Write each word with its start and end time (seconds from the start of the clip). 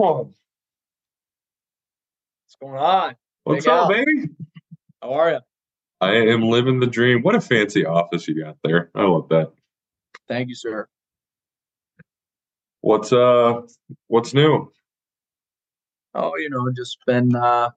What's 0.00 0.32
going 2.58 2.78
on? 2.78 3.16
What's 3.44 3.66
Big 3.66 3.70
up, 3.70 3.82
Al. 3.82 3.88
baby? 3.88 4.28
How 5.02 5.12
are 5.12 5.30
you? 5.32 5.40
I 6.00 6.12
am 6.12 6.40
living 6.40 6.80
the 6.80 6.86
dream. 6.86 7.22
What 7.22 7.34
a 7.34 7.40
fancy 7.40 7.84
office 7.84 8.26
you 8.26 8.42
got 8.42 8.56
there. 8.64 8.90
I 8.94 9.02
love 9.02 9.28
that. 9.28 9.52
Thank 10.26 10.48
you, 10.48 10.54
sir. 10.54 10.88
What's 12.80 13.12
uh 13.12 13.60
what's 14.06 14.32
new? 14.32 14.72
Oh, 16.14 16.34
you 16.38 16.48
know, 16.48 16.66
just 16.74 16.96
been 17.06 17.36
uh 17.36 17.68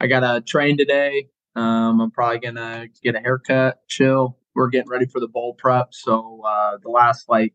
I 0.00 0.08
got 0.08 0.24
a 0.24 0.40
train 0.40 0.76
today. 0.76 1.28
Um 1.54 2.00
I'm 2.00 2.10
probably 2.10 2.40
gonna 2.40 2.88
get 3.04 3.14
a 3.14 3.20
haircut, 3.20 3.78
chill. 3.86 4.36
We're 4.56 4.68
getting 4.68 4.90
ready 4.90 5.06
for 5.06 5.20
the 5.20 5.28
bowl 5.28 5.54
prep. 5.54 5.94
So 5.94 6.42
uh 6.44 6.78
the 6.82 6.90
last 6.90 7.28
like 7.28 7.54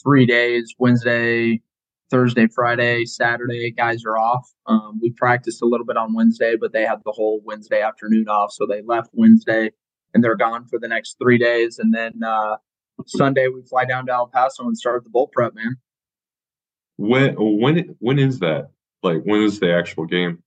three 0.00 0.24
days, 0.24 0.72
Wednesday, 0.78 1.62
Thursday, 2.10 2.48
Friday, 2.48 3.04
Saturday, 3.06 3.70
guys 3.70 4.04
are 4.04 4.18
off. 4.18 4.50
Um 4.66 4.98
we 5.00 5.10
practiced 5.10 5.62
a 5.62 5.66
little 5.66 5.86
bit 5.86 5.96
on 5.96 6.14
Wednesday, 6.14 6.56
but 6.56 6.72
they 6.72 6.82
had 6.82 6.98
the 7.04 7.12
whole 7.12 7.40
Wednesday 7.44 7.80
afternoon 7.82 8.28
off. 8.28 8.52
So 8.52 8.66
they 8.66 8.82
left 8.82 9.10
Wednesday 9.12 9.70
and 10.12 10.22
they're 10.24 10.36
gone 10.36 10.66
for 10.66 10.78
the 10.78 10.88
next 10.88 11.16
three 11.22 11.38
days. 11.38 11.78
And 11.78 11.94
then 11.94 12.22
uh 12.24 12.56
Sunday 13.06 13.48
we 13.48 13.62
fly 13.62 13.84
down 13.84 14.06
to 14.06 14.12
El 14.12 14.26
Paso 14.26 14.64
and 14.64 14.76
start 14.76 15.04
the 15.04 15.10
bowl 15.10 15.28
prep, 15.32 15.54
man. 15.54 15.76
When 16.96 17.34
when 17.38 17.96
when 17.98 18.18
is 18.18 18.40
that? 18.40 18.70
Like 19.02 19.22
when 19.24 19.42
is 19.42 19.60
the 19.60 19.72
actual 19.72 20.04
game? 20.06 20.42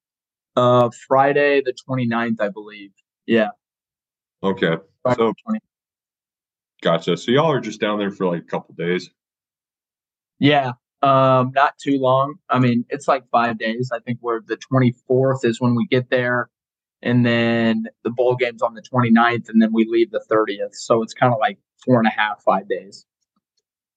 Uh, 0.55 0.91
Friday 1.07 1.63
the 1.65 1.73
29th, 1.89 2.39
I 2.39 2.49
believe. 2.49 2.91
Yeah. 3.25 3.49
Okay. 4.43 4.77
Friday 5.01 5.17
So 5.17 5.33
the 5.47 5.53
20th. 5.53 5.59
gotcha. 6.83 7.17
So 7.17 7.31
y'all 7.31 7.51
are 7.51 7.59
just 7.59 7.79
down 7.81 7.97
there 7.97 8.11
for 8.11 8.27
like 8.27 8.43
a 8.43 8.45
couple 8.45 8.75
days. 8.75 9.09
Yeah. 10.37 10.73
Um, 11.03 11.53
not 11.55 11.77
too 11.79 11.99
long. 11.99 12.35
I 12.49 12.59
mean, 12.59 12.85
it's 12.89 13.07
like 13.07 13.29
five 13.31 13.59
days. 13.59 13.91
I 13.93 13.99
think 14.01 14.19
we're 14.23 14.41
the 14.41 14.57
24th 14.57 15.45
is 15.45 15.61
when 15.61 15.75
we 15.75 15.87
get 15.87 16.11
there. 16.11 16.49
And 17.03 17.25
then 17.25 17.85
the 18.03 18.11
bowl 18.11 18.35
game's 18.37 18.63
on 18.63 18.75
the 18.75 18.83
29th, 18.83 19.49
and 19.49 19.61
then 19.61 19.73
we 19.73 19.85
leave 19.89 20.11
the 20.11 20.23
30th. 20.31 20.75
So 20.75 21.03
it's 21.03 21.13
kind 21.15 21.33
of 21.33 21.39
like 21.39 21.59
four 21.85 21.99
and 21.99 22.07
a 22.07 22.11
half, 22.11 22.43
five 22.43 22.69
days. 22.69 23.05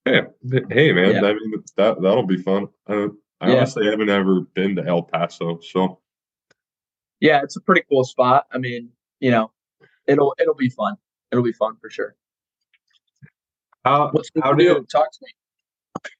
Hey, 0.06 0.22
hey 0.70 0.92
man, 0.92 1.14
Yeah. 1.14 1.20
I 1.24 1.34
mean 1.34 1.62
that 1.76 2.02
that'll 2.02 2.26
be 2.26 2.38
fun. 2.42 2.68
I, 2.88 3.08
I 3.40 3.52
Yeah. 3.52 3.56
honestly 3.58 3.86
haven't 3.86 4.10
ever 4.10 4.42
been 4.54 4.76
to 4.76 4.84
El 4.86 5.02
Paso, 5.04 5.60
so 5.60 6.00
Yeah, 7.20 7.42
it's 7.42 7.56
a 7.56 7.60
pretty 7.60 7.82
cool 7.88 8.04
spot. 8.04 8.46
I 8.52 8.58
mean, 8.58 8.90
you 9.20 9.30
know, 9.30 9.52
it'll 10.06 10.34
it'll 10.40 10.54
be 10.54 10.70
fun. 10.70 10.96
It'll 11.32 11.44
be 11.44 11.52
fun 11.52 11.76
for 11.80 11.90
sure. 11.90 12.16
how 13.84 14.10
What's 14.12 14.30
how 14.42 14.54
with 14.56 14.60
you? 14.60 14.86
Talk 14.92 15.12
to 15.12 15.18
me. 15.22 15.28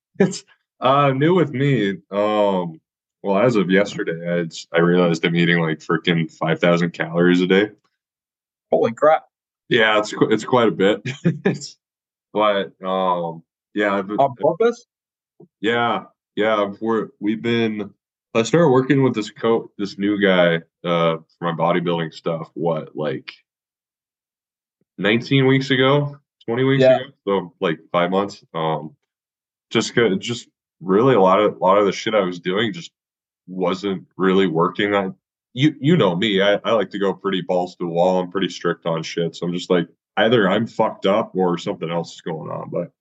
it's 0.20 0.44
uh 0.80 1.10
new 1.12 1.34
with 1.34 1.52
me? 1.52 1.90
Um, 2.10 2.80
well, 3.22 3.38
as 3.38 3.56
of 3.56 3.70
yesterday, 3.70 4.44
I 4.72 4.76
I 4.76 4.80
realized 4.80 5.24
I'm 5.24 5.34
eating 5.36 5.60
like 5.60 5.78
freaking 5.78 6.30
five 6.30 6.60
thousand 6.60 6.92
calories 6.92 7.40
a 7.40 7.46
day. 7.46 7.70
Holy 8.70 8.92
crap. 8.92 9.26
Yeah, 9.68 9.98
it's 9.98 10.12
qu- 10.12 10.30
it's 10.30 10.44
quite 10.44 10.68
a 10.68 10.72
bit. 10.72 11.00
it's, 11.44 11.76
but 12.32 12.72
um, 12.84 13.42
yeah, 13.74 13.94
I've, 13.94 14.10
On 14.10 14.34
purpose? 14.36 14.86
yeah, 15.60 16.04
yeah. 16.36 16.72
We're 16.80 17.08
we've 17.20 17.42
been. 17.42 17.92
I 18.34 18.42
started 18.42 18.68
working 18.68 19.02
with 19.02 19.14
this 19.14 19.30
coach, 19.30 19.70
this 19.78 19.96
new 19.98 20.20
guy, 20.20 20.56
uh, 20.84 21.16
for 21.38 21.40
my 21.40 21.52
bodybuilding 21.52 22.12
stuff. 22.12 22.50
What 22.54 22.94
like 22.94 23.32
nineteen 24.98 25.46
weeks 25.46 25.70
ago, 25.70 26.18
twenty 26.44 26.64
weeks 26.64 26.82
Yeah. 26.82 26.96
ago, 26.96 27.10
so 27.26 27.54
like 27.60 27.78
five 27.92 28.10
months. 28.10 28.44
Um, 28.54 28.94
just 29.70 29.94
good, 29.94 30.20
just 30.20 30.48
really 30.80 31.14
a 31.14 31.20
lot 31.20 31.40
of 31.40 31.56
a 31.56 31.58
lot 31.58 31.78
of 31.78 31.86
the 31.86 31.92
shit 31.92 32.14
I 32.14 32.20
was 32.20 32.40
doing 32.40 32.72
just 32.72 32.92
wasn't 33.46 34.06
really 34.16 34.46
working. 34.46 34.94
I 34.94 35.10
you 35.54 35.74
you 35.80 35.96
know 35.96 36.14
me, 36.16 36.42
I, 36.42 36.60
I 36.64 36.72
like 36.72 36.90
to 36.90 36.98
go 36.98 37.14
pretty 37.14 37.42
balls 37.42 37.76
to 37.76 37.84
the 37.84 37.90
wall. 37.90 38.20
I'm 38.20 38.30
pretty 38.30 38.48
strict 38.48 38.86
on 38.86 39.02
shit, 39.02 39.36
so 39.36 39.46
I'm 39.46 39.52
just 39.52 39.70
like 39.70 39.88
either 40.16 40.48
I'm 40.48 40.66
fucked 40.66 41.06
up 41.06 41.32
or 41.34 41.58
something 41.58 41.90
else 41.90 42.14
is 42.14 42.20
going 42.20 42.50
on. 42.50 42.70
But 42.70 42.92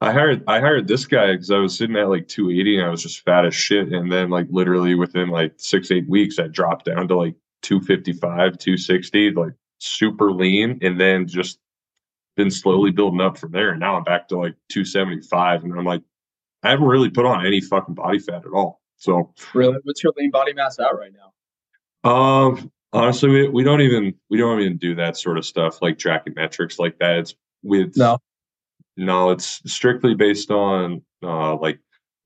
I 0.00 0.12
hired 0.12 0.44
I 0.46 0.60
hired 0.60 0.88
this 0.88 1.06
guy 1.06 1.32
because 1.32 1.50
I 1.50 1.58
was 1.58 1.76
sitting 1.76 1.96
at 1.96 2.08
like 2.08 2.28
280 2.28 2.78
and 2.78 2.86
I 2.86 2.90
was 2.90 3.02
just 3.02 3.24
fat 3.24 3.44
as 3.44 3.54
shit. 3.54 3.92
And 3.92 4.10
then 4.10 4.30
like 4.30 4.46
literally 4.50 4.94
within 4.94 5.28
like 5.28 5.54
six 5.56 5.90
eight 5.90 6.08
weeks, 6.08 6.38
I 6.38 6.46
dropped 6.48 6.86
down 6.86 7.08
to 7.08 7.16
like 7.16 7.34
255, 7.62 8.58
260, 8.58 9.30
like 9.32 9.52
super 9.78 10.32
lean, 10.32 10.78
and 10.82 10.98
then 10.98 11.26
just 11.26 11.58
been 12.36 12.50
slowly 12.50 12.90
building 12.90 13.20
up 13.20 13.36
from 13.36 13.52
there. 13.52 13.70
And 13.70 13.80
now 13.80 13.96
I'm 13.96 14.04
back 14.04 14.28
to 14.28 14.38
like 14.38 14.54
275, 14.70 15.64
and 15.64 15.78
I'm 15.78 15.84
like, 15.84 16.02
I 16.62 16.70
haven't 16.70 16.86
really 16.86 17.10
put 17.10 17.26
on 17.26 17.46
any 17.46 17.60
fucking 17.60 17.94
body 17.94 18.18
fat 18.18 18.44
at 18.46 18.52
all. 18.52 18.80
So 18.96 19.32
Really? 19.54 19.78
What's 19.84 20.02
your 20.02 20.12
lean 20.16 20.30
body 20.30 20.52
mass 20.52 20.78
out 20.78 20.98
right 20.98 21.12
now? 21.12 21.32
um 22.02 22.72
honestly 22.94 23.28
we, 23.28 23.48
we 23.48 23.62
don't 23.62 23.82
even 23.82 24.14
we 24.30 24.38
don't 24.38 24.58
even 24.60 24.78
do 24.78 24.94
that 24.94 25.14
sort 25.14 25.36
of 25.36 25.44
stuff 25.44 25.82
like 25.82 25.98
tracking 25.98 26.34
metrics 26.34 26.78
like 26.78 26.98
that. 26.98 27.18
It's 27.18 27.34
with 27.62 27.96
No. 27.96 28.18
No, 28.96 29.30
it's 29.30 29.62
strictly 29.70 30.14
based 30.14 30.50
on 30.50 31.02
uh, 31.22 31.56
like 31.56 31.78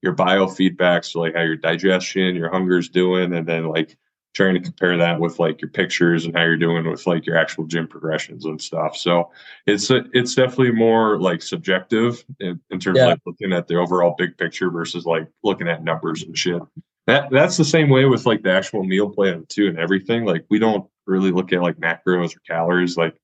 your 0.02 0.14
biofeedback, 0.14 1.04
so 1.04 1.20
like 1.20 1.34
how 1.34 1.42
your 1.42 1.56
digestion, 1.56 2.34
your 2.34 2.50
hunger's 2.50 2.88
doing, 2.88 3.32
and 3.34 3.46
then 3.46 3.69
like 3.69 3.96
trying 4.34 4.54
to 4.54 4.60
compare 4.60 4.96
that 4.98 5.20
with 5.20 5.38
like 5.38 5.60
your 5.62 5.70
pictures 5.70 6.25
and 6.26 6.34
how 6.36 6.42
you're 6.42 6.56
doing 6.56 6.88
with 6.90 7.06
like 7.06 7.25
your 7.25 7.36
actual 7.36 7.64
gym 7.66 7.86
progressions 7.86 8.44
and 8.44 8.60
stuff. 8.60 8.96
So 8.96 9.31
it's 9.66 9.90
it's 9.90 10.34
definitely 10.34 10.72
more 10.72 11.20
like 11.20 11.40
subjective 11.40 12.25
in, 12.40 12.60
in 12.70 12.81
terms 12.81 12.98
Yeah. 12.98 13.04
of 13.04 13.08
like 13.10 13.20
looking 13.26 13.52
at 13.52 13.69
the 13.69 13.76
overall 13.76 14.14
big 14.19 14.36
picture 14.36 14.70
versus 14.70 15.06
like 15.06 15.28
looking 15.44 15.69
at 15.69 15.84
numbers 15.84 16.22
and 16.25 16.36
shit. 16.36 16.60
That 17.06 17.31
that's 17.31 17.56
the 17.56 17.64
same 17.64 17.88
way 17.90 18.06
with 18.06 18.26
like 18.26 18.42
the 18.42 18.50
actual 18.52 18.82
meal 18.82 19.08
plan 19.10 19.46
too 19.48 19.69
and 19.69 19.78
everything. 19.78 20.25
Like 20.25 20.44
we 20.50 20.58
don't 20.58 20.88
really 21.06 21.31
look 21.31 21.52
at 21.52 21.62
like 21.62 21.76
macros 21.76 22.36
or 22.36 22.40
calories. 22.40 22.96
Like 22.96 23.14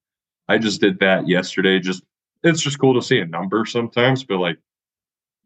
I 0.49 0.59
just 0.59 0.81
did 0.81 1.01
that 1.01 1.29
yesterday 1.29 1.81
just 1.81 2.03
it's 2.43 2.61
just 2.63 2.79
cool 2.79 2.95
to 2.95 3.03
see 3.03 3.19
a 3.19 3.27
number 3.27 3.67
sometimes, 3.67 4.25
but 4.25 4.39
like 4.39 4.59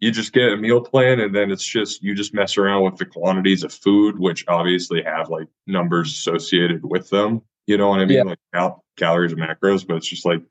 you 0.01 0.11
just 0.11 0.33
get 0.33 0.53
a 0.53 0.57
meal 0.57 0.81
plan 0.81 1.21
and 1.21 1.35
then 1.35 1.51
it's 1.51 1.65
just 1.65 2.03
you 2.03 2.15
just 2.15 2.35
mess 2.35 2.59
around 2.59 2.85
with 2.85 2.97
the 2.97 3.07
quantities 3.07 3.65
of 3.65 3.73
food, 3.73 4.19
which 4.19 4.45
obviously 4.49 5.03
have 5.03 5.29
like 5.29 5.49
numbers 5.67 6.13
associated 6.13 6.85
with 6.85 7.09
them. 7.11 7.43
You 7.67 7.79
know 7.79 7.89
what 7.89 8.01
I 8.01 8.05
mean? 8.05 8.19
Yeah. 8.19 8.23
Like 8.25 8.39
cal- 8.53 8.85
calories 8.97 9.33
and 9.33 9.41
macros, 9.41 9.87
but 9.87 9.97
it's 9.97 10.09
just 10.09 10.27
like 10.27 10.43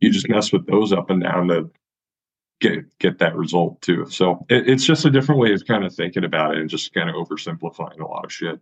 you 0.00 0.10
just 0.10 0.28
mess 0.28 0.52
with 0.52 0.66
those 0.66 0.92
up 0.92 1.10
and 1.10 1.22
down 1.22 1.48
to 1.48 1.70
get 2.60 2.98
get 2.98 3.18
that 3.18 3.36
result 3.36 3.80
too. 3.82 4.06
So 4.10 4.44
it, 4.48 4.68
it's 4.68 4.84
just 4.84 5.04
a 5.04 5.10
different 5.10 5.40
way 5.40 5.52
of 5.52 5.64
kind 5.66 5.84
of 5.84 5.94
thinking 5.94 6.24
about 6.24 6.54
it 6.54 6.60
and 6.60 6.70
just 6.70 6.92
kind 6.92 7.08
of 7.08 7.16
oversimplifying 7.16 8.00
a 8.00 8.06
lot 8.06 8.24
of 8.24 8.32
shit. 8.32 8.60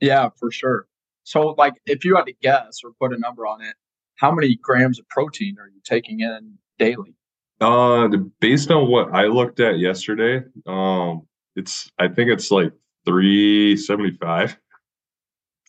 Yeah, 0.00 0.28
for 0.36 0.50
sure. 0.50 0.86
So, 1.24 1.48
like, 1.58 1.74
if 1.86 2.04
you 2.04 2.14
had 2.14 2.26
to 2.26 2.34
guess 2.40 2.80
or 2.84 2.92
put 3.00 3.12
a 3.12 3.18
number 3.18 3.46
on 3.46 3.60
it, 3.60 3.74
how 4.14 4.30
many 4.30 4.56
grams 4.56 4.98
of 4.98 5.08
protein 5.08 5.56
are 5.60 5.66
you 5.66 5.80
taking 5.84 6.20
in 6.20 6.58
daily? 6.78 7.14
Uh, 7.60 8.08
based 8.40 8.70
on 8.70 8.90
what 8.90 9.14
I 9.14 9.26
looked 9.26 9.60
at 9.60 9.78
yesterday, 9.78 10.44
um, 10.66 11.26
it's 11.54 11.90
I 11.98 12.08
think 12.08 12.30
it's 12.30 12.50
like 12.50 12.72
three 13.06 13.76
seventy 13.76 14.12
five. 14.12 14.58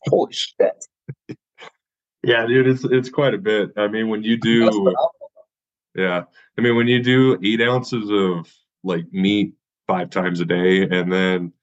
Holy 0.08 0.34
shit! 0.34 0.86
Yeah, 2.24 2.46
dude, 2.46 2.68
it's 2.68 2.84
it's 2.84 3.10
quite 3.10 3.34
a 3.34 3.38
bit. 3.38 3.72
I 3.78 3.88
mean, 3.88 4.10
when 4.10 4.22
you 4.22 4.36
do, 4.36 4.94
yeah, 5.96 6.24
I 6.58 6.62
mean, 6.62 6.76
when 6.76 6.88
you 6.88 7.02
do 7.02 7.40
eight 7.42 7.62
ounces 7.62 8.10
of 8.12 8.52
like 8.84 9.06
meat 9.14 9.54
five 9.88 10.10
times 10.10 10.42
a 10.42 10.46
day, 10.46 10.82
and 10.82 11.14
then 11.14 11.54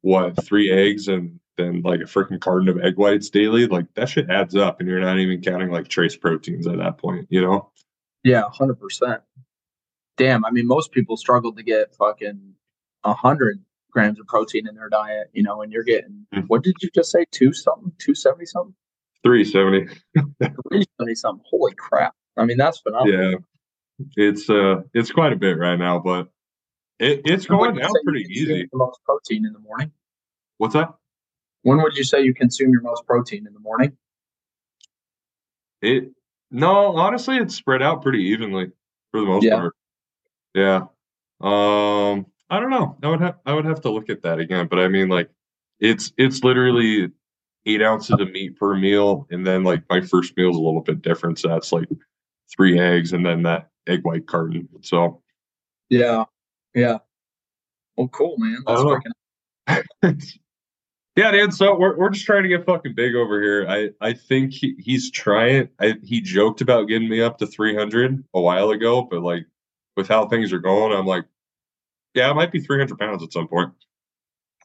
what 0.00 0.44
three 0.44 0.72
eggs 0.72 1.06
and 1.06 1.38
then 1.56 1.82
like 1.82 2.00
a 2.00 2.04
freaking 2.04 2.40
carton 2.40 2.68
of 2.68 2.78
egg 2.80 2.96
whites 2.96 3.30
daily. 3.30 3.66
Like 3.66 3.86
that 3.94 4.08
shit 4.08 4.30
adds 4.30 4.56
up, 4.56 4.80
and 4.80 4.88
you're 4.88 5.00
not 5.00 5.18
even 5.18 5.40
counting 5.40 5.70
like 5.70 5.88
trace 5.88 6.16
proteins 6.16 6.66
at 6.66 6.78
that 6.78 6.98
point. 6.98 7.26
You 7.30 7.42
know? 7.42 7.70
Yeah, 8.22 8.42
hundred 8.52 8.80
percent. 8.80 9.22
Damn, 10.16 10.44
I 10.44 10.50
mean, 10.50 10.66
most 10.66 10.92
people 10.92 11.16
struggle 11.16 11.52
to 11.52 11.62
get 11.62 11.94
fucking 11.94 12.54
hundred 13.04 13.62
grams 13.90 14.18
of 14.20 14.26
protein 14.26 14.66
in 14.68 14.74
their 14.74 14.88
diet. 14.88 15.28
You 15.32 15.42
know, 15.42 15.62
and 15.62 15.72
you're 15.72 15.82
getting 15.82 16.26
Mhm. 16.34 16.44
what 16.48 16.62
did 16.62 16.74
you 16.80 16.90
just 16.94 17.10
say? 17.10 17.24
Two 17.30 17.52
something, 17.52 17.92
two 17.98 18.14
seventy 18.14 18.46
something, 18.46 18.74
Three 19.24 19.44
seventy. 19.44 19.86
three 20.70 20.84
seventy 20.98 21.14
something. 21.14 21.44
Holy 21.48 21.74
crap! 21.74 22.14
I 22.36 22.44
mean, 22.44 22.56
that's 22.56 22.78
phenomenal. 22.78 23.30
Yeah, 23.30 23.36
it's 24.16 24.48
uh, 24.48 24.82
it's 24.94 25.10
quite 25.10 25.32
a 25.32 25.36
bit 25.36 25.58
right 25.58 25.78
now, 25.78 25.98
but 25.98 26.28
it, 27.00 27.22
it's 27.24 27.46
going 27.46 27.74
down 27.74 27.90
pretty 28.04 28.24
easy. 28.30 28.68
The 28.70 28.78
most 28.78 29.00
protein 29.04 29.44
in 29.46 29.52
the 29.52 29.58
morning. 29.58 29.90
What's 30.58 30.74
that? 30.74 30.94
When 31.62 31.82
would 31.82 31.96
you 31.96 32.04
say 32.04 32.22
you 32.22 32.34
consume 32.34 32.70
your 32.70 32.82
most 32.82 33.04
protein 33.06 33.46
in 33.46 33.52
the 33.54 33.58
morning? 33.60 33.96
It 35.82 36.12
no, 36.52 36.96
honestly, 36.96 37.36
it's 37.38 37.54
spread 37.56 37.82
out 37.82 38.02
pretty 38.02 38.22
evenly 38.24 38.70
for 39.10 39.20
the 39.20 39.26
most 39.26 39.44
Yeah. 39.44 39.56
part. 39.56 39.74
Yeah. 40.54 40.86
Um, 41.40 42.26
I 42.50 42.60
don't 42.60 42.70
know. 42.70 42.96
I 43.02 43.08
would 43.08 43.20
have 43.20 43.36
I 43.46 43.52
would 43.52 43.64
have 43.64 43.80
to 43.82 43.90
look 43.90 44.08
at 44.10 44.22
that 44.22 44.38
again, 44.38 44.68
but 44.68 44.78
I 44.78 44.88
mean, 44.88 45.08
like, 45.08 45.30
it's 45.80 46.12
it's 46.16 46.44
literally 46.44 47.10
eight 47.66 47.82
ounces 47.82 48.18
of 48.20 48.30
meat 48.30 48.56
per 48.56 48.76
meal, 48.76 49.26
and 49.30 49.46
then 49.46 49.64
like 49.64 49.82
my 49.90 50.00
first 50.00 50.36
meal 50.36 50.50
is 50.50 50.56
a 50.56 50.60
little 50.60 50.82
bit 50.82 51.02
different, 51.02 51.38
so 51.38 51.48
that's 51.48 51.72
like 51.72 51.88
three 52.54 52.78
eggs 52.78 53.12
and 53.12 53.24
then 53.26 53.42
that 53.42 53.70
egg 53.86 54.00
white 54.04 54.26
carton. 54.26 54.68
So 54.82 55.22
Yeah, 55.90 56.24
yeah. 56.74 56.98
Well, 57.96 58.08
cool, 58.08 58.36
man. 58.38 58.62
That's 58.66 58.80
freaking. 58.80 60.38
yeah, 61.16 61.30
dude. 61.30 61.54
So 61.54 61.76
we're 61.78 61.96
we're 61.96 62.10
just 62.10 62.26
trying 62.26 62.42
to 62.44 62.48
get 62.48 62.66
fucking 62.66 62.94
big 62.94 63.14
over 63.14 63.40
here. 63.42 63.66
I 63.68 63.90
I 64.00 64.12
think 64.12 64.52
he, 64.52 64.74
he's 64.78 65.10
trying. 65.10 65.68
I, 65.80 65.94
he 66.02 66.20
joked 66.20 66.60
about 66.60 66.88
getting 66.88 67.08
me 67.08 67.20
up 67.22 67.38
to 67.38 67.46
three 67.46 67.74
hundred 67.74 68.22
a 68.34 68.40
while 68.40 68.70
ago, 68.70 69.02
but 69.02 69.22
like 69.22 69.46
with 69.96 70.08
how 70.08 70.26
things 70.28 70.52
are 70.52 70.58
going, 70.58 70.96
I'm 70.96 71.06
like, 71.06 71.24
yeah, 72.14 72.30
it 72.30 72.34
might 72.34 72.52
be 72.52 72.60
three 72.60 72.78
hundred 72.78 72.98
pounds 72.98 73.22
at 73.22 73.32
some 73.32 73.48
point. 73.48 73.72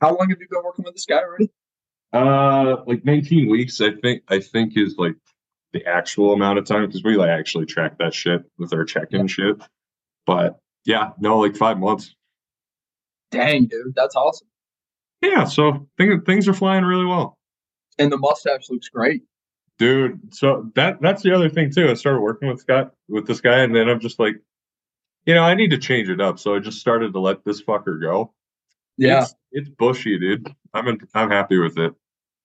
How 0.02 0.10
long 0.16 0.30
have 0.30 0.40
you 0.40 0.48
been 0.50 0.64
working 0.64 0.86
with 0.86 0.94
this 0.96 1.06
guy 1.06 1.18
already? 1.22 1.50
Uh, 2.14 2.78
like 2.88 3.06
nineteen 3.06 3.50
weeks. 3.50 3.82
I 3.82 3.92
think 4.02 4.24
I 4.28 4.40
think 4.40 4.74
is 4.78 4.96
like 4.98 5.16
the 5.74 5.86
actual 5.86 6.34
amount 6.34 6.58
of 6.60 6.66
time 6.66 6.86
because 6.88 7.04
we 7.04 7.16
like 7.18 7.30
actually 7.30 7.66
track 7.66 7.98
that 8.00 8.14
shit 8.14 8.42
with 8.58 8.74
our 8.74 8.84
check-in 8.86 9.28
shit. 9.28 9.58
But 10.26 10.60
yeah, 10.86 11.12
no, 11.20 11.38
like 11.40 11.56
five 11.56 11.78
months. 11.80 12.16
Dang, 13.32 13.66
dude, 13.68 13.94
that's 13.96 14.16
awesome. 14.16 14.48
Yeah, 15.22 15.44
so 15.46 15.88
things 15.98 16.24
things 16.26 16.48
are 16.48 16.54
flying 16.54 16.84
really 16.86 17.06
well. 17.06 17.38
And 18.00 18.12
the 18.12 18.18
mustache 18.18 18.70
looks 18.70 18.88
great. 18.90 19.24
dude 19.78 20.34
so 20.34 20.72
that 20.76 21.02
that's 21.02 21.22
the 21.24 21.34
other 21.36 21.50
thing 21.50 21.70
too 21.72 21.90
i 21.90 21.94
started 21.94 22.22
working 22.22 22.48
with 22.48 22.60
scott 22.62 22.94
with 23.10 23.28
this 23.28 23.42
guy 23.42 23.60
and 23.60 23.76
then 23.76 23.88
i'm 23.90 24.00
just 24.00 24.18
like 24.20 24.36
you 25.30 25.36
know 25.36 25.44
i 25.44 25.54
need 25.54 25.70
to 25.70 25.78
change 25.78 26.10
it 26.10 26.20
up 26.20 26.40
so 26.40 26.56
i 26.56 26.60
just 26.60 26.80
started 26.80 27.14
to 27.14 27.20
let 27.20 27.44
this 27.46 27.62
fucker 27.62 28.02
go 28.02 28.34
Yeah. 28.98 29.22
it's, 29.24 29.36
it's 29.52 29.70
bushy 29.70 30.18
dude 30.18 30.52
i'm 30.74 30.88
in, 30.88 30.98
i'm 31.14 31.30
happy 31.30 31.58
with 31.60 31.78
it 31.78 31.94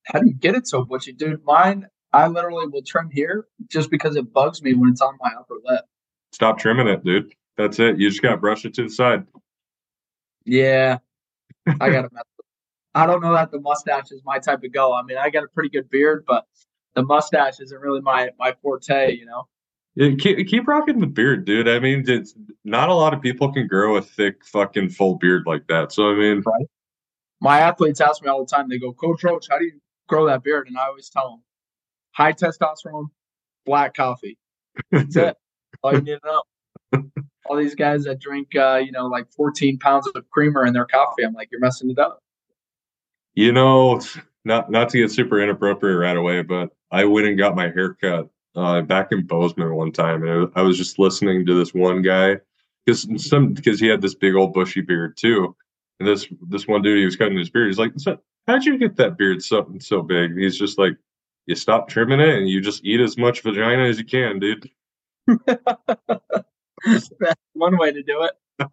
How 0.06 0.20
do 0.20 0.26
you 0.26 0.34
get 0.34 0.54
it 0.54 0.66
so 0.66 0.84
bushy, 0.84 1.12
dude? 1.14 1.42
Mine, 1.44 1.86
I 2.12 2.28
literally 2.28 2.66
will 2.68 2.82
trim 2.82 3.08
here 3.10 3.46
just 3.70 3.90
because 3.90 4.16
it 4.16 4.30
bugs 4.34 4.60
me 4.62 4.74
when 4.74 4.90
it's 4.90 5.00
on 5.00 5.16
my 5.18 5.30
upper 5.40 5.54
lip. 5.64 5.84
stop 6.32 6.58
trimming 6.58 6.88
it 6.88 7.02
dude 7.04 7.32
that's 7.56 7.78
it 7.78 7.98
you 7.98 8.10
just 8.10 8.20
gotta 8.20 8.36
brush 8.36 8.66
it 8.66 8.74
to 8.74 8.82
the 8.82 8.90
side 8.90 9.24
Yeah, 10.44 10.98
I 11.80 11.88
gotta. 11.90 12.10
mess 12.12 12.22
I 12.96 13.06
don't 13.06 13.22
know 13.22 13.32
that 13.32 13.50
the 13.50 13.60
mustache 13.60 14.12
is 14.12 14.20
my 14.24 14.38
type 14.38 14.62
of 14.62 14.72
go. 14.72 14.92
I 14.94 15.02
mean, 15.02 15.18
I 15.18 15.28
got 15.30 15.42
a 15.42 15.48
pretty 15.48 15.68
good 15.70 15.90
beard, 15.90 16.24
but 16.28 16.44
the 16.94 17.02
mustache 17.02 17.58
isn't 17.60 17.80
really 17.80 18.00
my 18.00 18.28
my 18.38 18.52
forte. 18.62 19.16
You 19.16 19.26
know. 19.26 19.48
Yeah, 19.96 20.10
keep, 20.18 20.48
keep 20.48 20.66
rocking 20.66 20.98
the 20.98 21.06
beard 21.06 21.44
dude 21.44 21.68
i 21.68 21.78
mean 21.78 22.02
it's 22.08 22.34
not 22.64 22.88
a 22.88 22.94
lot 22.94 23.14
of 23.14 23.22
people 23.22 23.52
can 23.52 23.68
grow 23.68 23.96
a 23.96 24.02
thick 24.02 24.44
fucking 24.44 24.88
full 24.88 25.16
beard 25.16 25.44
like 25.46 25.68
that 25.68 25.92
so 25.92 26.10
i 26.10 26.14
mean 26.14 26.42
My 27.44 27.60
athletes 27.60 28.00
ask 28.00 28.22
me 28.22 28.28
all 28.30 28.42
the 28.42 28.50
time. 28.50 28.70
They 28.70 28.78
go, 28.78 28.94
Coach 28.94 29.22
Roach, 29.22 29.48
how 29.50 29.58
do 29.58 29.66
you 29.66 29.78
grow 30.08 30.26
that 30.26 30.42
beard? 30.42 30.66
And 30.66 30.78
I 30.78 30.86
always 30.86 31.10
tell 31.10 31.28
them, 31.28 31.42
high 32.12 32.32
testosterone, 32.32 33.08
black 33.66 33.92
coffee. 33.94 34.38
That's 34.90 35.14
it. 35.16 35.36
All 35.82 35.92
you 35.92 36.00
need 36.00 36.18
to 36.22 36.42
know. 36.92 37.10
All 37.46 37.56
these 37.56 37.74
guys 37.74 38.04
that 38.04 38.18
drink, 38.18 38.56
uh, 38.56 38.80
you 38.82 38.92
know, 38.92 39.06
like 39.08 39.30
14 39.36 39.78
pounds 39.78 40.10
of 40.14 40.30
creamer 40.30 40.64
in 40.64 40.72
their 40.72 40.86
coffee, 40.86 41.22
I'm 41.22 41.34
like, 41.34 41.50
you're 41.52 41.60
messing 41.60 41.90
it 41.90 41.98
up. 41.98 42.20
You 43.34 43.52
know, 43.52 44.00
not 44.46 44.70
not 44.70 44.88
to 44.90 44.98
get 44.98 45.10
super 45.10 45.42
inappropriate 45.42 45.98
right 45.98 46.16
away, 46.16 46.40
but 46.40 46.70
I 46.90 47.04
went 47.04 47.26
and 47.26 47.36
got 47.36 47.54
my 47.54 47.64
hair 47.64 47.92
cut 47.92 48.30
uh, 48.56 48.82
back 48.82 49.08
in 49.12 49.26
Bozeman 49.26 49.74
one 49.74 49.92
time, 49.92 50.26
and 50.26 50.50
I 50.54 50.62
was 50.62 50.76
just 50.78 50.98
listening 50.98 51.44
to 51.46 51.54
this 51.54 51.74
one 51.74 52.02
guy 52.02 52.36
because 52.86 53.06
some 53.28 53.52
because 53.54 53.80
he 53.80 53.86
had 53.88 54.00
this 54.02 54.14
big 54.14 54.34
old 54.34 54.52
bushy 54.52 54.80
beard 54.80 55.16
too, 55.16 55.54
and 56.00 56.08
this 56.08 56.26
this 56.48 56.66
one 56.68 56.82
dude 56.82 56.98
he 56.98 57.04
was 57.04 57.16
cutting 57.16 57.38
his 57.38 57.50
beard. 57.50 57.68
He's 57.68 57.78
like, 57.78 57.92
"So- 57.96 58.18
"How'd 58.46 58.64
you 58.64 58.78
get 58.78 58.96
that 58.96 59.16
beard 59.18 59.42
so 59.42 59.70
so 59.80 60.02
big?" 60.02 60.30
And 60.32 60.40
he's 60.40 60.58
just 60.58 60.78
like, 60.78 60.96
"You 61.46 61.54
stop 61.54 61.88
trimming 61.88 62.20
it, 62.20 62.36
and 62.38 62.48
you 62.48 62.60
just 62.60 62.84
eat 62.84 63.00
as 63.00 63.16
much 63.18 63.42
vagina 63.42 63.84
as 63.84 63.98
you 63.98 64.04
can, 64.04 64.38
dude." 64.38 64.70
That's 66.86 67.10
one 67.54 67.78
way 67.78 67.92
to 67.92 68.02
do 68.02 68.22
it. 68.24 68.32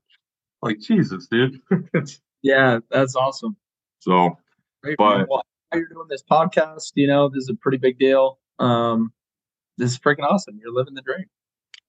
Like 0.63 0.79
Jesus, 0.79 1.27
dude. 1.27 1.59
Yeah, 2.43 2.79
that's 2.89 3.15
awesome. 3.15 3.55
so 3.99 4.37
Great, 4.83 4.97
But-. 4.97 5.27
You're 5.73 5.87
doing 5.87 6.07
this 6.09 6.23
podcast, 6.23 6.91
you 6.95 7.07
know, 7.07 7.29
this 7.29 7.43
is 7.43 7.49
a 7.49 7.55
pretty 7.55 7.77
big 7.77 7.97
deal. 7.99 8.39
Um, 8.59 9.11
this 9.81 9.91
is 9.91 9.99
freaking 9.99 10.23
awesome. 10.23 10.59
You're 10.61 10.73
living 10.73 10.93
the 10.93 11.01
dream. 11.01 11.25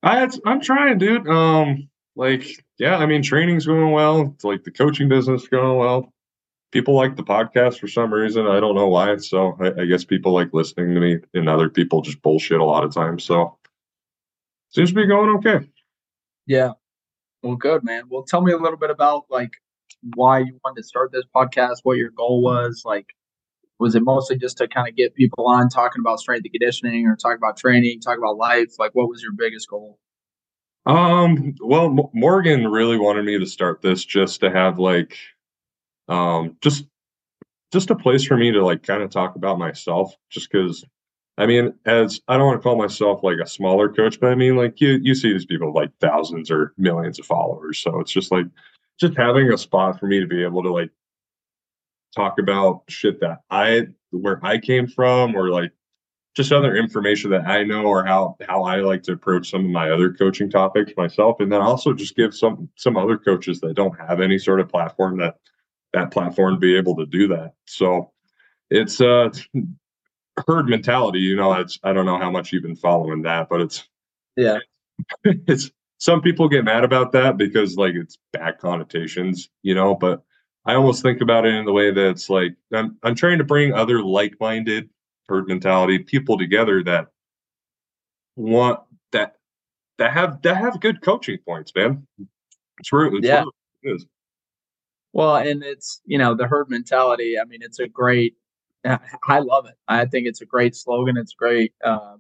I 0.03 0.29
I'm 0.47 0.61
trying, 0.61 0.99
dude. 0.99 1.29
Um, 1.29 1.89
like, 2.17 2.45
yeah, 2.79 2.97
I 2.97 3.07
mean, 3.07 3.23
training's 3.23 3.67
going 3.67 3.93
well. 3.93 4.33
It's 4.35 4.45
like 4.45 4.65
the 4.65 4.71
coaching 4.71 5.09
business 5.09 5.47
going 5.47 5.79
well. 5.79 6.13
People 6.73 6.95
like 6.95 7.17
the 7.17 7.23
podcast 7.23 7.79
for 7.79 7.89
some 7.89 8.13
reason. 8.13 8.47
I 8.47 8.59
don't 8.61 8.75
know 8.75 8.89
why. 8.89 9.17
So 9.19 9.57
I, 9.61 9.83
I 9.83 9.85
guess 9.85 10.05
people 10.05 10.33
like 10.33 10.49
listening 10.53 10.95
to 10.95 11.01
me, 11.01 11.19
and 11.35 11.49
other 11.49 11.69
people 11.69 12.01
just 12.01 12.23
bullshit 12.23 12.61
a 12.61 12.65
lot 12.65 12.83
of 12.83 12.95
times. 12.95 13.25
So 13.25 13.59
seems 14.71 14.89
to 14.89 14.95
be 14.95 15.07
going 15.07 15.37
okay. 15.37 15.69
Yeah. 16.47 16.73
Well, 17.43 17.57
good, 17.57 17.85
man. 17.85 18.05
Well, 18.09 18.23
tell 18.23 18.41
me 18.41 18.53
a 18.53 18.59
little 18.59 18.79
bit 18.79 18.91
about 18.91 19.25
like 19.29 19.53
why 20.15 20.39
you 20.39 20.59
wanted 20.65 20.81
to 20.81 20.89
start 20.89 21.13
this 21.13 21.25
podcast, 21.35 21.81
what 21.83 21.99
your 21.99 22.11
goal 22.11 22.43
was. 22.43 22.83
Like, 22.85 23.15
was 23.83 23.97
it 23.97 24.03
mostly 24.03 24.39
just 24.39 24.59
to 24.59 24.69
kind 24.69 24.89
of 24.89 24.97
get 24.97 25.15
people 25.15 25.47
on 25.47 25.69
talking 25.69 26.01
about 26.01 26.21
strength 26.21 26.45
and 26.45 26.53
conditioning 26.53 27.07
or 27.07 27.17
talk 27.17 27.37
about 27.37 27.57
training, 27.57 28.01
talk 28.01 28.17
about 28.17 28.37
life? 28.37 28.79
Like, 28.79 28.95
what 28.95 29.09
was 29.09 29.23
your 29.23 29.33
biggest 29.33 29.69
goal? 29.69 29.99
Um, 30.87 31.55
well, 31.61 31.87
M- 31.87 32.09
Morgan 32.15 32.69
really 32.69 32.97
wanted 32.97 33.25
me 33.25 33.39
to 33.39 33.47
start 33.47 33.83
this 33.83 34.05
just 34.05 34.41
to 34.41 34.51
have 34.51 34.79
like, 34.79 35.19
um, 36.09 36.57
just 36.61 36.85
just 37.73 37.91
a 37.91 37.97
place 37.97 38.25
for 38.25 38.37
me 38.37 38.53
to 38.53 38.65
like 38.65 38.83
kind 38.83 39.03
of 39.03 39.11
talk 39.11 39.37
about 39.37 39.59
myself, 39.59 40.15
just 40.31 40.51
because. 40.51 40.85
I 41.39 41.47
mean, 41.47 41.73
as 41.87 42.21
I 42.29 42.37
don't 42.37 42.47
want 42.47 42.61
to 42.61 42.63
call 42.63 42.77
myself 42.77 43.23
like 43.23 43.39
a 43.43 43.49
smaller 43.49 43.89
coach, 43.89 44.21
but 44.21 44.31
I 44.31 44.35
mean, 44.35 44.55
like 44.55 44.83
you 44.83 45.01
you 45.03 45.15
see 45.15 45.33
these 45.33 45.47
people 45.47 45.73
like 45.73 45.91
thousands 45.99 46.51
or 46.51 46.75
millions 46.77 47.19
of 47.19 47.25
followers, 47.25 47.79
so 47.79 48.01
it's 48.01 48.13
just 48.13 48.31
like 48.31 48.45
just 49.01 49.17
having 49.17 49.51
a 49.51 49.57
spot 49.57 49.99
for 49.99 50.07
me 50.07 50.21
to 50.21 50.27
be 50.27 50.45
able 50.45 50.63
to 50.63 50.71
like 50.71 50.91
talk 52.15 52.39
about 52.39 52.83
shit 52.89 53.21
that 53.21 53.41
I 53.51 53.89
where 54.11 54.41
I 54.45 54.59
came 54.59 54.87
from 54.87 55.35
or 55.35 55.51
like 55.51 55.73
just 56.35 56.53
other 56.53 56.75
information 56.75 57.31
that 57.31 57.47
I 57.47 57.63
know 57.63 57.85
or 57.85 58.05
how 58.05 58.37
how 58.49 58.63
I 58.65 58.77
like 58.77 59.03
to 59.05 59.13
approach 59.13 59.51
some 59.51 59.65
of 59.65 59.71
my 59.71 59.91
other 59.91 60.13
coaching 60.13 60.51
topics 60.51 60.93
myself, 60.97 61.41
and 61.41 61.53
then 61.53 61.61
also 61.61 61.93
just 61.93 62.17
give 62.17 62.35
some 62.35 62.69
some 62.77 62.97
other 62.97 63.19
coaches 63.19 63.61
that 63.61 63.75
don't 63.75 63.99
have 63.99 64.21
any 64.21 64.39
sort 64.39 64.61
of 64.61 64.69
platform 64.69 65.19
that 65.19 65.37
that 65.93 66.11
platform 66.11 66.59
be 66.59 66.77
able 66.77 66.97
to 66.97 67.07
do 67.07 67.29
that. 67.29 67.53
So 67.67 68.13
it's 68.71 69.01
uh 69.01 69.31
herd 70.47 70.69
mentality, 70.69 71.21
you 71.21 71.37
know. 71.37 71.53
It's 71.55 71.79
I 71.83 71.93
don't 71.93 72.07
know 72.07 72.19
how 72.19 72.31
much 72.31 72.53
you've 72.53 72.63
been 72.63 72.77
following 72.77 73.23
that, 73.23 73.49
but 73.49 73.61
it's 73.61 73.87
Yeah. 74.37 74.59
it's 75.25 75.71
some 75.99 76.21
people 76.21 76.49
get 76.49 76.65
mad 76.65 76.83
about 76.83 77.13
that 77.13 77.37
because 77.37 77.77
like 77.77 77.95
it's 77.95 78.19
bad 78.33 78.59
connotations, 78.59 79.51
you 79.63 79.75
know, 79.75 79.95
but 79.95 80.23
I 80.65 80.75
almost 80.75 81.03
think 81.03 81.21
about 81.21 81.45
it 81.45 81.55
in 81.55 81.65
the 81.65 81.73
way 81.73 81.91
that 81.91 82.11
it's 82.11 82.31
like 82.31 82.55
I'm 82.73 82.97
I'm 83.03 83.15
trying 83.15 83.39
to 83.39 83.45
bring 83.45 83.73
other 83.73 84.03
like-minded 84.03 84.89
herd 85.29 85.49
mentality 85.49 85.99
people 85.99 86.39
together 86.39 86.83
that 86.85 87.09
want 88.37 88.81
that 89.13 89.37
that 89.99 90.13
have 90.13 90.41
that 90.43 90.57
have 90.57 90.81
good 90.81 91.03
coaching 91.03 91.39
points, 91.47 91.73
man. 91.75 92.07
It's 92.79 92.93
really, 92.93 93.19
it's 93.19 93.27
Yeah. 93.27 93.41
really 93.41 93.45
what 93.83 93.93
it 93.93 93.95
is. 93.97 94.07
Well, 95.13 95.37
and 95.37 95.63
it's, 95.63 96.01
you 96.07 96.17
know, 96.19 96.35
the 96.35 96.47
herd 96.47 96.71
mentality. 96.71 97.39
I 97.39 97.45
mean, 97.45 97.61
it's 97.63 97.79
a 97.79 97.87
great, 97.87 98.35
I 98.85 99.41
love 99.41 99.67
it. 99.67 99.75
I 99.87 100.07
think 100.07 100.27
it's 100.27 100.41
a 100.41 100.47
great 100.47 100.75
slogan. 100.75 101.17
It's 101.19 101.35
great 101.35 101.75
uh, 101.85 102.17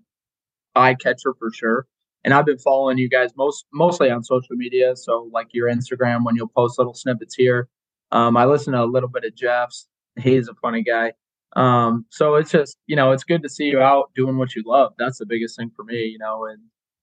eye 0.75 0.94
catcher 0.94 1.34
for 1.38 1.50
sure. 1.52 1.87
and 2.25 2.34
I've 2.34 2.46
been 2.46 2.58
following 2.58 2.99
you 2.99 3.08
guys 3.08 3.30
most 3.37 3.66
mostly 3.72 4.11
on 4.11 4.22
social 4.22 4.56
media. 4.56 4.94
So 4.96 5.28
like 5.32 5.49
your 5.52 5.68
Instagram 5.68 6.25
when 6.25 6.37
you'll 6.37 6.49
post 6.49 6.78
little 6.78 6.94
snippets 6.94 7.34
here. 7.34 7.68
Um, 8.12 8.37
I 8.37 8.45
listen 8.45 8.75
to 8.75 8.83
a 8.83 8.87
little 8.87 9.09
bit 9.09 9.25
of 9.25 9.35
Jeff's. 9.35 9.88
He's 10.19 10.49
a 10.49 10.54
funny 10.54 10.83
guy. 10.83 11.14
Um, 11.57 12.07
so 12.11 12.37
it's 12.37 12.50
just 12.50 12.76
you 12.87 12.97
know 12.97 13.12
it's 13.12 13.25
good 13.25 13.42
to 13.42 13.49
see 13.49 13.64
you 13.64 13.81
out 13.81 14.11
doing 14.14 14.38
what 14.38 14.54
you 14.54 14.62
love. 14.66 14.92
That's 14.99 15.19
the 15.19 15.26
biggest 15.26 15.57
thing 15.57 15.71
for 15.75 15.85
me, 15.85 16.04
you 16.04 16.19
know, 16.19 16.47
and 16.47 16.61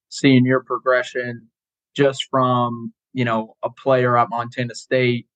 seeing 0.10 0.46
your 0.46 0.64
progression 0.64 1.48
just 1.96 2.26
from 2.32 2.94
you 3.14 3.26
know 3.26 3.56
a 3.64 3.70
player 3.70 4.18
at 4.18 4.30
Montana 4.30 4.76
State 4.76 5.28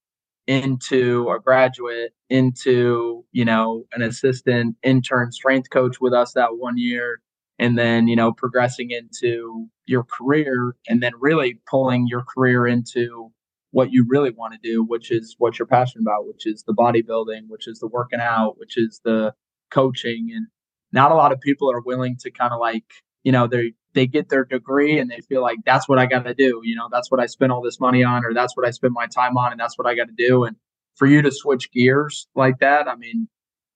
into 0.48 1.30
a 1.30 1.39
graduate 1.39 2.13
into 2.30 3.25
you 3.32 3.46
know 3.46 3.86
an 3.94 4.01
assistant 4.01 4.75
intern 4.84 5.32
strength 5.32 5.70
coach 5.70 6.01
with 6.01 6.13
us 6.13 6.34
that 6.34 6.58
one 6.58 6.77
year 6.77 7.22
and 7.60 7.77
then 7.77 8.08
you 8.08 8.15
know 8.15 8.34
progressing 8.34 8.92
into 8.92 9.68
your 9.86 10.03
career 10.03 10.75
and 10.88 11.01
then 11.01 11.13
really 11.20 11.60
pulling 11.70 12.08
your 12.08 12.24
career 12.24 12.68
into 12.68 13.32
what 13.74 13.92
you 13.92 14.06
really 14.08 14.30
want 14.30 14.53
to 14.53 14.60
do 14.62 14.84
which 14.84 15.12
is 15.12 15.36
what 15.39 15.58
you're 15.58 15.65
passionate 15.65 16.03
about 16.03 16.27
which 16.27 16.46
is 16.46 16.63
the 16.63 16.74
bodybuilding 16.74 17.42
which 17.48 17.68
is 17.68 17.80
the 17.80 17.88
working 17.88 18.20
out 18.20 18.58
which 18.58 18.77
is 18.77 19.01
the 19.03 19.34
coaching 19.72 20.30
and 20.34 20.48
not 20.92 21.12
a 21.12 21.15
lot 21.15 21.32
of 21.32 21.42
people 21.42 21.72
are 21.72 21.82
willing 21.82 22.15
to 22.15 22.30
kind 22.30 22.53
of 22.53 22.60
like 22.60 22.86
you 23.24 23.32
know 23.32 23.48
they 23.48 23.74
they 23.96 24.06
get 24.06 24.30
their 24.30 24.46
degree 24.46 25.00
and 25.00 25.10
they 25.10 25.20
feel 25.27 25.42
like 25.42 25.58
that's 25.65 25.89
what 25.89 25.98
I 25.98 26.06
got 26.06 26.24
to 26.25 26.36
do 26.36 26.62
you 26.63 26.75
know 26.75 26.88
that's 26.92 27.10
what 27.10 27.20
I 27.20 27.25
spent 27.25 27.51
all 27.51 27.63
this 27.63 27.80
money 27.80 28.03
on 28.03 28.24
or 28.24 28.34
that's 28.34 28.56
what 28.56 28.68
I 28.68 28.70
spend 28.70 28.94
my 28.94 29.08
time 29.08 29.38
on 29.38 29.51
and 29.51 29.60
that's 29.60 29.77
what 29.77 29.88
I 29.88 29.96
got 29.96 30.08
to 30.08 30.15
do 30.15 30.44
and 30.44 30.56
for 30.96 31.08
you 31.08 31.24
to 31.24 31.32
switch 31.32 31.72
gears 31.72 32.27
like 32.36 32.60
that 32.60 32.88
I 32.88 32.96
mean 32.96 33.27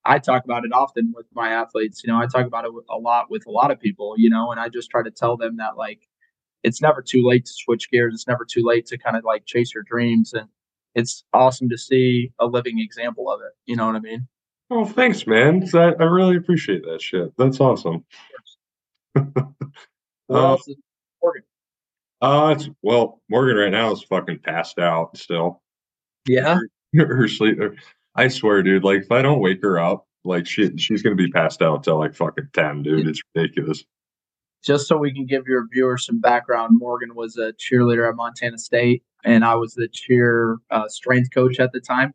I 0.05 0.19
talk 0.19 0.45
about 0.45 0.63
it 0.63 0.71
often 0.71 1.11
with 1.13 1.25
my 1.33 1.49
athletes. 1.49 2.01
You 2.01 2.13
know, 2.13 2.17
I 2.17 2.27
talk 2.27 2.45
about 2.45 2.63
it 2.63 2.71
a 2.89 2.97
lot 2.97 3.29
with 3.29 3.45
a 3.45 3.51
lot 3.51 3.71
of 3.71 3.79
people, 3.81 4.13
you 4.17 4.29
know, 4.29 4.51
and 4.51 4.59
I 4.59 4.69
just 4.69 4.89
try 4.89 5.03
to 5.03 5.11
tell 5.11 5.35
them 5.35 5.57
that 5.57 5.75
like 5.75 6.07
it's 6.67 6.81
never 6.81 7.01
too 7.01 7.25
late 7.25 7.45
to 7.45 7.53
switch 7.53 7.89
gears. 7.89 8.13
It's 8.13 8.27
never 8.27 8.45
too 8.45 8.63
late 8.63 8.85
to 8.87 8.97
kind 8.97 9.15
of 9.15 9.23
like 9.23 9.45
chase 9.45 9.73
your 9.73 9.83
dreams. 9.83 10.33
And 10.33 10.47
it's 10.95 11.23
awesome 11.33 11.69
to 11.69 11.77
see 11.77 12.31
a 12.39 12.45
living 12.45 12.79
example 12.79 13.31
of 13.31 13.41
it. 13.41 13.53
You 13.65 13.75
know 13.75 13.85
what 13.87 13.95
I 13.95 13.99
mean? 13.99 14.27
Oh, 14.69 14.85
thanks, 14.85 15.25
man. 15.25 15.67
I, 15.73 15.93
I 15.99 16.03
really 16.03 16.35
appreciate 16.35 16.83
that 16.83 17.01
shit. 17.01 17.31
That's 17.37 17.59
awesome. 17.59 18.03
what 19.13 19.27
uh, 20.29 20.47
else 20.49 20.67
is 20.67 20.75
Morgan? 21.23 21.43
Uh, 22.21 22.55
it's, 22.57 22.69
well, 22.81 23.21
Morgan 23.29 23.55
right 23.55 23.71
now 23.71 23.91
is 23.91 24.03
fucking 24.03 24.39
passed 24.39 24.77
out 24.77 25.17
still. 25.17 25.61
Yeah. 26.27 26.59
Her, 26.95 27.15
her 27.15 27.27
sleep. 27.27 27.59
I 28.15 28.27
swear, 28.27 28.61
dude. 28.61 28.83
Like, 28.83 29.03
if 29.03 29.11
I 29.11 29.21
don't 29.21 29.39
wake 29.39 29.61
her 29.61 29.79
up, 29.79 30.05
like 30.25 30.45
she 30.45 30.75
she's 30.77 31.01
gonna 31.01 31.15
be 31.15 31.31
passed 31.31 31.61
out 31.61 31.83
till 31.83 31.97
like 31.97 32.13
fucking 32.13 32.49
ten, 32.53 32.83
dude. 32.83 33.07
It's 33.07 33.21
ridiculous. 33.33 33.83
Just 34.63 34.87
so 34.87 34.97
we 34.97 35.13
can 35.13 35.25
give 35.25 35.43
your 35.47 35.67
viewers 35.71 36.05
some 36.05 36.19
background, 36.19 36.77
Morgan 36.79 37.15
was 37.15 37.37
a 37.37 37.53
cheerleader 37.53 38.09
at 38.09 38.15
Montana 38.15 38.57
State, 38.57 39.03
and 39.23 39.45
I 39.45 39.55
was 39.55 39.73
the 39.73 39.87
cheer 39.91 40.57
uh, 40.71 40.87
strength 40.87 41.29
coach 41.33 41.59
at 41.59 41.71
the 41.71 41.79
time. 41.79 42.13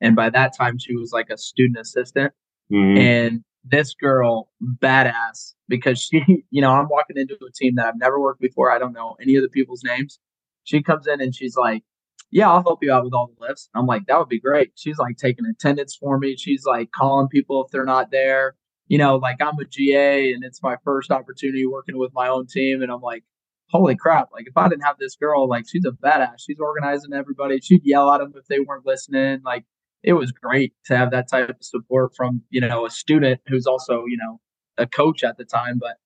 And 0.00 0.16
by 0.16 0.30
that 0.30 0.56
time, 0.56 0.78
she 0.78 0.96
was 0.96 1.12
like 1.12 1.30
a 1.30 1.38
student 1.38 1.78
assistant. 1.78 2.32
Mm-hmm. 2.72 2.98
And 2.98 3.44
this 3.64 3.94
girl, 3.94 4.50
badass, 4.62 5.54
because 5.68 6.00
she, 6.00 6.44
you 6.50 6.60
know, 6.60 6.72
I'm 6.72 6.88
walking 6.88 7.16
into 7.16 7.34
a 7.34 7.52
team 7.52 7.76
that 7.76 7.86
I've 7.86 7.98
never 7.98 8.20
worked 8.20 8.40
before. 8.40 8.72
I 8.72 8.78
don't 8.78 8.92
know 8.92 9.16
any 9.20 9.36
of 9.36 9.42
the 9.42 9.48
people's 9.48 9.82
names. 9.84 10.18
She 10.64 10.82
comes 10.82 11.06
in 11.06 11.20
and 11.20 11.34
she's 11.34 11.56
like, 11.56 11.82
yeah, 12.30 12.50
I'll 12.50 12.62
help 12.62 12.82
you 12.82 12.90
out 12.92 13.04
with 13.04 13.12
all 13.12 13.30
the 13.38 13.46
lifts. 13.46 13.68
I'm 13.74 13.86
like, 13.86 14.06
that 14.06 14.18
would 14.18 14.28
be 14.28 14.40
great. 14.40 14.72
She's 14.74 14.98
like 14.98 15.18
taking 15.18 15.44
attendance 15.44 15.94
for 15.94 16.18
me. 16.18 16.36
She's 16.36 16.64
like 16.64 16.90
calling 16.90 17.28
people 17.28 17.62
if 17.64 17.70
they're 17.70 17.84
not 17.84 18.10
there. 18.10 18.54
You 18.88 18.98
know, 18.98 19.16
like 19.16 19.36
I'm 19.40 19.58
a 19.58 19.64
GA 19.64 20.32
and 20.32 20.44
it's 20.44 20.62
my 20.62 20.76
first 20.84 21.10
opportunity 21.10 21.66
working 21.66 21.96
with 21.96 22.12
my 22.14 22.28
own 22.28 22.46
team. 22.46 22.82
And 22.82 22.90
I'm 22.90 23.00
like, 23.00 23.24
holy 23.68 23.96
crap. 23.96 24.28
Like 24.32 24.46
if 24.46 24.56
I 24.56 24.68
didn't 24.68 24.82
have 24.82 24.98
this 24.98 25.16
girl, 25.16 25.48
like 25.48 25.64
she's 25.68 25.84
a 25.84 25.90
badass. 25.90 26.40
She's 26.40 26.58
organizing 26.60 27.12
everybody. 27.12 27.60
She'd 27.60 27.84
yell 27.84 28.10
at 28.12 28.18
them 28.18 28.32
if 28.36 28.46
they 28.46 28.60
weren't 28.60 28.84
listening. 28.84 29.40
Like 29.44 29.64
it 30.02 30.12
was 30.12 30.32
great 30.32 30.74
to 30.86 30.96
have 30.96 31.10
that 31.12 31.28
type 31.28 31.48
of 31.48 31.56
support 31.60 32.14
from, 32.16 32.42
you 32.50 32.60
know, 32.60 32.86
a 32.86 32.90
student 32.90 33.40
who's 33.46 33.66
also, 33.66 34.04
you 34.06 34.18
know, 34.18 34.40
a 34.76 34.86
coach 34.86 35.24
at 35.24 35.38
the 35.38 35.44
time. 35.44 35.78
But 35.78 35.96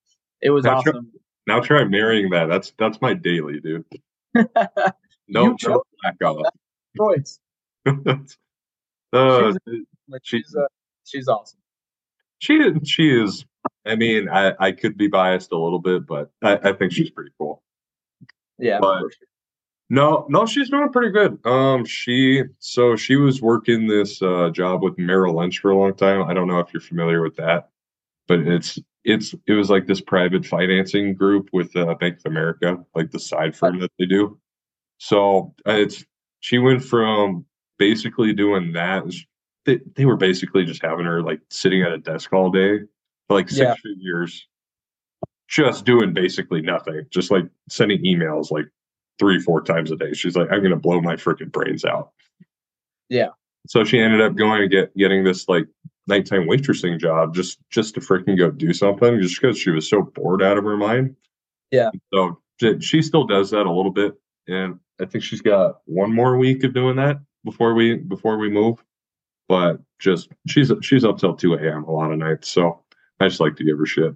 it 0.40 0.50
was 0.50 0.64
now 0.64 0.78
awesome. 0.78 1.10
Try, 1.46 1.54
now 1.56 1.60
try 1.60 1.84
marrying 1.84 2.30
that. 2.30 2.46
That's 2.46 2.72
that's 2.78 3.00
my 3.00 3.14
daily, 3.14 3.60
dude. 3.60 3.84
No, 5.28 5.56
no 5.64 5.82
back 6.02 6.22
off. 6.24 6.46
Choice. 6.96 7.40
uh, 7.86 9.52
she's, 9.66 9.84
she's, 10.22 10.56
uh, 10.56 10.66
she's 11.04 11.28
awesome. 11.28 11.58
She 12.38 12.60
she 12.84 13.10
is. 13.10 13.44
I 13.84 13.96
mean, 13.96 14.28
I, 14.28 14.52
I 14.58 14.72
could 14.72 14.96
be 14.96 15.08
biased 15.08 15.52
a 15.52 15.58
little 15.58 15.78
bit, 15.78 16.06
but 16.06 16.30
I, 16.42 16.70
I 16.70 16.72
think 16.72 16.92
she's 16.92 17.10
pretty 17.10 17.30
cool. 17.38 17.62
Yeah, 18.58 18.78
but 18.80 19.02
no, 19.88 20.26
no, 20.28 20.46
she's 20.46 20.70
doing 20.70 20.90
pretty 20.90 21.12
good. 21.12 21.38
Um, 21.46 21.84
she 21.84 22.42
so 22.58 22.96
she 22.96 23.16
was 23.16 23.40
working 23.40 23.86
this 23.86 24.20
uh, 24.20 24.50
job 24.50 24.82
with 24.82 24.98
Merrill 24.98 25.36
Lynch 25.36 25.60
for 25.60 25.70
a 25.70 25.78
long 25.78 25.94
time. 25.94 26.22
I 26.22 26.34
don't 26.34 26.48
know 26.48 26.58
if 26.58 26.72
you're 26.72 26.80
familiar 26.80 27.22
with 27.22 27.36
that, 27.36 27.70
but 28.26 28.40
it's 28.40 28.78
it's 29.04 29.34
it 29.46 29.52
was 29.52 29.70
like 29.70 29.86
this 29.86 30.00
private 30.00 30.44
financing 30.44 31.14
group 31.14 31.48
with 31.52 31.74
uh, 31.76 31.94
Bank 31.94 32.18
of 32.18 32.30
America, 32.30 32.78
like 32.94 33.12
the 33.12 33.20
side 33.20 33.56
firm 33.56 33.78
that 33.80 33.92
they 33.98 34.06
do. 34.06 34.38
So 34.98 35.54
uh, 35.66 35.72
it's 35.72 36.04
she 36.40 36.58
went 36.58 36.82
from 36.82 37.46
basically 37.78 38.32
doing 38.32 38.72
that. 38.72 39.04
They, 39.66 39.80
they 39.96 40.04
were 40.04 40.16
basically 40.16 40.64
just 40.64 40.82
having 40.82 41.04
her 41.04 41.22
like 41.22 41.40
sitting 41.50 41.82
at 41.82 41.92
a 41.92 41.98
desk 41.98 42.32
all 42.32 42.50
day 42.50 42.78
for 43.28 43.36
like 43.36 43.50
six 43.50 43.80
yeah. 43.84 43.92
years, 43.98 44.46
just 45.48 45.84
doing 45.84 46.14
basically 46.14 46.62
nothing, 46.62 47.02
just 47.10 47.30
like 47.30 47.44
sending 47.68 48.02
emails 48.04 48.50
like 48.50 48.66
three, 49.18 49.40
four 49.40 49.62
times 49.62 49.90
a 49.90 49.96
day. 49.96 50.12
She's 50.12 50.36
like, 50.36 50.48
I'm 50.50 50.62
gonna 50.62 50.76
blow 50.76 51.00
my 51.00 51.16
freaking 51.16 51.52
brains 51.52 51.84
out. 51.84 52.12
Yeah. 53.08 53.30
So 53.66 53.84
she 53.84 53.98
ended 53.98 54.20
up 54.20 54.36
going 54.36 54.62
and 54.62 54.70
get 54.70 54.96
getting 54.96 55.24
this 55.24 55.48
like 55.48 55.66
nighttime 56.06 56.46
waitressing 56.46 56.98
job 57.00 57.34
just 57.34 57.58
just 57.70 57.94
to 57.94 58.00
freaking 58.00 58.38
go 58.38 58.50
do 58.50 58.72
something 58.72 59.20
just 59.20 59.40
because 59.40 59.58
she 59.58 59.70
was 59.70 59.88
so 59.88 60.02
bored 60.02 60.42
out 60.42 60.58
of 60.58 60.64
her 60.64 60.76
mind. 60.76 61.16
Yeah. 61.70 61.90
So 62.12 62.40
she 62.80 63.02
still 63.02 63.24
does 63.24 63.50
that 63.50 63.66
a 63.66 63.72
little 63.72 63.90
bit, 63.90 64.14
and 64.48 64.78
I 65.00 65.04
think 65.04 65.24
she's 65.24 65.42
got 65.42 65.80
one 65.84 66.12
more 66.12 66.36
week 66.38 66.64
of 66.64 66.72
doing 66.72 66.96
that 66.96 67.18
before 67.44 67.74
we 67.74 67.96
before 67.96 68.38
we 68.38 68.48
move. 68.48 68.82
But 69.48 69.80
just 69.98 70.28
she's 70.48 70.72
she's 70.82 71.04
up 71.04 71.18
till 71.18 71.34
two 71.34 71.54
a.m. 71.54 71.84
a 71.84 71.90
lot 71.90 72.10
of 72.10 72.18
nights, 72.18 72.48
so 72.48 72.82
I 73.20 73.28
just 73.28 73.40
like 73.40 73.56
to 73.56 73.64
give 73.64 73.78
her 73.78 73.86
shit. 73.86 74.14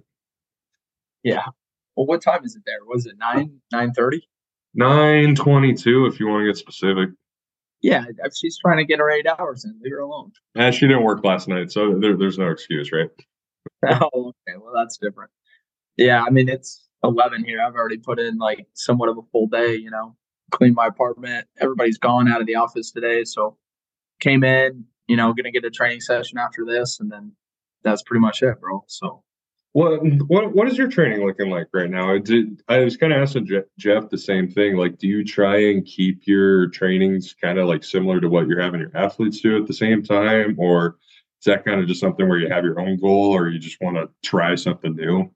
Yeah. 1.23 1.45
Well, 1.95 2.05
what 2.05 2.21
time 2.21 2.43
is 2.43 2.55
it 2.55 2.63
there? 2.65 2.79
Was 2.85 3.05
it 3.05 3.15
nine 3.17 3.61
nine 3.71 3.93
thirty? 3.93 4.27
Nine 4.73 5.35
twenty-two, 5.35 6.05
if 6.05 6.19
you 6.19 6.27
want 6.27 6.41
to 6.41 6.47
get 6.47 6.57
specific. 6.57 7.09
Yeah, 7.81 8.05
if 8.23 8.33
she's 8.35 8.59
trying 8.59 8.77
to 8.77 8.85
get 8.85 8.99
her 8.99 9.09
eight 9.09 9.25
hours 9.27 9.65
in, 9.65 9.79
leave 9.81 9.91
her 9.91 9.99
alone. 9.99 10.31
And 10.55 10.73
she 10.73 10.87
didn't 10.87 11.03
work 11.03 11.23
last 11.25 11.47
night, 11.47 11.71
so 11.71 11.97
there, 11.99 12.15
there's 12.15 12.37
no 12.37 12.49
excuse, 12.49 12.91
right? 12.91 13.09
oh, 13.89 14.33
okay. 14.47 14.57
Well, 14.57 14.73
that's 14.75 14.97
different. 14.97 15.31
Yeah, 15.97 16.23
I 16.23 16.29
mean 16.29 16.49
it's 16.49 16.87
eleven 17.03 17.43
here. 17.43 17.61
I've 17.61 17.75
already 17.75 17.97
put 17.97 18.19
in 18.19 18.37
like 18.37 18.67
somewhat 18.73 19.09
of 19.09 19.17
a 19.17 19.23
full 19.31 19.47
day, 19.47 19.75
you 19.75 19.89
know 19.89 20.15
clean 20.51 20.73
my 20.73 20.87
apartment. 20.87 21.47
Everybody's 21.59 21.97
gone 21.97 22.27
out 22.27 22.41
of 22.41 22.47
the 22.47 22.55
office 22.55 22.91
today, 22.91 23.23
so 23.23 23.57
came 24.19 24.43
in. 24.43 24.85
You 25.11 25.17
know, 25.17 25.33
gonna 25.33 25.51
get 25.51 25.65
a 25.65 25.69
training 25.69 25.99
session 25.99 26.37
after 26.37 26.63
this, 26.63 27.01
and 27.01 27.11
then 27.11 27.33
that's 27.83 28.01
pretty 28.01 28.21
much 28.21 28.41
it, 28.41 28.61
bro. 28.61 28.85
So. 28.87 29.23
What 29.73 30.01
what 30.27 30.53
what 30.53 30.67
is 30.69 30.77
your 30.77 30.87
training 30.87 31.25
looking 31.25 31.49
like 31.49 31.67
right 31.73 31.89
now? 31.89 32.13
I 32.13 32.19
did 32.19 32.61
I 32.67 32.79
was 32.79 32.95
kind 32.95 33.11
of 33.11 33.21
asking 33.21 33.49
Jeff 33.77 34.09
the 34.09 34.17
same 34.17 34.49
thing. 34.49 34.77
Like, 34.77 34.97
do 34.99 35.07
you 35.07 35.23
try 35.25 35.57
and 35.69 35.85
keep 35.85 36.27
your 36.27 36.67
trainings 36.67 37.33
kind 37.41 37.57
of 37.57 37.67
like 37.67 37.83
similar 37.83 38.21
to 38.21 38.29
what 38.29 38.47
you're 38.47 38.61
having 38.61 38.79
your 38.79 38.95
athletes 38.95 39.41
do 39.41 39.57
at 39.57 39.67
the 39.67 39.73
same 39.73 40.01
time, 40.03 40.55
or 40.57 40.97
is 41.39 41.45
that 41.45 41.65
kind 41.65 41.81
of 41.81 41.87
just 41.87 41.99
something 41.99 42.27
where 42.29 42.39
you 42.39 42.49
have 42.49 42.63
your 42.63 42.79
own 42.79 42.97
goal, 42.97 43.31
or 43.35 43.49
you 43.49 43.59
just 43.59 43.81
want 43.81 43.97
to 43.97 44.09
try 44.23 44.55
something 44.55 44.95
new? 44.95 45.29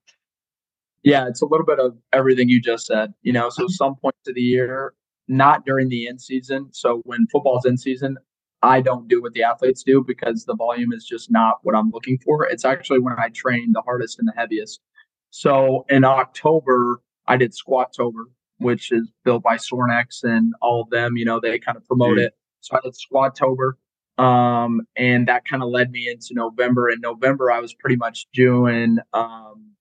Yeah, 1.04 1.28
it's 1.28 1.42
a 1.42 1.46
little 1.46 1.66
bit 1.66 1.80
of 1.80 1.98
everything 2.14 2.48
you 2.50 2.62
just 2.62 2.86
said. 2.86 3.14
You 3.24 3.34
know, 3.34 3.50
so 3.50 3.68
some 3.68 3.96
points 3.96 4.28
of 4.28 4.36
the 4.36 4.42
year, 4.42 4.94
not 5.28 5.66
during 5.66 5.90
the 5.90 6.08
in 6.08 6.20
season. 6.20 6.70
So 6.72 7.02
when 7.06 7.28
football's 7.28 7.66
in 7.66 7.78
season, 7.78 8.18
I 8.66 8.82
don't 8.82 9.08
do 9.08 9.22
what 9.22 9.34
the 9.34 9.44
athletes 9.44 9.84
do 9.84 10.04
because 10.06 10.46
the 10.46 10.56
volume 10.56 10.92
is 10.92 11.06
just 11.06 11.32
not 11.32 11.60
what 11.64 11.76
I'm 11.76 11.92
looking 11.92 12.18
for. 12.18 12.46
It's 12.46 12.66
actually 12.66 13.00
when 13.00 13.16
I 13.18 13.30
train 13.30 13.72
the 13.74 13.82
hardest 13.82 14.18
and 14.20 14.28
the 14.28 14.34
heaviest. 14.36 14.82
So 15.30 15.86
in 15.90 16.04
October, 16.04 17.02
I 17.28 17.38
did 17.38 17.54
Squattober, 17.54 18.26
which 18.58 18.92
is 18.92 19.12
built 19.24 19.44
by 19.44 19.58
Sornex 19.58 20.24
and 20.24 20.54
all 20.62 20.82
of 20.82 20.90
them. 20.90 21.16
You 21.18 21.26
know, 21.26 21.40
they 21.40 21.60
kind 21.60 21.78
of 21.78 21.86
promote 21.86 22.18
mm. 22.18 22.26
it. 22.26 22.34
So 22.62 22.76
I 22.76 22.80
did 22.84 22.94
Squattober. 22.94 23.74
Um, 24.18 24.82
and 24.96 25.28
that 25.28 25.46
kind 25.46 25.62
of 25.62 25.70
led 25.70 25.92
me 25.92 26.08
into 26.10 26.30
November. 26.32 26.90
In 26.90 27.02
November, 27.02 27.52
I 27.52 27.60
was 27.60 27.74
pretty 27.74 27.98
much 27.98 28.28
doing 28.34 28.98
um, 29.14 29.74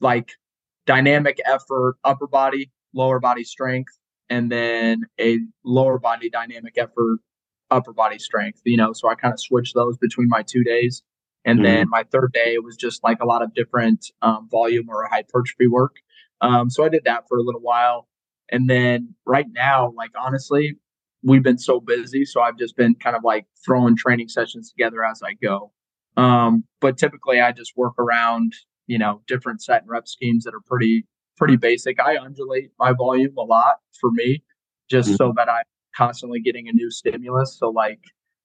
like 0.00 0.30
dynamic 0.86 1.40
effort, 1.44 1.96
upper 2.04 2.26
body, 2.26 2.70
lower 2.94 3.18
body 3.18 3.44
strength, 3.44 3.92
and 4.28 4.50
then 4.50 5.02
a 5.20 5.38
lower 5.64 5.98
body 5.98 6.30
dynamic 6.30 6.78
effort, 6.78 7.18
upper 7.72 7.92
body 7.92 8.18
strength. 8.18 8.60
You 8.64 8.76
know, 8.76 8.92
so 8.92 9.08
I 9.08 9.14
kind 9.14 9.32
of 9.32 9.40
switched 9.40 9.74
those 9.74 9.96
between 9.96 10.28
my 10.28 10.42
two 10.42 10.64
days. 10.64 11.02
And 11.44 11.58
mm-hmm. 11.58 11.64
then 11.64 11.88
my 11.88 12.04
third 12.04 12.32
day 12.32 12.54
it 12.54 12.62
was 12.64 12.76
just 12.76 13.02
like 13.02 13.20
a 13.20 13.26
lot 13.26 13.42
of 13.42 13.54
different 13.54 14.06
um, 14.22 14.48
volume 14.50 14.88
or 14.88 15.06
hypertrophy 15.10 15.66
work. 15.66 15.96
Um, 16.40 16.70
so 16.70 16.84
I 16.84 16.88
did 16.88 17.04
that 17.04 17.24
for 17.28 17.38
a 17.38 17.42
little 17.42 17.60
while. 17.60 18.08
And 18.50 18.68
then 18.68 19.14
right 19.26 19.46
now, 19.52 19.92
like 19.96 20.10
honestly, 20.18 20.76
we've 21.22 21.42
been 21.42 21.58
so 21.58 21.80
busy. 21.80 22.24
So 22.24 22.40
I've 22.42 22.58
just 22.58 22.76
been 22.76 22.94
kind 22.94 23.16
of 23.16 23.24
like 23.24 23.46
throwing 23.64 23.96
training 23.96 24.28
sessions 24.28 24.70
together 24.70 25.04
as 25.04 25.22
I 25.22 25.34
go. 25.34 25.72
Um, 26.16 26.64
but 26.80 26.98
typically 26.98 27.40
I 27.40 27.52
just 27.52 27.72
work 27.76 27.94
around, 27.98 28.52
you 28.86 28.98
know, 28.98 29.22
different 29.26 29.62
set 29.62 29.82
and 29.82 29.90
rep 29.90 30.06
schemes 30.06 30.44
that 30.44 30.54
are 30.54 30.60
pretty, 30.66 31.06
pretty 31.36 31.56
basic. 31.56 31.98
I 32.00 32.16
undulate 32.16 32.70
my 32.78 32.92
volume 32.92 33.34
a 33.38 33.42
lot 33.42 33.76
for 33.98 34.10
me, 34.10 34.42
just 34.90 35.08
mm-hmm. 35.08 35.16
so 35.16 35.32
that 35.36 35.48
I'm 35.48 35.64
constantly 35.96 36.40
getting 36.40 36.68
a 36.68 36.72
new 36.72 36.90
stimulus. 36.90 37.56
So 37.58 37.70
like, 37.70 38.00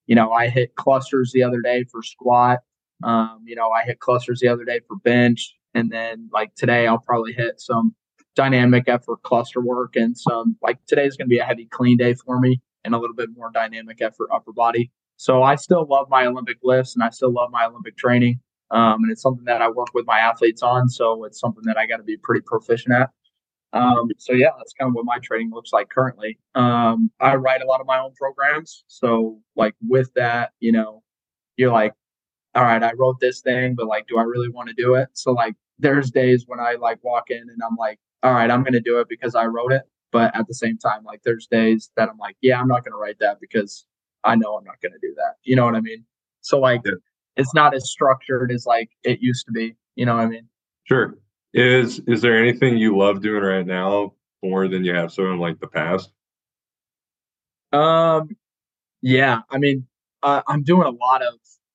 you 0.06 0.16
know, 0.16 0.32
I 0.32 0.50
hit 0.50 0.76
clusters 0.76 1.32
the 1.34 1.44
other 1.44 1.62
day 1.62 1.84
for 1.86 2.02
squat. 2.02 2.60
Um, 3.04 3.44
you 3.46 3.56
know, 3.56 3.70
I 3.72 3.84
hit 3.84 4.00
clusters 4.00 4.40
the 4.40 4.48
other 4.48 4.66
day 4.66 4.82
for 4.88 4.98
bench. 4.98 5.56
And 5.74 5.92
then 5.92 6.30
like 6.34 6.56
today 6.56 6.88
I'll 6.88 7.00
probably 7.00 7.34
hit 7.34 7.60
some 7.60 7.96
dynamic 8.36 8.88
effort 8.88 9.22
cluster 9.24 9.62
work 9.62 9.96
and 9.96 10.18
some 10.18 10.56
like 10.62 10.78
today's 10.88 11.18
gonna 11.18 11.28
be 11.28 11.40
a 11.40 11.44
heavy 11.44 11.66
clean 11.66 11.98
day 11.98 12.14
for 12.14 12.40
me 12.40 12.62
and 12.86 12.94
a 12.94 12.98
little 12.98 13.16
bit 13.16 13.30
more 13.36 13.52
dynamic 13.52 14.02
effort 14.02 14.30
upper 14.34 14.54
body. 14.54 14.92
So 15.18 15.44
I 15.44 15.56
still 15.56 15.86
love 15.90 16.08
my 16.10 16.26
Olympic 16.26 16.58
lifts 16.64 16.96
and 16.96 17.04
I 17.04 17.10
still 17.10 17.34
love 17.34 17.50
my 17.52 17.66
Olympic 17.66 17.98
training. 17.98 18.40
Um, 18.70 19.04
and 19.04 19.12
it's 19.12 19.22
something 19.22 19.46
that 19.46 19.62
I 19.62 19.70
work 19.70 19.90
with 19.94 20.06
my 20.06 20.20
athletes 20.20 20.62
on. 20.62 20.90
So 20.90 21.24
it's 21.24 21.40
something 21.40 21.64
that 21.66 21.78
I 21.78 21.88
got 21.88 21.98
to 21.98 22.04
be 22.04 22.18
pretty 22.18 22.42
proficient 22.46 22.94
at. 22.94 23.10
Um, 23.74 24.10
so 24.18 24.34
yeah, 24.34 24.50
that's 24.58 24.74
kind 24.74 24.90
of 24.90 24.96
what 24.96 25.06
my 25.06 25.20
training 25.20 25.52
looks 25.52 25.74
like 25.74 25.90
currently. 25.90 26.40
Um, 26.56 27.12
I 27.20 27.36
write 27.36 27.62
a 27.62 27.66
lot 27.66 27.82
of 27.82 27.88
my 27.88 28.00
own 28.00 28.14
programs. 28.14 28.84
So 28.88 29.40
like 29.56 29.76
with 29.88 30.14
that, 30.16 30.52
you 30.60 30.72
know, 30.72 31.04
you're 31.58 31.72
like, 31.72 31.94
all 32.56 32.64
right, 32.64 32.82
I 32.82 32.94
wrote 32.94 33.20
this 33.20 33.42
thing, 33.42 33.76
but 33.76 33.88
like, 33.88 34.08
do 34.08 34.18
I 34.18 34.24
really 34.24 34.50
want 34.50 34.70
to 34.70 34.76
do 34.76 34.96
it? 34.96 35.10
So 35.14 35.32
like, 35.32 35.56
there's 35.80 36.10
days 36.10 36.46
when 36.48 36.60
I 36.60 36.74
like 36.74 37.04
walk 37.04 37.30
in 37.30 37.38
and 37.38 37.62
I'm 37.64 37.76
like, 37.78 38.00
all 38.24 38.34
right, 38.34 38.50
I'm 38.50 38.64
to 38.74 38.80
do 38.80 39.00
it 39.00 39.08
because 39.10 39.36
I 39.36 39.46
wrote 39.46 39.72
it. 39.72 39.84
But 40.12 40.36
at 40.36 40.48
the 40.48 40.54
same 40.54 40.78
time, 40.78 41.04
like 41.04 41.22
there's 41.24 41.48
days 41.48 41.92
that 41.98 42.10
I'm 42.10 42.18
like, 42.18 42.38
yeah, 42.42 42.60
I'm 42.60 42.68
not 42.68 42.84
to 42.94 42.98
write 42.98 43.20
that 43.20 43.40
because 43.40 43.86
I 44.24 44.36
know 44.36 44.56
I'm 44.56 44.64
not 44.64 44.82
to 44.94 45.00
do 45.02 45.14
that. 45.18 45.36
You 45.44 45.56
know 45.56 45.66
what 45.66 45.76
I 45.76 45.82
mean? 45.82 46.06
So 46.42 46.60
like, 46.60 46.82
yeah. 46.86 46.94
it's 47.36 47.54
not 47.54 47.76
as 47.76 47.90
structured 47.90 48.52
as 48.52 48.66
like 48.66 48.90
it 49.04 49.20
used 49.22 49.46
to 49.48 49.52
be. 49.52 49.76
You 49.96 50.06
know 50.06 50.16
what 50.16 50.24
I 50.24 50.28
mean? 50.28 50.48
Sure. 50.86 51.18
Is 51.54 52.00
is 52.08 52.22
there 52.22 52.38
anything 52.38 52.78
you 52.78 52.98
love 52.98 53.22
doing 53.22 53.44
right 53.44 53.66
now 53.66 54.14
more 54.44 54.68
than 54.68 54.84
you 54.84 54.94
have 54.94 55.12
so 55.12 55.32
in 55.32 55.40
like 55.40 55.60
the 55.60 55.68
past? 55.68 56.12
Um, 57.72 58.30
yeah. 59.02 59.42
I 59.50 59.58
mean, 59.58 59.88
uh, 60.24 60.42
I'm 60.48 60.64
doing 60.64 60.88
a 60.88 60.92
lot 60.92 61.22
of 61.22 61.34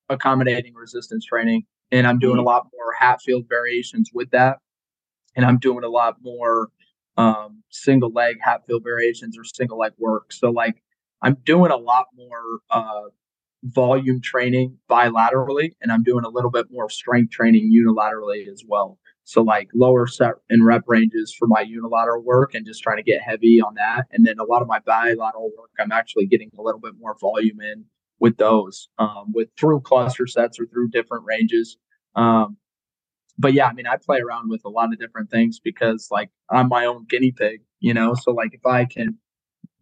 accommodating 0.09 0.75
resistance 0.75 1.25
training, 1.25 1.65
and 1.91 2.07
I'm 2.07 2.19
doing 2.19 2.37
mm-hmm. 2.37 2.47
a 2.47 2.51
lot 2.51 2.67
more 2.73 2.93
Hatfield 2.99 3.47
variations 3.49 4.11
with 4.13 4.31
that, 4.31 4.59
and 5.37 5.45
I'm 5.45 5.59
doing 5.59 5.85
a 5.85 5.89
lot 5.89 6.17
more 6.23 6.69
um, 7.17 7.63
single 7.71 8.11
leg 8.11 8.37
Hatfield 8.43 8.83
variations 8.85 9.39
or 9.39 9.45
single 9.45 9.79
leg 9.79 9.93
work. 9.99 10.33
So 10.33 10.51
like 10.51 10.83
I'm 11.23 11.37
doing 11.45 11.71
a 11.71 11.77
lot 11.77 12.07
more 12.15 12.61
uh, 12.71 13.09
volume 13.63 14.21
training 14.21 14.79
bilaterally, 14.91 15.73
and 15.81 15.93
I'm 15.93 16.03
doing 16.03 16.25
a 16.25 16.29
little 16.29 16.51
bit 16.51 16.67
more 16.71 16.91
strength 16.91 17.31
training 17.31 17.73
unilaterally 17.73 18.49
as 18.49 18.63
well. 18.67 18.99
So 19.25 19.43
like 19.43 19.69
lower 19.75 20.07
set 20.07 20.35
and 20.51 20.65
rep 20.65 20.83
ranges 20.87 21.35
for 21.37 21.47
my 21.47 21.61
unilateral 21.61 22.23
work 22.23 22.55
and 22.55 22.67
just 22.67 22.83
trying 22.83 22.97
to 22.97 23.03
get 23.03 23.23
heavy 23.23 23.61
on 23.61 23.75
that. 23.75 24.07
And 24.11 24.27
then 24.27 24.39
a 24.39 24.45
lot 24.45 24.63
of 24.63 24.69
my 24.69 24.81
bilateral 24.81 25.51
work, 25.57 25.71
I'm 25.79 25.93
actually 25.93 26.27
getting 26.27 26.51
a 26.59 26.63
little 26.63 26.81
bit 26.81 26.95
more 26.99 27.17
volume 27.21 27.61
in 27.61 27.85
with 28.19 28.37
those, 28.37 28.89
um, 28.99 29.33
with 29.33 29.49
through 29.59 29.81
cluster 29.81 30.27
sets 30.27 30.59
or 30.59 30.67
through 30.67 30.89
different 30.89 31.25
ranges. 31.25 31.77
Um, 32.15 32.57
but 33.39 33.53
yeah, 33.55 33.67
I 33.67 33.73
mean, 33.73 33.87
I 33.87 33.97
play 33.97 34.21
around 34.21 34.51
with 34.51 34.63
a 34.65 34.69
lot 34.69 34.93
of 34.93 34.99
different 34.99 35.31
things 35.31 35.59
because 35.59 36.09
like 36.11 36.31
I'm 36.51 36.69
my 36.69 36.85
own 36.85 37.07
guinea 37.09 37.33
pig, 37.33 37.63
you 37.81 37.95
know. 37.95 38.15
So 38.15 38.33
like 38.33 38.55
if 38.55 38.67
I 38.67 38.85
can 38.85 39.19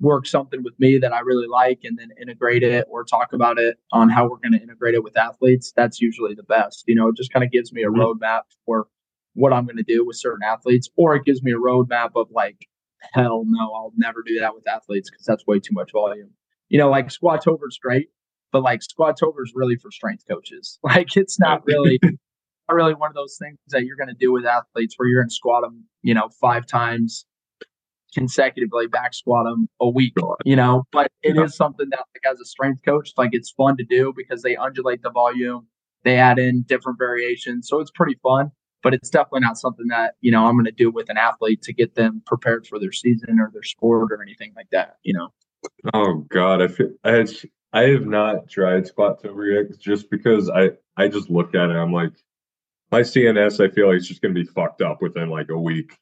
work 0.01 0.27
something 0.27 0.63
with 0.63 0.79
me 0.79 0.99
that 0.99 1.13
I 1.13 1.21
really 1.21 1.47
like 1.47 1.81
and 1.85 1.99
then 1.99 2.09
integrate 2.21 2.63
it 2.63 2.87
or 2.89 3.05
talk 3.05 3.33
about 3.33 3.59
it 3.59 3.79
on 3.93 4.09
how 4.09 4.25
we're 4.25 4.39
going 4.39 4.53
to 4.53 4.63
integrate 4.63 4.95
it 4.95 5.05
with 5.05 5.17
athletes, 5.17 5.73
that's 5.77 6.01
usually 6.01 6.35
the 6.35 6.43
best. 6.43 6.85
You 6.87 6.95
know, 6.95 7.09
it 7.09 7.17
just 7.17 7.33
kind 7.33 7.45
of 7.45 7.51
gives 7.51 7.73
me 7.73 7.83
a 7.83 7.89
mm-hmm. 7.89 8.01
roadmap 8.01 8.43
for 8.65 8.89
what 9.35 9.53
I'm 9.53 9.65
going 9.65 9.77
to 9.77 9.83
do 9.83 10.05
with 10.05 10.17
certain 10.17 10.43
athletes, 10.45 10.89
or 10.97 11.15
it 11.15 11.25
gives 11.25 11.43
me 11.43 11.53
a 11.53 11.57
roadmap 11.57 12.11
of 12.17 12.29
like, 12.31 12.67
hell 13.13 13.45
no, 13.47 13.73
I'll 13.73 13.93
never 13.97 14.23
do 14.27 14.39
that 14.41 14.55
with 14.55 14.69
athletes 14.69 15.11
because 15.11 15.25
that's 15.25 15.47
way 15.47 15.59
too 15.59 15.73
much 15.73 15.93
volume. 15.93 16.31
You 16.69 16.79
know, 16.79 16.91
like 16.91 17.09
Squatober 17.09 17.69
is 17.69 17.79
great, 17.83 18.09
but 18.53 18.63
like 18.63 18.83
squat 18.83 19.23
over 19.23 19.43
is 19.43 19.53
really 19.55 19.77
for 19.77 19.91
strength 19.91 20.25
coaches. 20.29 20.79
Like 20.85 21.17
it's 21.17 21.39
not 21.39 21.65
really. 21.67 21.99
not 22.69 22.77
really 22.77 22.95
one 22.95 23.11
of 23.11 23.17
those 23.17 23.37
things 23.41 23.59
that 23.69 23.85
you're 23.85 23.97
going 23.97 24.09
to 24.09 24.15
do 24.15 24.33
with 24.33 24.47
athletes 24.47 24.95
where 24.97 25.09
you're 25.09 25.21
going 25.21 25.29
to 25.29 25.35
squat 25.35 25.63
them, 25.63 25.85
you 26.03 26.15
know, 26.15 26.29
five 26.41 26.67
times 26.67 27.27
consecutively 28.15 28.87
back 28.87 29.15
squat 29.15 29.45
them 29.45 29.69
a 29.81 29.89
week, 29.89 30.15
you 30.45 30.57
know. 30.57 30.85
But 30.93 31.11
it 31.23 31.37
is 31.37 31.57
something 31.57 31.89
that, 31.91 31.99
like, 31.99 32.33
as 32.33 32.41
a 32.41 32.45
strength 32.45 32.83
coach, 32.85 33.13
like 33.17 33.31
it's 33.33 33.51
fun 33.51 33.77
to 33.77 33.85
do 33.85 34.13
because 34.17 34.43
they 34.43 34.57
undulate 34.57 35.03
the 35.03 35.11
volume, 35.11 35.67
they 36.05 36.17
add 36.17 36.39
in 36.39 36.63
different 36.63 36.99
variations, 36.99 37.69
so 37.69 37.81
it's 37.81 37.91
pretty 37.91 38.17
fun. 38.23 38.51
But 38.83 38.95
it's 38.95 39.11
definitely 39.11 39.41
not 39.41 39.59
something 39.59 39.89
that 39.89 40.15
you 40.21 40.31
know 40.31 40.47
I'm 40.47 40.55
going 40.55 40.65
to 40.65 40.73
do 40.73 40.91
with 40.91 41.11
an 41.11 41.17
athlete 41.17 41.63
to 41.63 41.73
get 41.73 41.95
them 41.95 42.23
prepared 42.27 42.67
for 42.67 42.79
their 42.79 42.93
season 42.93 43.39
or 43.41 43.51
their 43.53 43.63
sport 43.63 44.13
or 44.13 44.23
anything 44.23 44.53
like 44.57 44.71
that. 44.71 44.97
You 45.03 45.15
know. 45.15 45.29
Oh 45.93 46.25
God, 46.31 46.63
I 46.63 46.69
feel, 46.69 46.91
I 47.05 47.27
I 47.73 47.83
have 47.89 48.07
not 48.07 48.49
tried 48.49 48.85
Squatober 48.85 49.69
yet 49.69 49.79
just 49.79 50.11
because 50.11 50.51
I 50.51 50.71
I 50.97 51.09
just 51.09 51.31
look 51.31 51.55
at 51.55 51.71
it. 51.71 51.77
I'm 51.77 51.93
like, 51.93 52.13
my 52.91 53.01
CNS, 53.01 53.65
I 53.65 53.73
feel 53.73 53.89
like 53.89 53.97
it's 53.97 54.09
just 54.09 54.23
going 54.23 54.35
to 54.35 54.41
be 54.41 54.47
fucked 54.47 54.83
up 54.83 55.01
within 55.01 55.29
like 55.29 55.51
a 55.51 55.59
week. 55.59 55.97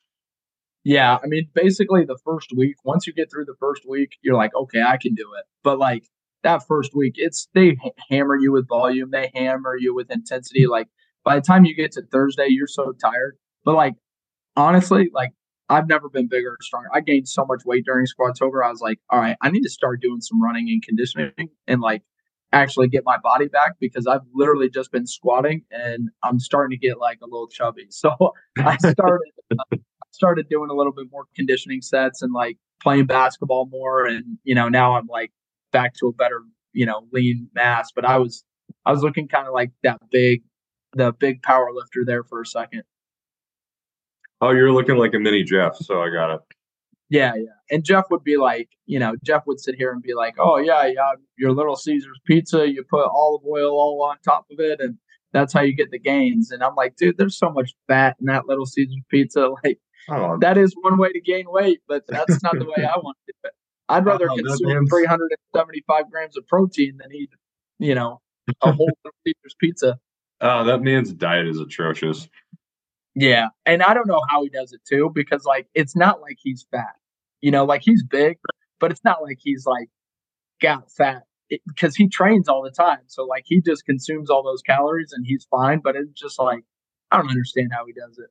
Yeah, 0.84 1.18
I 1.22 1.26
mean, 1.26 1.48
basically 1.54 2.04
the 2.04 2.18
first 2.24 2.52
week, 2.56 2.76
once 2.84 3.06
you 3.06 3.12
get 3.12 3.30
through 3.30 3.44
the 3.44 3.56
first 3.60 3.82
week, 3.86 4.16
you're 4.22 4.36
like, 4.36 4.54
okay, 4.54 4.82
I 4.82 4.96
can 4.96 5.14
do 5.14 5.34
it. 5.38 5.44
But 5.62 5.78
like 5.78 6.04
that 6.44 6.66
first 6.66 6.94
week, 6.94 7.14
it's 7.16 7.48
they 7.52 7.76
hammer 8.08 8.36
you 8.36 8.52
with 8.52 8.68
volume, 8.68 9.10
they 9.10 9.30
hammer 9.34 9.76
you 9.76 9.94
with 9.94 10.10
intensity. 10.10 10.66
Like 10.66 10.88
by 11.28 11.34
the 11.34 11.42
time 11.42 11.66
you 11.66 11.76
get 11.76 11.92
to 11.92 12.02
Thursday, 12.10 12.46
you're 12.48 12.66
so 12.66 12.92
tired. 12.92 13.36
But 13.62 13.74
like 13.74 13.96
honestly, 14.56 15.10
like 15.12 15.32
I've 15.68 15.86
never 15.86 16.08
been 16.08 16.26
bigger 16.26 16.52
or 16.52 16.56
stronger. 16.62 16.88
I 16.94 17.00
gained 17.00 17.28
so 17.28 17.44
much 17.44 17.66
weight 17.66 17.84
during 17.84 18.06
Squatober. 18.06 18.64
I 18.64 18.70
was 18.70 18.80
like, 18.80 18.98
all 19.10 19.20
right, 19.20 19.36
I 19.42 19.50
need 19.50 19.60
to 19.60 19.68
start 19.68 20.00
doing 20.00 20.22
some 20.22 20.42
running 20.42 20.70
and 20.70 20.82
conditioning 20.82 21.50
and 21.66 21.82
like 21.82 22.02
actually 22.52 22.88
get 22.88 23.02
my 23.04 23.18
body 23.22 23.46
back 23.46 23.72
because 23.78 24.06
I've 24.06 24.22
literally 24.32 24.70
just 24.70 24.90
been 24.90 25.06
squatting 25.06 25.64
and 25.70 26.08
I'm 26.22 26.40
starting 26.40 26.78
to 26.78 26.86
get 26.86 26.98
like 26.98 27.18
a 27.22 27.26
little 27.26 27.48
chubby. 27.48 27.88
So 27.90 28.10
I 28.58 28.78
started 28.78 29.20
started 30.12 30.48
doing 30.48 30.70
a 30.70 30.74
little 30.74 30.94
bit 30.94 31.08
more 31.12 31.26
conditioning 31.36 31.82
sets 31.82 32.22
and 32.22 32.32
like 32.32 32.56
playing 32.82 33.04
basketball 33.04 33.68
more 33.70 34.06
and 34.06 34.38
you 34.44 34.54
know 34.54 34.68
now 34.68 34.96
i'm 34.96 35.06
like 35.06 35.30
back 35.72 35.92
to 35.94 36.08
a 36.08 36.12
better 36.12 36.42
you 36.72 36.84
know 36.84 37.02
lean 37.12 37.48
mass 37.54 37.90
but 37.94 38.04
i 38.04 38.16
was 38.18 38.44
i 38.84 38.90
was 38.90 39.02
looking 39.02 39.28
kind 39.28 39.46
of 39.46 39.52
like 39.52 39.70
that 39.82 39.98
big 40.10 40.42
the 40.98 41.12
big 41.12 41.42
power 41.42 41.68
lifter 41.72 42.04
there 42.04 42.22
for 42.24 42.40
a 42.40 42.46
second 42.46 42.82
oh 44.40 44.50
you're 44.50 44.72
looking 44.72 44.96
like 44.96 45.14
a 45.14 45.18
mini 45.18 45.42
jeff 45.42 45.76
so 45.76 46.02
i 46.02 46.10
got 46.10 46.34
it 46.34 46.40
yeah 47.08 47.34
yeah 47.34 47.50
and 47.70 47.84
jeff 47.84 48.04
would 48.10 48.24
be 48.24 48.36
like 48.36 48.68
you 48.86 48.98
know 48.98 49.14
jeff 49.24 49.42
would 49.46 49.60
sit 49.60 49.74
here 49.74 49.92
and 49.92 50.02
be 50.02 50.14
like 50.14 50.34
oh 50.38 50.58
yeah 50.58 50.86
yeah 50.86 51.12
your 51.36 51.52
little 51.52 51.76
caesar's 51.76 52.20
pizza 52.26 52.68
you 52.68 52.84
put 52.88 53.06
olive 53.06 53.42
oil 53.46 53.72
all 53.72 54.02
on 54.02 54.16
top 54.24 54.44
of 54.50 54.60
it 54.60 54.80
and 54.80 54.96
that's 55.32 55.52
how 55.52 55.60
you 55.60 55.74
get 55.74 55.90
the 55.90 55.98
gains 55.98 56.50
and 56.50 56.62
i'm 56.62 56.74
like 56.74 56.96
dude 56.96 57.16
there's 57.16 57.38
so 57.38 57.50
much 57.50 57.72
fat 57.86 58.16
in 58.20 58.26
that 58.26 58.46
little 58.46 58.66
caesar's 58.66 59.02
pizza 59.10 59.48
like 59.64 59.78
Oh. 60.10 60.38
That 60.40 60.56
is 60.56 60.74
one 60.80 60.98
way 60.98 61.12
to 61.12 61.20
gain 61.20 61.44
weight, 61.48 61.80
but 61.86 62.04
that's 62.08 62.42
not 62.42 62.58
the 62.58 62.64
way 62.64 62.84
I 62.84 62.96
want 62.96 63.16
to 63.26 63.32
do 63.32 63.38
it. 63.44 63.52
I'd 63.88 64.04
rather 64.04 64.30
oh, 64.30 64.36
consume 64.36 64.86
375 64.86 66.10
grams 66.10 66.36
of 66.36 66.46
protein 66.46 66.98
than 66.98 67.12
eat, 67.12 67.30
you 67.78 67.94
know, 67.94 68.20
a 68.62 68.72
whole 68.72 68.90
Caesar's 69.26 69.54
pizza. 69.58 69.98
Oh, 70.40 70.64
that 70.64 70.82
man's 70.82 71.12
diet 71.12 71.46
is 71.46 71.58
atrocious. 71.58 72.28
Yeah, 73.14 73.48
and 73.66 73.82
I 73.82 73.94
don't 73.94 74.06
know 74.06 74.22
how 74.28 74.42
he 74.42 74.48
does 74.48 74.72
it 74.72 74.80
too, 74.88 75.10
because 75.14 75.44
like 75.44 75.68
it's 75.74 75.96
not 75.96 76.20
like 76.20 76.38
he's 76.40 76.66
fat, 76.70 76.94
you 77.40 77.50
know, 77.50 77.64
like 77.64 77.82
he's 77.82 78.04
big, 78.04 78.38
but 78.78 78.92
it's 78.92 79.04
not 79.04 79.22
like 79.22 79.38
he's 79.40 79.66
like 79.66 79.88
got 80.60 80.90
fat 80.92 81.24
because 81.66 81.96
he 81.96 82.08
trains 82.08 82.48
all 82.48 82.62
the 82.62 82.70
time. 82.70 83.00
So 83.06 83.24
like 83.24 83.44
he 83.46 83.60
just 83.60 83.84
consumes 83.84 84.30
all 84.30 84.42
those 84.42 84.62
calories 84.62 85.12
and 85.12 85.26
he's 85.26 85.46
fine. 85.50 85.80
But 85.82 85.96
it's 85.96 86.12
just 86.12 86.38
like 86.38 86.64
I 87.10 87.16
don't 87.16 87.30
understand 87.30 87.70
how 87.72 87.86
he 87.86 87.92
does 87.92 88.18
it 88.18 88.30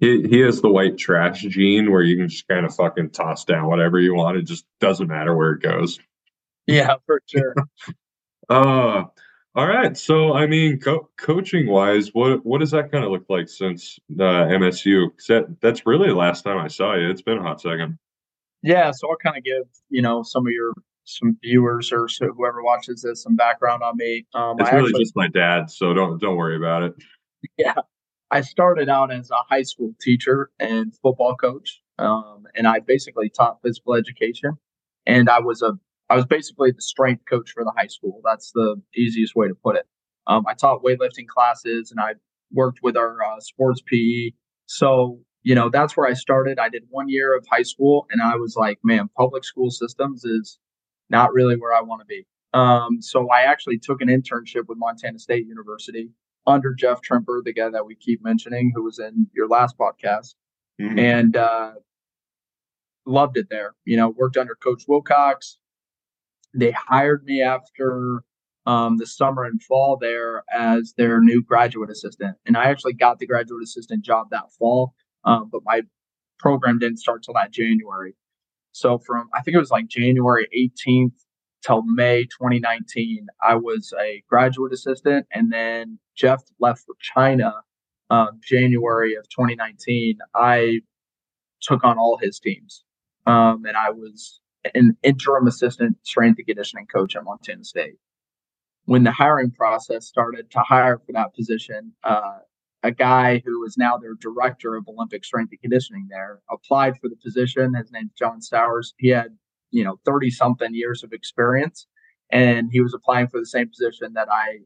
he, 0.00 0.22
he 0.28 0.40
has 0.40 0.60
the 0.60 0.70
white 0.70 0.96
trash 0.96 1.42
gene 1.42 1.90
where 1.90 2.02
you 2.02 2.16
can 2.16 2.28
just 2.28 2.48
kind 2.48 2.64
of 2.64 2.74
fucking 2.74 3.10
toss 3.10 3.44
down 3.44 3.68
whatever 3.68 4.00
you 4.00 4.14
want. 4.14 4.38
It 4.38 4.42
just 4.42 4.64
doesn't 4.80 5.08
matter 5.08 5.36
where 5.36 5.52
it 5.52 5.62
goes. 5.62 6.00
Yeah, 6.66 6.96
for 7.06 7.20
sure. 7.26 7.54
uh, 8.48 9.04
all 9.54 9.66
right. 9.66 9.96
So, 9.96 10.34
I 10.34 10.46
mean, 10.46 10.78
co- 10.78 11.08
coaching 11.18 11.66
wise, 11.66 12.10
what 12.14 12.44
what 12.46 12.60
does 12.60 12.70
that 12.70 12.92
kind 12.92 13.04
of 13.04 13.10
look 13.10 13.24
like 13.28 13.48
since 13.48 13.98
uh, 14.18 14.46
MSU? 14.46 15.08
That, 15.28 15.56
that's 15.60 15.86
really 15.86 16.08
the 16.08 16.14
last 16.14 16.42
time 16.42 16.58
I 16.58 16.68
saw 16.68 16.94
you. 16.94 17.10
It's 17.10 17.22
been 17.22 17.38
a 17.38 17.42
hot 17.42 17.60
second. 17.60 17.98
Yeah. 18.62 18.92
So 18.92 19.08
I'll 19.10 19.16
kind 19.16 19.36
of 19.36 19.44
give 19.44 19.64
you 19.88 20.02
know 20.02 20.22
some 20.22 20.46
of 20.46 20.52
your 20.52 20.72
some 21.04 21.36
viewers 21.42 21.92
or 21.92 22.08
so 22.08 22.32
whoever 22.32 22.62
watches 22.62 23.02
this 23.02 23.22
some 23.22 23.34
background 23.34 23.82
on 23.82 23.96
me. 23.96 24.26
Um, 24.34 24.56
it's 24.60 24.70
I 24.70 24.74
really 24.74 24.88
actually, 24.88 25.04
just 25.04 25.16
my 25.16 25.28
dad, 25.28 25.70
so 25.70 25.92
don't 25.92 26.20
don't 26.20 26.36
worry 26.36 26.56
about 26.56 26.82
it. 26.82 26.94
Yeah. 27.56 27.74
I 28.30 28.42
started 28.42 28.88
out 28.88 29.10
as 29.10 29.30
a 29.30 29.42
high 29.48 29.62
school 29.62 29.94
teacher 30.00 30.50
and 30.60 30.94
football 31.02 31.34
coach, 31.34 31.82
um, 31.98 32.46
and 32.54 32.68
I 32.68 32.78
basically 32.78 33.28
taught 33.28 33.60
physical 33.62 33.94
education. 33.94 34.58
And 35.06 35.28
I 35.28 35.40
was 35.40 35.62
a 35.62 35.78
I 36.10 36.16
was 36.16 36.26
basically 36.26 36.72
the 36.72 36.82
strength 36.82 37.22
coach 37.28 37.52
for 37.52 37.64
the 37.64 37.72
high 37.76 37.86
school. 37.86 38.20
That's 38.24 38.50
the 38.52 38.82
easiest 38.96 39.36
way 39.36 39.46
to 39.46 39.54
put 39.54 39.76
it. 39.76 39.86
Um, 40.26 40.44
I 40.46 40.54
taught 40.54 40.82
weightlifting 40.82 41.28
classes, 41.28 41.90
and 41.90 42.00
I 42.00 42.14
worked 42.52 42.80
with 42.82 42.96
our 42.96 43.22
uh, 43.22 43.40
sports 43.40 43.80
PE. 43.86 44.32
So 44.66 45.20
you 45.42 45.54
know 45.54 45.70
that's 45.70 45.96
where 45.96 46.08
I 46.08 46.14
started. 46.14 46.58
I 46.58 46.68
did 46.68 46.82
one 46.90 47.08
year 47.08 47.36
of 47.36 47.46
high 47.50 47.62
school, 47.62 48.06
and 48.10 48.20
I 48.20 48.36
was 48.36 48.56
like, 48.56 48.78
man, 48.82 49.08
public 49.16 49.44
school 49.44 49.70
systems 49.70 50.24
is 50.24 50.58
not 51.08 51.32
really 51.32 51.56
where 51.56 51.72
I 51.72 51.80
want 51.80 52.00
to 52.02 52.06
be. 52.06 52.26
Um, 52.52 53.00
so 53.00 53.30
I 53.30 53.42
actually 53.42 53.78
took 53.78 54.00
an 54.00 54.08
internship 54.08 54.66
with 54.68 54.78
Montana 54.78 55.18
State 55.18 55.46
University 55.46 56.10
under 56.46 56.74
Jeff 56.74 57.00
Trimper, 57.02 57.42
the 57.44 57.52
guy 57.52 57.70
that 57.70 57.86
we 57.86 57.94
keep 57.94 58.22
mentioning, 58.24 58.72
who 58.74 58.82
was 58.82 58.98
in 58.98 59.28
your 59.32 59.48
last 59.48 59.76
podcast, 59.78 60.34
mm-hmm. 60.80 60.98
and 60.98 61.36
uh, 61.36 61.72
loved 63.06 63.36
it 63.36 63.46
there. 63.48 63.74
You 63.84 63.96
know, 63.96 64.08
worked 64.08 64.36
under 64.36 64.56
Coach 64.56 64.84
Wilcox. 64.88 65.58
They 66.54 66.72
hired 66.72 67.24
me 67.24 67.42
after 67.42 68.22
um, 68.66 68.98
the 68.98 69.06
summer 69.06 69.44
and 69.44 69.62
fall 69.62 69.96
there 70.00 70.44
as 70.52 70.94
their 70.96 71.20
new 71.20 71.42
graduate 71.42 71.90
assistant, 71.90 72.36
and 72.46 72.56
I 72.56 72.64
actually 72.64 72.94
got 72.94 73.18
the 73.18 73.26
graduate 73.26 73.62
assistant 73.62 74.04
job 74.04 74.28
that 74.30 74.52
fall, 74.58 74.94
um, 75.24 75.48
but 75.50 75.62
my 75.64 75.82
program 76.38 76.78
didn't 76.78 76.98
start 76.98 77.22
till 77.22 77.34
that 77.34 77.52
January. 77.52 78.14
So 78.72 78.98
from 78.98 79.28
I 79.34 79.42
think 79.42 79.54
it 79.54 79.60
was 79.60 79.70
like 79.70 79.88
January 79.88 80.46
18th 80.56 81.14
till 81.64 81.82
May 81.82 82.24
2019, 82.24 83.26
I 83.42 83.56
was 83.56 83.92
a 84.00 84.22
graduate 84.28 84.72
assistant, 84.72 85.26
and 85.32 85.52
then 85.52 85.98
Jeff 86.16 86.42
left 86.58 86.80
for 86.86 86.94
China 87.00 87.62
um, 88.10 88.40
January 88.42 89.14
of 89.14 89.28
2019. 89.28 90.18
I 90.34 90.80
took 91.62 91.84
on 91.84 91.98
all 91.98 92.18
his 92.20 92.38
teams, 92.38 92.84
um, 93.26 93.64
and 93.66 93.76
I 93.76 93.90
was 93.90 94.39
an 94.74 94.96
interim 95.02 95.46
assistant 95.46 95.96
strength 96.02 96.38
and 96.38 96.46
conditioning 96.46 96.86
coach 96.86 97.16
at 97.16 97.24
Montana 97.24 97.64
State. 97.64 97.96
When 98.84 99.04
the 99.04 99.12
hiring 99.12 99.50
process 99.50 100.06
started 100.06 100.50
to 100.50 100.60
hire 100.60 100.98
for 100.98 101.12
that 101.12 101.34
position, 101.34 101.92
uh, 102.02 102.38
a 102.82 102.90
guy 102.90 103.42
who 103.44 103.64
is 103.64 103.76
now 103.76 103.98
their 103.98 104.14
director 104.14 104.74
of 104.74 104.88
Olympic 104.88 105.24
strength 105.24 105.50
and 105.52 105.60
conditioning 105.60 106.08
there 106.10 106.40
applied 106.50 106.94
for 106.98 107.08
the 107.08 107.16
position. 107.22 107.74
His 107.74 107.92
name's 107.92 108.12
John 108.18 108.40
Stowers. 108.40 108.94
He 108.96 109.08
had 109.08 109.36
you 109.70 109.84
know 109.84 109.98
30 110.04 110.30
something 110.30 110.74
years 110.74 111.02
of 111.02 111.12
experience 111.12 111.86
and 112.30 112.68
he 112.70 112.80
was 112.80 112.94
applying 112.94 113.28
for 113.28 113.40
the 113.40 113.46
same 113.46 113.68
position 113.68 114.12
that 114.14 114.28
i 114.30 114.58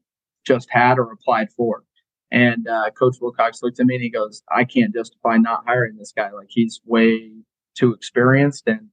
just 0.46 0.68
had 0.70 0.98
or 0.98 1.10
applied 1.12 1.50
for 1.52 1.84
and 2.30 2.66
uh, 2.68 2.90
coach 2.90 3.16
wilcox 3.20 3.62
looked 3.62 3.80
at 3.80 3.86
me 3.86 3.94
and 3.94 4.02
he 4.02 4.10
goes 4.10 4.42
i 4.54 4.64
can't 4.64 4.94
justify 4.94 5.36
not 5.36 5.64
hiring 5.66 5.96
this 5.96 6.12
guy 6.16 6.30
like 6.30 6.48
he's 6.48 6.80
way 6.84 7.32
too 7.76 7.92
experienced 7.92 8.64
and 8.66 8.88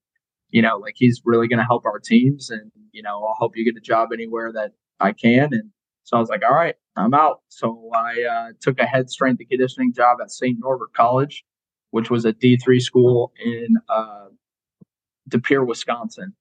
you 0.51 0.61
know 0.61 0.77
like 0.77 0.95
he's 0.97 1.21
really 1.25 1.47
going 1.47 1.59
to 1.59 1.65
help 1.65 1.85
our 1.85 1.99
teams 1.99 2.49
and 2.49 2.71
you 2.91 3.01
know 3.01 3.23
i'll 3.23 3.35
help 3.39 3.55
you 3.55 3.65
get 3.65 3.77
a 3.77 3.81
job 3.81 4.09
anywhere 4.13 4.51
that 4.51 4.71
i 4.99 5.11
can 5.11 5.49
and 5.51 5.71
so 6.03 6.17
i 6.17 6.19
was 6.19 6.29
like 6.29 6.43
all 6.43 6.55
right 6.55 6.75
i'm 6.95 7.13
out 7.13 7.41
so 7.49 7.89
i 7.95 8.23
uh, 8.23 8.51
took 8.61 8.79
a 8.79 8.85
head 8.85 9.09
strength 9.09 9.39
and 9.39 9.49
conditioning 9.49 9.93
job 9.93 10.17
at 10.21 10.31
st 10.31 10.57
norbert 10.59 10.93
college 10.93 11.43
which 11.91 12.09
was 12.09 12.25
a 12.25 12.33
d3 12.33 12.81
school 12.81 13.33
in 13.43 13.75
uh, 13.89 14.27
De 15.31 15.39
Pere, 15.39 15.65
Wisconsin. 15.65 16.33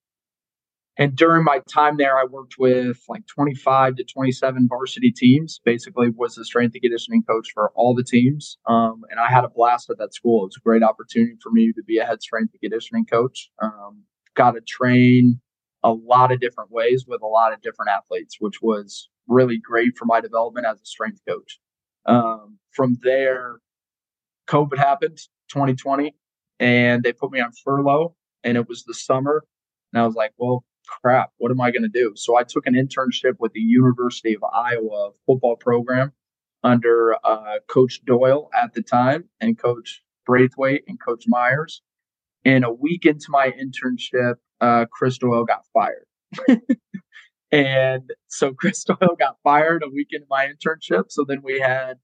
And 0.96 1.16
during 1.16 1.44
my 1.44 1.60
time 1.72 1.96
there, 1.96 2.18
I 2.18 2.24
worked 2.24 2.56
with 2.58 3.02
like 3.08 3.26
25 3.26 3.96
to 3.96 4.04
27 4.04 4.68
varsity 4.68 5.10
teams. 5.10 5.60
Basically, 5.64 6.10
was 6.10 6.34
the 6.34 6.44
strength 6.44 6.74
and 6.74 6.82
conditioning 6.82 7.22
coach 7.22 7.48
for 7.54 7.70
all 7.74 7.94
the 7.94 8.04
teams. 8.04 8.58
Um, 8.66 9.02
and 9.10 9.18
I 9.18 9.30
had 9.30 9.44
a 9.44 9.48
blast 9.48 9.88
at 9.88 9.98
that 9.98 10.14
school. 10.14 10.42
It 10.42 10.48
was 10.48 10.56
a 10.58 10.60
great 10.60 10.82
opportunity 10.82 11.36
for 11.42 11.50
me 11.50 11.72
to 11.72 11.82
be 11.82 11.98
a 11.98 12.04
head 12.04 12.22
strength 12.22 12.52
and 12.52 12.60
conditioning 12.60 13.06
coach. 13.06 13.50
Um, 13.62 14.02
got 14.34 14.52
to 14.52 14.60
train 14.60 15.40
a 15.82 15.92
lot 15.92 16.32
of 16.32 16.40
different 16.40 16.70
ways 16.70 17.06
with 17.06 17.22
a 17.22 17.26
lot 17.26 17.52
of 17.52 17.62
different 17.62 17.90
athletes, 17.90 18.36
which 18.38 18.60
was 18.60 19.08
really 19.26 19.58
great 19.58 19.96
for 19.96 20.04
my 20.04 20.20
development 20.20 20.66
as 20.66 20.80
a 20.80 20.86
strength 20.86 21.20
coach. 21.26 21.58
Um, 22.04 22.58
from 22.72 22.98
there, 23.02 23.56
COVID 24.48 24.76
happened 24.76 25.18
2020, 25.48 26.14
and 26.58 27.02
they 27.02 27.12
put 27.12 27.32
me 27.32 27.40
on 27.40 27.52
furlough 27.64 28.14
and 28.44 28.56
it 28.56 28.68
was 28.68 28.84
the 28.84 28.94
summer. 28.94 29.44
And 29.92 30.02
I 30.02 30.06
was 30.06 30.14
like, 30.14 30.32
well, 30.36 30.64
crap, 31.02 31.30
what 31.38 31.50
am 31.50 31.60
I 31.60 31.70
going 31.70 31.82
to 31.82 31.88
do? 31.88 32.12
So 32.16 32.36
I 32.36 32.42
took 32.42 32.66
an 32.66 32.74
internship 32.74 33.34
with 33.38 33.52
the 33.52 33.60
University 33.60 34.34
of 34.34 34.44
Iowa 34.44 35.10
football 35.26 35.56
program 35.56 36.12
under 36.62 37.14
uh, 37.24 37.58
Coach 37.68 38.00
Doyle 38.04 38.50
at 38.54 38.74
the 38.74 38.82
time 38.82 39.24
and 39.40 39.58
Coach 39.58 40.02
Braithwaite 40.26 40.84
and 40.88 41.00
Coach 41.00 41.24
Myers. 41.26 41.82
And 42.44 42.64
a 42.64 42.72
week 42.72 43.06
into 43.06 43.26
my 43.28 43.50
internship, 43.50 44.34
uh, 44.60 44.86
Chris 44.90 45.18
Doyle 45.18 45.44
got 45.44 45.64
fired. 45.72 46.06
and 47.52 48.10
so 48.28 48.52
Chris 48.58 48.84
Doyle 48.84 49.16
got 49.18 49.36
fired 49.42 49.82
a 49.82 49.88
week 49.88 50.08
into 50.12 50.26
my 50.28 50.46
internship. 50.46 51.04
So 51.08 51.24
then 51.26 51.42
we 51.42 51.60
had 51.60 51.98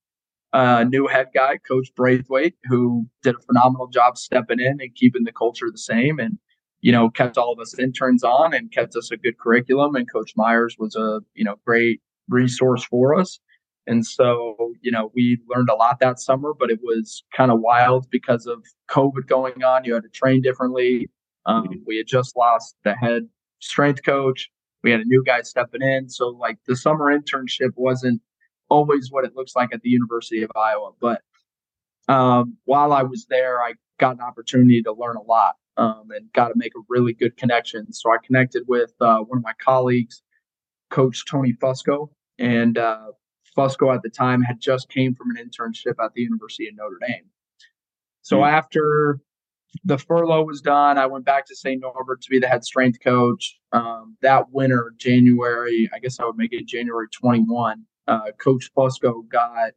a 0.53 0.85
new 0.85 1.07
head 1.07 1.29
guy, 1.35 1.59
Coach 1.69 1.89
Braithwaite, 1.95 2.55
who 2.65 3.07
did 3.23 3.35
a 3.35 3.41
phenomenal 3.41 3.89
job 3.89 4.17
stepping 4.17 4.61
in 4.61 4.79
and 4.81 4.95
keeping 4.95 5.25
the 5.25 5.33
culture 5.33 5.67
the 5.71 5.79
same 5.79 6.19
and, 6.19 6.39
you 6.81 6.93
know, 6.93 7.11
kept 7.11 7.39
all 7.39 7.53
of 7.53 7.59
us 7.59 7.79
interns 7.79 8.23
on 8.23 8.55
and 8.55 8.73
kept 8.73 8.95
us 8.97 9.11
a 9.11 9.17
good 9.17 9.39
curriculum. 9.39 9.95
And 9.95 10.11
Coach 10.11 10.33
Myers 10.37 10.77
was 10.79 10.95
a, 10.97 11.21
you 11.35 11.45
know, 11.45 11.57
great 11.67 12.01
resource 12.29 12.85
for 12.85 13.19
us. 13.19 13.41
And 13.87 14.05
so, 14.05 14.73
you 14.81 14.91
know, 14.91 15.13
we 15.15 15.39
learned 15.49 15.69
a 15.69 15.75
lot 15.75 16.01
that 16.01 16.19
summer, 16.19 16.53
but 16.59 16.71
it 16.71 16.81
was 16.83 17.23
kind 17.37 17.51
of 17.53 17.61
wild 17.61 18.09
because 18.11 18.47
of 18.47 18.65
COVID 18.91 19.27
going 19.29 19.63
on. 19.63 19.85
You 19.85 19.95
had 19.95 20.03
to 20.03 20.09
train 20.09 20.43
differently. 20.43 21.09
Um, 21.47 21.69
mm-hmm. 21.69 21.79
we 21.87 21.97
had 21.97 22.07
just 22.07 22.37
lost 22.37 22.75
the 22.85 22.95
head 22.95 23.29
strength 23.61 24.05
coach. 24.05 24.51
We 24.83 24.91
had 24.91 25.01
a 25.01 25.05
new 25.05 25.23
guy 25.25 25.43
stepping 25.43 25.83
in. 25.83 26.09
So, 26.09 26.29
like, 26.29 26.59
the 26.67 26.77
summer 26.77 27.17
internship 27.17 27.71
wasn't 27.77 28.21
always 28.69 29.09
what 29.11 29.25
it 29.25 29.37
looks 29.37 29.55
like 29.55 29.73
at 29.73 29.83
the 29.83 29.89
University 29.89 30.43
of 30.43 30.51
Iowa. 30.57 30.91
But 31.01 31.23
um, 32.09 32.57
while 32.65 32.93
I 32.93 33.03
was 33.05 33.27
there, 33.31 33.61
I 33.61 33.75
got 33.99 34.17
an 34.17 34.21
opportunity 34.21 34.83
to 34.83 34.93
learn 34.93 35.17
a 35.17 35.23
lot 35.23 35.55
um, 35.77 36.09
and 36.11 36.33
got 36.33 36.49
to 36.49 36.55
make 36.57 36.73
a 36.77 36.85
really 36.89 37.13
good 37.13 37.37
connection. 37.37 37.93
So 37.93 38.11
I 38.11 38.17
connected 38.25 38.65
with 38.67 38.93
uh, 39.01 39.19
one 39.19 39.39
of 39.39 39.45
my 39.45 39.55
colleagues, 39.63 40.23
Coach 40.91 41.25
Tony 41.31 41.53
Fusco, 41.53 42.11
and 42.39 42.79
uh, 42.79 43.09
Fusco 43.57 43.95
at 43.95 44.03
the 44.03 44.11
time 44.11 44.43
had 44.43 44.61
just 44.61 44.89
came 44.89 45.15
from 45.15 45.31
an 45.31 45.37
internship 45.37 46.03
at 46.03 46.13
the 46.15 46.23
University 46.23 46.69
of 46.69 46.75
Notre 46.77 46.99
Dame. 47.07 47.31
So 48.23 48.39
mm-hmm. 48.39 48.55
after 48.55 49.21
the 49.85 49.99
furlough 49.99 50.45
was 50.45 50.61
done, 50.61 50.99
I 50.99 51.07
went 51.07 51.25
back 51.25 51.47
to 51.47 51.57
St. 51.57 51.81
Norbert 51.81 52.23
to 52.23 52.31
be 52.31 52.39
the 52.39 52.49
head 52.49 52.65
strength 52.65 52.99
coach. 53.03 53.59
Um, 53.73 54.17
that 54.23 54.51
winter, 54.51 54.95
January, 54.97 55.91
I 55.95 55.99
guess 55.99 56.19
I 56.19 56.25
would 56.25 56.37
make 56.37 56.53
it 56.53 56.67
January 56.67 57.09
21 57.11 57.85
uh, 58.09 58.31
Coach 58.39 58.71
Fusco 58.77 59.29
got 59.29 59.73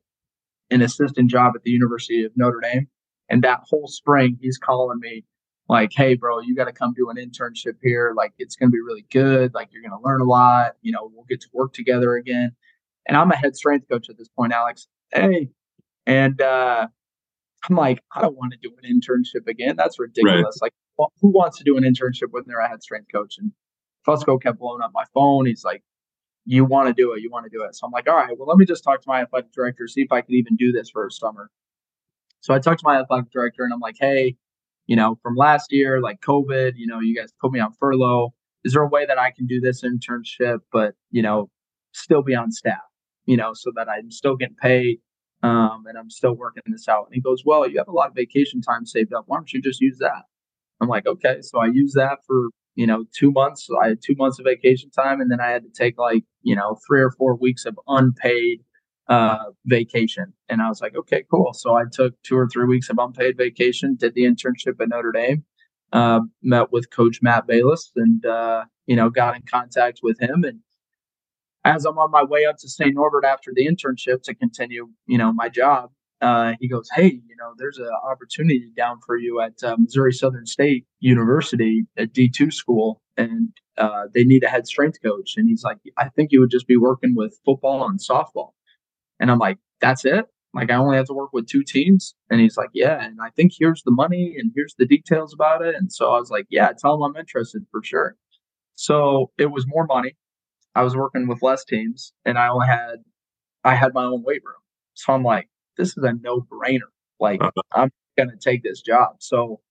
an 0.69 0.81
assistant 0.81 1.29
job 1.29 1.53
at 1.55 1.63
the 1.63 1.71
University 1.71 2.23
of 2.23 2.31
Notre 2.35 2.59
Dame. 2.61 2.87
And 3.29 3.43
that 3.43 3.61
whole 3.63 3.87
spring, 3.87 4.37
he's 4.41 4.57
calling 4.57 4.99
me 4.99 5.23
like, 5.69 5.91
hey, 5.95 6.15
bro, 6.15 6.41
you 6.41 6.55
got 6.55 6.65
to 6.65 6.73
come 6.73 6.93
do 6.93 7.09
an 7.09 7.17
internship 7.17 7.77
here. 7.81 8.13
Like, 8.17 8.33
it's 8.39 8.55
going 8.55 8.69
to 8.69 8.73
be 8.73 8.81
really 8.81 9.05
good. 9.11 9.53
Like, 9.53 9.69
you're 9.71 9.83
going 9.83 9.97
to 9.97 10.03
learn 10.03 10.19
a 10.19 10.25
lot. 10.25 10.73
You 10.81 10.91
know, 10.91 11.11
we'll 11.13 11.25
get 11.29 11.41
to 11.41 11.47
work 11.53 11.73
together 11.73 12.15
again. 12.15 12.53
And 13.07 13.15
I'm 13.15 13.31
a 13.31 13.35
head 13.35 13.55
strength 13.55 13.87
coach 13.87 14.09
at 14.09 14.17
this 14.17 14.27
point, 14.29 14.51
Alex. 14.51 14.87
Hey. 15.13 15.49
And 16.05 16.41
uh, 16.41 16.87
I'm 17.69 17.75
like, 17.75 18.03
I 18.13 18.21
don't 18.21 18.35
want 18.35 18.51
to 18.53 18.59
do 18.61 18.75
an 18.81 19.01
internship 19.01 19.47
again. 19.47 19.75
That's 19.77 19.99
ridiculous. 19.99 20.57
Right. 20.61 20.67
Like, 20.67 20.73
well, 20.97 21.13
who 21.21 21.29
wants 21.29 21.57
to 21.59 21.63
do 21.63 21.77
an 21.77 21.83
internship 21.83 22.31
when 22.31 22.43
they're 22.47 22.59
a 22.59 22.67
head 22.67 22.81
strength 22.81 23.07
coach? 23.13 23.35
And 23.37 23.51
Fusco 24.07 24.41
kept 24.41 24.59
blowing 24.59 24.81
up 24.81 24.91
my 24.93 25.05
phone. 25.13 25.45
He's 25.45 25.63
like, 25.63 25.83
you 26.45 26.65
want 26.65 26.87
to 26.87 26.93
do 26.93 27.13
it, 27.13 27.21
you 27.21 27.29
want 27.29 27.45
to 27.45 27.49
do 27.55 27.63
it. 27.63 27.75
So 27.75 27.85
I'm 27.85 27.91
like, 27.91 28.09
all 28.09 28.15
right, 28.15 28.35
well, 28.35 28.47
let 28.47 28.57
me 28.57 28.65
just 28.65 28.83
talk 28.83 29.01
to 29.01 29.07
my 29.07 29.21
athletic 29.21 29.51
director, 29.51 29.87
see 29.87 30.01
if 30.01 30.11
I 30.11 30.21
can 30.21 30.33
even 30.33 30.55
do 30.55 30.71
this 30.71 30.89
for 30.89 31.05
a 31.05 31.11
summer. 31.11 31.51
So 32.41 32.55
I 32.55 32.59
talked 32.59 32.79
to 32.79 32.87
my 32.87 32.99
athletic 32.99 33.29
director 33.31 33.63
and 33.63 33.71
I'm 33.71 33.79
like, 33.79 33.97
hey, 33.99 34.35
you 34.89 34.95
know, 34.95 35.19
from 35.21 35.35
last 35.35 35.71
year, 35.71 36.01
like 36.01 36.19
COVID, 36.21 36.71
you 36.75 36.87
know, 36.87 36.99
you 36.99 37.15
guys 37.15 37.31
put 37.39 37.51
me 37.51 37.59
on 37.59 37.71
furlough. 37.79 38.33
Is 38.65 38.73
there 38.73 38.81
a 38.81 38.87
way 38.87 39.05
that 39.05 39.19
I 39.19 39.29
can 39.29 39.45
do 39.45 39.61
this 39.61 39.83
internship, 39.83 40.61
but, 40.73 40.95
you 41.11 41.21
know, 41.21 41.51
still 41.93 42.23
be 42.23 42.33
on 42.33 42.51
staff, 42.51 42.81
you 43.25 43.37
know, 43.37 43.51
so 43.53 43.71
that 43.75 43.87
I'm 43.87 44.09
still 44.09 44.35
getting 44.35 44.55
paid 44.55 44.97
um, 45.43 45.83
and 45.87 45.95
I'm 45.95 46.09
still 46.09 46.33
working 46.33 46.63
this 46.65 46.87
out? 46.87 47.05
And 47.05 47.13
he 47.13 47.21
goes, 47.21 47.43
well, 47.45 47.69
you 47.69 47.77
have 47.77 47.87
a 47.87 47.91
lot 47.91 48.09
of 48.09 48.15
vacation 48.15 48.61
time 48.61 48.87
saved 48.87 49.13
up. 49.13 49.25
Why 49.27 49.37
don't 49.37 49.53
you 49.53 49.61
just 49.61 49.79
use 49.79 49.99
that? 49.99 50.23
I'm 50.81 50.87
like, 50.87 51.05
okay. 51.05 51.37
So 51.41 51.59
I 51.59 51.67
use 51.67 51.93
that 51.93 52.17
for 52.25 52.49
you 52.73 52.87
know, 52.87 53.03
two 53.13 53.31
months. 53.31 53.67
I 53.83 53.89
had 53.89 53.99
two 54.01 54.15
months 54.17 54.39
of 54.39 54.45
vacation 54.45 54.89
time, 54.89 55.19
and 55.19 55.29
then 55.29 55.41
I 55.41 55.49
had 55.49 55.63
to 55.63 55.69
take 55.69 55.97
like, 55.97 56.23
you 56.43 56.55
know, 56.55 56.77
three 56.87 57.01
or 57.01 57.11
four 57.11 57.35
weeks 57.35 57.65
of 57.65 57.77
unpaid 57.87 58.61
uh, 59.09 59.45
vacation. 59.65 60.33
And 60.47 60.61
I 60.61 60.69
was 60.69 60.81
like, 60.81 60.95
okay, 60.95 61.23
cool. 61.29 61.53
So 61.53 61.75
I 61.75 61.83
took 61.91 62.13
two 62.23 62.37
or 62.37 62.47
three 62.47 62.65
weeks 62.65 62.89
of 62.89 62.97
unpaid 62.99 63.37
vacation, 63.37 63.95
did 63.95 64.13
the 64.13 64.23
internship 64.23 64.79
at 64.79 64.89
Notre 64.89 65.11
Dame, 65.11 65.43
uh, 65.91 66.21
met 66.43 66.71
with 66.71 66.91
Coach 66.91 67.19
Matt 67.21 67.47
Balis, 67.47 67.91
and 67.95 68.25
uh, 68.25 68.65
you 68.85 68.95
know, 68.95 69.09
got 69.09 69.35
in 69.35 69.41
contact 69.41 69.99
with 70.03 70.19
him. 70.21 70.43
And 70.43 70.59
as 71.65 71.85
I'm 71.85 71.97
on 71.97 72.11
my 72.11 72.23
way 72.23 72.45
up 72.45 72.57
to 72.59 72.69
St. 72.69 72.93
Norbert 72.93 73.25
after 73.25 73.51
the 73.53 73.67
internship 73.67 74.21
to 74.23 74.35
continue, 74.35 74.89
you 75.07 75.17
know, 75.17 75.33
my 75.33 75.49
job, 75.49 75.89
uh, 76.21 76.53
he 76.59 76.67
goes, 76.67 76.87
"Hey, 76.93 77.19
you 77.27 77.35
know, 77.39 77.53
there's 77.57 77.79
an 77.79 77.89
opportunity 78.07 78.71
down 78.77 78.99
for 79.05 79.17
you 79.17 79.41
at 79.41 79.63
uh, 79.63 79.75
Missouri 79.79 80.13
Southern 80.13 80.45
State 80.45 80.85
University, 80.99 81.87
a 81.97 82.05
D2 82.05 82.53
school, 82.53 83.01
and 83.17 83.49
uh, 83.77 84.03
they 84.13 84.23
need 84.23 84.43
a 84.43 84.49
head 84.49 84.67
strength 84.67 85.01
coach." 85.01 85.33
And 85.35 85.49
he's 85.49 85.63
like, 85.63 85.77
"I 85.97 86.09
think 86.09 86.31
you 86.31 86.41
would 86.41 86.51
just 86.51 86.67
be 86.67 86.77
working 86.77 87.15
with 87.15 87.39
football 87.43 87.87
and 87.87 87.99
softball." 87.99 88.51
And 89.19 89.31
I'm 89.31 89.39
like, 89.39 89.57
"That's 89.81 90.05
it? 90.05 90.25
Like 90.53 90.71
I 90.71 90.75
only 90.75 90.97
have 90.97 91.07
to 91.07 91.13
work 91.13 91.33
with 91.33 91.47
two 91.47 91.63
teams?" 91.63 92.15
And 92.29 92.39
he's 92.41 92.57
like, 92.57 92.69
"Yeah." 92.73 93.03
And 93.03 93.19
I 93.21 93.29
think 93.31 93.53
here's 93.57 93.83
the 93.83 93.91
money 93.91 94.35
and 94.37 94.51
here's 94.55 94.75
the 94.77 94.85
details 94.85 95.33
about 95.33 95.63
it. 95.65 95.75
And 95.75 95.91
so 95.91 96.11
I 96.11 96.19
was 96.19 96.29
like, 96.29 96.47
"Yeah, 96.49 96.71
tell 96.77 96.95
him 96.95 97.03
I'm 97.03 97.15
interested 97.19 97.63
for 97.71 97.83
sure." 97.83 98.15
So 98.75 99.31
it 99.37 99.47
was 99.47 99.65
more 99.67 99.85
money. 99.85 100.15
I 100.75 100.83
was 100.83 100.95
working 100.95 101.27
with 101.27 101.41
less 101.41 101.65
teams, 101.65 102.13
and 102.25 102.37
I 102.37 102.47
only 102.49 102.67
had 102.67 102.97
I 103.63 103.75
had 103.75 103.93
my 103.93 104.05
own 104.05 104.23
weight 104.23 104.41
room. 104.45 104.61
So 104.93 105.13
I'm 105.13 105.23
like, 105.23 105.49
this 105.77 105.89
is 105.97 106.03
a 106.03 106.13
no 106.13 106.41
brainer. 106.41 106.91
Like, 107.19 107.41
uh-huh. 107.41 107.61
I'm 107.73 107.91
going 108.17 108.29
to 108.29 108.37
take 108.37 108.63
this 108.63 108.81
job. 108.81 109.15
So 109.19 109.61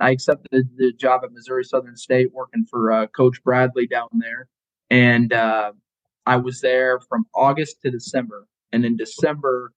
I 0.00 0.10
accepted 0.10 0.70
the 0.76 0.92
job 0.92 1.22
at 1.24 1.32
Missouri 1.32 1.64
Southern 1.64 1.96
State 1.96 2.32
working 2.32 2.64
for 2.68 2.92
uh, 2.92 3.06
Coach 3.08 3.42
Bradley 3.44 3.86
down 3.86 4.08
there. 4.18 4.48
And 4.90 5.32
uh, 5.32 5.72
I 6.26 6.36
was 6.36 6.60
there 6.60 7.00
from 7.00 7.26
August 7.34 7.82
to 7.82 7.90
December. 7.90 8.46
And 8.72 8.84
in 8.84 8.96
December, 8.96 9.72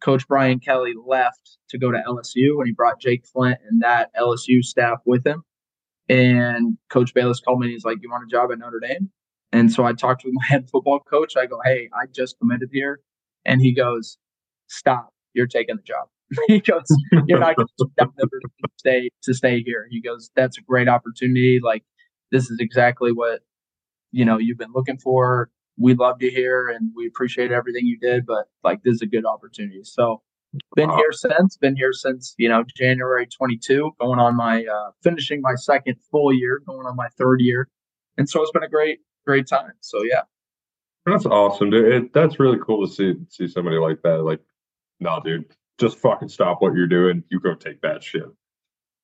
Coach 0.00 0.26
Brian 0.28 0.60
Kelly 0.60 0.94
left 1.06 1.58
to 1.70 1.78
go 1.78 1.90
to 1.90 2.02
LSU 2.06 2.58
and 2.58 2.66
he 2.66 2.72
brought 2.72 3.00
Jake 3.00 3.26
Flint 3.26 3.58
and 3.68 3.82
that 3.82 4.10
LSU 4.14 4.62
staff 4.62 5.00
with 5.04 5.26
him. 5.26 5.42
And 6.08 6.78
Coach 6.88 7.12
Balis 7.14 7.42
called 7.44 7.60
me 7.60 7.66
and 7.66 7.72
he's 7.72 7.84
like, 7.84 7.98
You 8.00 8.10
want 8.10 8.24
a 8.24 8.30
job 8.30 8.50
at 8.52 8.58
Notre 8.58 8.80
Dame? 8.80 9.10
And 9.52 9.72
so 9.72 9.84
I 9.84 9.92
talked 9.92 10.24
with 10.24 10.34
my 10.36 10.44
head 10.46 10.68
football 10.70 11.00
coach. 11.00 11.36
I 11.36 11.46
go, 11.46 11.60
Hey, 11.64 11.90
I 11.92 12.06
just 12.06 12.38
committed 12.38 12.70
here. 12.72 13.00
And 13.44 13.60
he 13.60 13.74
goes, 13.74 14.18
Stop 14.68 15.12
you're 15.38 15.46
taking 15.46 15.76
the 15.76 15.82
job. 15.82 16.08
he 16.46 16.60
goes, 16.60 16.84
you're 17.26 17.38
not 17.38 17.56
going 17.56 17.68
to 17.78 18.48
stay 18.76 19.10
to 19.22 19.32
stay 19.32 19.62
here. 19.62 19.86
He 19.90 20.02
goes, 20.02 20.30
that's 20.36 20.58
a 20.58 20.60
great 20.60 20.88
opportunity. 20.88 21.60
Like 21.62 21.84
this 22.30 22.50
is 22.50 22.58
exactly 22.60 23.12
what 23.12 23.40
you 24.12 24.24
know 24.24 24.36
you've 24.36 24.58
been 24.58 24.72
looking 24.74 24.98
for. 24.98 25.48
We 25.78 25.94
loved 25.94 26.22
you 26.22 26.30
here, 26.30 26.68
and 26.68 26.90
we 26.94 27.06
appreciate 27.06 27.52
everything 27.52 27.86
you 27.86 27.98
did. 27.98 28.26
But 28.26 28.48
like 28.64 28.82
this 28.82 28.94
is 28.94 29.02
a 29.02 29.06
good 29.06 29.24
opportunity. 29.26 29.80
So 29.84 30.22
been 30.74 30.90
here 30.90 31.12
since. 31.12 31.56
Been 31.56 31.76
here 31.76 31.92
since 31.92 32.34
you 32.38 32.48
know 32.48 32.64
January 32.76 33.26
22, 33.26 33.92
going 34.00 34.18
on 34.18 34.36
my 34.36 34.64
uh, 34.64 34.90
finishing 35.02 35.40
my 35.40 35.54
second 35.54 35.96
full 36.10 36.32
year, 36.32 36.62
going 36.66 36.86
on 36.86 36.96
my 36.96 37.08
third 37.18 37.40
year, 37.40 37.68
and 38.16 38.28
so 38.28 38.42
it's 38.42 38.50
been 38.52 38.64
a 38.64 38.68
great 38.68 39.00
great 39.26 39.46
time. 39.46 39.72
So 39.80 40.02
yeah. 40.02 40.22
That's 41.06 41.24
awesome, 41.24 41.70
dude. 41.70 41.92
It, 41.92 42.12
that's 42.12 42.38
really 42.38 42.58
cool 42.58 42.86
to 42.86 42.92
see 42.92 43.14
see 43.28 43.48
somebody 43.48 43.78
like 43.78 44.02
that. 44.02 44.24
Like 44.24 44.40
no, 45.00 45.20
dude, 45.24 45.46
just 45.78 45.98
fucking 45.98 46.28
stop 46.28 46.60
what 46.60 46.74
you're 46.74 46.86
doing. 46.86 47.24
You 47.30 47.40
go 47.40 47.54
take 47.54 47.80
that 47.82 48.02
shit. 48.02 48.24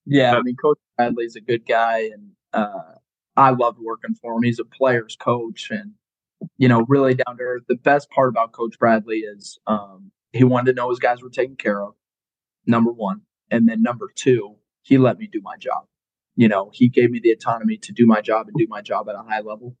Yeah, 0.05 0.35
I 0.35 0.41
mean, 0.41 0.55
Coach 0.55 0.77
Bradley's 0.97 1.35
a 1.35 1.41
good 1.41 1.65
guy, 1.65 2.11
and 2.13 2.31
uh, 2.53 2.95
I 3.35 3.51
loved 3.51 3.79
working 3.79 4.13
for 4.15 4.35
him. 4.35 4.43
He's 4.43 4.59
a 4.59 4.65
player's 4.65 5.15
coach, 5.15 5.69
and 5.71 5.93
you 6.57 6.67
know, 6.67 6.85
really 6.87 7.15
down 7.15 7.37
to 7.37 7.43
earth. 7.43 7.63
The 7.67 7.75
best 7.75 8.09
part 8.09 8.29
about 8.29 8.51
Coach 8.51 8.77
Bradley 8.79 9.19
is 9.19 9.59
um, 9.67 10.11
he 10.31 10.43
wanted 10.43 10.71
to 10.71 10.75
know 10.75 10.89
his 10.89 10.99
guys 10.99 11.21
were 11.21 11.29
taken 11.29 11.55
care 11.55 11.81
of. 11.81 11.93
Number 12.65 12.91
one, 12.91 13.21
and 13.51 13.67
then 13.67 13.83
number 13.83 14.09
two, 14.15 14.55
he 14.81 14.97
let 14.97 15.19
me 15.19 15.29
do 15.31 15.39
my 15.43 15.55
job. 15.57 15.85
You 16.35 16.47
know, 16.47 16.71
he 16.73 16.89
gave 16.89 17.11
me 17.11 17.19
the 17.21 17.31
autonomy 17.31 17.77
to 17.77 17.93
do 17.93 18.05
my 18.05 18.21
job 18.21 18.47
and 18.47 18.55
do 18.57 18.65
my 18.67 18.81
job 18.81 19.07
at 19.07 19.15
a 19.15 19.23
high 19.23 19.41
level, 19.41 19.75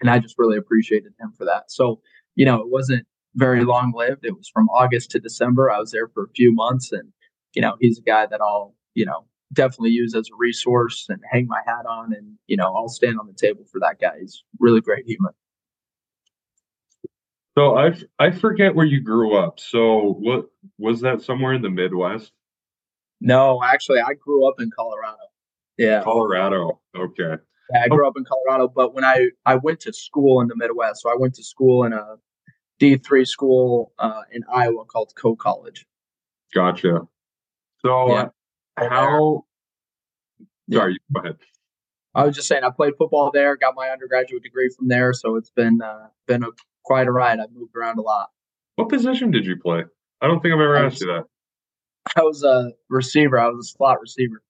and 0.00 0.10
I 0.10 0.18
just 0.18 0.34
really 0.36 0.58
appreciated 0.58 1.12
him 1.20 1.32
for 1.36 1.44
that. 1.44 1.70
So, 1.70 2.00
you 2.34 2.44
know, 2.44 2.60
it 2.60 2.68
wasn't 2.68 3.06
very 3.36 3.64
long 3.64 3.92
lived. 3.94 4.24
It 4.24 4.36
was 4.36 4.50
from 4.52 4.68
August 4.68 5.12
to 5.12 5.20
December. 5.20 5.70
I 5.70 5.78
was 5.78 5.92
there 5.92 6.08
for 6.08 6.24
a 6.24 6.30
few 6.34 6.52
months, 6.52 6.90
and 6.90 7.12
you 7.54 7.62
know, 7.62 7.76
he's 7.80 7.98
a 7.98 8.02
guy 8.02 8.26
that 8.26 8.40
I'll 8.40 8.74
you 8.94 9.06
know 9.06 9.26
definitely 9.52 9.90
use 9.90 10.14
as 10.14 10.28
a 10.28 10.36
resource 10.36 11.06
and 11.08 11.20
hang 11.30 11.46
my 11.46 11.60
hat 11.64 11.86
on, 11.88 12.12
and 12.12 12.38
you 12.46 12.56
know, 12.56 12.74
I'll 12.74 12.88
stand 12.88 13.18
on 13.20 13.26
the 13.26 13.34
table 13.34 13.64
for 13.70 13.80
that 13.80 14.00
guy. 14.00 14.18
He's 14.20 14.42
really 14.58 14.80
great 14.80 15.06
human. 15.06 15.32
So 17.60 17.76
I 17.76 17.94
I 18.18 18.30
forget 18.30 18.74
where 18.74 18.86
you 18.86 19.02
grew 19.02 19.36
up. 19.36 19.60
So 19.60 20.14
what 20.18 20.46
was 20.78 21.02
that 21.02 21.20
somewhere 21.20 21.52
in 21.52 21.60
the 21.60 21.68
Midwest? 21.68 22.32
No, 23.20 23.62
actually, 23.62 24.00
I 24.00 24.14
grew 24.14 24.48
up 24.48 24.54
in 24.60 24.70
Colorado. 24.74 25.18
Yeah, 25.76 26.02
Colorado. 26.02 26.80
Okay. 26.96 27.34
Yeah, 27.70 27.82
I 27.84 27.88
grew 27.88 28.08
up 28.08 28.14
in 28.16 28.24
Colorado, 28.24 28.66
but 28.74 28.94
when 28.94 29.04
I 29.04 29.28
I 29.44 29.56
went 29.56 29.80
to 29.80 29.92
school 29.92 30.40
in 30.40 30.48
the 30.48 30.56
Midwest, 30.56 31.02
so 31.02 31.10
I 31.10 31.16
went 31.18 31.34
to 31.34 31.44
school 31.44 31.84
in 31.84 31.92
a 31.92 32.16
D3 32.80 33.28
school 33.28 33.92
uh, 33.98 34.22
in 34.32 34.42
Iowa 34.50 34.86
called 34.86 35.12
Coe 35.14 35.36
College. 35.36 35.84
Gotcha. 36.54 37.06
So, 37.84 38.08
yeah. 38.08 38.28
how? 38.78 39.44
Sorry, 40.72 40.96
go 41.12 41.20
ahead. 41.20 41.36
I 42.14 42.24
was 42.24 42.34
just 42.34 42.48
saying, 42.48 42.64
I 42.64 42.70
played 42.70 42.94
football 42.96 43.30
there, 43.30 43.54
got 43.54 43.74
my 43.76 43.90
undergraduate 43.90 44.42
degree 44.42 44.70
from 44.70 44.88
there, 44.88 45.12
so 45.12 45.36
it's 45.36 45.50
been 45.50 45.82
uh, 45.82 46.08
been 46.26 46.42
a 46.42 46.48
quite 46.84 47.06
a 47.06 47.12
ride. 47.12 47.40
I've 47.40 47.52
moved 47.52 47.76
around 47.76 47.98
a 47.98 48.02
lot. 48.02 48.30
What 48.76 48.88
position 48.88 49.30
did 49.30 49.46
you 49.46 49.56
play? 49.56 49.84
I 50.20 50.26
don't 50.26 50.40
think 50.40 50.54
I've 50.54 50.60
ever 50.60 50.76
asked 50.76 51.00
you 51.00 51.06
that. 51.08 51.24
I 52.16 52.22
was 52.22 52.42
a 52.42 52.72
receiver. 52.88 53.38
I 53.38 53.48
was 53.48 53.66
a 53.66 53.76
slot 53.76 54.00
receiver. 54.00 54.42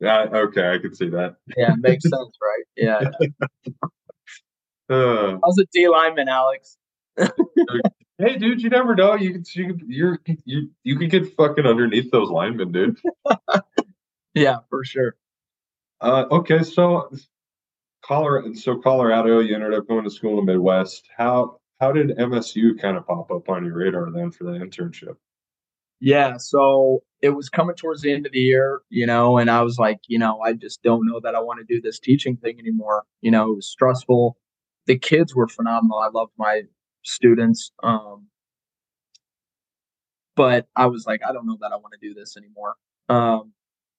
Yeah. 0.00 0.26
Okay, 0.32 0.74
I 0.74 0.78
can 0.78 0.94
see 0.94 1.08
that. 1.10 1.36
Yeah, 1.56 1.74
makes 1.78 2.02
sense, 2.02 2.38
right? 2.42 2.64
Yeah. 2.76 3.00
uh, 4.90 5.32
I 5.32 5.46
was 5.46 5.58
a 5.58 5.66
D 5.72 5.88
lineman, 5.88 6.28
Alex 6.28 6.76
hey, 8.18 8.36
dude, 8.36 8.62
you 8.62 8.70
never 8.70 8.94
know. 8.94 9.14
You 9.14 9.32
can, 9.32 9.44
you 9.54 9.78
you're 9.86 10.18
you 10.44 10.70
you 10.82 10.98
can 10.98 11.08
get 11.08 11.34
fucking 11.34 11.66
underneath 11.66 12.10
those 12.10 12.28
linemen, 12.30 12.72
dude. 12.72 12.98
yeah, 14.34 14.58
for 14.68 14.84
sure. 14.84 15.16
Uh, 16.00 16.24
okay, 16.30 16.62
so 16.62 17.10
Colorado, 18.04 18.52
so 18.54 18.78
Colorado, 18.78 19.40
you 19.40 19.54
ended 19.54 19.74
up 19.74 19.88
going 19.88 20.04
to 20.04 20.10
school 20.10 20.38
in 20.38 20.46
the 20.46 20.52
Midwest. 20.52 21.08
How 21.16 21.58
how 21.80 21.92
did 21.92 22.16
MSU 22.16 22.80
kind 22.80 22.96
of 22.96 23.06
pop 23.06 23.30
up 23.30 23.48
on 23.48 23.64
your 23.64 23.76
radar 23.76 24.10
then 24.10 24.30
for 24.30 24.44
the 24.44 24.52
internship? 24.52 25.16
Yeah, 26.00 26.36
so 26.36 27.02
it 27.22 27.30
was 27.30 27.48
coming 27.48 27.74
towards 27.74 28.02
the 28.02 28.12
end 28.12 28.26
of 28.26 28.32
the 28.32 28.38
year, 28.38 28.82
you 28.90 29.06
know, 29.06 29.38
and 29.38 29.50
I 29.50 29.62
was 29.62 29.78
like, 29.78 29.98
you 30.06 30.18
know, 30.18 30.40
I 30.40 30.52
just 30.52 30.82
don't 30.82 31.06
know 31.06 31.20
that 31.20 31.34
I 31.34 31.40
want 31.40 31.60
to 31.60 31.74
do 31.74 31.80
this 31.80 31.98
teaching 31.98 32.36
thing 32.36 32.58
anymore. 32.58 33.04
You 33.22 33.30
know, 33.30 33.52
it 33.52 33.56
was 33.56 33.70
stressful. 33.70 34.36
The 34.86 34.98
kids 34.98 35.34
were 35.34 35.48
phenomenal. 35.48 35.98
I 35.98 36.08
loved 36.08 36.32
my 36.38 36.62
students. 37.02 37.72
Um, 37.82 38.26
but 40.36 40.66
I 40.76 40.86
was 40.86 41.06
like, 41.06 41.20
I 41.26 41.32
don't 41.32 41.46
know 41.46 41.56
that 41.62 41.72
I 41.72 41.76
want 41.76 41.94
to 41.98 42.08
do 42.08 42.14
this 42.14 42.36
anymore. 42.36 42.74
Um, 43.08 43.52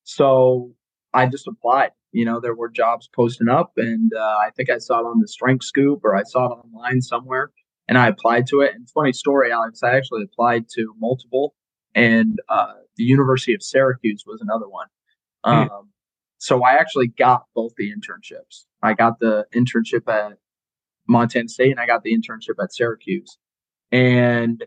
so 0.03 0.73
I 1.13 1.25
just 1.25 1.47
applied. 1.47 1.91
You 2.11 2.25
know, 2.25 2.39
there 2.39 2.55
were 2.55 2.69
jobs 2.69 3.09
posting 3.13 3.49
up, 3.49 3.73
and 3.77 4.11
uh, 4.13 4.37
I 4.39 4.51
think 4.55 4.69
I 4.69 4.77
saw 4.77 4.99
it 4.99 5.05
on 5.05 5.19
the 5.19 5.27
Strength 5.27 5.65
Scoop 5.65 6.01
or 6.03 6.15
I 6.15 6.23
saw 6.23 6.45
it 6.45 6.57
online 6.63 7.01
somewhere, 7.01 7.51
and 7.87 7.97
I 7.97 8.07
applied 8.07 8.47
to 8.47 8.61
it. 8.61 8.75
And 8.75 8.89
funny 8.89 9.13
story, 9.13 9.51
Alex, 9.51 9.81
I 9.83 9.95
actually 9.95 10.23
applied 10.23 10.65
to 10.75 10.93
multiple, 10.99 11.55
and 11.95 12.37
uh, 12.49 12.73
the 12.95 13.03
University 13.03 13.53
of 13.53 13.63
Syracuse 13.63 14.23
was 14.25 14.41
another 14.41 14.67
one. 14.67 14.87
Hmm. 15.43 15.71
Um, 15.71 15.89
so 16.39 16.63
I 16.63 16.73
actually 16.73 17.07
got 17.07 17.43
both 17.55 17.73
the 17.77 17.91
internships. 17.91 18.65
I 18.83 18.93
got 18.93 19.19
the 19.19 19.45
internship 19.55 20.07
at 20.07 20.37
Montana 21.07 21.47
State 21.47 21.71
and 21.71 21.79
I 21.79 21.87
got 21.87 22.03
the 22.03 22.15
internship 22.15 22.61
at 22.61 22.73
Syracuse. 22.73 23.37
And 23.91 24.63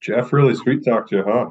Jeff 0.00 0.32
really 0.32 0.54
sweet 0.54 0.84
talked 0.84 1.10
you, 1.12 1.24
huh? 1.26 1.50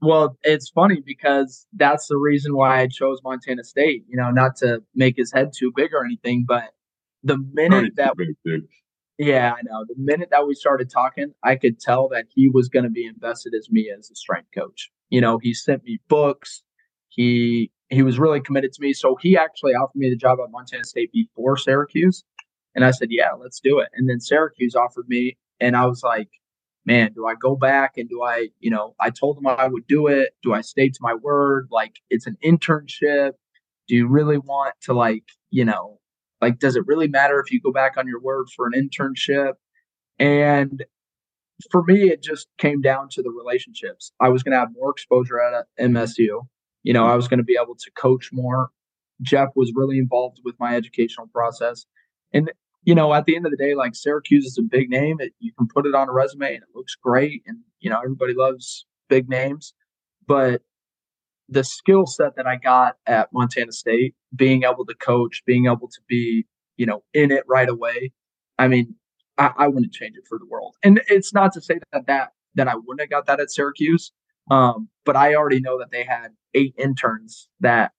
Well, 0.00 0.36
it's 0.42 0.70
funny 0.70 1.02
because 1.04 1.66
that's 1.72 2.06
the 2.06 2.16
reason 2.16 2.54
why 2.54 2.80
I 2.80 2.86
chose 2.86 3.20
Montana 3.24 3.64
State. 3.64 4.04
You 4.08 4.16
know, 4.16 4.30
not 4.30 4.56
to 4.56 4.82
make 4.94 5.16
his 5.16 5.32
head 5.32 5.52
too 5.56 5.72
big 5.74 5.92
or 5.92 6.04
anything, 6.04 6.44
but 6.46 6.70
the 7.22 7.38
minute 7.52 7.94
that 7.96 8.16
big, 8.16 8.36
yeah, 9.18 9.52
I 9.52 9.62
know. 9.62 9.84
The 9.88 9.94
minute 9.96 10.28
that 10.30 10.46
we 10.46 10.54
started 10.54 10.90
talking, 10.90 11.32
I 11.42 11.56
could 11.56 11.80
tell 11.80 12.08
that 12.08 12.26
he 12.28 12.48
was 12.48 12.68
going 12.68 12.84
to 12.84 12.90
be 12.90 13.06
invested 13.06 13.54
as 13.54 13.70
me 13.70 13.90
as 13.96 14.10
a 14.10 14.14
strength 14.14 14.48
coach. 14.54 14.90
You 15.10 15.20
know, 15.20 15.38
he 15.38 15.54
sent 15.54 15.84
me 15.84 15.98
books. 16.08 16.62
He 17.08 17.70
he 17.88 18.02
was 18.02 18.18
really 18.18 18.40
committed 18.40 18.72
to 18.72 18.82
me. 18.82 18.92
So 18.92 19.16
he 19.20 19.36
actually 19.36 19.72
offered 19.74 19.96
me 19.96 20.10
the 20.10 20.16
job 20.16 20.38
at 20.42 20.50
Montana 20.50 20.84
State 20.84 21.12
before 21.12 21.56
Syracuse. 21.56 22.24
And 22.74 22.84
I 22.84 22.90
said, 22.90 23.08
yeah, 23.10 23.30
let's 23.32 23.60
do 23.60 23.78
it. 23.78 23.88
And 23.94 24.08
then 24.08 24.20
Syracuse 24.20 24.74
offered 24.74 25.08
me, 25.08 25.38
and 25.60 25.76
I 25.76 25.86
was 25.86 26.02
like, 26.02 26.28
man, 26.84 27.12
do 27.14 27.26
I 27.26 27.34
go 27.34 27.56
back 27.56 27.96
and 27.96 28.08
do 28.08 28.22
I, 28.22 28.48
you 28.60 28.70
know, 28.70 28.94
I 29.00 29.10
told 29.10 29.36
them 29.36 29.46
I 29.46 29.66
would 29.66 29.86
do 29.86 30.06
it. 30.08 30.34
Do 30.42 30.52
I 30.52 30.60
stay 30.60 30.88
to 30.88 30.98
my 31.00 31.14
word? 31.14 31.68
Like, 31.70 32.00
it's 32.10 32.26
an 32.26 32.36
internship. 32.44 33.32
Do 33.88 33.94
you 33.94 34.06
really 34.06 34.38
want 34.38 34.74
to, 34.82 34.92
like, 34.92 35.24
you 35.50 35.64
know, 35.64 36.00
like, 36.40 36.58
does 36.58 36.76
it 36.76 36.86
really 36.86 37.08
matter 37.08 37.40
if 37.40 37.50
you 37.50 37.60
go 37.60 37.72
back 37.72 37.96
on 37.96 38.06
your 38.06 38.20
word 38.20 38.46
for 38.54 38.66
an 38.66 38.72
internship? 38.72 39.54
And 40.18 40.84
for 41.70 41.82
me, 41.84 42.10
it 42.10 42.22
just 42.22 42.48
came 42.58 42.80
down 42.80 43.08
to 43.10 43.22
the 43.22 43.30
relationships. 43.30 44.12
I 44.20 44.28
was 44.28 44.42
going 44.42 44.52
to 44.52 44.58
have 44.58 44.72
more 44.74 44.90
exposure 44.90 45.40
at 45.40 45.54
uh, 45.54 45.62
MSU. 45.80 46.42
You 46.82 46.92
know, 46.92 47.06
I 47.06 47.16
was 47.16 47.28
going 47.28 47.38
to 47.38 47.44
be 47.44 47.58
able 47.60 47.74
to 47.74 47.90
coach 47.96 48.30
more. 48.32 48.70
Jeff 49.22 49.48
was 49.56 49.72
really 49.74 49.98
involved 49.98 50.38
with 50.44 50.54
my 50.60 50.76
educational 50.76 51.26
process. 51.28 51.86
And 52.32 52.50
you 52.86 52.94
know, 52.94 53.12
at 53.12 53.26
the 53.26 53.34
end 53.34 53.44
of 53.44 53.50
the 53.50 53.56
day, 53.58 53.74
like 53.74 53.96
Syracuse 53.96 54.46
is 54.46 54.58
a 54.58 54.62
big 54.62 54.88
name. 54.88 55.16
It, 55.20 55.32
you 55.40 55.52
can 55.58 55.66
put 55.66 55.86
it 55.86 55.94
on 55.94 56.08
a 56.08 56.12
resume 56.12 56.54
and 56.54 56.62
it 56.62 56.68
looks 56.74 56.94
great. 56.94 57.42
And, 57.44 57.58
you 57.80 57.90
know, 57.90 57.98
everybody 57.98 58.32
loves 58.32 58.86
big 59.08 59.28
names, 59.28 59.74
but 60.26 60.62
the 61.48 61.64
skill 61.64 62.06
set 62.06 62.36
that 62.36 62.46
I 62.46 62.56
got 62.56 62.96
at 63.06 63.32
Montana 63.32 63.72
State, 63.72 64.14
being 64.34 64.64
able 64.64 64.84
to 64.86 64.94
coach, 64.94 65.42
being 65.46 65.66
able 65.66 65.88
to 65.88 66.00
be, 66.08 66.46
you 66.76 66.86
know, 66.86 67.02
in 67.14 67.30
it 67.30 67.44
right 67.48 67.68
away. 67.68 68.12
I 68.58 68.68
mean, 68.68 68.94
I, 69.38 69.52
I 69.56 69.68
wouldn't 69.68 69.92
change 69.92 70.16
it 70.16 70.24
for 70.28 70.38
the 70.38 70.46
world. 70.46 70.74
And 70.82 71.00
it's 71.08 71.32
not 71.32 71.52
to 71.52 71.60
say 71.60 71.78
that 71.92 72.06
that 72.06 72.32
that 72.54 72.68
I 72.68 72.74
wouldn't 72.74 73.00
have 73.00 73.10
got 73.10 73.26
that 73.26 73.38
at 73.38 73.50
Syracuse, 73.50 74.12
um, 74.50 74.88
but 75.04 75.14
I 75.14 75.34
already 75.34 75.60
know 75.60 75.78
that 75.78 75.90
they 75.90 76.04
had 76.04 76.28
eight 76.54 76.74
interns 76.78 77.48
that 77.60 77.92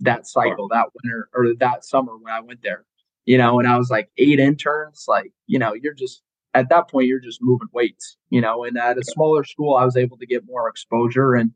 that 0.00 0.26
cycle, 0.26 0.68
that 0.68 0.86
winter 1.02 1.28
or 1.34 1.54
that 1.58 1.84
summer 1.84 2.16
when 2.16 2.32
I 2.32 2.40
went 2.40 2.62
there. 2.62 2.84
You 3.26 3.36
know, 3.36 3.58
and 3.58 3.68
I 3.68 3.76
was 3.76 3.90
like 3.90 4.10
eight 4.16 4.40
interns, 4.40 5.04
like 5.06 5.32
you 5.46 5.58
know, 5.58 5.74
you're 5.74 5.94
just 5.94 6.22
at 6.54 6.68
that 6.70 6.88
point 6.88 7.06
you're 7.06 7.20
just 7.20 7.40
moving 7.42 7.68
weights. 7.72 8.16
You 8.30 8.40
know, 8.40 8.64
and 8.64 8.76
at 8.78 8.98
a 8.98 9.04
smaller 9.04 9.44
school, 9.44 9.76
I 9.76 9.84
was 9.84 9.96
able 9.96 10.16
to 10.16 10.26
get 10.26 10.46
more 10.46 10.68
exposure 10.68 11.34
and 11.34 11.52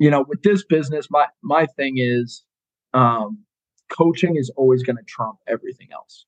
you 0.00 0.10
know, 0.10 0.24
with 0.26 0.42
this 0.42 0.64
business, 0.64 1.08
my 1.10 1.26
my 1.42 1.66
thing 1.66 1.98
is 1.98 2.42
um, 2.94 3.44
coaching 3.90 4.36
is 4.36 4.50
always 4.56 4.82
going 4.82 4.96
to 4.96 5.04
trump 5.04 5.38
everything 5.46 5.88
else. 5.92 6.24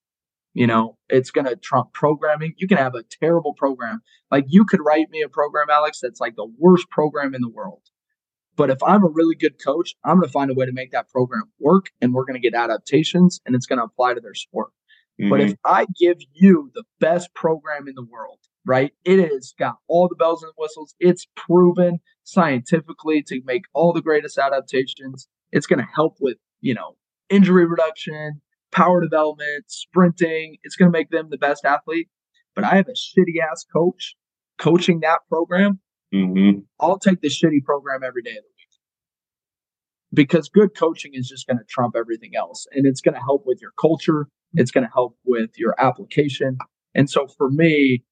You 0.53 0.67
know, 0.67 0.99
it's 1.09 1.31
going 1.31 1.47
to 1.47 1.57
trump 1.57 1.95
programming. 1.95 2.53
You 2.59 2.69
can 2.69 2.77
have 2.77 2.95
a 2.95 3.03
terrible 3.03 3.55
program. 3.55 4.03
Like 4.31 4.45
you 4.49 4.67
could 4.67 4.81
write 4.85 5.09
me 5.09 5.23
a 5.23 5.29
program, 5.29 5.69
Alex, 5.71 6.01
that's 6.03 6.21
like 6.21 6.37
the 6.37 6.53
worst 6.59 6.91
program 6.91 7.35
in 7.35 7.41
the 7.41 7.49
world. 7.49 7.81
But 8.55 8.69
if 8.69 8.83
I'm 8.83 9.03
a 9.03 9.09
really 9.09 9.35
good 9.35 9.55
coach, 9.65 9.95
I'm 10.05 10.17
going 10.17 10.29
to 10.29 10.33
find 10.33 10.51
a 10.51 10.55
way 10.55 10.67
to 10.67 10.73
make 10.73 10.93
that 10.93 11.09
program 11.09 11.45
work 11.59 11.87
and 12.03 12.13
we're 12.13 12.27
going 12.27 12.41
to 12.41 12.51
get 12.51 12.55
adaptations 12.55 13.41
and 13.47 13.55
it's 13.57 13.65
going 13.65 13.79
to 13.79 13.85
apply 13.87 14.13
to 14.13 14.21
their 14.21 14.35
sport. 14.35 14.73
Mm-hmm. 15.19 15.31
But 15.31 15.41
if 15.41 15.55
I 15.65 15.87
give 15.99 16.19
you 16.35 16.71
the 16.75 16.85
best 17.01 17.33
program 17.35 17.89
in 17.89 17.95
the 17.95 18.05
world 18.05 18.41
right? 18.67 18.93
It 19.05 19.19
has 19.31 19.55
got 19.59 19.77
all 19.89 20.09
the 20.09 20.15
bells 20.15 20.43
and 20.43 20.53
whistles. 20.57 20.95
It's 21.01 21.27
proven 21.37 22.01
scientifically 22.25 23.23
to 23.29 23.41
make 23.45 23.65
all 23.73 23.93
the 23.93 24.03
greatest 24.03 24.39
adaptations. 24.39 25.29
It's 25.51 25.67
going 25.67 25.81
to 25.81 25.89
help 25.95 26.17
with, 26.21 26.39
you 26.61 26.75
know, 26.75 26.97
injury 27.29 27.67
reduction, 27.67 28.41
power 28.71 29.01
development, 29.01 29.65
sprinting. 29.69 30.57
It's 30.63 30.77
going 30.77 30.91
to 30.91 30.97
make 30.97 31.11
them 31.11 31.29
the 31.31 31.39
best 31.39 31.65
athlete. 31.65 32.09
But 32.55 32.65
I 32.65 32.77
have 32.77 32.89
a 32.89 32.93
shitty 32.93 33.41
ass 33.51 33.65
coach 33.73 34.15
coaching 34.59 35.01
that 35.01 35.21
program. 35.29 35.81
Mm-hmm. 36.15 36.61
I'll 36.79 36.99
take 36.99 37.21
the 37.21 37.29
shitty 37.29 37.65
program 37.65 38.03
every 38.05 38.23
day 38.23 38.31
of 38.31 38.37
the 38.37 38.43
week 38.43 38.53
because 40.13 40.49
good 40.49 40.77
coaching 40.77 41.13
is 41.15 41.29
just 41.29 41.47
going 41.47 41.59
to 41.59 41.65
trump 41.65 41.95
everything 41.97 42.33
else. 42.37 42.67
And 42.73 42.87
it's 42.87 43.01
going 43.01 43.15
to 43.15 43.21
help 43.21 43.45
with 43.47 43.61
your 43.61 43.73
culture. 43.81 44.29
It's 44.55 44.71
going 44.71 44.87
to 44.87 44.93
help 44.93 45.17
with 45.25 45.51
your 45.57 45.75
application. 45.79 46.59
And 46.95 47.09
so 47.09 47.27
for 47.27 47.51
me, 47.51 48.05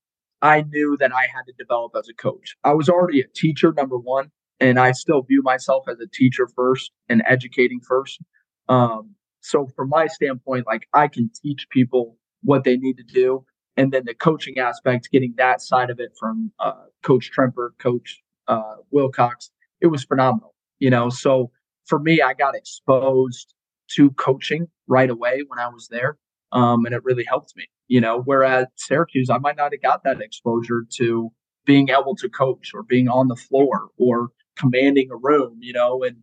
I 0.42 0.62
knew 0.62 0.96
that 0.98 1.12
I 1.12 1.22
had 1.22 1.42
to 1.46 1.52
develop 1.58 1.92
as 1.98 2.08
a 2.08 2.14
coach. 2.14 2.56
I 2.64 2.72
was 2.72 2.88
already 2.88 3.20
a 3.20 3.28
teacher, 3.34 3.72
number 3.72 3.98
one, 3.98 4.30
and 4.58 4.78
I 4.78 4.92
still 4.92 5.22
view 5.22 5.42
myself 5.42 5.84
as 5.88 6.00
a 6.00 6.06
teacher 6.06 6.48
first 6.54 6.92
and 7.08 7.22
educating 7.26 7.80
first. 7.80 8.20
Um, 8.68 9.14
so, 9.40 9.68
from 9.76 9.88
my 9.88 10.06
standpoint, 10.06 10.66
like 10.66 10.86
I 10.92 11.08
can 11.08 11.30
teach 11.42 11.66
people 11.70 12.16
what 12.42 12.64
they 12.64 12.76
need 12.76 12.96
to 12.98 13.02
do. 13.04 13.44
And 13.76 13.92
then 13.92 14.04
the 14.04 14.14
coaching 14.14 14.58
aspect, 14.58 15.10
getting 15.10 15.34
that 15.36 15.62
side 15.62 15.90
of 15.90 16.00
it 16.00 16.12
from 16.18 16.52
uh, 16.58 16.84
Coach 17.02 17.30
Tremper, 17.32 17.70
Coach 17.78 18.20
uh, 18.48 18.76
Wilcox, 18.90 19.50
it 19.80 19.86
was 19.86 20.04
phenomenal. 20.04 20.54
You 20.78 20.90
know, 20.90 21.08
so 21.08 21.50
for 21.86 21.98
me, 21.98 22.20
I 22.20 22.34
got 22.34 22.54
exposed 22.54 23.54
to 23.92 24.10
coaching 24.12 24.68
right 24.86 25.10
away 25.10 25.42
when 25.46 25.58
I 25.58 25.68
was 25.68 25.88
there, 25.90 26.18
um, 26.52 26.84
and 26.84 26.94
it 26.94 27.04
really 27.04 27.24
helped 27.24 27.54
me 27.56 27.68
you 27.90 28.00
know, 28.00 28.22
whereas 28.24 28.68
Syracuse, 28.76 29.30
I 29.30 29.38
might 29.38 29.56
not 29.56 29.72
have 29.72 29.82
got 29.82 30.04
that 30.04 30.20
exposure 30.20 30.86
to 30.98 31.28
being 31.66 31.88
able 31.88 32.14
to 32.14 32.28
coach 32.28 32.70
or 32.72 32.84
being 32.84 33.08
on 33.08 33.26
the 33.26 33.34
floor 33.34 33.88
or 33.98 34.28
commanding 34.56 35.08
a 35.10 35.16
room, 35.16 35.58
you 35.60 35.72
know, 35.72 36.04
and 36.04 36.16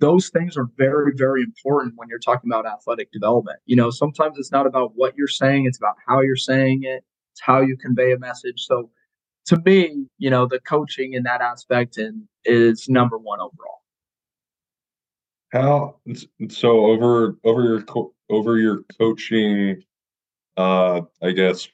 those 0.00 0.28
things 0.28 0.54
are 0.54 0.68
very, 0.76 1.12
very 1.16 1.42
important 1.42 1.94
when 1.96 2.10
you're 2.10 2.18
talking 2.18 2.50
about 2.50 2.66
athletic 2.66 3.10
development. 3.10 3.58
You 3.64 3.74
know, 3.74 3.88
sometimes 3.88 4.36
it's 4.36 4.52
not 4.52 4.66
about 4.66 4.92
what 4.96 5.16
you're 5.16 5.26
saying, 5.26 5.64
it's 5.64 5.78
about 5.78 5.94
how 6.06 6.20
you're 6.20 6.36
saying 6.36 6.82
it, 6.82 7.02
it's 7.32 7.40
how 7.40 7.62
you 7.62 7.78
convey 7.78 8.12
a 8.12 8.18
message. 8.18 8.66
So 8.66 8.90
to 9.46 9.58
me, 9.64 10.04
you 10.18 10.28
know, 10.28 10.46
the 10.46 10.60
coaching 10.60 11.14
in 11.14 11.22
that 11.22 11.40
aspect 11.40 11.96
and 11.96 12.24
is 12.44 12.86
number 12.86 13.16
one 13.16 13.40
overall. 13.40 13.80
How 15.52 15.96
so 16.50 16.84
over 16.84 17.38
over 17.44 17.62
your 17.62 17.84
over 18.28 18.58
your 18.58 18.80
coaching 18.98 19.82
uh, 20.56 21.02
I 21.22 21.32
guess, 21.32 21.68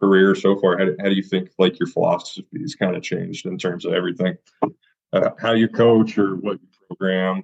career 0.00 0.34
so 0.34 0.58
far, 0.58 0.78
how, 0.78 0.86
how 1.00 1.08
do 1.08 1.14
you 1.14 1.22
think 1.22 1.50
like 1.58 1.78
your 1.78 1.88
philosophy 1.88 2.60
has 2.60 2.74
kind 2.74 2.96
of 2.96 3.02
changed 3.02 3.46
in 3.46 3.58
terms 3.58 3.84
of 3.84 3.92
everything, 3.92 4.36
uh, 5.12 5.30
how 5.40 5.52
you 5.52 5.68
coach 5.68 6.16
or 6.18 6.36
what 6.36 6.60
you 6.60 6.68
program? 6.86 7.42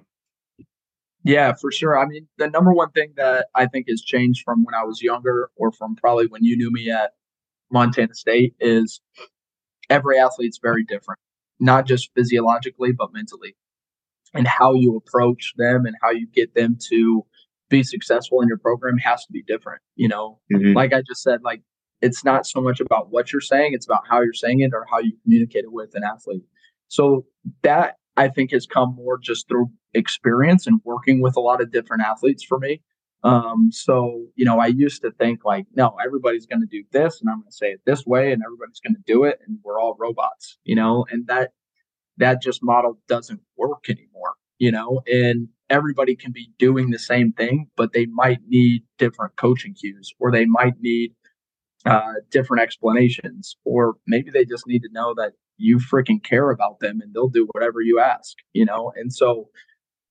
Yeah, 1.23 1.53
for 1.59 1.71
sure. 1.71 1.99
I 1.99 2.05
mean, 2.05 2.27
the 2.37 2.47
number 2.47 2.71
one 2.73 2.91
thing 2.91 3.13
that 3.17 3.47
I 3.53 3.65
think 3.65 3.87
has 3.89 4.01
changed 4.01 4.43
from 4.45 4.63
when 4.63 4.73
I 4.73 4.83
was 4.83 5.01
younger 5.01 5.49
or 5.57 5.71
from 5.71 5.95
probably 5.95 6.27
when 6.27 6.43
you 6.43 6.55
knew 6.55 6.71
me 6.71 6.89
at 6.89 7.11
Montana 7.69 8.13
State 8.13 8.55
is 8.61 9.01
every 9.89 10.17
athlete's 10.17 10.59
very 10.61 10.85
different, 10.85 11.19
not 11.59 11.85
just 11.85 12.13
physiologically, 12.15 12.93
but 12.93 13.11
mentally. 13.11 13.57
And 14.33 14.47
how 14.47 14.73
you 14.73 14.95
approach 14.95 15.53
them 15.57 15.85
and 15.85 15.95
how 16.01 16.11
you 16.11 16.27
get 16.27 16.53
them 16.53 16.77
to 16.89 17.25
be 17.69 17.83
successful 17.83 18.41
in 18.41 18.47
your 18.47 18.57
program 18.57 18.97
has 18.97 19.25
to 19.25 19.31
be 19.31 19.43
different. 19.43 19.81
You 19.95 20.07
know, 20.07 20.39
mm-hmm. 20.53 20.73
like 20.73 20.93
I 20.93 21.01
just 21.01 21.21
said, 21.21 21.41
like 21.43 21.61
it's 22.01 22.23
not 22.23 22.45
so 22.45 22.61
much 22.61 22.79
about 22.79 23.11
what 23.11 23.31
you're 23.31 23.41
saying, 23.41 23.73
it's 23.73 23.85
about 23.85 24.03
how 24.09 24.21
you're 24.21 24.33
saying 24.33 24.61
it 24.61 24.71
or 24.73 24.85
how 24.89 24.99
you 24.99 25.13
communicate 25.23 25.63
it 25.63 25.71
with 25.71 25.95
an 25.95 26.03
athlete. 26.03 26.43
So 26.87 27.25
that 27.63 27.95
I 28.15 28.29
think 28.29 28.51
has 28.51 28.65
come 28.65 28.95
more 28.95 29.17
just 29.17 29.47
through 29.47 29.69
experience 29.93 30.67
and 30.67 30.79
working 30.83 31.21
with 31.21 31.35
a 31.35 31.39
lot 31.39 31.61
of 31.61 31.71
different 31.71 32.03
athletes 32.03 32.43
for 32.43 32.59
me. 32.59 32.81
Um, 33.23 33.69
so, 33.71 34.25
you 34.35 34.45
know, 34.45 34.59
I 34.59 34.67
used 34.67 35.01
to 35.01 35.11
think 35.11 35.43
like, 35.43 35.65
no, 35.75 35.95
everybody's 36.03 36.45
going 36.45 36.61
to 36.61 36.67
do 36.67 36.83
this 36.91 37.19
and 37.19 37.29
I'm 37.29 37.37
going 37.37 37.49
to 37.49 37.55
say 37.55 37.71
it 37.71 37.81
this 37.85 38.05
way 38.05 38.31
and 38.31 38.43
everybody's 38.43 38.79
going 38.79 38.95
to 38.95 39.01
do 39.05 39.23
it 39.23 39.39
and 39.45 39.57
we're 39.63 39.79
all 39.79 39.97
robots, 39.99 40.57
you 40.63 40.75
know, 40.75 41.05
and 41.09 41.27
that, 41.27 41.51
that 42.17 42.41
just 42.41 42.63
model 42.63 42.99
doesn't 43.07 43.41
work 43.57 43.89
anymore, 43.89 44.35
you 44.59 44.71
know, 44.71 45.01
and 45.07 45.47
everybody 45.69 46.15
can 46.15 46.31
be 46.31 46.49
doing 46.57 46.89
the 46.89 46.99
same 46.99 47.31
thing, 47.33 47.67
but 47.75 47.93
they 47.93 48.05
might 48.05 48.39
need 48.47 48.83
different 48.97 49.35
coaching 49.35 49.73
cues 49.73 50.13
or 50.19 50.31
they 50.31 50.45
might 50.45 50.73
need 50.79 51.13
uh, 51.85 52.13
different 52.31 52.63
explanations, 52.63 53.55
or 53.63 53.95
maybe 54.07 54.29
they 54.31 54.45
just 54.45 54.67
need 54.67 54.81
to 54.81 54.89
know 54.91 55.13
that 55.15 55.33
you 55.57 55.77
freaking 55.77 56.23
care 56.23 56.51
about 56.51 56.79
them 56.79 56.99
and 57.01 57.13
they'll 57.13 57.29
do 57.29 57.47
whatever 57.51 57.81
you 57.81 57.99
ask, 57.99 58.35
you 58.53 58.65
know? 58.65 58.91
And 58.95 59.13
so 59.13 59.49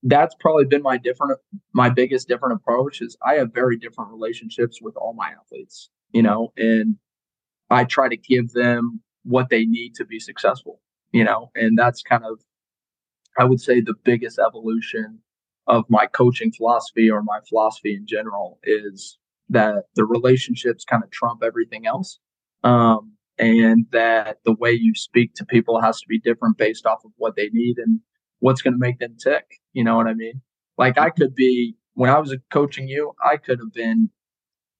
that's 0.02 0.34
probably 0.38 0.64
been 0.64 0.82
my 0.82 0.98
different, 0.98 1.38
my 1.74 1.90
biggest 1.90 2.28
different 2.28 2.54
approach 2.54 3.00
is 3.00 3.16
I 3.26 3.34
have 3.34 3.52
very 3.52 3.76
different 3.76 4.10
relationships 4.10 4.78
with 4.80 4.96
all 4.96 5.14
my 5.14 5.30
athletes, 5.30 5.90
you 6.12 6.22
know, 6.22 6.52
and 6.56 6.96
I 7.70 7.84
try 7.84 8.08
to 8.08 8.16
give 8.16 8.52
them 8.52 9.00
what 9.24 9.48
they 9.50 9.64
need 9.64 9.94
to 9.96 10.04
be 10.04 10.20
successful, 10.20 10.80
you 11.12 11.24
know, 11.24 11.50
and 11.54 11.76
that's 11.76 12.02
kind 12.02 12.24
of, 12.24 12.40
I 13.38 13.44
would 13.44 13.60
say, 13.60 13.80
the 13.80 13.94
biggest 14.04 14.38
evolution 14.38 15.20
of 15.66 15.84
my 15.88 16.06
coaching 16.06 16.52
philosophy 16.52 17.10
or 17.10 17.22
my 17.22 17.40
philosophy 17.48 17.94
in 17.94 18.06
general 18.06 18.58
is 18.64 19.18
that 19.48 19.84
the 19.94 20.04
relationships 20.04 20.84
kind 20.84 21.02
of 21.02 21.10
trump 21.10 21.42
everything 21.44 21.86
else. 21.86 22.18
Um, 22.64 23.12
and 23.38 23.86
that 23.92 24.38
the 24.44 24.54
way 24.54 24.72
you 24.72 24.94
speak 24.94 25.34
to 25.34 25.44
people 25.44 25.80
has 25.80 26.00
to 26.00 26.06
be 26.08 26.18
different 26.18 26.56
based 26.56 26.86
off 26.86 27.04
of 27.04 27.10
what 27.16 27.36
they 27.36 27.50
need 27.52 27.76
and 27.78 28.00
what's 28.38 28.62
going 28.62 28.74
to 28.74 28.78
make 28.78 28.98
them 28.98 29.16
tick. 29.22 29.60
You 29.72 29.84
know 29.84 29.96
what 29.96 30.06
I 30.06 30.14
mean? 30.14 30.40
Like 30.78 30.98
I 30.98 31.10
could 31.10 31.34
be, 31.34 31.76
when 31.94 32.10
I 32.10 32.18
was 32.18 32.34
coaching 32.50 32.88
you, 32.88 33.12
I 33.22 33.36
could 33.36 33.58
have 33.58 33.72
been 33.72 34.10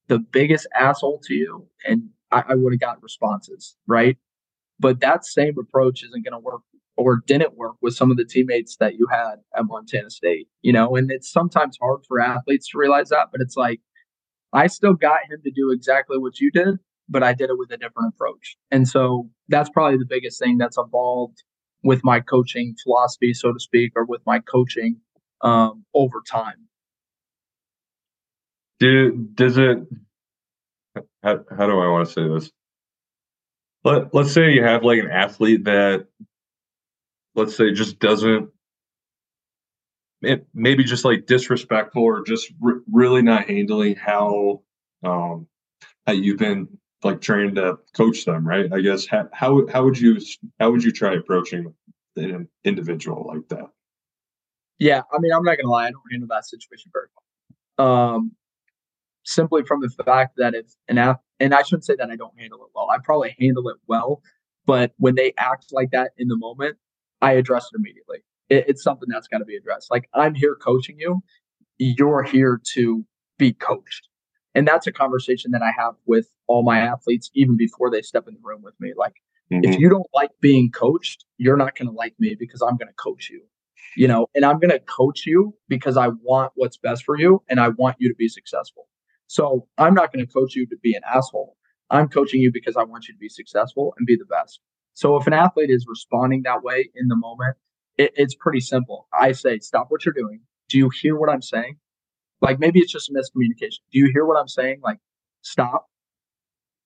the 0.08 0.18
biggest 0.18 0.66
asshole 0.78 1.20
to 1.24 1.34
you 1.34 1.66
and 1.84 2.08
I, 2.30 2.44
I 2.48 2.54
would 2.54 2.72
have 2.72 2.80
got 2.80 3.02
responses, 3.02 3.76
right? 3.86 4.16
But 4.78 5.00
that 5.00 5.24
same 5.24 5.56
approach 5.58 6.02
isn't 6.04 6.24
going 6.24 6.32
to 6.32 6.38
work 6.38 6.62
or 6.96 7.22
didn't 7.26 7.56
work 7.56 7.76
with 7.82 7.94
some 7.94 8.10
of 8.10 8.16
the 8.16 8.24
teammates 8.24 8.76
that 8.76 8.94
you 8.94 9.06
had 9.10 9.36
at 9.54 9.66
Montana 9.66 10.10
State, 10.10 10.48
you 10.62 10.72
know, 10.72 10.96
and 10.96 11.10
it's 11.10 11.30
sometimes 11.30 11.76
hard 11.80 12.00
for 12.08 12.20
athletes 12.20 12.70
to 12.70 12.78
realize 12.78 13.10
that, 13.10 13.28
but 13.30 13.40
it's 13.40 13.56
like, 13.56 13.80
I 14.52 14.68
still 14.68 14.94
got 14.94 15.18
him 15.28 15.40
to 15.44 15.50
do 15.50 15.70
exactly 15.70 16.18
what 16.18 16.40
you 16.40 16.50
did, 16.50 16.76
but 17.08 17.22
I 17.22 17.34
did 17.34 17.50
it 17.50 17.58
with 17.58 17.70
a 17.70 17.76
different 17.76 18.14
approach. 18.14 18.56
And 18.70 18.88
so 18.88 19.28
that's 19.48 19.68
probably 19.68 19.98
the 19.98 20.06
biggest 20.06 20.40
thing 20.40 20.56
that's 20.56 20.78
evolved 20.78 21.42
with 21.82 22.02
my 22.02 22.20
coaching 22.20 22.74
philosophy, 22.82 23.34
so 23.34 23.52
to 23.52 23.60
speak, 23.60 23.92
or 23.94 24.06
with 24.06 24.22
my 24.24 24.38
coaching 24.40 25.00
um, 25.42 25.84
over 25.94 26.22
time. 26.26 26.68
Do, 28.80 29.28
does 29.34 29.58
it, 29.58 29.78
how, 31.22 31.40
how 31.56 31.66
do 31.66 31.78
I 31.78 31.88
want 31.88 32.08
to 32.08 32.12
say 32.12 32.28
this? 32.28 32.50
Let, 33.84 34.14
let's 34.14 34.32
say 34.32 34.52
you 34.52 34.64
have 34.64 34.82
like 34.82 34.98
an 34.98 35.10
athlete 35.10 35.64
that 35.64 36.06
let's 37.36 37.56
say 37.56 37.72
just 37.72 37.98
doesn't 37.98 38.50
it 40.22 40.46
maybe 40.54 40.82
just 40.82 41.04
like 41.04 41.26
disrespectful 41.26 42.02
or 42.02 42.24
just 42.24 42.52
really 42.90 43.22
not 43.22 43.48
handling 43.48 43.94
how 43.94 44.62
um 45.04 45.46
how 46.06 46.12
you've 46.12 46.38
been 46.38 46.66
like 47.04 47.20
trained 47.20 47.56
to 47.56 47.78
coach 47.94 48.24
them 48.24 48.46
right 48.46 48.72
i 48.72 48.80
guess 48.80 49.06
how, 49.06 49.28
how 49.32 49.66
how 49.68 49.84
would 49.84 49.98
you 49.98 50.18
how 50.58 50.70
would 50.70 50.82
you 50.82 50.90
try 50.90 51.14
approaching 51.14 51.72
an 52.16 52.48
individual 52.64 53.26
like 53.26 53.48
that? 53.48 53.68
Yeah, 54.78 55.02
I 55.12 55.18
mean, 55.18 55.32
I'm 55.32 55.42
not 55.42 55.56
gonna 55.56 55.70
lie, 55.70 55.86
I 55.86 55.90
don't 55.90 56.02
handle 56.10 56.28
that 56.30 56.44
situation 56.46 56.90
very 56.92 57.06
well. 57.78 57.86
Um, 57.86 58.32
simply 59.24 59.64
from 59.64 59.80
the 59.80 59.90
fact 60.04 60.34
that 60.36 60.54
if 60.54 60.66
an 60.88 60.98
app, 60.98 61.22
and 61.40 61.54
I 61.54 61.62
shouldn't 61.62 61.84
say 61.84 61.96
that 61.96 62.10
I 62.10 62.16
don't 62.16 62.38
handle 62.38 62.62
it 62.64 62.70
well. 62.74 62.88
I 62.90 62.98
probably 63.02 63.34
handle 63.38 63.68
it 63.68 63.76
well, 63.86 64.22
but 64.66 64.92
when 64.98 65.14
they 65.14 65.32
act 65.38 65.66
like 65.72 65.90
that 65.92 66.12
in 66.18 66.28
the 66.28 66.36
moment, 66.36 66.76
I 67.20 67.32
address 67.32 67.68
it 67.72 67.78
immediately. 67.78 68.18
It, 68.48 68.64
it's 68.68 68.82
something 68.82 69.08
that's 69.10 69.28
got 69.28 69.38
to 69.38 69.44
be 69.44 69.56
addressed. 69.56 69.90
Like 69.90 70.08
I'm 70.14 70.34
here 70.34 70.56
coaching 70.56 70.96
you, 70.98 71.22
you're 71.78 72.22
here 72.22 72.60
to 72.74 73.04
be 73.38 73.52
coached, 73.52 74.08
and 74.54 74.66
that's 74.66 74.86
a 74.86 74.92
conversation 74.92 75.50
that 75.52 75.62
I 75.62 75.72
have 75.76 75.94
with 76.06 76.28
all 76.46 76.62
my 76.62 76.78
athletes 76.78 77.30
even 77.34 77.56
before 77.56 77.90
they 77.90 78.02
step 78.02 78.28
in 78.28 78.34
the 78.34 78.40
room 78.42 78.62
with 78.62 78.74
me. 78.80 78.92
Like 78.96 79.14
Mm-hmm. 79.52 79.70
If 79.70 79.78
you 79.78 79.88
don't 79.88 80.06
like 80.14 80.30
being 80.40 80.70
coached, 80.70 81.24
you're 81.38 81.56
not 81.56 81.76
going 81.76 81.88
to 81.88 81.94
like 81.94 82.14
me 82.18 82.36
because 82.38 82.62
I'm 82.62 82.76
going 82.76 82.88
to 82.88 82.94
coach 82.94 83.30
you. 83.30 83.42
You 83.94 84.08
know, 84.08 84.26
and 84.34 84.44
I'm 84.44 84.58
going 84.58 84.70
to 84.70 84.80
coach 84.80 85.24
you 85.24 85.54
because 85.68 85.96
I 85.96 86.08
want 86.08 86.52
what's 86.54 86.76
best 86.76 87.04
for 87.04 87.18
you 87.18 87.42
and 87.48 87.60
I 87.60 87.68
want 87.68 87.96
you 87.98 88.08
to 88.08 88.14
be 88.14 88.28
successful. 88.28 88.88
So 89.26 89.66
I'm 89.78 89.94
not 89.94 90.12
going 90.12 90.26
to 90.26 90.30
coach 90.30 90.54
you 90.54 90.66
to 90.66 90.76
be 90.82 90.94
an 90.94 91.02
asshole. 91.10 91.56
I'm 91.88 92.08
coaching 92.08 92.40
you 92.40 92.50
because 92.52 92.76
I 92.76 92.82
want 92.82 93.08
you 93.08 93.14
to 93.14 93.18
be 93.18 93.28
successful 93.28 93.94
and 93.96 94.06
be 94.06 94.16
the 94.16 94.26
best. 94.26 94.60
So 94.96 95.16
if 95.16 95.26
an 95.26 95.32
athlete 95.34 95.70
is 95.70 95.86
responding 95.86 96.42
that 96.44 96.62
way 96.62 96.90
in 96.94 97.08
the 97.08 97.16
moment, 97.16 97.56
it, 97.98 98.12
it's 98.16 98.34
pretty 98.34 98.60
simple. 98.60 99.08
I 99.18 99.32
say, 99.32 99.58
stop 99.58 99.86
what 99.90 100.04
you're 100.04 100.14
doing. 100.14 100.40
Do 100.68 100.78
you 100.78 100.90
hear 101.00 101.16
what 101.16 101.30
I'm 101.30 101.42
saying? 101.42 101.76
Like 102.40 102.58
maybe 102.58 102.80
it's 102.80 102.92
just 102.92 103.10
a 103.10 103.12
miscommunication. 103.12 103.80
Do 103.92 103.98
you 103.98 104.10
hear 104.12 104.24
what 104.24 104.38
I'm 104.38 104.48
saying? 104.48 104.80
Like 104.82 104.98
stop, 105.42 105.86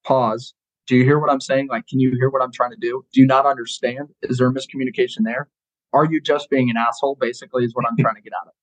pause, 0.04 0.54
do 0.90 0.96
you 0.96 1.04
hear 1.04 1.20
what 1.20 1.30
I'm 1.30 1.40
saying? 1.40 1.68
Like, 1.68 1.86
can 1.86 2.00
you 2.00 2.11
hear 2.16 2.30
what 2.30 2.42
I'm 2.42 2.50
trying 2.50 2.72
to 2.72 2.76
do? 2.80 3.04
Do 3.12 3.20
you 3.20 3.26
not 3.26 3.46
understand? 3.46 4.08
Is 4.22 4.38
there 4.38 4.48
a 4.48 4.52
miscommunication 4.52 5.18
there? 5.22 5.48
Are 5.92 6.04
you 6.04 6.20
just 6.20 6.50
being 6.50 6.68
an 6.68 6.76
asshole? 6.76 7.16
Basically, 7.20 7.64
is 7.64 7.76
what 7.76 7.84
I'm 7.88 7.96
trying 8.00 8.16
to 8.16 8.20
get 8.20 8.32
out 8.32 8.48
of. 8.48 8.54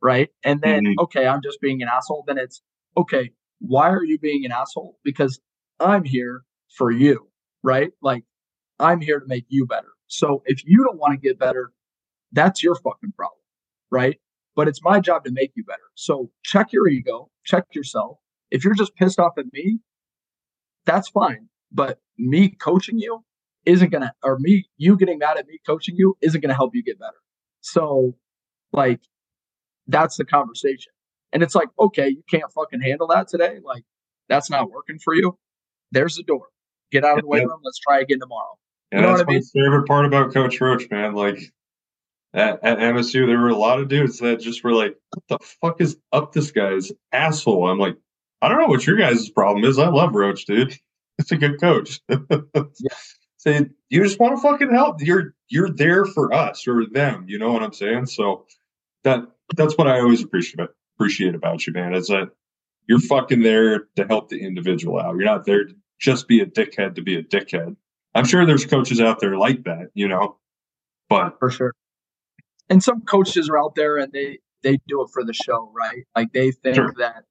Right. 0.00 0.30
And 0.42 0.62
then, 0.62 0.84
mm-hmm. 0.84 1.00
okay, 1.00 1.26
I'm 1.26 1.42
just 1.42 1.60
being 1.60 1.82
an 1.82 1.88
asshole. 1.88 2.24
Then 2.26 2.38
it's, 2.38 2.62
okay, 2.96 3.32
why 3.60 3.90
are 3.90 4.02
you 4.02 4.18
being 4.18 4.46
an 4.46 4.52
asshole? 4.52 4.98
Because 5.04 5.40
I'm 5.78 6.04
here 6.04 6.44
for 6.74 6.90
you. 6.90 7.28
Right. 7.62 7.90
Like, 8.00 8.24
I'm 8.78 9.00
here 9.00 9.20
to 9.20 9.26
make 9.26 9.46
you 9.48 9.66
better. 9.66 9.88
So 10.06 10.42
if 10.46 10.62
you 10.64 10.84
don't 10.84 10.98
want 10.98 11.12
to 11.12 11.18
get 11.18 11.38
better, 11.38 11.72
that's 12.32 12.62
your 12.62 12.74
fucking 12.74 13.12
problem. 13.16 13.40
Right. 13.90 14.20
But 14.56 14.68
it's 14.68 14.82
my 14.82 15.00
job 15.00 15.24
to 15.24 15.32
make 15.32 15.52
you 15.54 15.64
better. 15.64 15.82
So 15.94 16.30
check 16.44 16.72
your 16.72 16.88
ego, 16.88 17.30
check 17.44 17.64
yourself. 17.74 18.18
If 18.50 18.64
you're 18.64 18.74
just 18.74 18.94
pissed 18.94 19.18
off 19.18 19.32
at 19.38 19.46
me, 19.52 19.78
that's 20.84 21.08
fine. 21.08 21.48
But 21.72 21.98
me 22.18 22.50
coaching 22.50 22.98
you 22.98 23.24
isn't 23.64 23.90
gonna, 23.90 24.14
or 24.22 24.38
me, 24.38 24.66
you 24.76 24.96
getting 24.96 25.18
mad 25.18 25.38
at 25.38 25.46
me 25.46 25.58
coaching 25.66 25.96
you 25.96 26.16
isn't 26.20 26.40
gonna 26.40 26.54
help 26.54 26.74
you 26.74 26.82
get 26.82 26.98
better. 26.98 27.16
So, 27.62 28.14
like, 28.72 29.00
that's 29.86 30.16
the 30.16 30.24
conversation. 30.24 30.92
And 31.32 31.42
it's 31.42 31.54
like, 31.54 31.68
okay, 31.78 32.08
you 32.08 32.22
can't 32.30 32.52
fucking 32.52 32.80
handle 32.80 33.08
that 33.08 33.26
today. 33.28 33.58
Like, 33.64 33.84
that's 34.28 34.50
not 34.50 34.70
working 34.70 34.98
for 34.98 35.14
you. 35.14 35.36
There's 35.90 36.16
the 36.16 36.22
door. 36.22 36.46
Get 36.92 37.04
out 37.04 37.18
of 37.18 37.22
the 37.22 37.28
weight 37.28 37.46
room. 37.46 37.60
Let's 37.64 37.78
try 37.78 38.00
again 38.00 38.20
tomorrow. 38.20 38.56
Yeah, 38.94 39.00
you 39.00 39.06
know 39.06 39.16
that's 39.16 39.26
my 39.26 39.34
mean? 39.34 39.42
favorite 39.42 39.88
part 39.88 40.06
about 40.06 40.32
Coach 40.32 40.60
Roach, 40.60 40.88
man. 40.88 41.14
Like 41.14 41.52
at, 42.32 42.62
at, 42.62 42.78
MSU, 42.78 43.26
there 43.26 43.40
were 43.40 43.48
a 43.48 43.56
lot 43.56 43.80
of 43.80 43.88
dudes 43.88 44.18
that 44.20 44.40
just 44.40 44.62
were 44.62 44.72
like, 44.72 44.96
"What 45.10 45.40
the 45.40 45.46
fuck 45.60 45.80
is 45.80 45.96
up 46.12 46.32
this 46.32 46.52
guy's 46.52 46.92
asshole?" 47.10 47.68
I'm 47.68 47.78
like, 47.78 47.96
I 48.40 48.48
don't 48.48 48.60
know 48.60 48.68
what 48.68 48.86
your 48.86 48.96
guys' 48.96 49.28
problem 49.30 49.64
is. 49.64 49.80
I 49.80 49.88
love 49.88 50.14
Roach, 50.14 50.46
dude. 50.46 50.76
It's 51.18 51.32
a 51.32 51.36
good 51.36 51.60
coach. 51.60 52.00
yeah. 52.08 52.68
Say 53.36 53.66
you 53.90 54.02
just 54.02 54.20
want 54.20 54.36
to 54.36 54.42
fucking 54.42 54.72
help. 54.72 55.00
You're 55.00 55.34
you're 55.48 55.70
there 55.70 56.04
for 56.04 56.32
us 56.32 56.68
or 56.68 56.86
them. 56.86 57.24
You 57.26 57.38
know 57.38 57.52
what 57.52 57.64
I'm 57.64 57.72
saying? 57.72 58.06
So 58.06 58.46
that 59.02 59.24
that's 59.56 59.76
what 59.76 59.88
I 59.88 60.00
always 60.00 60.22
appreciate 60.22 60.68
appreciate 60.96 61.34
about 61.34 61.66
you, 61.66 61.72
man. 61.72 61.94
Is 61.94 62.08
that 62.08 62.30
you're 62.86 63.00
fucking 63.00 63.42
there 63.42 63.86
to 63.96 64.06
help 64.06 64.28
the 64.28 64.40
individual 64.40 65.00
out. 65.00 65.16
You're 65.16 65.24
not 65.24 65.46
there 65.46 65.64
to 65.64 65.74
just 65.98 66.28
be 66.28 66.40
a 66.40 66.46
dickhead 66.46 66.94
to 66.94 67.02
be 67.02 67.16
a 67.16 67.22
dickhead. 67.22 67.76
I'm 68.14 68.24
sure 68.24 68.46
there's 68.46 68.64
coaches 68.64 69.00
out 69.00 69.20
there 69.20 69.36
like 69.36 69.64
that, 69.64 69.88
you 69.94 70.08
know. 70.08 70.36
But 71.08 71.38
for 71.38 71.50
sure. 71.50 71.72
And 72.70 72.82
some 72.82 73.02
coaches 73.02 73.48
are 73.48 73.58
out 73.58 73.74
there 73.74 73.98
and 73.98 74.12
they 74.12 74.38
they 74.62 74.78
do 74.88 75.02
it 75.02 75.10
for 75.12 75.24
the 75.24 75.34
show, 75.34 75.70
right? 75.74 76.04
Like 76.16 76.32
they 76.32 76.50
think 76.50 76.76
sure. 76.76 76.94
that 76.98 77.24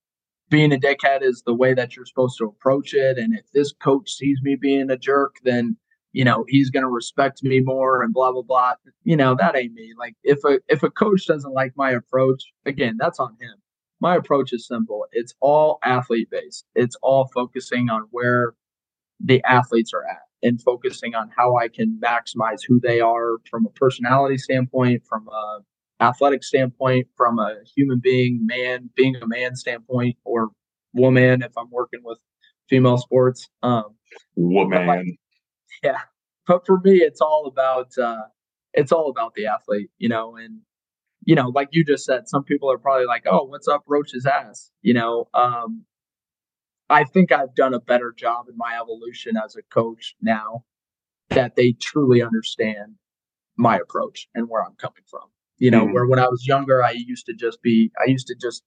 being 0.50 0.72
a 0.72 0.78
dickhead 0.78 1.24
is 1.24 1.42
the 1.46 1.54
way 1.54 1.74
that 1.74 1.96
you're 1.96 2.06
supposed 2.06 2.38
to 2.38 2.46
approach 2.46 2.94
it. 2.94 3.18
And 3.18 3.34
if 3.34 3.46
this 3.54 3.74
coach 3.74 4.12
sees 4.12 4.40
me 4.44 4.56
being 4.56 4.92
a 4.92 4.98
jerk, 4.98 5.38
then 5.44 5.78
you 6.12 6.24
know 6.24 6.46
he's 6.48 6.70
going 6.70 6.84
to 6.84 6.90
respect 6.90 7.44
me 7.44 7.60
more 7.62 8.04
and 8.04 8.14
blah 8.14 8.32
blah 8.32 8.44
blah. 8.44 8.74
You 9.04 9.16
know 9.16 9.36
that 9.36 9.56
ain't 9.56 9.74
me. 9.74 9.94
Like 9.98 10.16
if 10.24 10.44
a 10.44 10.60
if 10.68 10.84
a 10.84 10.92
coach 10.92 11.26
doesn't 11.26 11.54
like 11.54 11.74
my 11.76 11.92
approach, 11.92 12.44
again, 12.66 12.98
that's 13.00 13.20
on 13.20 13.36
him. 13.40 13.56
My 14.00 14.16
approach 14.16 14.52
is 14.52 14.68
simple. 14.68 15.06
It's 15.14 15.34
all 15.40 15.80
athlete 15.84 16.30
based. 16.30 16.66
It's 16.76 16.98
all 17.02 17.30
focusing 17.34 17.90
on 17.90 18.08
where 18.12 18.54
the 19.22 19.42
athletes 19.46 19.94
are 19.94 20.04
at 20.06 20.23
and 20.44 20.62
focusing 20.62 21.16
on 21.16 21.30
how 21.36 21.58
I 21.58 21.70
can 21.70 22.00
maximize 22.04 22.60
who 22.68 22.80
they 22.80 23.00
are 23.00 23.38
from 23.50 23.66
a 23.66 23.70
personality 23.70 24.38
standpoint, 24.38 25.04
from 25.08 25.28
a 25.30 25.60
athletic 26.04 26.44
standpoint, 26.44 27.08
from 27.16 27.40
a 27.40 27.56
human 27.76 28.00
being, 28.04 28.46
man, 28.46 28.90
being 28.96 29.16
a 29.16 29.28
man 29.28 29.56
standpoint, 29.56 30.18
or 30.26 30.50
woman 30.94 31.42
if 31.42 31.58
I'm 31.58 31.72
working 31.72 32.02
with 32.04 32.20
female 32.70 32.98
sports. 32.98 33.50
Um, 33.64 33.96
woman. 34.36 34.86
Like, 34.86 35.06
yeah, 35.84 36.00
but 36.46 36.66
for 36.66 36.80
me, 36.84 36.98
it's 36.98 37.22
all 37.22 37.48
about 37.48 37.98
uh, 37.98 38.24
it's 38.74 38.92
all 38.92 39.10
about 39.10 39.34
the 39.36 39.48
athlete, 39.48 39.90
you 39.98 40.10
know, 40.10 40.36
and 40.36 40.60
you 41.26 41.36
know, 41.36 41.50
like 41.50 41.70
you 41.72 41.86
just 41.86 42.04
said, 42.04 42.28
some 42.28 42.44
people 42.44 42.70
are 42.72 42.78
probably 42.78 43.06
like, 43.06 43.24
"Oh, 43.26 43.46
what's 43.46 43.68
up, 43.68 43.84
Roach's 43.88 44.26
ass?" 44.26 44.72
You 44.82 44.94
know, 44.94 45.30
um, 45.34 45.86
I 46.90 47.04
think 47.04 47.32
I've 47.32 47.56
done 47.56 47.74
a 47.74 47.80
better 47.80 48.14
job 48.16 48.48
in 48.50 48.58
my 48.58 48.78
evolution 48.80 49.38
as 49.38 49.56
a 49.56 49.62
coach 49.74 50.16
now 50.22 50.66
that 51.30 51.56
they 51.56 51.74
truly 51.74 52.22
understand 52.22 52.96
my 53.58 53.78
approach 53.78 54.28
and 54.36 54.50
where 54.50 54.64
I'm 54.64 54.76
coming 54.76 55.04
from. 55.10 55.30
You 55.58 55.72
know, 55.72 55.86
mm-hmm. 55.86 55.94
where 55.94 56.08
when 56.08 56.20
I 56.20 56.28
was 56.28 56.46
younger, 56.46 56.84
I 56.84 56.92
used 56.92 57.26
to 57.28 57.34
just 57.34 57.62
be, 57.62 57.92
I 58.06 58.10
used 58.10 58.28
to 58.28 58.36
just 58.40 58.64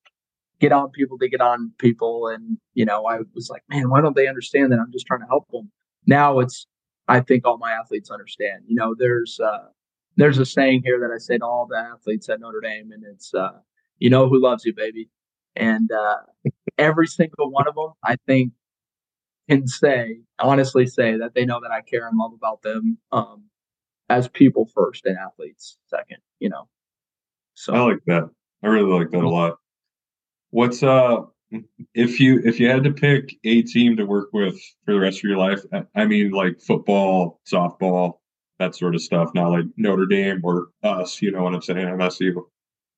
get 0.61 0.73
on 0.73 0.91
people 0.91 1.19
to 1.19 1.29
get 1.29 1.41
on 1.41 1.73
people. 1.79 2.29
And, 2.29 2.59
you 2.75 2.85
know, 2.85 3.07
I 3.07 3.19
was 3.35 3.51
like, 3.51 3.63
man, 3.69 3.91
why 3.91 4.01
don't 4.01 4.17
they 4.17 4.29
understand 4.29 4.73
that 4.73 4.79
I'm 4.79 4.93
just 4.93 5.07
trying 5.07 5.21
to 5.21 5.27
help 5.27 5.47
them? 5.51 5.71
Now 6.07 6.39
it's, 6.39 6.67
I 7.09 7.21
think 7.21 7.47
all 7.47 7.59
my 7.59 7.73
athletes 7.73 8.11
understand. 8.11 8.63
You 8.67 8.77
know, 8.77 8.95
there's, 8.99 9.39
uh, 9.45 9.69
there's 10.17 10.39
a 10.39 10.47
saying 10.47 10.83
here 10.85 10.99
that 11.01 11.15
I 11.15 11.19
say 11.19 11.39
to 11.39 11.45
all 11.45 11.67
the 11.69 11.77
athletes 11.77 12.29
at 12.29 12.41
Notre 12.41 12.61
Dame, 12.61 12.91
and 12.93 13.05
it's, 13.05 13.35
uh, 13.35 13.59
you 13.99 14.09
know 14.09 14.29
who 14.29 14.43
loves 14.43 14.65
you, 14.65 14.73
baby. 14.75 15.11
And 15.55 15.91
uh, 15.93 16.51
every 16.79 17.07
single 17.07 17.51
one 17.51 17.69
of 17.69 17.75
them, 17.75 17.93
I 18.03 18.17
think, 18.27 18.53
can 19.49 19.67
say, 19.67 20.21
honestly 20.39 20.87
say 20.87 21.19
that 21.19 21.35
they 21.35 21.45
know 21.45 21.61
that 21.61 21.71
I 21.71 21.81
care 21.81 22.07
and 22.07 22.19
love 22.19 22.33
about 22.33 22.63
them 22.63 22.99
um, 23.13 23.45
as 24.09 24.29
people 24.29 24.69
first 24.75 25.07
and 25.07 25.17
athletes 25.17 25.79
second, 25.87 26.19
you 26.41 26.49
know. 26.49 26.69
So 27.55 27.75
I 27.75 27.81
like 27.81 28.01
that. 28.07 28.29
I 28.63 28.67
really 28.67 28.93
like 28.93 29.11
that 29.11 29.25
a 29.25 29.29
lot. 29.29 29.57
What's 30.51 30.83
uh 30.83 31.23
if 31.95 32.19
you 32.21 32.41
if 32.45 32.59
you 32.61 32.69
had 32.69 32.85
to 32.85 32.93
pick 32.93 33.37
a 33.45 33.63
team 33.63 33.97
to 33.97 34.05
work 34.05 34.29
with 34.33 34.59
for 34.85 34.95
the 34.95 35.01
rest 35.01 35.19
of 35.19 35.25
your 35.25 35.39
life, 35.39 35.61
I 35.95 36.05
mean 36.05 36.31
like 36.31 36.61
football, 36.61 37.41
softball, 37.51 38.19
that 38.59 38.75
sort 38.75 38.95
of 38.95 39.03
stuff, 39.03 39.31
not 39.35 39.51
like 39.51 39.65
Notre 39.77 40.07
Dame 40.07 40.41
or 40.43 40.69
us, 40.83 41.21
you 41.23 41.31
know 41.31 41.43
what 41.43 41.55
I'm 41.55 41.63
saying, 41.63 41.87
MSU. 41.87 42.35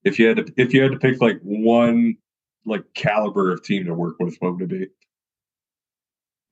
If 0.04 0.18
you 0.18 0.28
had 0.28 0.38
to 0.38 0.52
if 0.56 0.72
you 0.72 0.82
had 0.82 0.92
to 0.92 0.98
pick 0.98 1.20
like 1.20 1.40
one 1.42 2.16
like 2.68 2.84
caliber 2.94 3.52
of 3.52 3.62
team 3.62 3.84
to 3.86 3.94
work 3.94 4.16
with, 4.20 4.36
what 4.40 4.54
would 4.54 4.70
it 4.70 4.70
be? 4.70 4.86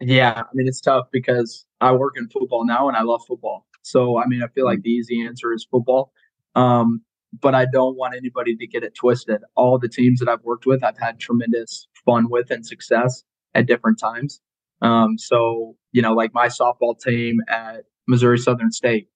Yeah, 0.00 0.42
I 0.42 0.54
mean 0.54 0.68
it's 0.68 0.80
tough 0.80 1.06
because 1.10 1.64
I 1.80 1.92
work 1.92 2.14
in 2.16 2.28
football 2.28 2.66
now 2.66 2.88
and 2.88 2.96
I 2.96 3.02
love 3.02 3.22
football. 3.26 3.66
So 3.82 4.18
I 4.18 4.26
mean 4.26 4.42
I 4.42 4.48
feel 4.48 4.64
like 4.64 4.80
mm. 4.80 4.84
the 4.84 4.90
easy 4.90 5.24
answer 5.24 5.52
is 5.52 5.66
football. 5.70 6.12
Um, 6.54 7.02
but 7.40 7.54
I 7.54 7.66
don't 7.66 7.96
want 7.96 8.14
anybody 8.14 8.56
to 8.56 8.66
get 8.66 8.82
it 8.82 8.94
twisted. 8.94 9.42
All 9.56 9.78
the 9.78 9.88
teams 9.88 10.20
that 10.20 10.28
I've 10.28 10.42
worked 10.42 10.66
with, 10.66 10.82
I've 10.82 10.98
had 10.98 11.18
tremendous 11.18 11.86
fun 12.04 12.30
with 12.30 12.50
and 12.50 12.64
success 12.64 13.24
at 13.54 13.66
different 13.66 13.98
times. 13.98 14.40
Um, 14.82 15.18
so, 15.18 15.76
you 15.92 16.02
know, 16.02 16.12
like 16.12 16.34
my 16.34 16.48
softball 16.48 16.98
team 16.98 17.40
at 17.48 17.84
Missouri 18.06 18.38
Southern 18.38 18.70
State, 18.70 19.08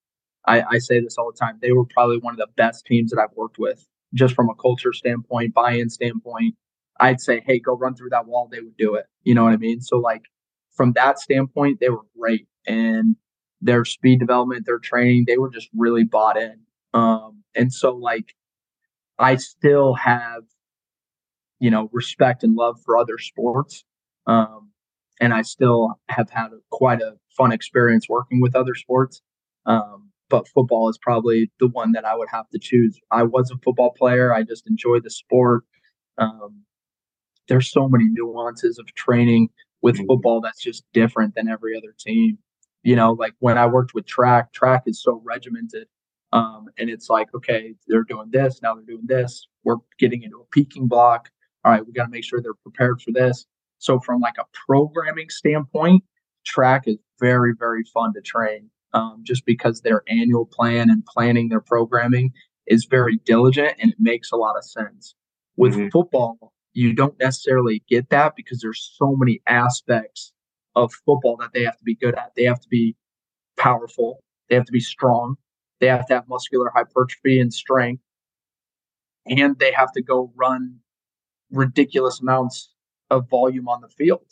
I, 0.47 0.63
I 0.63 0.79
say 0.79 1.01
this 1.01 1.17
all 1.19 1.31
the 1.31 1.39
time. 1.39 1.59
They 1.61 1.73
were 1.73 1.85
probably 1.85 2.19
one 2.19 2.35
of 2.35 2.39
the 2.39 2.49
best 2.57 2.87
teams 2.87 3.11
that 3.11 3.21
I've 3.21 3.37
worked 3.37 3.59
with, 3.59 3.87
just 4.15 4.35
from 4.35 4.49
a 4.49 4.55
culture 4.55 4.93
standpoint, 4.93 5.55
buy 5.55 5.73
in 5.73 5.91
standpoint. 5.91 6.55
I'd 7.01 7.21
say, 7.21 7.43
hey, 7.47 7.59
go 7.59 7.77
run 7.77 7.95
through 7.95 8.11
that 8.11 8.27
wall. 8.27 8.49
They 8.51 8.61
would 8.61 8.77
do 8.77 8.95
it. 8.95 9.07
You 9.25 9.35
know 9.35 9.45
what 9.45 9.53
I 9.53 9.57
mean? 9.57 9.81
So, 9.81 9.99
like, 9.99 10.23
from 10.77 10.93
that 10.93 11.19
standpoint, 11.19 11.79
they 11.81 11.89
were 11.91 12.03
great. 12.19 12.47
And 12.67 13.17
their 13.61 13.85
speed 13.85 14.21
development, 14.21 14.67
their 14.67 14.79
training, 14.79 15.25
they 15.27 15.39
were 15.39 15.51
just 15.51 15.69
really 15.77 16.05
bought 16.05 16.37
in. 16.37 16.61
Um, 16.95 17.43
and 17.55 17.73
so 17.73 17.95
like 17.95 18.35
I 19.19 19.37
still 19.37 19.95
have, 19.95 20.43
you 21.59 21.71
know, 21.71 21.91
respect 21.93 22.43
and 22.43 22.57
love 22.57 22.81
for 22.85 22.97
other 22.97 23.19
sports. 23.19 23.85
Um, 24.27 24.71
and 25.21 25.35
I 25.35 25.43
still 25.43 26.01
have 26.09 26.31
had 26.31 26.53
a, 26.53 26.59
quite 26.71 27.03
a 27.03 27.17
fun 27.37 27.53
experience 27.53 28.09
working 28.09 28.41
with 28.41 28.57
other 28.57 28.75
sports. 28.75 29.21
Um, 29.67 30.11
but 30.31 30.49
football 30.49 30.89
is 30.89 30.99
probably 31.03 31.51
the 31.61 31.69
one 31.69 31.93
that 31.93 32.05
I 32.05 32.17
would 32.17 32.29
have 32.31 32.49
to 32.51 32.59
choose. 32.59 32.99
I 33.11 33.25
was 33.25 33.51
a 33.51 33.59
football 33.63 33.93
player. 33.93 34.33
I 34.33 34.43
just 34.43 34.67
enjoy 34.67 35.01
the 35.01 35.11
sport. 35.11 35.65
Um, 36.17 36.63
there's 37.51 37.71
so 37.71 37.89
many 37.89 38.05
nuances 38.09 38.79
of 38.79 38.87
training 38.95 39.51
with 39.83 39.97
mm-hmm. 39.97 40.07
football 40.07 40.41
that's 40.41 40.63
just 40.63 40.85
different 40.95 41.35
than 41.35 41.49
every 41.49 41.77
other 41.77 41.95
team. 41.99 42.39
You 42.83 42.97
know, 42.97 43.13
like 43.13 43.35
when 43.41 43.59
I 43.59 43.67
worked 43.67 43.93
with 43.93 44.07
track, 44.07 44.53
track 44.53 44.85
is 44.87 45.03
so 45.03 45.21
regimented. 45.23 45.89
Um, 46.33 46.69
and 46.79 46.89
it's 46.89 47.11
like, 47.11 47.27
okay, 47.35 47.75
they're 47.89 48.05
doing 48.05 48.29
this, 48.31 48.63
now 48.63 48.75
they're 48.75 48.85
doing 48.85 49.07
this. 49.07 49.49
We're 49.65 49.79
getting 49.99 50.23
into 50.23 50.39
a 50.39 50.45
peaking 50.53 50.87
block. 50.87 51.29
All 51.65 51.73
right, 51.73 51.85
we 51.85 51.93
got 51.93 52.05
to 52.05 52.11
make 52.11 52.25
sure 52.25 52.41
they're 52.41 52.55
prepared 52.55 53.03
for 53.03 53.11
this. 53.11 53.45
So, 53.79 53.99
from 53.99 54.21
like 54.21 54.39
a 54.39 54.45
programming 54.67 55.29
standpoint, 55.29 56.05
track 56.47 56.85
is 56.87 56.97
very, 57.19 57.53
very 57.59 57.83
fun 57.93 58.15
to 58.15 58.21
train 58.21 58.71
um, 58.95 59.23
just 59.25 59.45
because 59.45 59.81
their 59.81 60.03
annual 60.09 60.47
plan 60.47 60.89
and 60.89 61.05
planning 61.05 61.49
their 61.49 61.61
programming 61.61 62.33
is 62.67 62.87
very 62.89 63.19
diligent 63.25 63.75
and 63.81 63.91
it 63.91 63.99
makes 63.99 64.31
a 64.31 64.37
lot 64.37 64.57
of 64.57 64.65
sense. 64.65 65.15
With 65.57 65.75
mm-hmm. 65.75 65.89
football, 65.89 66.53
you 66.73 66.93
don't 66.93 67.19
necessarily 67.19 67.83
get 67.89 68.11
that 68.11 68.35
because 68.37 68.61
there's 68.61 68.95
so 68.97 69.17
many 69.17 69.41
aspects 69.47 70.33
of 70.77 70.93
football 71.05 71.37
that 71.37 71.53
they 71.53 71.65
have 71.65 71.77
to 71.77 71.85
be 71.85 71.95
good 71.95 72.15
at. 72.15 72.33
They 72.37 72.45
have 72.45 72.61
to 72.61 72.69
be 72.69 72.97
powerful, 73.57 74.23
they 74.49 74.55
have 74.55 74.67
to 74.67 74.73
be 74.73 74.81
strong, 74.81 75.37
they 75.81 75.89
have 75.89 76.07
to 76.07 76.15
have 76.15 76.29
muscular 76.29 76.71
hypertrophy 76.75 77.41
and 77.41 77.53
strength, 77.53 78.03
and 79.27 79.59
they 79.59 79.73
have 79.73 79.93
to 79.93 80.03
go 80.03 80.33
run 80.37 80.77
ridiculous 81.51 82.21
amounts 82.21 82.73
of 83.11 83.29
volume 83.29 83.69
on 83.69 83.81
the 83.81 83.89
field. 83.89 84.25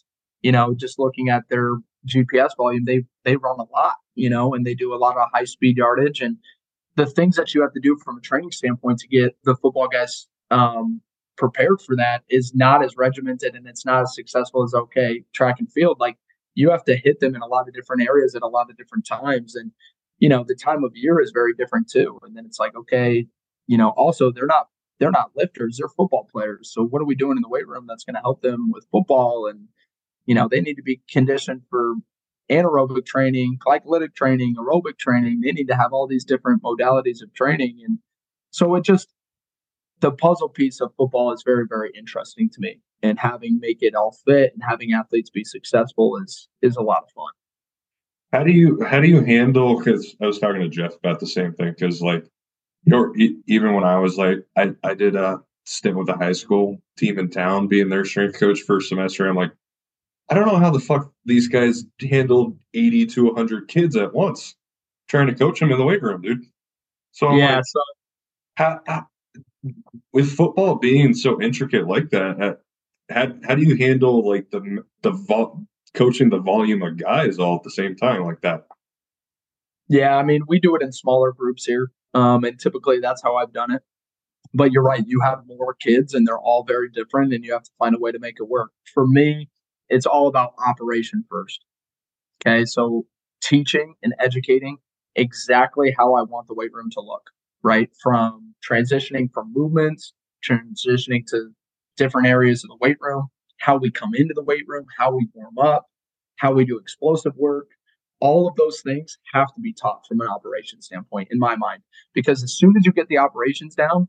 You 0.43 0.53
know, 0.53 0.75
just 0.75 0.99
looking 0.99 1.29
at 1.29 1.49
their 1.51 1.77
GPS 2.07 2.57
volume, 2.57 2.85
they 2.85 3.05
they 3.25 3.37
run 3.37 3.59
a 3.59 3.65
lot, 3.73 3.97
you 4.15 4.31
know, 4.31 4.55
and 4.55 4.65
they 4.65 4.75
do 4.75 4.95
a 4.95 4.97
lot 4.97 5.17
of 5.17 5.29
high 5.35 5.45
speed 5.45 5.77
yardage 5.77 6.21
and 6.21 6.37
the 6.95 7.07
things 7.07 7.37
that 7.37 7.55
you 7.55 7.63
have 7.63 7.73
to 7.73 7.81
do 7.81 7.97
from 8.05 8.19
a 8.19 8.21
training 8.21 8.51
standpoint 8.51 8.99
to 8.99 9.09
get 9.09 9.37
the 9.45 9.57
football 9.57 9.89
guys 9.89 10.27
um, 10.51 11.01
prepared 11.39 11.81
for 11.81 11.97
that 11.97 12.23
is 12.29 12.55
not 12.55 12.85
as 12.85 12.97
regimented 12.97 13.55
and 13.55 13.67
it's 13.67 13.87
not 13.87 14.03
as 14.03 14.15
successful 14.15 14.63
as 14.63 14.75
okay 14.75 15.25
track 15.33 15.57
and 15.59 15.73
field. 15.73 15.99
Like 16.01 16.17
you 16.55 16.71
have 16.71 16.85
to 16.85 16.97
hit 16.97 17.21
them 17.21 17.35
in 17.35 17.43
a 17.43 17.47
lot 17.47 17.69
of 17.69 17.75
different 17.75 18.03
areas 18.03 18.35
at 18.35 18.43
a 18.43 18.49
lot 18.49 18.71
of 18.71 18.77
different 18.77 19.07
times, 19.07 19.55
and 19.55 19.73
you 20.19 20.29
know 20.29 20.45
the 20.47 20.55
time 20.55 20.85
of 20.85 20.93
year 20.95 21.21
is 21.21 21.31
very 21.33 21.55
different 21.55 21.89
too. 21.89 22.19
And 22.23 22.37
then 22.37 22.45
it's 22.45 22.59
like 22.59 22.77
okay, 22.77 23.27
you 23.67 23.79
know, 23.79 23.91
also 23.91 24.31
they're 24.33 24.47
not 24.47 24.69
they're 24.99 25.11
not 25.11 25.31
lifters, 25.37 25.79
they're 25.79 25.89
football 25.89 26.29
players. 26.31 26.73
So 26.73 26.85
what 26.85 27.01
are 27.01 27.07
we 27.07 27.15
doing 27.15 27.37
in 27.37 27.43
the 27.43 27.49
weight 27.49 27.69
room 27.69 27.87
that's 27.89 28.05
going 28.05 28.17
to 28.17 28.21
help 28.21 28.43
them 28.43 28.71
with 28.73 28.87
football 28.91 29.47
and 29.47 29.69
you 30.29 30.35
know, 30.35 30.47
they 30.47 30.61
need 30.61 30.75
to 30.75 30.83
be 30.83 31.01
conditioned 31.11 31.63
for 31.71 31.95
anaerobic 32.51 33.07
training, 33.07 33.59
glycolytic 33.67 34.15
training, 34.15 34.57
aerobic 34.57 34.99
training. 34.99 35.41
They 35.41 35.53
need 35.53 35.69
to 35.69 35.75
have 35.75 35.95
all 35.95 36.07
these 36.07 36.25
different 36.25 36.63
modalities 36.63 37.23
of 37.23 37.33
training. 37.33 37.79
And 37.87 37.99
so 38.51 38.75
it 38.75 38.85
just, 38.85 39.09
the 40.01 40.13
puzzle 40.13 40.49
piece 40.49 40.81
of 40.81 40.93
football 40.97 41.33
is 41.33 41.43
very, 41.45 41.67
very 41.69 41.91
interesting 41.97 42.49
to 42.51 42.61
me. 42.61 42.81
And 43.03 43.19
having 43.19 43.61
make 43.61 43.83
it 43.83 43.95
all 43.95 44.17
fit 44.27 44.53
and 44.53 44.63
having 44.67 44.93
athletes 44.93 45.31
be 45.31 45.45
successful 45.45 46.17
is 46.17 46.49
is 46.63 46.77
a 46.77 46.83
lot 46.83 47.05
of 47.05 47.11
fun. 47.11 47.33
How 48.33 48.43
do 48.43 48.51
you 48.51 48.85
how 48.85 49.01
do 49.01 49.09
you 49.09 49.23
handle? 49.23 49.79
Because 49.79 50.17
I 50.21 50.27
was 50.27 50.39
talking 50.39 50.61
to 50.61 50.69
Jeff 50.69 50.95
about 50.97 51.21
the 51.21 51.27
same 51.27 51.53
thing. 51.55 51.71
Because 51.71 52.03
like, 52.03 52.25
you're 52.85 53.15
even 53.47 53.75
when 53.75 53.85
I 53.85 53.99
was 53.99 54.19
like, 54.19 54.45
I 54.57 54.75
I 54.83 54.95
did 54.95 55.15
a 55.15 55.41
stint 55.65 55.97
with 55.97 56.09
a 56.09 56.17
high 56.17 56.33
school 56.33 56.79
team 56.97 57.19
in 57.19 57.31
town, 57.31 57.69
being 57.69 57.89
their 57.89 58.05
strength 58.05 58.39
coach 58.39 58.63
for 58.63 58.79
a 58.79 58.83
semester. 58.83 59.29
I'm 59.29 59.37
like, 59.37 59.53
I 60.29 60.35
don't 60.35 60.47
know 60.47 60.57
how 60.57 60.71
the 60.71 60.81
fuck 60.81 61.13
these 61.25 61.47
guys 61.47 61.85
handled 62.01 62.59
80 62.75 63.07
to 63.07 63.25
100 63.27 63.69
kids 63.69 63.97
at 63.97 64.13
once 64.13 64.57
trying 65.09 65.27
to 65.27 65.35
coach 65.35 65.61
them 65.61 65.71
in 65.71 65.79
the 65.79 65.85
weight 65.85 66.03
room, 66.03 66.21
dude. 66.21 66.45
So 67.13 67.29
I'm 67.29 67.39
yeah, 67.39 67.57
like, 67.57 67.65
so 67.67 67.81
how, 68.57 68.81
how, 68.87 69.07
with 70.13 70.31
football 70.31 70.77
being 70.77 71.15
so 71.15 71.41
intricate 71.41 71.87
like 71.87 72.11
that, 72.11 72.61
how, 73.11 73.29
how 73.45 73.55
do 73.55 73.63
you 73.63 73.77
handle 73.77 74.29
like 74.29 74.51
the 74.51 74.85
the 75.03 75.11
vo- 75.11 75.67
coaching 75.95 76.31
the 76.31 76.39
volume 76.39 76.83
of 76.83 76.97
guys 76.97 77.39
all 77.39 77.57
at 77.57 77.63
the 77.63 77.71
same 77.71 77.97
time 77.97 78.25
like 78.25 78.41
that? 78.43 78.67
Yeah, 79.89 80.17
I 80.17 80.23
mean, 80.23 80.43
we 80.47 80.61
do 80.61 80.77
it 80.77 80.83
in 80.83 80.93
smaller 80.93 81.33
groups 81.33 81.65
here, 81.65 81.91
um, 82.15 82.45
and 82.45 82.59
typically 82.59 83.01
that's 83.01 83.23
how 83.23 83.37
I've 83.37 83.53
done 83.53 83.73
it. 83.73 83.83
But 84.55 84.73
you're 84.73 84.83
right, 84.83 85.05
you 85.07 85.21
have 85.21 85.41
more 85.47 85.75
kids, 85.75 86.15
and 86.15 86.27
they're 86.27 86.39
all 86.39 86.65
very 86.65 86.91
different, 86.91 87.33
and 87.33 87.45
you 87.45 87.53
have 87.53 87.65
to 87.65 87.71
find 87.79 87.95
a 87.95 87.99
way 87.99 88.13
to 88.13 88.19
make 88.19 88.37
it 88.39 88.49
work. 88.49 88.71
For 88.93 89.07
me, 89.07 89.49
it's 89.89 90.07
all 90.07 90.29
about 90.29 90.53
operation 90.67 91.25
first. 91.31 91.65
Okay. 92.41 92.65
So 92.65 93.07
teaching 93.43 93.95
and 94.03 94.15
educating 94.19 94.79
exactly 95.17 95.95
how 95.97 96.15
I 96.15 96.23
want 96.23 96.49
the 96.49 96.55
weight 96.55 96.73
room 96.73 96.91
to 96.93 97.01
look, 97.01 97.31
right? 97.63 97.91
From 98.03 98.55
transitioning 98.69 99.33
from 99.33 99.53
movements, 99.55 100.13
transitioning 100.49 101.27
to 101.29 101.51
different 101.97 102.29
areas 102.29 102.65
of 102.65 102.69
the 102.69 102.79
weight 102.81 102.99
room, 103.01 103.29
how 103.59 103.77
we 103.77 103.91
come 103.91 104.11
into 104.15 104.35
the 104.35 104.43
weight 104.43 104.65
room, 104.67 104.87
how 104.99 105.15
we 105.15 105.29
warm 105.35 105.59
up, 105.59 105.87
how 106.37 106.53
we 106.53 106.65
do 106.65 106.79
explosive 106.79 107.35
work. 107.37 107.69
All 108.21 108.49
of 108.49 108.57
those 108.57 108.81
things 108.81 109.19
have 109.33 109.55
to 109.55 109.61
be 109.61 109.73
taught 109.73 110.07
from 110.07 110.21
an 110.21 110.29
operation 110.29 110.83
standpoint, 110.83 111.29
in 111.31 111.39
my 111.39 111.57
mind, 111.57 111.83
because 112.15 112.43
as 112.43 112.57
soon 112.57 112.75
as 112.77 112.85
you 112.85 112.93
get 112.93 113.09
the 113.09 113.19
operations 113.19 113.75
down, 113.75 114.09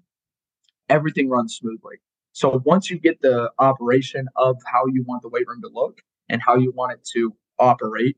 everything 0.90 1.30
runs 1.30 1.56
smoothly. 1.56 1.98
So 2.32 2.62
once 2.66 2.90
you 2.90 3.00
get 3.00 3.22
the 3.22 3.52
operation 3.60 4.28
of 4.36 4.58
how 4.66 4.86
you 4.88 5.04
want 5.08 5.22
the 5.22 5.30
weight 5.30 5.48
room 5.48 5.62
to 5.62 5.70
look 5.72 6.00
and 6.30 6.42
how 6.42 6.56
you 6.56 6.72
want 6.72 6.94
it 6.94 7.08
to 7.14 7.36
operate, 7.60 8.18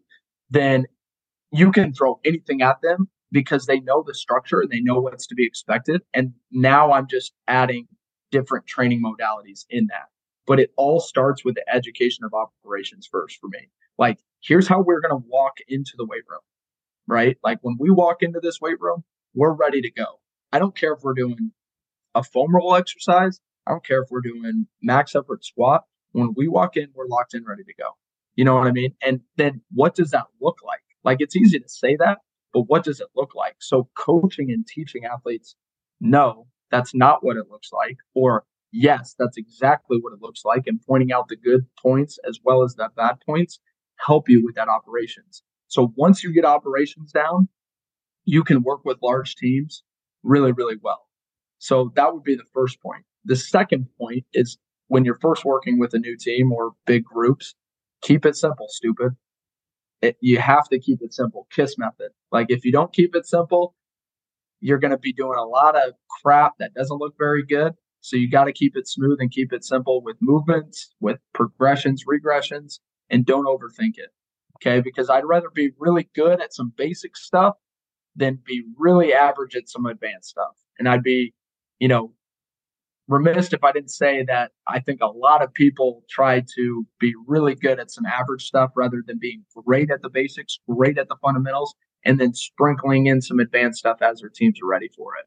then 0.49 0.85
you 1.51 1.71
can 1.71 1.93
throw 1.93 2.19
anything 2.23 2.61
at 2.61 2.81
them 2.81 3.09
because 3.31 3.65
they 3.65 3.79
know 3.79 4.03
the 4.05 4.13
structure 4.13 4.59
and 4.61 4.69
they 4.69 4.81
know 4.81 4.99
what's 4.99 5.27
to 5.27 5.35
be 5.35 5.45
expected. 5.45 6.01
And 6.13 6.33
now 6.51 6.91
I'm 6.91 7.07
just 7.07 7.33
adding 7.47 7.87
different 8.31 8.67
training 8.67 9.01
modalities 9.03 9.65
in 9.69 9.87
that. 9.87 10.07
But 10.47 10.59
it 10.59 10.71
all 10.75 10.99
starts 10.99 11.45
with 11.45 11.55
the 11.55 11.65
education 11.73 12.25
of 12.25 12.33
operations 12.33 13.07
first 13.09 13.37
for 13.39 13.47
me. 13.47 13.69
Like, 13.97 14.19
here's 14.41 14.67
how 14.67 14.81
we're 14.81 15.01
going 15.01 15.21
to 15.21 15.27
walk 15.27 15.57
into 15.67 15.93
the 15.97 16.05
weight 16.05 16.23
room, 16.27 16.41
right? 17.07 17.37
Like, 17.43 17.59
when 17.61 17.77
we 17.79 17.89
walk 17.89 18.17
into 18.21 18.39
this 18.39 18.59
weight 18.59 18.79
room, 18.79 19.03
we're 19.33 19.53
ready 19.53 19.81
to 19.81 19.91
go. 19.91 20.19
I 20.51 20.59
don't 20.59 20.75
care 20.75 20.93
if 20.93 21.03
we're 21.03 21.13
doing 21.13 21.51
a 22.15 22.23
foam 22.23 22.53
roll 22.53 22.75
exercise 22.75 23.39
I 23.67 23.71
don't 23.71 23.85
care 23.85 24.01
if 24.01 24.09
we're 24.09 24.21
doing 24.21 24.67
max 24.81 25.15
effort 25.15 25.45
squat. 25.45 25.83
When 26.11 26.33
we 26.35 26.47
walk 26.47 26.77
in, 26.77 26.89
we're 26.93 27.07
locked 27.07 27.33
in, 27.33 27.45
ready 27.45 27.63
to 27.63 27.73
go. 27.77 27.91
You 28.35 28.45
know 28.45 28.55
what 28.55 28.67
I 28.67 28.71
mean? 28.71 28.95
And 29.01 29.21
then 29.37 29.61
what 29.71 29.95
does 29.95 30.11
that 30.11 30.25
look 30.39 30.57
like? 30.65 30.81
Like 31.03 31.17
it's 31.19 31.35
easy 31.35 31.59
to 31.59 31.69
say 31.69 31.95
that, 31.97 32.19
but 32.53 32.63
what 32.63 32.83
does 32.83 32.99
it 32.99 33.07
look 33.15 33.35
like? 33.35 33.55
So 33.59 33.89
coaching 33.97 34.51
and 34.51 34.65
teaching 34.65 35.05
athletes, 35.05 35.55
no, 35.99 36.47
that's 36.69 36.93
not 36.93 37.23
what 37.23 37.37
it 37.37 37.49
looks 37.49 37.71
like. 37.71 37.97
Or 38.13 38.45
yes, 38.71 39.15
that's 39.17 39.37
exactly 39.37 39.97
what 39.99 40.13
it 40.13 40.21
looks 40.21 40.43
like. 40.45 40.63
And 40.67 40.81
pointing 40.87 41.11
out 41.11 41.27
the 41.27 41.35
good 41.35 41.65
points 41.81 42.19
as 42.27 42.39
well 42.43 42.63
as 42.63 42.75
the 42.75 42.89
bad 42.95 43.17
points 43.25 43.59
help 43.97 44.29
you 44.29 44.43
with 44.43 44.55
that 44.55 44.67
operations. 44.67 45.43
So 45.67 45.93
once 45.95 46.23
you 46.23 46.33
get 46.33 46.45
operations 46.45 47.11
down, 47.11 47.47
you 48.25 48.43
can 48.43 48.63
work 48.63 48.81
with 48.83 48.97
large 49.01 49.35
teams 49.35 49.83
really, 50.23 50.51
really 50.51 50.75
well. 50.81 51.07
So 51.59 51.91
that 51.95 52.13
would 52.13 52.23
be 52.23 52.35
the 52.35 52.45
first 52.53 52.81
point. 52.81 53.03
The 53.25 53.35
second 53.35 53.87
point 53.99 54.25
is 54.33 54.57
when 54.87 55.05
you're 55.05 55.19
first 55.21 55.45
working 55.45 55.79
with 55.79 55.93
a 55.93 55.99
new 55.99 56.17
team 56.17 56.51
or 56.51 56.71
big 56.85 57.03
groups, 57.03 57.55
keep 58.01 58.25
it 58.25 58.35
simple, 58.35 58.67
stupid. 58.69 59.11
It, 60.01 60.17
you 60.19 60.39
have 60.39 60.67
to 60.69 60.79
keep 60.79 61.01
it 61.01 61.13
simple. 61.13 61.47
KISS 61.51 61.77
method. 61.77 62.11
Like 62.31 62.47
if 62.49 62.65
you 62.65 62.71
don't 62.71 62.91
keep 62.91 63.15
it 63.15 63.25
simple, 63.25 63.75
you're 64.59 64.79
going 64.79 64.91
to 64.91 64.97
be 64.97 65.13
doing 65.13 65.37
a 65.37 65.45
lot 65.45 65.75
of 65.75 65.93
crap 66.21 66.53
that 66.59 66.73
doesn't 66.73 66.97
look 66.97 67.15
very 67.17 67.45
good. 67.45 67.73
So 68.01 68.15
you 68.15 68.29
got 68.29 68.45
to 68.45 68.53
keep 68.53 68.75
it 68.75 68.87
smooth 68.87 69.17
and 69.19 69.31
keep 69.31 69.53
it 69.53 69.63
simple 69.63 70.01
with 70.03 70.17
movements, 70.21 70.91
with 70.99 71.19
progressions, 71.33 72.03
regressions, 72.05 72.79
and 73.09 73.25
don't 73.25 73.45
overthink 73.45 73.97
it. 73.97 74.09
Okay. 74.57 74.81
Because 74.81 75.09
I'd 75.09 75.25
rather 75.25 75.49
be 75.53 75.71
really 75.77 76.09
good 76.15 76.41
at 76.41 76.53
some 76.53 76.73
basic 76.75 77.15
stuff 77.15 77.55
than 78.15 78.39
be 78.43 78.63
really 78.77 79.13
average 79.13 79.55
at 79.55 79.69
some 79.69 79.85
advanced 79.85 80.29
stuff. 80.29 80.55
And 80.79 80.89
I'd 80.89 81.03
be, 81.03 81.33
you 81.79 81.87
know, 81.87 82.13
remiss 83.11 83.51
if 83.51 83.63
I 83.63 83.71
didn't 83.71 83.91
say 83.91 84.23
that 84.27 84.51
I 84.67 84.79
think 84.79 85.01
a 85.01 85.07
lot 85.07 85.43
of 85.43 85.53
people 85.53 86.03
try 86.09 86.43
to 86.55 86.87
be 86.99 87.13
really 87.27 87.55
good 87.55 87.79
at 87.79 87.91
some 87.91 88.05
average 88.05 88.43
stuff 88.43 88.71
rather 88.75 89.03
than 89.05 89.19
being 89.19 89.43
great 89.65 89.91
at 89.91 90.01
the 90.01 90.09
basics, 90.09 90.59
great 90.67 90.97
at 90.97 91.09
the 91.09 91.17
fundamentals, 91.21 91.75
and 92.05 92.19
then 92.19 92.33
sprinkling 92.33 93.07
in 93.07 93.21
some 93.21 93.39
advanced 93.39 93.79
stuff 93.79 93.97
as 94.01 94.21
their 94.21 94.31
teams 94.33 94.59
are 94.63 94.67
ready 94.67 94.89
for 94.95 95.15
it. 95.19 95.25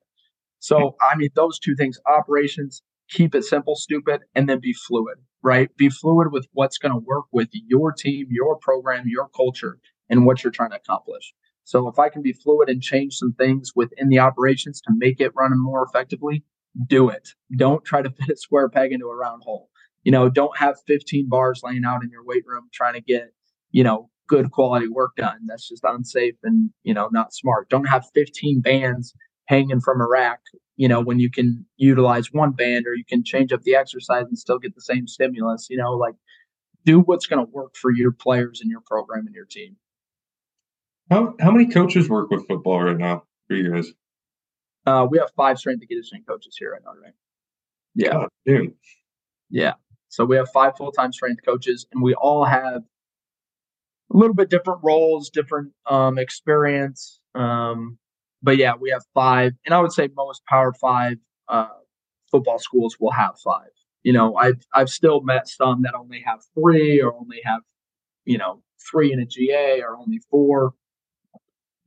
So, 0.61 0.97
I 1.01 1.15
mean, 1.17 1.29
those 1.35 1.59
two 1.59 1.77
things 1.77 1.99
operations, 2.07 2.83
keep 3.11 3.35
it 3.35 3.45
simple, 3.45 3.77
stupid, 3.77 4.23
and 4.35 4.49
then 4.49 4.61
be 4.61 4.73
fluid, 4.73 5.19
right? 5.43 5.69
Be 5.77 5.91
fluid 5.91 6.33
with 6.33 6.47
what's 6.53 6.79
going 6.79 6.93
to 6.93 7.05
work 7.07 7.27
with 7.33 7.51
your 7.53 7.93
team, 7.93 8.29
your 8.31 8.57
program, 8.57 9.05
your 9.07 9.29
culture, 9.37 9.79
and 10.09 10.25
what 10.25 10.43
you're 10.43 10.51
trying 10.51 10.71
to 10.71 10.77
accomplish. 10.77 11.35
So, 11.65 11.87
if 11.89 11.99
I 11.99 12.09
can 12.09 12.23
be 12.23 12.33
fluid 12.33 12.71
and 12.71 12.81
change 12.81 13.15
some 13.15 13.35
things 13.35 13.73
within 13.77 14.09
the 14.09 14.21
operations 14.21 14.81
to 14.83 14.93
make 14.97 15.21
it 15.21 15.33
run 15.37 15.53
more 15.55 15.85
effectively, 15.85 16.45
do 16.87 17.09
it. 17.09 17.31
Don't 17.57 17.85
try 17.85 18.03
to 18.03 18.11
fit 18.19 18.31
a 18.31 18.37
square 18.37 18.69
peg 18.69 18.93
into 18.93 19.07
a 19.07 19.17
round 19.17 19.43
hole. 19.45 19.71
You 20.03 20.13
know, 20.13 20.29
don't 20.29 20.57
have 20.59 20.77
15 20.87 21.29
bars 21.29 21.63
laying 21.65 21.85
out 21.85 22.03
in 22.03 22.11
your 22.11 22.25
weight 22.25 22.45
room 22.47 22.69
trying 22.73 22.95
to 22.95 23.01
get, 23.01 23.33
you 23.71 23.83
know, 23.83 24.11
good 24.29 24.51
quality 24.51 24.89
work 24.89 25.17
done. 25.17 25.41
That's 25.47 25.69
just 25.69 25.85
unsafe 25.85 26.37
and 26.43 26.71
you 26.83 26.95
know 26.95 27.09
not 27.13 27.35
smart. 27.35 27.69
Don't 27.69 27.89
have 27.89 28.07
15 28.15 28.61
bands 28.61 29.15
hanging 29.47 29.81
from 29.81 30.01
a 30.01 30.09
rack. 30.09 30.41
You 30.77 30.89
know 30.89 31.01
when 31.01 31.19
you 31.19 31.31
can 31.31 31.67
utilize 31.77 32.33
one 32.33 32.53
band 32.53 32.87
or 32.87 32.95
you 32.95 33.05
can 33.05 33.25
change 33.25 33.53
up 33.53 33.63
the 33.63 33.75
exercise 33.75 34.25
and 34.27 34.39
still 34.39 34.59
get 34.59 34.75
the 34.75 34.81
same 34.81 35.07
stimulus. 35.07 35.69
You 35.71 35.77
know 35.77 35.93
like 35.93 36.15
do 36.85 37.01
what's 37.01 37.27
going 37.27 37.45
to 37.45 37.51
work 37.51 37.77
for 37.77 37.91
your 37.91 38.13
players 38.13 38.61
and 38.61 38.71
your 38.71 38.83
program 38.85 39.27
and 39.27 39.35
your 39.35 39.47
team. 39.47 39.77
How 41.11 41.35
how 41.41 41.51
many 41.51 41.67
coaches 41.67 42.09
work 42.09 42.31
with 42.31 42.47
football 42.47 42.83
right 42.83 42.97
now 42.97 43.25
for 43.47 43.55
you 43.55 43.73
guys? 43.73 43.93
Uh, 44.87 45.07
we 45.09 45.19
have 45.19 45.31
five 45.37 45.59
strength 45.59 45.81
and 45.81 45.89
conditioning 45.89 46.25
coaches 46.29 46.57
here 46.59 46.75
at 46.75 46.85
Notre 46.85 47.01
Dame. 47.03 47.13
Yeah, 47.95 48.13
God, 48.13 48.29
dude. 48.45 48.75
Yeah. 49.51 49.75
So 50.09 50.25
we 50.25 50.37
have 50.37 50.49
five 50.51 50.77
full 50.77 50.93
time 50.93 51.13
strength 51.13 51.41
coaches, 51.45 51.87
and 51.93 52.03
we 52.03 52.15
all 52.15 52.45
have 52.45 52.83
a 54.13 54.17
little 54.17 54.35
bit 54.35 54.51
different 54.51 54.81
roles, 54.83 55.31
different 55.31 55.73
um, 55.87 56.19
experience. 56.19 57.21
Um, 57.35 57.99
but 58.43 58.57
yeah, 58.59 58.75
we 58.79 58.91
have 58.91 59.03
five, 59.15 59.53
and 59.65 59.75
I 59.75 59.81
would 59.81 59.93
say 59.93 60.09
most 60.15 60.45
Power 60.47 60.73
Five 60.73 61.17
uh, 61.49 61.69
football 62.31 62.59
schools 62.59 62.97
will 63.01 63.13
have 63.13 63.39
five. 63.43 63.71
You 64.03 64.13
know, 64.13 64.37
I've 64.37 64.63
I've 64.75 64.91
still 64.91 65.23
met 65.23 65.49
some 65.49 65.83
that 65.83 65.95
only 65.95 66.21
have 66.27 66.41
three, 66.55 67.01
or 67.01 67.15
only 67.15 67.41
have, 67.45 67.63
you 68.25 68.39
know, 68.39 68.63
three 68.91 69.13
in 69.13 69.19
a 69.19 69.25
GA, 69.25 69.81
or 69.83 69.97
only 69.97 70.21
four. 70.31 70.75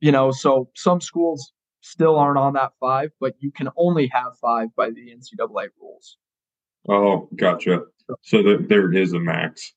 You 0.00 0.12
know, 0.12 0.32
so 0.32 0.68
some 0.74 1.00
schools 1.00 1.52
still 1.80 2.16
aren't 2.16 2.38
on 2.38 2.54
that 2.54 2.72
five, 2.80 3.10
but 3.20 3.34
you 3.38 3.50
can 3.50 3.68
only 3.76 4.10
have 4.12 4.38
five 4.40 4.68
by 4.76 4.90
the 4.90 5.10
NCAA 5.14 5.68
rules. 5.80 6.16
Oh, 6.88 7.28
gotcha. 7.36 7.82
So 8.22 8.42
there 8.42 8.92
is 8.92 9.12
a 9.12 9.20
max. 9.20 9.74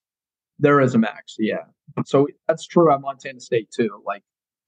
There 0.59 0.79
is 0.79 0.95
a 0.95 0.97
max, 0.97 1.35
yeah. 1.39 1.65
So 2.05 2.27
that's 2.47 2.65
true 2.65 2.93
at 2.93 3.01
Montana 3.01 3.39
State 3.39 3.69
too. 3.71 4.01
Like 4.05 4.23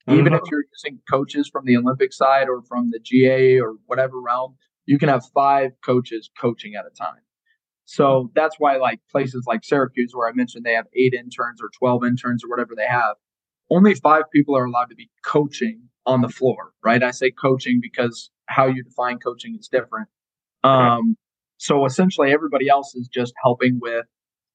even 0.10 0.28
if 0.28 0.34
uh-huh. 0.34 0.46
you're 0.52 0.64
using 0.74 1.00
coaches 1.10 1.50
from 1.50 1.66
the 1.66 1.78
Olympic 1.78 2.12
side 2.12 2.50
or 2.50 2.62
from 2.64 2.92
the 2.92 3.00
GA 3.00 3.60
or 3.60 3.76
whatever 3.86 4.20
realm, 4.20 4.58
you 4.86 4.98
can 5.00 5.08
have 5.08 5.24
five 5.34 5.72
coaches 5.86 6.30
coaching 6.40 6.76
at 6.76 6.86
a 6.86 6.90
time. 6.90 7.22
So 7.86 8.32
that's 8.36 8.56
why 8.60 8.78
like 8.78 9.00
places 9.12 9.46
like 9.48 9.64
Syracuse, 9.64 10.12
where 10.14 10.28
I 10.28 10.34
mentioned 10.34 10.66
they 10.66 10.74
have 10.74 10.88
eight 10.94 11.14
interns 11.14 11.62
or 11.62 11.70
12 11.78 12.04
interns 12.06 12.44
or 12.44 12.50
whatever 12.50 12.76
they 12.76 12.88
have, 12.88 13.16
only 13.70 13.94
five 13.96 14.24
people 14.32 14.58
are 14.58 14.66
allowed 14.66 14.90
to 14.90 14.96
be 14.96 15.10
coaching 15.24 15.90
on 16.06 16.22
the 16.22 16.30
floor, 16.30 16.74
right? 16.84 17.02
I 17.02 17.12
say 17.12 17.32
coaching 17.32 17.80
because 17.82 18.30
how 18.48 18.68
you 18.68 18.84
define 18.84 19.20
coaching 19.20 19.56
is 19.60 19.68
different. 19.68 20.08
Um, 20.64 21.18
so 21.58 21.86
essentially, 21.86 22.32
everybody 22.32 22.70
else 22.70 22.94
is 22.96 23.08
just 23.08 23.34
helping 23.42 23.80
with 23.82 24.06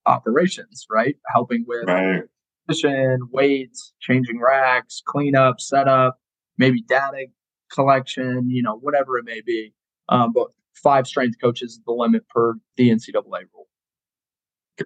operations, 0.07 0.87
right? 0.91 1.17
Helping 1.33 1.65
with 1.67 1.87
right. 1.87 2.23
position, 2.67 3.21
weights, 3.33 3.95
changing 4.01 4.41
racks, 4.41 5.03
cleanup, 5.07 5.61
setup, 5.61 6.19
maybe 6.59 6.83
data 6.83 7.27
collection, 7.73 8.49
you 8.49 8.63
know, 8.63 8.77
whatever 8.77 9.19
it 9.19 9.25
may 9.25 9.41
be. 9.45 9.73
Um, 10.09 10.33
but 10.33 10.49
five 10.75 11.07
strength 11.07 11.37
coaches 11.41 11.73
is 11.73 11.81
the 11.87 11.93
limit 11.93 12.29
per 12.29 12.55
the 12.77 12.91
NCAA 12.91 13.43
rule. 13.55 13.69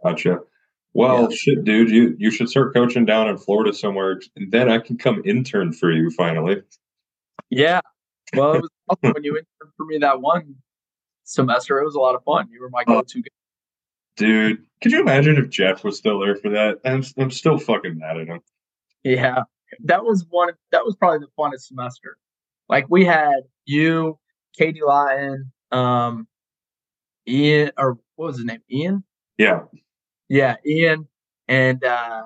Gotcha. 0.05 0.41
Well, 0.95 1.29
yeah. 1.31 1.37
shit, 1.37 1.65
dude, 1.65 1.91
you 1.91 2.15
you 2.19 2.31
should 2.31 2.49
start 2.49 2.75
coaching 2.75 3.07
down 3.07 3.29
in 3.29 3.39
Florida 3.39 3.73
somewhere, 3.73 4.21
and 4.37 4.53
then 4.53 4.71
I 4.71 4.79
can 4.79 4.99
come 4.99 5.23
intern 5.25 5.73
for 5.73 5.91
you 5.91 6.11
finally. 6.11 6.63
Yeah. 7.51 7.81
Well, 8.35 8.55
it 8.55 8.63
was 8.63 8.71
awesome 8.89 9.15
when 9.15 9.25
you 9.25 9.33
interned 9.33 9.73
for 9.77 9.87
me 9.87 9.99
that 9.99 10.21
one 10.21 10.57
semester. 11.25 11.81
It 11.81 11.85
was 11.85 11.95
a 11.95 12.01
lot 12.01 12.15
of 12.15 12.23
fun. 12.25 12.49
You 12.51 12.61
were 12.61 12.71
my 12.71 12.85
go-to 12.85 13.23
guy. 13.23 13.29
Dude, 14.17 14.65
could 14.83 14.93
you 14.93 15.01
imagine 15.01 15.37
if 15.39 15.49
Jeff 15.49 15.85
was 15.85 15.97
still 15.97 16.21
there 16.21 16.37
for 16.37 16.51
that? 16.51 16.81
I'm 16.85 17.03
I'm 17.17 17.31
still 17.31 17.59
fucking 17.59 17.99
mad 17.99 18.19
at 18.19 18.27
him. 18.27 18.41
Yeah, 19.03 19.45
that 19.85 20.05
was 20.05 20.27
one. 20.29 20.53
That 20.73 20.85
was 20.85 20.95
probably 20.97 21.21
the 21.21 21.33
funnest 21.39 21.63
semester. 21.63 22.19
Like 22.69 22.87
we 22.91 23.05
had 23.07 23.41
you, 23.65 24.19
Katie 24.57 24.81
Lyon, 24.87 25.53
um, 25.71 26.29
Ian, 27.27 27.73
or 27.79 27.99
what 28.17 28.27
was 28.27 28.37
his 28.37 28.45
name? 28.45 28.61
Ian. 28.71 29.05
Yeah. 29.39 29.61
Yeah, 30.33 30.57
Ian, 30.67 31.09
and 31.47 31.85
uh, 31.85 32.23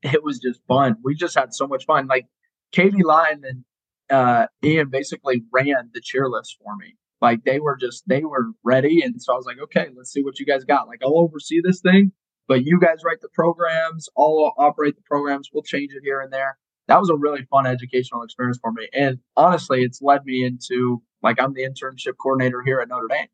it 0.00 0.22
was 0.22 0.38
just 0.38 0.60
fun. 0.68 0.94
We 1.02 1.16
just 1.16 1.36
had 1.36 1.52
so 1.52 1.66
much 1.66 1.84
fun. 1.84 2.06
Like 2.06 2.26
Katie 2.70 3.02
Lyon 3.02 3.42
and 3.42 3.64
uh, 4.08 4.46
Ian 4.62 4.90
basically 4.90 5.42
ran 5.52 5.90
the 5.92 6.00
cheer 6.00 6.28
list 6.28 6.58
for 6.62 6.76
me. 6.76 6.94
Like 7.20 7.42
they 7.42 7.58
were 7.58 7.76
just 7.76 8.04
they 8.06 8.22
were 8.22 8.52
ready, 8.62 9.02
and 9.02 9.20
so 9.20 9.32
I 9.32 9.36
was 9.36 9.44
like, 9.44 9.58
okay, 9.60 9.88
let's 9.96 10.12
see 10.12 10.22
what 10.22 10.38
you 10.38 10.46
guys 10.46 10.62
got. 10.62 10.86
Like 10.86 11.00
I'll 11.02 11.18
oversee 11.18 11.60
this 11.60 11.80
thing, 11.80 12.12
but 12.46 12.64
you 12.64 12.78
guys 12.78 12.98
write 13.04 13.22
the 13.22 13.28
programs, 13.34 14.08
I'll 14.16 14.54
operate 14.56 14.94
the 14.94 15.02
programs. 15.02 15.50
We'll 15.52 15.64
change 15.64 15.90
it 15.92 16.04
here 16.04 16.20
and 16.20 16.32
there. 16.32 16.58
That 16.86 17.00
was 17.00 17.10
a 17.10 17.16
really 17.16 17.42
fun 17.50 17.66
educational 17.66 18.22
experience 18.22 18.60
for 18.62 18.70
me, 18.70 18.88
and 18.94 19.18
honestly, 19.36 19.82
it's 19.82 20.00
led 20.00 20.24
me 20.24 20.44
into 20.44 21.02
like 21.24 21.42
I'm 21.42 21.54
the 21.54 21.64
internship 21.64 22.18
coordinator 22.22 22.62
here 22.64 22.78
at 22.78 22.88
Notre 22.88 23.08
Dame. 23.08 23.26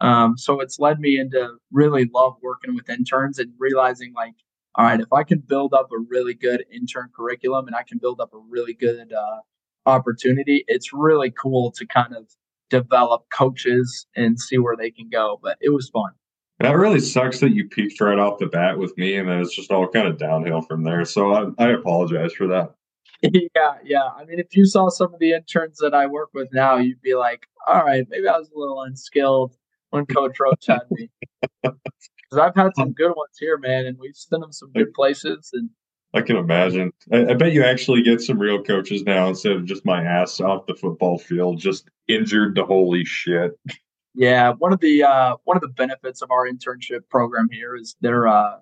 Um, 0.00 0.36
so 0.36 0.60
it's 0.60 0.78
led 0.78 1.00
me 1.00 1.18
into 1.18 1.56
really 1.72 2.08
love 2.14 2.36
working 2.42 2.74
with 2.74 2.88
interns 2.88 3.38
and 3.38 3.52
realizing 3.58 4.12
like, 4.14 4.34
all 4.74 4.84
right, 4.84 5.00
if 5.00 5.12
I 5.12 5.24
can 5.24 5.40
build 5.40 5.74
up 5.74 5.88
a 5.92 5.98
really 6.08 6.34
good 6.34 6.64
intern 6.72 7.08
curriculum 7.14 7.66
and 7.66 7.74
I 7.74 7.82
can 7.82 7.98
build 7.98 8.20
up 8.20 8.32
a 8.32 8.38
really 8.38 8.74
good 8.74 9.12
uh, 9.12 9.40
opportunity, 9.86 10.64
it's 10.68 10.92
really 10.92 11.32
cool 11.32 11.72
to 11.72 11.86
kind 11.86 12.14
of 12.14 12.28
develop 12.70 13.24
coaches 13.36 14.06
and 14.14 14.38
see 14.38 14.58
where 14.58 14.76
they 14.76 14.90
can 14.90 15.08
go. 15.08 15.40
But 15.42 15.58
it 15.60 15.70
was 15.70 15.88
fun. 15.88 16.10
That 16.60 16.76
really 16.76 17.00
sucks 17.00 17.40
that 17.40 17.52
you 17.52 17.68
peaked 17.68 18.00
right 18.00 18.18
off 18.18 18.38
the 18.38 18.46
bat 18.46 18.78
with 18.78 18.96
me, 18.98 19.14
and 19.14 19.28
then 19.28 19.40
it's 19.40 19.54
just 19.54 19.70
all 19.70 19.86
kind 19.88 20.08
of 20.08 20.18
downhill 20.18 20.62
from 20.62 20.82
there. 20.82 21.04
So 21.04 21.32
I, 21.32 21.64
I 21.64 21.70
apologize 21.70 22.32
for 22.32 22.48
that. 22.48 22.74
yeah, 23.22 23.74
yeah. 23.84 24.08
I 24.16 24.24
mean, 24.24 24.40
if 24.40 24.56
you 24.56 24.64
saw 24.64 24.88
some 24.88 25.14
of 25.14 25.20
the 25.20 25.32
interns 25.32 25.78
that 25.78 25.94
I 25.94 26.06
work 26.06 26.30
with 26.34 26.48
now, 26.52 26.76
you'd 26.76 27.00
be 27.00 27.14
like, 27.14 27.46
all 27.66 27.84
right, 27.84 28.06
maybe 28.08 28.26
I 28.26 28.38
was 28.38 28.50
a 28.50 28.58
little 28.58 28.82
unskilled 28.82 29.56
when 29.90 30.06
Coach 30.06 30.38
Roach 30.40 30.66
had 30.66 30.82
me. 30.90 31.10
Because 32.30 32.44
I've 32.44 32.62
had 32.62 32.72
some 32.76 32.92
good 32.92 33.08
ones 33.16 33.38
here, 33.38 33.56
man, 33.56 33.86
and 33.86 33.96
we've 33.98 34.14
sent 34.14 34.42
them 34.42 34.52
some 34.52 34.70
good 34.72 34.92
places. 34.92 35.48
And 35.54 35.70
I 36.12 36.20
can 36.20 36.36
imagine. 36.36 36.92
I, 37.10 37.28
I, 37.28 37.34
bet 37.34 37.52
you 37.52 37.64
actually 37.64 38.02
get 38.02 38.20
some 38.20 38.38
real 38.38 38.62
coaches 38.62 39.02
now 39.02 39.28
instead 39.28 39.52
of 39.52 39.64
just 39.64 39.86
my 39.86 40.02
ass 40.02 40.38
off 40.38 40.66
the 40.66 40.74
football 40.74 41.18
field, 41.18 41.58
just 41.58 41.88
injured 42.06 42.54
to 42.56 42.64
holy 42.64 43.06
shit. 43.06 43.52
Yeah, 44.14 44.52
one 44.58 44.72
of 44.72 44.80
the 44.80 45.04
uh, 45.04 45.36
one 45.44 45.56
of 45.56 45.62
the 45.62 45.68
benefits 45.68 46.20
of 46.20 46.30
our 46.30 46.46
internship 46.46 47.08
program 47.08 47.48
here 47.50 47.76
is 47.76 47.96
they're 48.00 48.26
uh, 48.26 48.56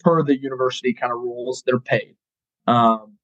per 0.00 0.22
the 0.22 0.38
university 0.38 0.92
kind 0.92 1.12
of 1.12 1.18
rules, 1.18 1.62
they're 1.64 1.80
paid. 1.80 2.16
Um, 2.66 3.16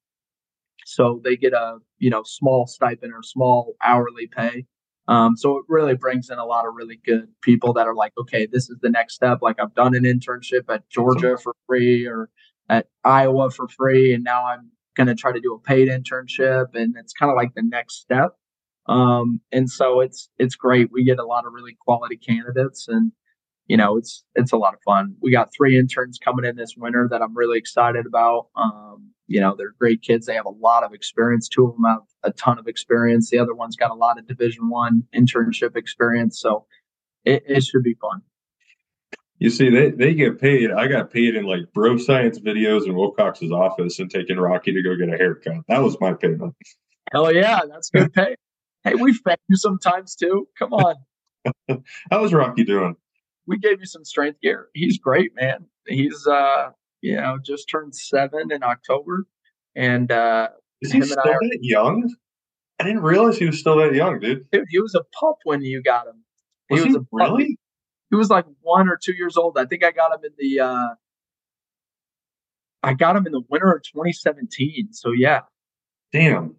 so 0.85 1.21
they 1.23 1.35
get 1.35 1.53
a 1.53 1.77
you 1.97 2.09
know 2.09 2.23
small 2.23 2.65
stipend 2.65 3.13
or 3.13 3.23
small 3.23 3.75
hourly 3.83 4.27
pay. 4.27 4.65
Um, 5.09 5.35
so 5.35 5.57
it 5.57 5.65
really 5.67 5.95
brings 5.95 6.29
in 6.29 6.37
a 6.37 6.45
lot 6.45 6.67
of 6.67 6.75
really 6.75 6.99
good 7.03 7.27
people 7.41 7.73
that 7.73 7.87
are 7.87 7.95
like, 7.95 8.13
okay, 8.15 8.45
this 8.45 8.69
is 8.69 8.77
the 8.79 8.91
next 8.91 9.15
step. 9.15 9.39
Like 9.41 9.55
I've 9.59 9.73
done 9.73 9.95
an 9.95 10.03
internship 10.03 10.65
at 10.69 10.87
Georgia 10.89 11.35
for 11.35 11.55
free 11.65 12.05
or 12.05 12.29
at 12.69 12.85
Iowa 13.03 13.49
for 13.49 13.67
free, 13.67 14.13
and 14.13 14.23
now 14.23 14.45
I'm 14.45 14.69
going 14.95 15.07
to 15.07 15.15
try 15.15 15.31
to 15.31 15.39
do 15.39 15.55
a 15.55 15.59
paid 15.59 15.87
internship, 15.89 16.75
and 16.75 16.95
it's 16.95 17.13
kind 17.13 17.31
of 17.31 17.35
like 17.35 17.55
the 17.55 17.63
next 17.63 17.95
step. 17.95 18.33
Um, 18.85 19.41
and 19.51 19.67
so 19.67 19.99
it's 19.99 20.29
it's 20.37 20.55
great. 20.55 20.91
We 20.91 21.03
get 21.03 21.17
a 21.17 21.25
lot 21.25 21.47
of 21.47 21.53
really 21.53 21.75
quality 21.79 22.17
candidates, 22.17 22.87
and 22.87 23.11
you 23.65 23.77
know 23.77 23.97
it's 23.97 24.23
it's 24.35 24.51
a 24.51 24.57
lot 24.57 24.75
of 24.75 24.79
fun. 24.85 25.15
We 25.21 25.31
got 25.31 25.49
three 25.57 25.79
interns 25.79 26.19
coming 26.23 26.45
in 26.45 26.55
this 26.55 26.75
winter 26.77 27.07
that 27.09 27.23
I'm 27.23 27.35
really 27.35 27.57
excited 27.57 28.05
about. 28.05 28.49
Um, 28.55 29.08
you 29.29 29.39
know 29.39 29.55
they're 29.55 29.75
great 29.79 30.01
kids. 30.01 30.25
They 30.25 30.33
have 30.33 30.45
a 30.45 30.49
lot 30.49 30.83
of 30.83 30.93
experience. 30.93 31.47
Two 31.47 31.67
of 31.67 31.75
them 31.75 31.85
have 31.85 32.01
a 32.23 32.31
ton 32.31 32.57
of 32.57 32.67
experience. 32.67 33.29
The 33.29 33.37
other 33.37 33.53
one's 33.53 33.75
got 33.75 33.91
a 33.91 33.95
lot 33.95 34.17
of 34.17 34.27
Division 34.27 34.69
One 34.69 35.03
internship 35.15 35.77
experience. 35.77 36.39
So 36.39 36.65
it, 37.25 37.43
it 37.47 37.63
should 37.63 37.83
be 37.83 37.93
fun. 37.93 38.21
You 39.37 39.49
see, 39.49 39.69
they, 39.69 39.91
they 39.91 40.13
get 40.15 40.41
paid. 40.41 40.71
I 40.71 40.87
got 40.87 41.11
paid 41.11 41.35
in 41.35 41.45
like 41.45 41.71
bro 41.73 41.97
science 41.97 42.39
videos 42.39 42.87
in 42.87 42.95
Wilcox's 42.95 43.51
office 43.51 43.99
and 43.99 44.11
taking 44.11 44.37
Rocky 44.37 44.73
to 44.73 44.81
go 44.81 44.95
get 44.97 45.13
a 45.13 45.17
haircut. 45.17 45.63
That 45.67 45.81
was 45.81 45.95
my 46.01 46.13
payment. 46.13 46.55
Hell 47.11 47.33
yeah, 47.33 47.61
that's 47.71 47.89
good 47.89 48.11
pay. 48.11 48.35
hey, 48.83 48.95
we 48.95 49.13
fed 49.13 49.37
you 49.47 49.55
sometimes 49.55 50.15
too. 50.15 50.47
Come 50.57 50.73
on. 50.73 50.95
How 52.11 52.21
was 52.21 52.33
Rocky 52.33 52.63
doing? 52.63 52.95
We 53.45 53.59
gave 53.59 53.79
you 53.79 53.85
some 53.85 54.03
strength 54.03 54.41
gear. 54.41 54.67
He's 54.73 54.97
great, 54.97 55.31
man. 55.35 55.65
He's 55.87 56.27
uh, 56.27 56.71
you 57.01 57.15
know, 57.15 57.37
just 57.43 57.69
turned 57.69 57.95
seven 57.95 58.51
in 58.51 58.63
October, 58.63 59.25
and 59.75 60.11
uh, 60.11 60.49
is 60.81 60.91
he 60.91 61.01
still 61.01 61.19
are, 61.19 61.25
that 61.25 61.59
young? 61.61 62.13
I 62.79 62.83
didn't 62.83 63.01
realize 63.01 63.37
he 63.37 63.45
was 63.45 63.59
still 63.59 63.77
that 63.77 63.93
young, 63.93 64.19
dude. 64.19 64.49
Dude, 64.51 64.65
he 64.69 64.79
was 64.79 64.95
a 64.95 65.03
pup 65.19 65.37
when 65.43 65.61
you 65.61 65.81
got 65.83 66.07
him. 66.07 66.23
He 66.69 66.75
was, 66.75 66.85
was 66.85 66.93
he 66.93 66.99
really? 67.11 67.57
he 68.09 68.15
was 68.15 68.29
like 68.29 68.45
one 68.61 68.87
or 68.87 68.97
two 69.01 69.13
years 69.13 69.37
old. 69.37 69.57
I 69.57 69.65
think 69.65 69.83
I 69.83 69.91
got 69.91 70.13
him 70.13 70.19
in 70.23 70.31
the 70.37 70.63
uh 70.63 70.87
I 72.81 72.93
got 72.93 73.15
him 73.15 73.25
in 73.25 73.33
the 73.33 73.41
winter 73.49 73.73
of 73.73 73.83
2017. 73.83 74.93
So 74.93 75.11
yeah. 75.11 75.41
Damn. 76.13 76.55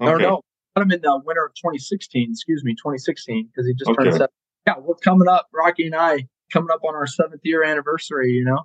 Okay. 0.00 0.10
Or 0.12 0.18
no, 0.18 0.40
got 0.76 0.82
him 0.82 0.92
in 0.92 1.00
the 1.00 1.20
winter 1.24 1.44
of 1.44 1.54
2016. 1.54 2.30
Excuse 2.30 2.62
me, 2.62 2.74
2016 2.74 3.48
because 3.48 3.66
he 3.66 3.74
just 3.74 3.90
okay. 3.90 4.04
turned 4.04 4.14
seven. 4.14 4.28
Yeah, 4.66 4.74
we're 4.78 4.94
coming 4.96 5.28
up. 5.28 5.48
Rocky 5.52 5.86
and 5.86 5.94
I 5.94 6.26
coming 6.52 6.70
up 6.72 6.80
on 6.84 6.94
our 6.94 7.06
seventh 7.06 7.40
year 7.44 7.64
anniversary. 7.64 8.32
You 8.32 8.44
know. 8.44 8.64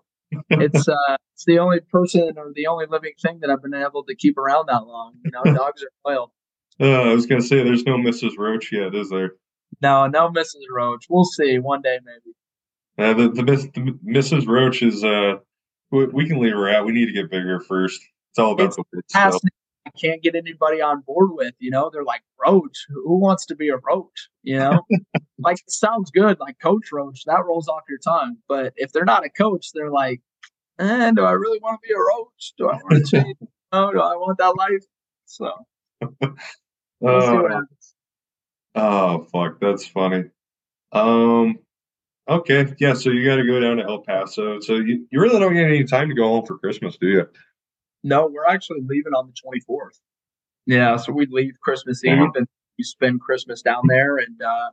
It's 0.49 0.87
uh, 0.87 1.17
it's 1.33 1.45
the 1.45 1.59
only 1.59 1.79
person 1.79 2.33
or 2.37 2.51
the 2.53 2.67
only 2.67 2.85
living 2.89 3.13
thing 3.21 3.39
that 3.41 3.49
I've 3.49 3.61
been 3.61 3.73
able 3.73 4.03
to 4.03 4.15
keep 4.15 4.37
around 4.37 4.67
that 4.67 4.85
long. 4.85 5.15
You 5.23 5.31
know, 5.31 5.43
dogs 5.55 5.83
are 5.83 5.91
loyal. 6.05 6.33
Uh, 6.79 7.09
I 7.09 7.13
was 7.13 7.25
gonna 7.25 7.41
say, 7.41 7.63
there's 7.63 7.83
no 7.83 7.97
Mrs. 7.97 8.37
Roach 8.37 8.71
yet, 8.71 8.95
is 8.95 9.09
there? 9.09 9.33
No, 9.81 10.07
no 10.07 10.29
Mrs. 10.29 10.63
Roach. 10.71 11.05
We'll 11.09 11.25
see 11.25 11.59
one 11.59 11.81
day 11.81 11.99
maybe. 12.03 12.35
Uh, 12.97 13.13
the, 13.13 13.29
the, 13.29 13.41
the 13.43 13.99
Mrs. 14.05 14.47
Roach 14.47 14.81
is 14.81 15.03
uh, 15.03 15.35
we, 15.91 16.05
we, 16.07 16.27
can 16.27 16.39
leave 16.39 16.53
her 16.53 16.69
out. 16.69 16.85
We 16.85 16.91
need 16.91 17.07
to 17.07 17.13
get 17.13 17.31
bigger 17.31 17.59
first. 17.59 18.01
It's 18.31 18.39
all 18.39 18.53
about 18.53 18.67
it's 18.67 18.77
the 18.77 19.01
stuff. 19.07 19.41
I 19.85 19.89
can't 19.91 20.21
get 20.21 20.35
anybody 20.35 20.81
on 20.81 21.01
board 21.01 21.31
with. 21.33 21.53
You 21.59 21.71
know, 21.71 21.89
they're 21.91 22.03
like 22.03 22.21
Roach. 22.43 22.85
Who 22.89 23.17
wants 23.17 23.45
to 23.47 23.55
be 23.55 23.69
a 23.69 23.77
Roach? 23.77 24.29
You 24.43 24.59
know, 24.59 24.81
like 25.39 25.57
it 25.57 25.71
sounds 25.71 26.11
good, 26.11 26.39
like 26.39 26.59
Coach 26.61 26.91
Roach. 26.91 27.23
That 27.25 27.45
rolls 27.45 27.67
off 27.67 27.83
your 27.89 27.99
tongue. 27.99 28.37
But 28.47 28.73
if 28.75 28.91
they're 28.91 29.05
not 29.05 29.25
a 29.25 29.29
coach, 29.29 29.71
they're 29.73 29.91
like, 29.91 30.21
eh, 30.79 31.11
do 31.11 31.23
I 31.23 31.31
really 31.31 31.59
want 31.59 31.79
to 31.81 31.87
be 31.87 31.93
a 31.93 31.97
Roach? 31.97 32.53
Do 32.57 32.69
I 32.69 32.75
want 32.75 33.05
to 33.05 33.11
change? 33.23 33.37
no, 33.73 33.91
do 33.91 33.99
I 33.99 34.15
want 34.15 34.37
that 34.37 34.55
life? 34.57 34.83
So. 35.25 35.51
Uh, 37.03 37.49
oh 38.75 39.25
fuck, 39.31 39.59
that's 39.59 39.87
funny. 39.87 40.25
Um, 40.91 41.57
okay, 42.29 42.71
yeah. 42.79 42.93
So 42.93 43.09
you 43.09 43.25
got 43.25 43.37
to 43.37 43.43
go 43.43 43.59
down 43.59 43.77
to 43.77 43.83
El 43.83 44.03
Paso. 44.03 44.59
So 44.59 44.75
you, 44.75 45.07
you 45.11 45.19
really 45.19 45.39
don't 45.39 45.55
get 45.55 45.65
any 45.65 45.83
time 45.83 46.09
to 46.09 46.13
go 46.13 46.27
home 46.27 46.45
for 46.45 46.59
Christmas, 46.59 46.97
do 46.97 47.07
you? 47.07 47.27
No, 48.03 48.27
we're 48.27 48.45
actually 48.45 48.81
leaving 48.85 49.13
on 49.13 49.27
the 49.27 49.33
twenty 49.33 49.59
fourth. 49.61 49.99
Yeah, 50.65 50.97
so 50.97 51.11
we 51.11 51.27
leave 51.29 51.59
Christmas 51.61 52.03
Eve 52.03 52.19
and 52.35 52.47
we 52.77 52.83
spend 52.83 53.21
Christmas 53.21 53.61
down 53.61 53.83
there, 53.87 54.17
and 54.17 54.41
uh, 54.41 54.69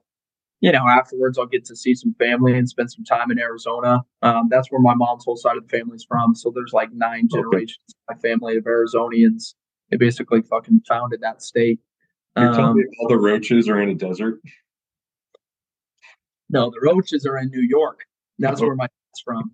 you 0.60 0.72
know 0.72 0.86
afterwards 0.88 1.38
I'll 1.38 1.46
get 1.46 1.64
to 1.66 1.76
see 1.76 1.94
some 1.94 2.14
family 2.18 2.56
and 2.56 2.68
spend 2.68 2.90
some 2.90 3.04
time 3.04 3.30
in 3.30 3.38
Arizona. 3.38 4.02
Um, 4.22 4.48
that's 4.50 4.70
where 4.70 4.80
my 4.80 4.94
mom's 4.94 5.24
whole 5.24 5.36
side 5.36 5.56
of 5.56 5.68
the 5.68 5.68
family's 5.68 6.04
from. 6.04 6.34
So 6.34 6.52
there's 6.54 6.72
like 6.72 6.92
nine 6.92 7.28
generations 7.30 7.78
okay. 7.90 8.16
of 8.16 8.16
my 8.16 8.28
family 8.28 8.56
of 8.56 8.64
Arizonians. 8.64 9.54
They 9.90 9.96
basically 9.96 10.42
fucking 10.42 10.82
founded 10.86 11.20
that 11.22 11.42
state. 11.42 11.80
You're 12.36 12.52
telling 12.52 12.70
um, 12.70 12.76
me 12.76 12.84
all 13.00 13.08
the 13.08 13.18
roaches 13.18 13.68
are 13.68 13.80
in 13.80 13.88
a 13.88 13.94
desert? 13.94 14.40
No, 16.50 16.70
the 16.70 16.80
roaches 16.80 17.26
are 17.26 17.38
in 17.38 17.50
New 17.50 17.66
York. 17.68 18.04
That's 18.38 18.60
oh. 18.62 18.66
where 18.66 18.76
my 18.76 18.84
dad's 18.84 19.22
from. 19.24 19.52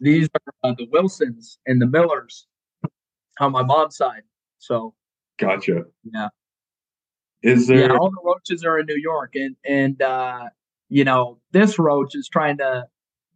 These 0.00 0.28
are 0.34 0.70
uh, 0.70 0.74
the 0.76 0.86
Wilsons 0.92 1.58
and 1.66 1.82
the 1.82 1.86
Millers 1.86 2.46
on 3.40 3.52
my 3.52 3.62
mom's 3.62 3.96
side. 3.96 4.22
So, 4.58 4.94
gotcha. 5.38 5.82
Yeah. 6.04 6.28
Is 7.42 7.66
there? 7.66 7.90
Yeah, 7.90 7.96
all 7.96 8.10
the 8.10 8.22
roaches 8.24 8.64
are 8.64 8.78
in 8.78 8.86
New 8.86 9.00
York, 9.00 9.34
and 9.34 9.56
and 9.64 10.00
uh, 10.00 10.48
you 10.88 11.04
know 11.04 11.38
this 11.50 11.78
roach 11.78 12.14
is 12.14 12.28
trying 12.28 12.58
to 12.58 12.84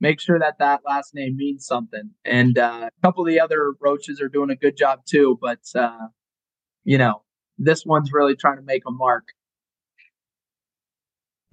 make 0.00 0.20
sure 0.20 0.38
that 0.38 0.58
that 0.58 0.82
last 0.86 1.14
name 1.14 1.36
means 1.36 1.66
something. 1.66 2.10
And 2.24 2.56
uh, 2.56 2.88
a 2.96 3.06
couple 3.06 3.24
of 3.24 3.28
the 3.28 3.40
other 3.40 3.74
roaches 3.80 4.20
are 4.20 4.28
doing 4.28 4.50
a 4.50 4.56
good 4.56 4.76
job 4.76 5.00
too, 5.06 5.38
but 5.40 5.60
uh, 5.74 6.06
you 6.84 6.98
know 6.98 7.22
this 7.58 7.84
one's 7.84 8.12
really 8.12 8.36
trying 8.36 8.56
to 8.56 8.62
make 8.62 8.82
a 8.86 8.92
mark. 8.92 9.24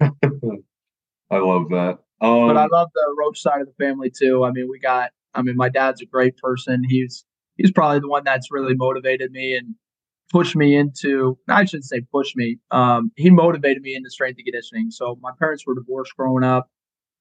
I 0.00 1.38
love 1.38 1.70
that. 1.70 1.98
Um, 2.20 2.48
but 2.48 2.56
I 2.56 2.66
love 2.66 2.90
the 2.94 3.14
Roach 3.18 3.40
side 3.40 3.60
of 3.60 3.66
the 3.66 3.84
family 3.84 4.10
too. 4.10 4.44
I 4.44 4.50
mean, 4.50 4.68
we 4.70 4.78
got. 4.78 5.10
I 5.34 5.42
mean, 5.42 5.56
my 5.56 5.68
dad's 5.68 6.00
a 6.00 6.06
great 6.06 6.36
person. 6.36 6.84
He's 6.88 7.24
he's 7.56 7.72
probably 7.72 8.00
the 8.00 8.08
one 8.08 8.24
that's 8.24 8.50
really 8.50 8.74
motivated 8.74 9.30
me 9.30 9.56
and 9.56 9.74
pushed 10.30 10.56
me 10.56 10.76
into. 10.76 11.38
I 11.48 11.64
shouldn't 11.64 11.84
say 11.84 12.02
push 12.12 12.34
me. 12.34 12.58
Um, 12.70 13.12
he 13.16 13.30
motivated 13.30 13.82
me 13.82 13.94
into 13.94 14.10
strength 14.10 14.38
and 14.38 14.46
conditioning. 14.46 14.90
So 14.90 15.18
my 15.20 15.30
parents 15.38 15.66
were 15.66 15.74
divorced 15.74 16.16
growing 16.16 16.44
up, 16.44 16.68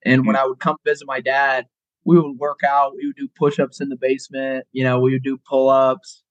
and 0.05 0.21
mm-hmm. 0.21 0.27
when 0.27 0.35
I 0.35 0.45
would 0.45 0.59
come 0.59 0.77
visit 0.85 1.05
my 1.07 1.21
dad, 1.21 1.65
we 2.05 2.19
would 2.19 2.37
work 2.37 2.61
out. 2.67 2.93
We 2.95 3.07
would 3.07 3.15
do 3.15 3.29
push-ups 3.37 3.79
in 3.81 3.89
the 3.89 3.97
basement. 3.99 4.65
You 4.71 4.83
know, 4.83 4.99
we 4.99 5.13
would 5.13 5.23
do 5.23 5.37
pull-ups. 5.37 6.23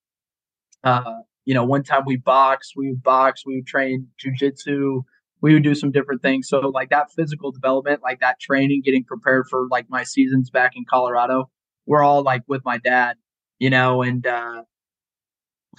Uh, 0.85 1.21
you 1.45 1.55
know, 1.55 1.65
one 1.65 1.83
time 1.83 2.03
we 2.07 2.17
boxed, 2.17 2.73
we 2.77 2.91
would 2.91 3.03
box, 3.03 3.43
we 3.47 3.57
would 3.57 3.67
train 3.67 4.09
jujitsu, 4.25 5.03
we 5.41 5.55
would 5.55 5.65
do 5.65 5.75
some 5.75 5.91
different 5.91 6.23
things. 6.23 6.49
So 6.49 6.61
like 6.61 6.91
that 6.91 7.13
physical 7.13 7.51
development, 7.51 8.01
like 8.03 8.21
that 8.21 8.41
training, 8.41 8.83
getting 8.85 9.05
prepared 9.05 9.47
for 9.49 9.67
like 9.71 9.87
my 9.89 10.05
seasons 10.05 10.51
back 10.51 10.73
in 10.77 10.85
Colorado, 10.89 11.51
we're 11.87 12.03
all 12.03 12.23
like 12.23 12.43
with 12.47 12.63
my 12.65 12.79
dad, 12.79 13.17
you 13.63 13.71
know, 13.71 14.03
and 14.03 14.27
uh 14.27 14.65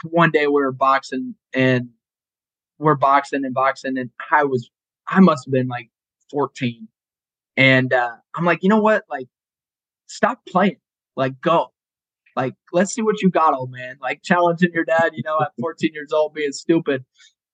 one 0.05 0.31
day 0.31 0.47
we 0.47 0.53
were 0.53 0.71
boxing 0.71 1.35
and 1.53 1.89
we're 2.79 2.95
boxing 2.95 3.43
and 3.43 3.53
boxing 3.53 3.97
and 3.97 4.09
I 4.31 4.45
was 4.45 4.69
I 5.05 5.19
must 5.19 5.45
have 5.45 5.51
been 5.51 5.67
like 5.67 5.89
14. 6.31 6.87
And 7.57 7.91
uh 7.91 8.15
I'm 8.35 8.45
like, 8.45 8.63
you 8.63 8.69
know 8.69 8.79
what? 8.79 9.03
Like 9.09 9.27
stop 10.07 10.39
playing. 10.47 10.77
Like 11.17 11.41
go. 11.41 11.73
Like, 12.37 12.55
let's 12.71 12.93
see 12.93 13.01
what 13.01 13.21
you 13.21 13.29
got, 13.29 13.53
old 13.53 13.71
man. 13.71 13.97
Like 14.01 14.23
challenging 14.23 14.71
your 14.73 14.85
dad, 14.85 15.11
you 15.13 15.23
know, 15.25 15.41
at 15.41 15.51
14 15.59 15.91
years 15.93 16.13
old 16.13 16.33
being 16.33 16.53
stupid. 16.53 17.03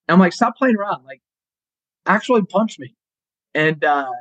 And 0.07 0.13
I'm 0.13 0.19
like, 0.19 0.33
stop 0.33 0.55
playing 0.57 0.75
around. 0.75 1.05
Like, 1.05 1.21
actually 2.05 2.43
punch 2.43 2.77
me. 2.77 2.93
And 3.55 3.83
uh 3.83 4.11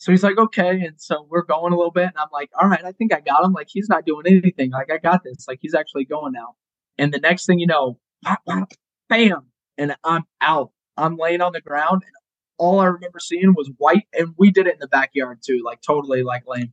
so 0.00 0.10
he's 0.10 0.22
like, 0.22 0.38
okay. 0.38 0.80
And 0.80 0.98
so 0.98 1.26
we're 1.28 1.42
going 1.42 1.74
a 1.74 1.76
little 1.76 1.90
bit. 1.90 2.04
And 2.04 2.16
I'm 2.16 2.30
like, 2.32 2.50
all 2.58 2.66
right, 2.66 2.82
I 2.82 2.92
think 2.92 3.12
I 3.12 3.20
got 3.20 3.44
him. 3.44 3.52
Like, 3.52 3.68
he's 3.70 3.90
not 3.90 4.06
doing 4.06 4.26
anything. 4.26 4.70
Like, 4.70 4.90
I 4.90 4.96
got 4.96 5.22
this. 5.22 5.46
Like, 5.46 5.58
he's 5.60 5.74
actually 5.74 6.06
going 6.06 6.32
now. 6.32 6.54
And 6.96 7.12
the 7.12 7.18
next 7.18 7.44
thing 7.44 7.58
you 7.58 7.66
know, 7.66 7.98
pop, 8.24 8.40
pop, 8.48 8.72
bam. 9.10 9.48
And 9.76 9.94
I'm 10.02 10.24
out. 10.40 10.70
I'm 10.96 11.18
laying 11.18 11.42
on 11.42 11.52
the 11.52 11.60
ground. 11.60 12.02
And 12.02 12.14
all 12.56 12.80
I 12.80 12.86
remember 12.86 13.18
seeing 13.20 13.52
was 13.54 13.70
white. 13.76 14.06
And 14.18 14.34
we 14.38 14.50
did 14.50 14.66
it 14.66 14.74
in 14.74 14.80
the 14.80 14.88
backyard 14.88 15.40
too, 15.44 15.60
like 15.62 15.82
totally 15.82 16.22
like 16.22 16.44
lame. 16.46 16.72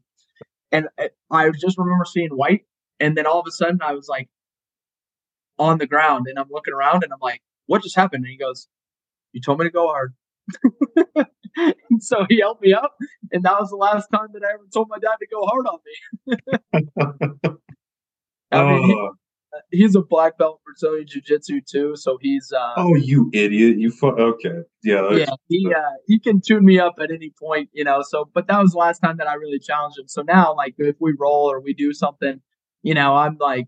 And 0.71 0.87
I 1.29 1.49
just 1.51 1.77
remember 1.77 2.05
seeing 2.05 2.29
white 2.29 2.61
and 2.99 3.17
then 3.17 3.25
all 3.25 3.39
of 3.39 3.45
a 3.47 3.51
sudden 3.51 3.79
I 3.81 3.93
was 3.93 4.07
like 4.07 4.29
on 5.59 5.77
the 5.77 5.87
ground 5.87 6.27
and 6.27 6.39
I'm 6.39 6.49
looking 6.49 6.73
around 6.73 7.03
and 7.03 7.11
I'm 7.11 7.19
like, 7.21 7.41
what 7.65 7.83
just 7.83 7.95
happened? 7.95 8.23
And 8.23 8.31
he 8.31 8.37
goes, 8.37 8.67
You 9.33 9.41
told 9.41 9.59
me 9.59 9.65
to 9.65 9.71
go 9.71 9.87
hard. 9.87 10.13
And 11.55 11.99
so 12.03 12.25
he 12.29 12.39
helped 12.39 12.61
me 12.61 12.73
up. 12.73 12.95
And 13.31 13.43
that 13.43 13.59
was 13.59 13.69
the 13.69 13.75
last 13.75 14.07
time 14.13 14.27
that 14.33 14.43
I 14.43 14.53
ever 14.53 14.65
told 14.73 14.87
my 14.89 14.99
dad 14.99 15.17
to 15.19 15.27
go 15.27 15.45
hard 15.45 15.67
on 15.67 15.79
me. 15.85 16.37
I 18.51 18.63
mean, 18.63 18.83
he, 18.83 18.93
oh 18.93 19.11
he's 19.71 19.95
a 19.95 20.01
black 20.01 20.37
belt 20.37 20.61
Brazilian 20.65 21.07
Jiu 21.07 21.21
Jitsu 21.21 21.61
too, 21.61 21.95
so 21.95 22.17
he's. 22.21 22.51
Uh, 22.51 22.73
oh, 22.77 22.95
you 22.95 23.29
idiot! 23.33 23.77
You 23.77 23.91
fu- 23.91 24.07
okay? 24.07 24.61
Yeah, 24.83 25.09
yeah. 25.11 25.31
He 25.47 25.67
uh, 25.67 25.81
he 26.07 26.19
can 26.19 26.41
tune 26.41 26.65
me 26.65 26.79
up 26.79 26.95
at 27.01 27.11
any 27.11 27.33
point, 27.39 27.69
you 27.73 27.83
know. 27.83 28.01
So, 28.07 28.29
but 28.33 28.47
that 28.47 28.59
was 28.59 28.71
the 28.71 28.77
last 28.77 28.99
time 28.99 29.17
that 29.17 29.27
I 29.27 29.35
really 29.35 29.59
challenged 29.59 29.99
him. 29.99 30.07
So 30.07 30.21
now, 30.21 30.55
like, 30.55 30.75
if 30.77 30.95
we 30.99 31.13
roll 31.17 31.51
or 31.51 31.59
we 31.59 31.73
do 31.73 31.93
something, 31.93 32.41
you 32.83 32.93
know, 32.93 33.15
I'm 33.15 33.37
like, 33.39 33.67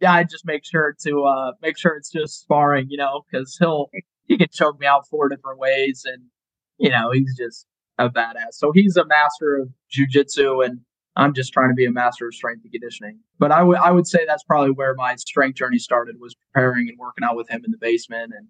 yeah, 0.00 0.12
I 0.12 0.24
just 0.24 0.46
make 0.46 0.64
sure 0.64 0.94
to 1.04 1.24
uh 1.24 1.52
make 1.62 1.78
sure 1.78 1.94
it's 1.94 2.10
just 2.10 2.40
sparring, 2.40 2.86
you 2.90 2.98
know, 2.98 3.22
because 3.30 3.56
he'll 3.58 3.90
he 4.28 4.38
can 4.38 4.48
choke 4.52 4.78
me 4.78 4.86
out 4.86 5.08
four 5.08 5.28
different 5.28 5.58
ways, 5.58 6.02
and 6.04 6.24
you 6.78 6.90
know, 6.90 7.10
he's 7.12 7.36
just 7.36 7.66
a 7.98 8.08
badass. 8.08 8.52
So 8.52 8.70
he's 8.72 8.96
a 8.96 9.04
master 9.04 9.56
of 9.56 9.68
jujitsu 9.92 10.64
and 10.64 10.80
I'm 11.16 11.34
just 11.34 11.52
trying 11.52 11.70
to 11.70 11.74
be 11.74 11.84
a 11.84 11.90
master 11.90 12.28
of 12.28 12.34
strength 12.34 12.62
and 12.62 12.70
conditioning. 12.72 13.18
But 13.40 13.50
I 13.50 13.64
would 13.64 13.78
I 13.78 13.90
would 13.90 14.06
say 14.06 14.20
that's 14.24 14.44
probably 14.44 14.70
where 14.70 14.94
my 14.94 15.16
strength 15.16 15.56
journey 15.56 15.78
started 15.78 16.16
was 16.20 16.36
preparing 16.36 16.88
and 16.88 16.96
working 16.96 17.24
out 17.24 17.36
with 17.36 17.50
him 17.50 17.62
in 17.64 17.72
the 17.72 17.78
basement 17.78 18.32
and 18.36 18.46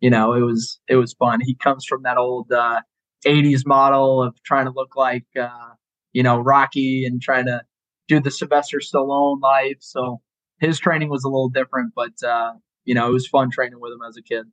you 0.00 0.10
know, 0.10 0.32
it 0.32 0.40
was 0.40 0.80
it 0.88 0.96
was 0.96 1.12
fun. 1.12 1.40
He 1.42 1.54
comes 1.54 1.84
from 1.84 2.04
that 2.04 2.16
old 2.16 2.50
uh 2.50 2.80
80s 3.26 3.66
model 3.66 4.22
of 4.22 4.42
trying 4.44 4.64
to 4.64 4.72
look 4.72 4.96
like 4.96 5.26
uh 5.38 5.74
you 6.14 6.22
know, 6.22 6.38
Rocky 6.38 7.04
and 7.04 7.20
trying 7.20 7.44
to 7.44 7.60
do 8.08 8.20
the 8.20 8.30
Sylvester 8.30 8.78
Stallone 8.78 9.40
life. 9.42 9.76
So 9.80 10.22
his 10.60 10.78
training 10.78 11.10
was 11.10 11.24
a 11.24 11.28
little 11.28 11.50
different, 11.50 11.92
but 11.94 12.22
uh, 12.26 12.54
you 12.84 12.94
know, 12.94 13.08
it 13.08 13.12
was 13.12 13.26
fun 13.26 13.50
training 13.50 13.80
with 13.80 13.92
him 13.92 14.00
as 14.08 14.16
a 14.16 14.22
kid. 14.22 14.46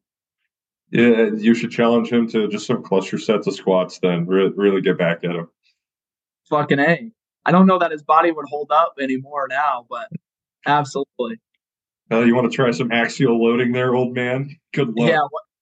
Yeah, 0.94 1.32
you 1.36 1.56
should 1.56 1.72
challenge 1.72 2.10
him 2.10 2.30
to 2.30 2.48
just 2.48 2.68
some 2.68 2.84
cluster 2.84 3.18
sets 3.18 3.48
of 3.48 3.56
squats. 3.56 3.98
Then 3.98 4.28
Re- 4.28 4.54
really 4.56 4.80
get 4.80 4.96
back 4.96 5.24
at 5.24 5.32
him. 5.32 5.50
Fucking 6.50 6.78
a. 6.78 7.12
I 7.46 7.52
don't 7.52 7.66
know 7.66 7.80
that 7.80 7.92
his 7.92 8.04
body 8.04 8.32
would 8.32 8.46
hold 8.48 8.72
up 8.72 8.94
anymore 9.02 9.48
now, 9.50 9.88
but 9.90 10.08
absolutely. 10.68 11.42
Uh, 12.12 12.20
you 12.20 12.36
want 12.36 12.50
to 12.50 12.56
try 12.56 12.70
some 12.70 12.92
axial 12.92 13.44
loading 13.44 13.72
there, 13.72 13.96
old 13.96 14.14
man? 14.14 14.56
Good 14.72 14.90
luck. 14.96 15.10
Yeah, 15.10 15.22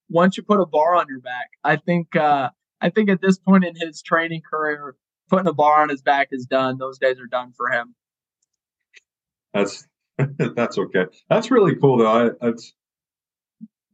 once 0.10 0.36
you 0.36 0.44
put 0.44 0.60
a 0.60 0.66
bar 0.66 0.96
on 0.96 1.06
your 1.08 1.22
back, 1.22 1.52
I 1.64 1.78
think 1.78 2.14
uh, 2.18 2.50
I 2.82 2.90
think 2.90 3.10
at 3.10 3.22
this 3.22 3.40
point 3.40 3.64
in 3.64 3.76
his 3.78 4.02
training 4.02 4.42
career, 4.42 4.98
putting 5.30 5.48
a 5.48 5.54
bar 5.54 5.82
on 5.82 5.88
his 5.88 6.02
back 6.02 6.28
is 6.32 6.46
done. 6.46 6.78
Those 6.78 7.00
days 7.00 7.22
are 7.22 7.28
done 7.28 7.54
for 7.56 7.70
him. 7.70 7.96
That's 9.54 9.88
that's 10.18 10.78
okay. 10.78 11.06
That's 11.30 11.52
really 11.52 11.76
cool 11.78 12.00
though. 12.00 12.12
I 12.12 12.30
that's 12.42 12.74
that 12.74 12.81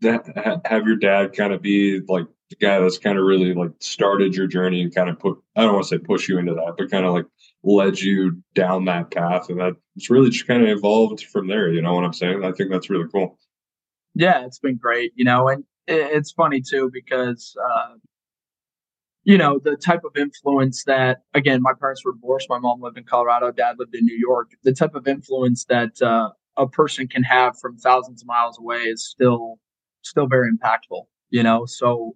have 0.03 0.85
your 0.85 0.95
dad 0.95 1.33
kind 1.33 1.53
of 1.53 1.61
be 1.61 2.01
like 2.07 2.25
the 2.49 2.55
guy 2.55 2.79
that's 2.79 2.97
kind 2.97 3.17
of 3.17 3.25
really 3.25 3.53
like 3.53 3.71
started 3.79 4.35
your 4.35 4.47
journey 4.47 4.81
and 4.81 4.93
kind 4.93 5.09
of 5.09 5.19
put 5.19 5.37
I 5.55 5.63
don't 5.63 5.73
want 5.73 5.85
to 5.85 5.89
say 5.89 5.97
push 5.97 6.29
you 6.29 6.37
into 6.37 6.53
that, 6.53 6.75
but 6.77 6.91
kind 6.91 7.05
of 7.05 7.13
like 7.13 7.25
led 7.63 7.99
you 7.99 8.41
down 8.55 8.85
that 8.85 9.11
path 9.11 9.49
and 9.49 9.59
that 9.59 9.73
it's 9.95 10.09
really 10.09 10.29
just 10.29 10.47
kind 10.47 10.63
of 10.63 10.69
evolved 10.69 11.25
from 11.25 11.47
there. 11.47 11.71
You 11.71 11.81
know 11.81 11.93
what 11.93 12.03
I'm 12.03 12.13
saying? 12.13 12.43
I 12.43 12.51
think 12.51 12.71
that's 12.71 12.89
really 12.89 13.09
cool. 13.11 13.37
Yeah, 14.15 14.45
it's 14.45 14.59
been 14.59 14.77
great. 14.77 15.11
You 15.15 15.25
know, 15.25 15.47
and 15.47 15.63
it's 15.87 16.31
funny 16.31 16.61
too 16.61 16.89
because 16.93 17.55
uh, 17.61 17.95
you 19.27 19.37
know, 19.37 19.59
the 19.61 19.75
type 19.75 20.05
of 20.05 20.15
influence 20.15 20.85
that, 20.85 21.17
again, 21.33 21.61
my 21.61 21.73
parents 21.77 22.05
were 22.05 22.13
divorced. 22.13 22.47
My 22.49 22.59
mom 22.59 22.81
lived 22.81 22.97
in 22.97 23.03
Colorado, 23.03 23.51
dad 23.51 23.75
lived 23.77 23.93
in 23.93 24.05
New 24.05 24.15
York. 24.15 24.51
The 24.63 24.71
type 24.71 24.95
of 24.95 25.05
influence 25.05 25.65
that 25.65 26.01
uh, 26.01 26.29
a 26.55 26.65
person 26.65 27.09
can 27.09 27.23
have 27.23 27.59
from 27.59 27.75
thousands 27.75 28.21
of 28.21 28.27
miles 28.27 28.57
away 28.57 28.77
is 28.77 29.05
still, 29.05 29.59
still 30.01 30.27
very 30.27 30.49
impactful, 30.51 31.03
you 31.29 31.43
know? 31.43 31.65
So 31.65 32.15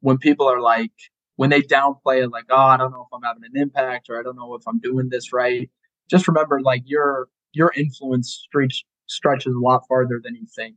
when 0.00 0.18
people 0.18 0.48
are 0.48 0.60
like, 0.60 0.92
when 1.36 1.50
they 1.50 1.62
downplay 1.62 2.22
it, 2.22 2.30
like, 2.30 2.44
oh, 2.50 2.56
I 2.56 2.76
don't 2.76 2.90
know 2.90 3.06
if 3.10 3.14
I'm 3.14 3.22
having 3.22 3.42
an 3.44 3.60
impact 3.60 4.08
or 4.10 4.18
I 4.18 4.22
don't 4.22 4.36
know 4.36 4.54
if 4.54 4.62
I'm 4.66 4.78
doing 4.78 5.08
this 5.10 5.32
right, 5.32 5.70
just 6.10 6.28
remember 6.28 6.60
like 6.60 6.82
your, 6.84 7.28
your 7.52 7.72
influence 7.76 8.44
stretch, 8.46 8.84
stretches 9.06 9.54
a 9.54 9.58
lot 9.58 9.82
farther 9.88 10.20
than 10.22 10.34
you 10.34 10.46
think. 10.54 10.76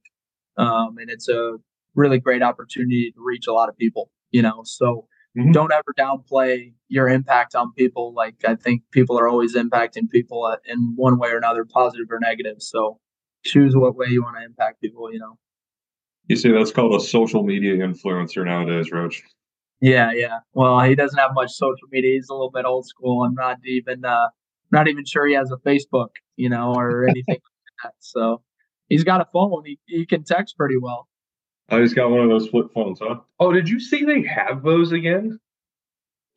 Um, 0.57 0.97
and 0.97 1.09
it's 1.09 1.27
a 1.27 1.57
really 1.95 2.19
great 2.19 2.43
opportunity 2.43 3.11
to 3.11 3.21
reach 3.21 3.47
a 3.47 3.53
lot 3.53 3.69
of 3.69 3.77
people, 3.77 4.11
you 4.31 4.41
know? 4.41 4.61
So, 4.63 5.07
Mm-hmm. 5.37 5.51
Don't 5.51 5.71
ever 5.71 5.93
downplay 5.97 6.73
your 6.89 7.09
impact 7.09 7.55
on 7.55 7.73
people. 7.73 8.13
Like 8.13 8.35
I 8.47 8.55
think 8.55 8.83
people 8.91 9.17
are 9.17 9.27
always 9.27 9.55
impacting 9.55 10.09
people 10.09 10.55
in 10.65 10.93
one 10.95 11.17
way 11.17 11.29
or 11.29 11.37
another, 11.37 11.65
positive 11.65 12.07
or 12.11 12.19
negative. 12.19 12.57
So 12.59 12.99
choose 13.43 13.75
what 13.75 13.95
way 13.95 14.07
you 14.09 14.21
want 14.21 14.37
to 14.37 14.45
impact 14.45 14.81
people. 14.81 15.11
You 15.11 15.19
know. 15.19 15.37
You 16.28 16.36
see, 16.36 16.51
that's 16.51 16.71
called 16.71 16.99
a 16.99 17.03
social 17.03 17.43
media 17.43 17.76
influencer 17.76 18.45
nowadays, 18.45 18.91
Roach. 18.91 19.24
Yeah, 19.82 20.11
yeah. 20.13 20.39
Well, 20.53 20.80
he 20.82 20.95
doesn't 20.95 21.19
have 21.19 21.32
much 21.34 21.51
social 21.51 21.88
media. 21.91 22.13
He's 22.13 22.30
a 22.30 22.34
little 22.34 22.51
bit 22.51 22.63
old 22.63 22.88
school. 22.88 23.24
I'm 23.24 23.34
not 23.34 23.57
even 23.65 24.05
uh, 24.05 24.30
not 24.71 24.88
even 24.88 25.03
sure 25.05 25.28
he 25.28 25.34
has 25.34 25.51
a 25.51 25.57
Facebook, 25.57 26.09
you 26.38 26.49
know, 26.49 26.74
or 26.74 27.03
anything 27.09 27.36
like 27.36 27.41
that. 27.84 27.93
So 27.99 28.41
he's 28.88 29.03
got 29.03 29.19
a 29.19 29.28
phone. 29.34 29.63
He 29.65 29.80
he 29.86 30.05
can 30.05 30.24
text 30.24 30.55
pretty 30.57 30.78
well. 30.78 31.07
I 31.69 31.82
just 31.82 31.95
got 31.95 32.09
one 32.09 32.21
of 32.21 32.30
those 32.30 32.47
flip 32.47 32.67
phones, 32.74 32.99
huh? 33.01 33.19
Oh, 33.39 33.51
did 33.51 33.67
you 33.67 33.80
see 33.80 34.05
they 34.05 34.21
have 34.24 34.63
those 34.63 34.91
again? 34.91 35.39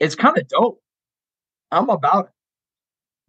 It's 0.01 0.15
kind 0.15 0.37
of 0.37 0.49
dope. 0.49 0.81
I'm 1.71 1.89
about 1.89 2.27
it. 2.27 2.31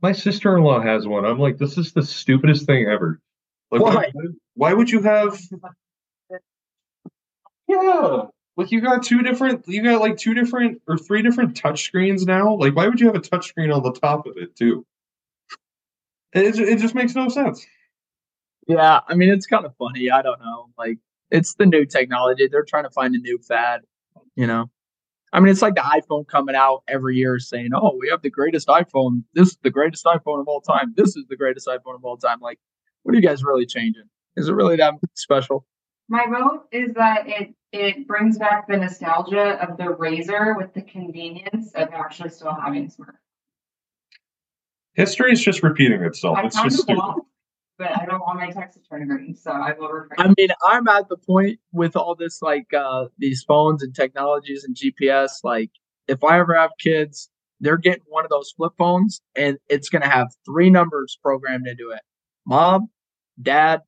My 0.01 0.11
sister 0.11 0.55
in 0.55 0.63
law 0.63 0.79
has 0.79 1.07
one. 1.07 1.25
I'm 1.25 1.39
like, 1.39 1.57
this 1.57 1.77
is 1.77 1.93
the 1.93 2.03
stupidest 2.03 2.65
thing 2.65 2.85
ever. 2.87 3.19
Like, 3.71 3.81
why? 3.81 4.11
Why 4.53 4.73
would 4.73 4.89
you 4.89 5.01
have? 5.01 5.39
Yeah, 7.67 8.23
like 8.55 8.71
you 8.71 8.81
got 8.81 9.03
two 9.03 9.21
different. 9.21 9.67
You 9.67 9.83
got 9.83 10.01
like 10.01 10.17
two 10.17 10.33
different 10.33 10.81
or 10.87 10.97
three 10.97 11.21
different 11.21 11.55
touch 11.55 11.83
screens 11.83 12.25
now. 12.25 12.55
Like, 12.55 12.75
why 12.75 12.87
would 12.87 12.99
you 12.99 13.07
have 13.07 13.15
a 13.15 13.19
touch 13.19 13.47
screen 13.47 13.71
on 13.71 13.83
the 13.83 13.93
top 13.93 14.25
of 14.25 14.37
it 14.37 14.55
too? 14.55 14.85
It 16.33 16.59
it 16.59 16.79
just 16.79 16.95
makes 16.95 17.15
no 17.15 17.29
sense. 17.29 17.65
Yeah, 18.67 18.99
I 19.07 19.15
mean, 19.15 19.29
it's 19.29 19.45
kind 19.45 19.65
of 19.65 19.75
funny. 19.77 20.09
I 20.11 20.21
don't 20.21 20.39
know. 20.39 20.69
Like, 20.77 20.97
it's 21.31 21.55
the 21.55 21.65
new 21.65 21.85
technology. 21.85 22.47
They're 22.47 22.65
trying 22.65 22.83
to 22.83 22.89
find 22.89 23.15
a 23.15 23.19
new 23.19 23.39
fad, 23.39 23.81
you 24.35 24.47
know. 24.47 24.69
I 25.33 25.39
mean, 25.39 25.49
it's 25.49 25.61
like 25.61 25.75
the 25.75 25.81
iPhone 25.81 26.27
coming 26.27 26.55
out 26.55 26.83
every 26.87 27.15
year 27.17 27.37
saying, 27.39 27.69
"Oh, 27.75 27.97
we 27.99 28.09
have 28.09 28.21
the 28.21 28.29
greatest 28.29 28.67
iPhone. 28.67 29.23
This 29.33 29.49
is 29.49 29.57
the 29.61 29.69
greatest 29.69 30.05
iPhone 30.05 30.39
of 30.41 30.47
all 30.47 30.61
time. 30.61 30.93
This 30.95 31.15
is 31.15 31.25
the 31.29 31.35
greatest 31.35 31.67
iPhone 31.67 31.95
of 31.95 32.05
all 32.05 32.17
time." 32.17 32.39
Like, 32.41 32.59
what 33.03 33.13
are 33.13 33.19
you 33.19 33.27
guys 33.27 33.43
really 33.43 33.65
changing? 33.65 34.09
Is 34.35 34.49
it 34.49 34.53
really 34.53 34.77
that 34.77 34.95
special? 35.15 35.65
My 36.09 36.25
vote 36.27 36.67
is 36.71 36.93
that 36.93 37.27
it 37.27 37.53
it 37.73 38.07
brings 38.07 38.37
back 38.37 38.67
the 38.67 38.77
nostalgia 38.77 39.61
of 39.61 39.77
the 39.77 39.83
Razr 39.83 40.55
with 40.57 40.73
the 40.73 40.81
convenience 40.81 41.73
of 41.73 41.89
actually 41.91 42.29
still 42.29 42.53
having 42.53 42.89
smart. 42.89 43.15
History 44.93 45.33
is 45.33 45.41
just 45.41 45.61
repeating 45.63 46.01
itself. 46.03 46.37
I 46.37 46.45
it's 46.45 46.61
just 46.61 46.79
stupid 46.79 47.23
but 47.77 47.95
I 47.97 48.05
don't 48.05 48.19
want 48.19 48.39
my 48.39 48.49
text 48.49 48.77
to 48.77 48.89
turn 48.89 49.07
green, 49.07 49.35
so 49.35 49.51
I 49.51 49.73
will 49.77 49.89
refrain. 49.89 50.17
I 50.17 50.33
mean, 50.37 50.49
I'm 50.67 50.87
at 50.87 51.09
the 51.09 51.17
point 51.17 51.59
with 51.71 51.95
all 51.95 52.15
this 52.15 52.41
like 52.41 52.73
uh 52.73 53.05
these 53.17 53.43
phones 53.43 53.83
and 53.83 53.93
technologies 53.93 54.63
and 54.63 54.75
GPS. 54.75 55.43
Like, 55.43 55.71
if 56.07 56.23
I 56.23 56.39
ever 56.39 56.55
have 56.55 56.71
kids, 56.79 57.29
they're 57.59 57.77
getting 57.77 58.03
one 58.07 58.23
of 58.23 58.29
those 58.29 58.51
flip 58.55 58.73
phones, 58.77 59.21
and 59.35 59.57
it's 59.69 59.89
gonna 59.89 60.09
have 60.09 60.27
three 60.45 60.69
numbers 60.69 61.17
programmed 61.21 61.67
into 61.67 61.91
it: 61.91 62.01
mom, 62.45 62.89
dad, 63.41 63.81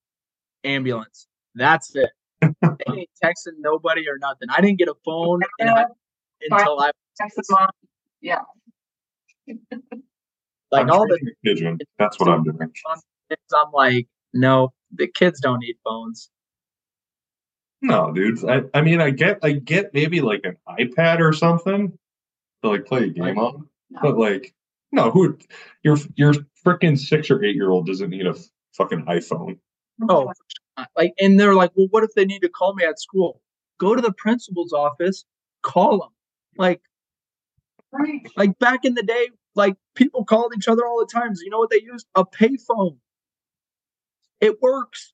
ambulance. 0.63 1.27
That's 1.55 1.95
it. 1.95 2.09
they 2.41 2.49
ain't 2.89 3.09
texting 3.23 3.57
nobody 3.59 4.07
or 4.07 4.17
nothing. 4.19 4.49
I 4.49 4.61
didn't 4.61 4.79
get 4.79 4.87
a 4.87 4.95
phone 5.05 5.41
I, 5.59 5.85
until 6.49 6.79
I 6.79 6.91
texted 7.21 7.43
mom. 7.49 7.67
Yeah. 8.21 8.41
like 10.71 10.83
I'm 10.83 10.91
all 10.91 11.07
the. 11.07 11.79
That's 11.97 12.19
what 12.19 12.29
I'm 12.29 12.43
doing. 12.43 12.57
I'm 13.31 13.71
like, 13.73 14.07
no, 14.33 14.73
the 14.93 15.07
kids 15.07 15.39
don't 15.39 15.59
need 15.59 15.75
phones. 15.83 16.29
No, 17.81 18.11
dudes. 18.11 18.43
I, 18.43 18.63
I 18.73 18.81
mean, 18.81 18.99
I 18.99 19.09
get, 19.09 19.39
I 19.41 19.53
get 19.53 19.93
maybe 19.93 20.21
like 20.21 20.41
an 20.43 20.57
iPad 20.67 21.19
or 21.21 21.31
something 21.31 21.97
to 22.63 22.69
like 22.69 22.85
play 22.85 23.05
a 23.05 23.09
game 23.09 23.37
on, 23.37 23.67
no. 23.89 23.99
but 24.01 24.17
like, 24.17 24.53
no, 24.91 25.11
who, 25.11 25.37
your 25.83 25.97
your 26.15 26.33
freaking 26.65 26.97
six 26.97 27.31
or 27.31 27.43
eight 27.43 27.55
year 27.55 27.69
old 27.69 27.85
doesn't 27.85 28.09
need 28.09 28.25
a 28.25 28.35
fucking 28.73 29.05
iPhone. 29.05 29.59
Oh, 30.09 30.31
like, 30.95 31.13
and 31.19 31.39
they're 31.39 31.55
like, 31.55 31.71
well, 31.75 31.87
what 31.91 32.03
if 32.03 32.13
they 32.15 32.25
need 32.25 32.39
to 32.39 32.49
call 32.49 32.73
me 32.75 32.83
at 32.83 32.99
school? 32.99 33.41
Go 33.79 33.95
to 33.95 34.01
the 34.01 34.13
principal's 34.13 34.73
office, 34.73 35.25
call 35.61 35.99
them. 35.99 36.09
Like, 36.57 36.81
right. 37.91 38.21
like 38.35 38.57
back 38.59 38.83
in 38.83 38.93
the 38.93 39.03
day, 39.03 39.29
like 39.55 39.75
people 39.95 40.25
called 40.25 40.53
each 40.55 40.67
other 40.67 40.85
all 40.85 40.99
the 40.99 41.11
time. 41.11 41.35
So 41.35 41.43
you 41.43 41.49
know 41.49 41.59
what 41.59 41.69
they 41.69 41.81
used? 41.81 42.07
A 42.15 42.25
payphone. 42.25 42.97
It 44.41 44.61
works. 44.61 45.13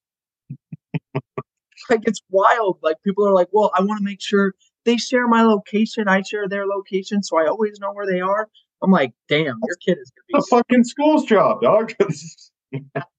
like 1.89 2.01
it's 2.03 2.21
wild. 2.29 2.79
Like 2.81 2.97
people 3.03 3.27
are 3.27 3.33
like, 3.33 3.49
well, 3.51 3.71
I 3.77 3.81
want 3.81 3.99
to 3.99 4.03
make 4.03 4.21
sure 4.21 4.53
they 4.85 4.97
share 4.97 5.27
my 5.27 5.43
location. 5.43 6.07
I 6.07 6.21
share 6.21 6.47
their 6.47 6.65
location, 6.65 7.23
so 7.23 7.37
I 7.37 7.47
always 7.47 7.79
know 7.79 7.91
where 7.91 8.05
they 8.05 8.21
are. 8.21 8.49
I'm 8.81 8.91
like, 8.91 9.13
damn, 9.29 9.59
your 9.65 9.77
kid 9.85 9.97
is 9.99 10.11
gonna 10.11 10.25
be 10.27 10.37
a 10.37 10.57
fucking 10.57 10.83
school's 10.83 11.25
job, 11.25 11.61
dog. 11.61 11.93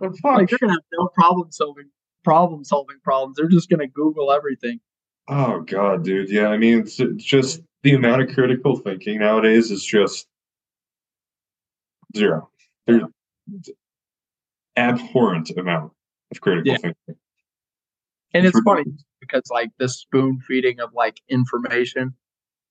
like 0.00 0.50
you're 0.50 0.58
gonna 0.58 0.72
have 0.72 0.82
no 0.92 1.08
problem 1.14 1.50
solving 1.50 1.90
problem 2.24 2.64
solving 2.64 2.98
problems. 3.02 3.36
They're 3.36 3.48
just 3.48 3.68
gonna 3.68 3.88
Google 3.88 4.32
everything. 4.32 4.80
Oh 5.28 5.60
god, 5.60 6.04
dude. 6.04 6.30
Yeah, 6.30 6.48
I 6.48 6.56
mean, 6.56 6.80
it's, 6.80 6.98
it's 7.00 7.24
just 7.24 7.62
the 7.82 7.94
amount 7.94 8.22
of 8.22 8.34
critical 8.34 8.76
thinking 8.76 9.18
nowadays 9.18 9.70
is 9.70 9.84
just 9.84 10.26
zero. 12.16 12.50
There's 12.86 13.02
abhorrent 14.76 15.50
amount 15.56 15.92
of 16.30 16.40
critical 16.40 16.72
yeah. 16.72 16.78
thinking. 16.78 17.16
And 18.34 18.46
it's, 18.46 18.56
it's 18.56 18.64
funny 18.64 18.84
because 19.20 19.44
like 19.50 19.70
the 19.78 19.88
spoon 19.88 20.40
feeding 20.46 20.80
of 20.80 20.90
like 20.94 21.20
information, 21.28 22.14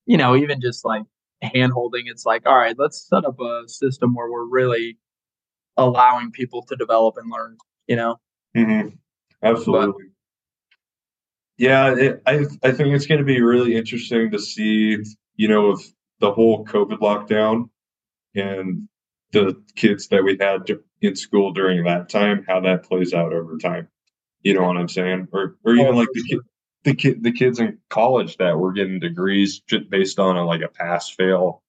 you 0.06 0.16
know, 0.16 0.36
even 0.36 0.60
just 0.60 0.84
like 0.84 1.02
hand 1.42 1.72
holding, 1.72 2.06
it's 2.06 2.24
like, 2.24 2.46
all 2.46 2.56
right, 2.56 2.76
let's 2.78 3.08
set 3.08 3.24
up 3.24 3.38
a 3.40 3.68
system 3.68 4.14
where 4.14 4.30
we're 4.30 4.46
really 4.46 4.98
allowing 5.78 6.30
people 6.30 6.62
to 6.64 6.76
develop 6.76 7.16
and 7.16 7.30
learn, 7.30 7.56
you 7.86 7.96
know? 7.96 8.16
Mm-hmm. 8.54 8.88
Absolutely. 9.42 10.04
But, 10.04 10.12
yeah, 11.56 11.94
it, 11.96 12.22
I 12.26 12.44
I 12.62 12.72
think 12.72 12.94
it's 12.94 13.06
going 13.06 13.18
to 13.18 13.24
be 13.24 13.40
really 13.40 13.74
interesting 13.74 14.30
to 14.30 14.38
see, 14.38 14.98
you 15.36 15.48
know, 15.48 15.70
if 15.72 15.80
the 16.20 16.32
whole 16.32 16.64
COVID 16.64 16.98
lockdown 16.98 17.70
and 18.34 18.88
the 19.32 19.60
kids 19.74 20.08
that 20.08 20.22
we 20.22 20.36
had 20.38 20.62
in 21.00 21.16
school 21.16 21.52
during 21.52 21.84
that 21.84 22.08
time, 22.08 22.44
how 22.46 22.60
that 22.60 22.84
plays 22.84 23.12
out 23.12 23.32
over 23.32 23.58
time. 23.58 23.88
You 24.42 24.54
know 24.54 24.62
what 24.62 24.76
I'm 24.76 24.88
saying? 24.88 25.28
Or 25.32 25.56
or 25.64 25.74
even 25.74 25.94
oh, 25.94 25.98
like 25.98 26.08
the 26.12 26.24
sure. 26.30 26.40
the 26.84 26.94
kid 26.94 27.22
the 27.24 27.32
kids 27.32 27.58
in 27.58 27.78
college 27.90 28.36
that 28.36 28.56
were 28.56 28.72
getting 28.72 29.00
degrees 29.00 29.60
just 29.60 29.90
based 29.90 30.18
on 30.18 30.36
a 30.36 30.44
like 30.44 30.62
a 30.62 30.68
pass 30.68 31.10
fail 31.10 31.62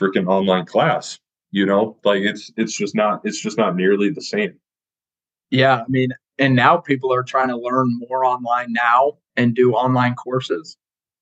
freaking 0.00 0.28
online 0.28 0.66
class. 0.66 1.20
You 1.52 1.66
know, 1.66 1.96
like 2.04 2.22
it's 2.22 2.52
it's 2.56 2.76
just 2.76 2.94
not 2.94 3.22
it's 3.24 3.40
just 3.40 3.58
not 3.58 3.76
nearly 3.76 4.10
the 4.10 4.22
same. 4.22 4.58
Yeah, 5.50 5.80
I 5.80 5.88
mean, 5.88 6.10
and 6.38 6.54
now 6.54 6.76
people 6.76 7.12
are 7.12 7.24
trying 7.24 7.48
to 7.48 7.56
learn 7.56 7.98
more 8.08 8.24
online 8.24 8.72
now 8.72 9.18
and 9.36 9.54
do 9.54 9.72
online 9.72 10.14
courses. 10.14 10.76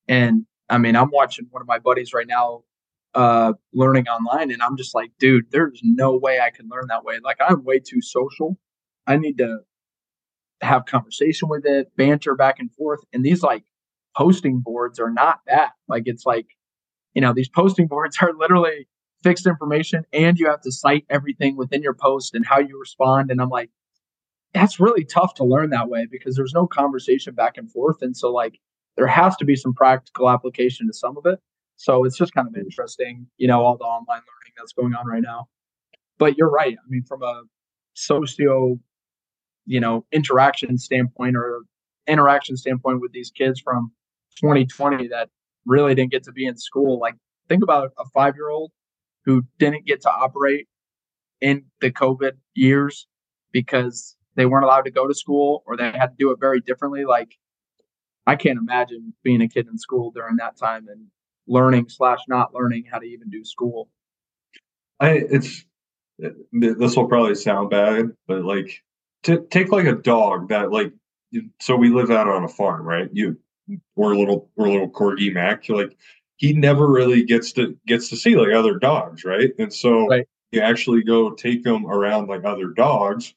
And 0.07 0.45
I 0.69 0.79
mean, 0.79 0.97
I'm 0.97 1.11
watching 1.11 1.47
one 1.51 1.63
of 1.63 1.69
my 1.69 1.79
buddies 1.79 2.13
right 2.13 2.27
now 2.27 2.63
uh, 3.15 3.55
learning 3.73 4.07
online, 4.07 4.51
and 4.51 4.63
I'm 4.63 4.77
just 4.77 4.95
like, 4.95 5.11
dude, 5.19 5.51
there's 5.51 5.81
no 5.83 6.17
way 6.17 6.41
I 6.41 6.51
can 6.51 6.69
learn 6.71 6.87
that 6.89 7.05
way. 7.05 7.19
Like, 7.23 7.39
I'm 7.41 7.65
way 7.65 7.79
too 7.79 8.03
social. 8.03 8.59
I 9.07 9.17
need 9.17 9.39
to 9.39 9.61
have 10.61 10.87
conversation 10.87 11.49
with 11.49 11.65
it, 11.65 11.91
banter 11.97 12.35
back 12.35 12.59
and 12.59 12.73
forth. 12.75 13.01
And 13.13 13.25
these 13.25 13.43
like 13.43 13.65
posting 14.17 14.61
boards 14.61 15.01
are 15.01 15.11
not 15.11 15.41
that. 15.47 15.73
Like, 15.89 16.03
it's 16.07 16.27
like, 16.27 16.47
you 17.15 17.23
know, 17.23 17.33
these 17.33 17.49
posting 17.49 17.87
boards 17.87 18.19
are 18.23 18.33
literally 18.39 18.89
fixed 19.23 19.47
information, 19.47 20.05
and 20.13 20.39
you 20.39 20.47
have 20.47 20.61
to 20.63 20.73
cite 20.73 21.05
everything 21.11 21.57
within 21.57 21.83
your 21.83 21.95
post 21.95 22.35
and 22.35 22.47
how 22.47 22.59
you 22.59 22.79
respond. 22.79 23.31
And 23.31 23.41
I'm 23.41 23.49
like, 23.49 23.71
that's 24.55 24.81
really 24.81 25.05
tough 25.05 25.35
to 25.35 25.45
learn 25.45 25.71
that 25.71 25.89
way 25.89 26.07
because 26.11 26.37
there's 26.37 26.55
no 26.55 26.67
conversation 26.67 27.35
back 27.35 27.57
and 27.57 27.71
forth. 27.71 28.03
And 28.03 28.17
so, 28.17 28.31
like, 28.33 28.59
there 28.97 29.07
has 29.07 29.37
to 29.37 29.45
be 29.45 29.57
some 29.57 29.75
practical 29.75 30.29
application 30.29 30.87
to 30.87 30.93
some 30.93 31.17
of 31.17 31.27
it. 31.27 31.39
So 31.77 32.05
it's 32.05 32.17
just 32.17 32.35
kind 32.35 32.49
of 32.49 32.57
interesting, 32.57 33.27
you 33.37 33.47
know, 33.47 33.63
all 33.63 33.77
the 33.77 33.85
online 33.85 34.19
learning 34.19 34.55
that's 34.57 34.73
going 34.73 34.95
on 34.95 35.07
right 35.07 35.23
now. 35.23 35.47
But 36.19 36.37
you're 36.37 36.51
right. 36.51 36.77
I 36.77 36.89
mean, 36.89 37.05
from 37.05 37.23
a 37.23 37.43
socio, 37.95 38.79
you 39.67 39.79
know, 39.79 40.05
interaction 40.11 40.79
standpoint 40.79 41.37
or 41.37 41.63
interaction 42.09 42.57
standpoint 42.57 43.01
with 43.01 43.13
these 43.13 43.31
kids 43.31 43.61
from 43.61 43.93
2020 44.41 45.09
that 45.09 45.29
really 45.67 45.95
didn't 45.95 46.11
get 46.11 46.25
to 46.25 46.33
be 46.33 46.47
in 46.47 46.57
school. 46.57 46.99
Like 46.99 47.15
think 47.49 47.63
about 47.63 47.93
a 47.99 48.05
five 48.13 48.35
year 48.35 48.49
old 48.49 48.73
who 49.29 49.45
didn't 49.59 49.85
get 49.85 50.01
to 50.01 50.11
operate 50.11 50.69
in 51.43 51.67
the 51.83 51.91
COVID 51.91 52.33
years 52.55 53.07
because 53.53 54.17
they 54.37 54.47
weren't 54.47 54.65
allowed 54.65 54.87
to 54.87 54.91
go 54.91 55.07
to 55.07 55.15
school 55.15 55.63
or 55.67 55.77
they 55.77 55.85
had 55.85 56.07
to 56.07 56.17
do 56.19 56.31
it 56.31 56.41
very 56.41 56.63
differently. 56.63 57.05
Like 57.05 57.37
I 58.27 58.37
can't 58.37 58.59
imagine 58.59 59.13
being 59.23 59.43
a 59.43 59.49
kid 59.49 59.69
in 59.71 59.77
school 59.77 60.13
during 60.13 60.37
that 60.37 60.57
time 60.57 60.89
and 60.89 61.09
learning 61.47 61.91
slash 61.91 62.21
not 62.27 62.55
learning 62.55 62.85
how 62.91 63.01
to 63.01 63.05
even 63.05 63.29
do 63.29 63.45
school. 63.45 63.91
I 64.99 65.11
it's 65.11 65.63
this 66.51 66.97
will 66.97 67.07
probably 67.07 67.35
sound 67.35 67.69
bad, 67.69 68.07
but 68.27 68.45
like 68.45 68.83
to 69.25 69.47
take 69.51 69.71
like 69.71 69.85
a 69.85 69.93
dog 69.93 70.49
that 70.49 70.73
like 70.73 70.95
so 71.61 71.77
we 71.77 71.91
live 71.91 72.11
out 72.11 72.29
on 72.29 72.45
a 72.45 72.49
farm, 72.49 72.87
right? 72.87 73.11
You 73.13 73.37
we're 73.95 74.15
a 74.15 74.19
little 74.19 74.49
we're 74.57 74.69
a 74.69 74.73
little 74.73 74.91
corgi 74.91 75.35
Mac. 75.35 75.69
You're 75.69 75.83
Like 75.83 75.99
he 76.39 76.53
never 76.53 76.89
really 76.89 77.25
gets 77.25 77.53
to 77.53 77.77
gets 77.87 78.09
to 78.09 78.17
see 78.17 78.37
like 78.37 78.53
other 78.55 78.79
dogs, 78.79 79.25
right? 79.25 79.51
And 79.59 79.73
so 79.73 80.07
right. 80.07 80.27
you 80.53 80.61
actually 80.61 81.03
go 81.03 81.31
take 81.31 81.67
him 81.67 81.87
around 81.87 82.29
like 82.29 82.45
other 82.45 82.69
dogs 82.69 83.35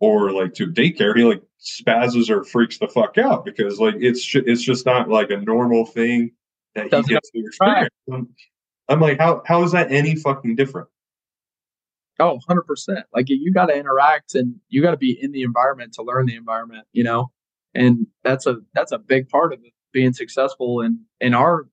or 0.00 0.30
like 0.30 0.54
to 0.54 0.66
daycare, 0.66 1.16
he 1.16 1.24
like 1.24 1.42
spazzes 1.60 2.28
or 2.28 2.44
freaks 2.44 2.78
the 2.78 2.88
fuck 2.88 3.18
out 3.18 3.44
because 3.44 3.80
like 3.80 3.94
it's 3.98 4.34
it's 4.34 4.62
just 4.62 4.86
not 4.86 5.08
like 5.08 5.30
a 5.30 5.38
normal 5.38 5.86
thing 5.86 6.32
that 6.74 6.84
he 6.84 7.02
gets 7.02 7.30
to 7.30 7.38
experience. 7.38 7.90
I'm 8.88 9.00
like, 9.00 9.18
how 9.18 9.42
how 9.46 9.62
is 9.62 9.72
that 9.72 9.90
any 9.90 10.14
fucking 10.14 10.56
different? 10.56 10.88
Oh, 12.18 12.38
100%. 12.48 13.04
Like 13.14 13.26
you 13.28 13.52
got 13.52 13.66
to 13.66 13.76
interact 13.76 14.34
and 14.34 14.56
you 14.68 14.82
got 14.82 14.90
to 14.90 14.98
be 14.98 15.18
in 15.20 15.32
the 15.32 15.42
environment 15.42 15.94
to 15.94 16.02
learn 16.02 16.26
the 16.26 16.36
environment, 16.36 16.86
you 16.92 17.02
know? 17.02 17.32
And 17.74 18.06
that's 18.22 18.46
a 18.46 18.58
that's 18.74 18.92
a 18.92 18.98
big 18.98 19.30
part 19.30 19.54
of 19.54 19.60
it, 19.64 19.72
being 19.92 20.12
successful 20.12 20.82
in 20.82 21.00
in 21.20 21.32
our 21.32 21.68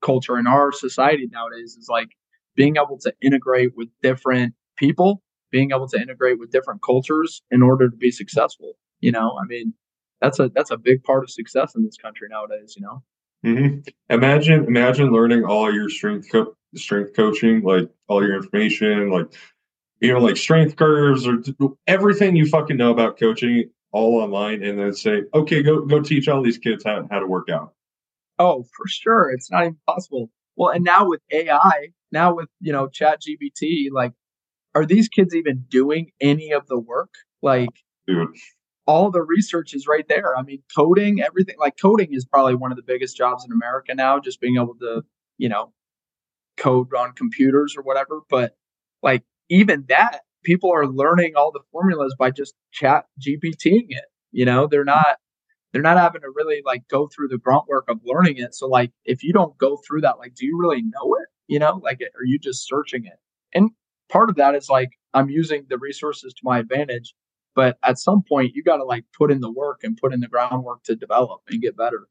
culture 0.00 0.38
in 0.38 0.46
our 0.46 0.72
society 0.72 1.28
nowadays 1.30 1.76
is 1.76 1.88
like 1.88 2.08
being 2.54 2.76
able 2.76 2.98
to 2.98 3.12
integrate 3.22 3.76
with 3.76 3.88
different 4.02 4.54
people, 4.76 5.22
being 5.50 5.70
able 5.70 5.88
to 5.88 6.00
integrate 6.00 6.38
with 6.38 6.50
different 6.50 6.82
cultures 6.82 7.42
in 7.50 7.62
order 7.62 7.88
to 7.88 7.96
be 7.96 8.10
successful, 8.10 8.74
you 9.00 9.12
know? 9.12 9.38
I 9.40 9.46
mean, 9.46 9.74
that's 10.20 10.38
a 10.38 10.50
that's 10.54 10.70
a 10.70 10.76
big 10.76 11.02
part 11.04 11.22
of 11.22 11.30
success 11.30 11.74
in 11.74 11.84
this 11.84 11.96
country 11.96 12.28
nowadays, 12.30 12.74
you 12.76 12.82
know? 12.82 13.02
Mm-hmm. 13.46 13.88
Imagine, 14.10 14.64
imagine 14.64 15.12
learning 15.12 15.44
all 15.44 15.72
your 15.72 15.88
strength 15.88 16.28
co- 16.30 16.56
strength 16.74 17.14
coaching, 17.14 17.62
like 17.62 17.88
all 18.08 18.26
your 18.26 18.36
information, 18.36 19.10
like 19.10 19.32
you 20.00 20.12
know, 20.12 20.18
like 20.20 20.36
strength 20.36 20.76
curves 20.76 21.26
or 21.26 21.42
everything 21.86 22.36
you 22.36 22.46
fucking 22.46 22.76
know 22.76 22.90
about 22.90 23.18
coaching 23.18 23.70
all 23.92 24.16
online, 24.20 24.62
and 24.62 24.78
then 24.78 24.92
say, 24.92 25.22
okay, 25.34 25.62
go 25.62 25.82
go 25.82 26.00
teach 26.00 26.28
all 26.28 26.42
these 26.42 26.58
kids 26.58 26.84
how, 26.84 27.06
how 27.10 27.20
to 27.20 27.26
work 27.26 27.48
out. 27.48 27.74
Oh, 28.38 28.64
for 28.76 28.86
sure, 28.86 29.30
it's 29.30 29.50
not 29.50 29.62
even 29.64 29.78
possible. 29.86 30.30
Well, 30.56 30.70
and 30.70 30.84
now 30.84 31.08
with 31.08 31.20
AI, 31.30 31.88
now 32.12 32.34
with 32.34 32.48
you 32.60 32.72
know 32.72 32.88
Chat 32.88 33.20
GPT, 33.22 33.88
like, 33.92 34.12
are 34.74 34.86
these 34.86 35.08
kids 35.08 35.34
even 35.34 35.64
doing 35.68 36.10
any 36.20 36.52
of 36.52 36.66
the 36.66 36.78
work? 36.78 37.14
Like, 37.42 37.70
Dude. 38.06 38.28
all 38.86 39.10
the 39.10 39.22
research 39.22 39.74
is 39.74 39.86
right 39.86 40.06
there. 40.08 40.36
I 40.36 40.42
mean, 40.42 40.62
coding, 40.76 41.20
everything. 41.22 41.56
Like, 41.58 41.76
coding 41.80 42.08
is 42.12 42.24
probably 42.24 42.54
one 42.54 42.72
of 42.72 42.76
the 42.76 42.82
biggest 42.82 43.16
jobs 43.16 43.44
in 43.44 43.52
America 43.52 43.94
now. 43.94 44.18
Just 44.20 44.40
being 44.40 44.56
able 44.56 44.74
to, 44.80 45.02
you 45.38 45.48
know, 45.48 45.72
code 46.58 46.92
on 46.94 47.12
computers 47.12 47.74
or 47.76 47.82
whatever. 47.82 48.20
But 48.28 48.56
like 49.02 49.22
even 49.48 49.84
that, 49.88 50.20
people 50.44 50.72
are 50.72 50.86
learning 50.86 51.34
all 51.36 51.52
the 51.52 51.60
formulas 51.72 52.14
by 52.18 52.30
just 52.30 52.54
chat 52.72 53.06
GPTing 53.20 53.86
it. 53.88 54.04
You 54.32 54.44
know, 54.44 54.66
they're 54.66 54.84
not 54.84 55.18
they're 55.72 55.82
not 55.82 55.98
having 55.98 56.22
to 56.22 56.30
really 56.34 56.62
like 56.64 56.88
go 56.88 57.08
through 57.08 57.28
the 57.28 57.38
grunt 57.38 57.68
work 57.68 57.84
of 57.88 58.00
learning 58.04 58.38
it. 58.38 58.54
So 58.54 58.66
like 58.66 58.90
if 59.04 59.22
you 59.22 59.32
don't 59.32 59.56
go 59.58 59.78
through 59.86 60.02
that, 60.02 60.18
like 60.18 60.34
do 60.34 60.46
you 60.46 60.58
really 60.58 60.82
know 60.82 61.16
it? 61.20 61.28
You 61.46 61.58
know, 61.58 61.80
like 61.82 62.00
are 62.00 62.24
you 62.24 62.38
just 62.38 62.66
searching 62.66 63.04
it? 63.04 63.18
And 63.54 63.70
part 64.08 64.30
of 64.30 64.36
that 64.36 64.54
is 64.54 64.68
like 64.68 64.90
I'm 65.14 65.28
using 65.28 65.66
the 65.68 65.78
resources 65.78 66.32
to 66.34 66.40
my 66.42 66.58
advantage. 66.58 67.14
But 67.54 67.76
at 67.82 67.98
some 67.98 68.22
point 68.26 68.54
you 68.54 68.62
gotta 68.62 68.84
like 68.84 69.04
put 69.16 69.30
in 69.30 69.40
the 69.40 69.50
work 69.50 69.80
and 69.82 69.96
put 69.96 70.12
in 70.12 70.20
the 70.20 70.28
groundwork 70.28 70.84
to 70.84 70.96
develop 70.96 71.42
and 71.48 71.60
get 71.60 71.76
better. 71.76 72.08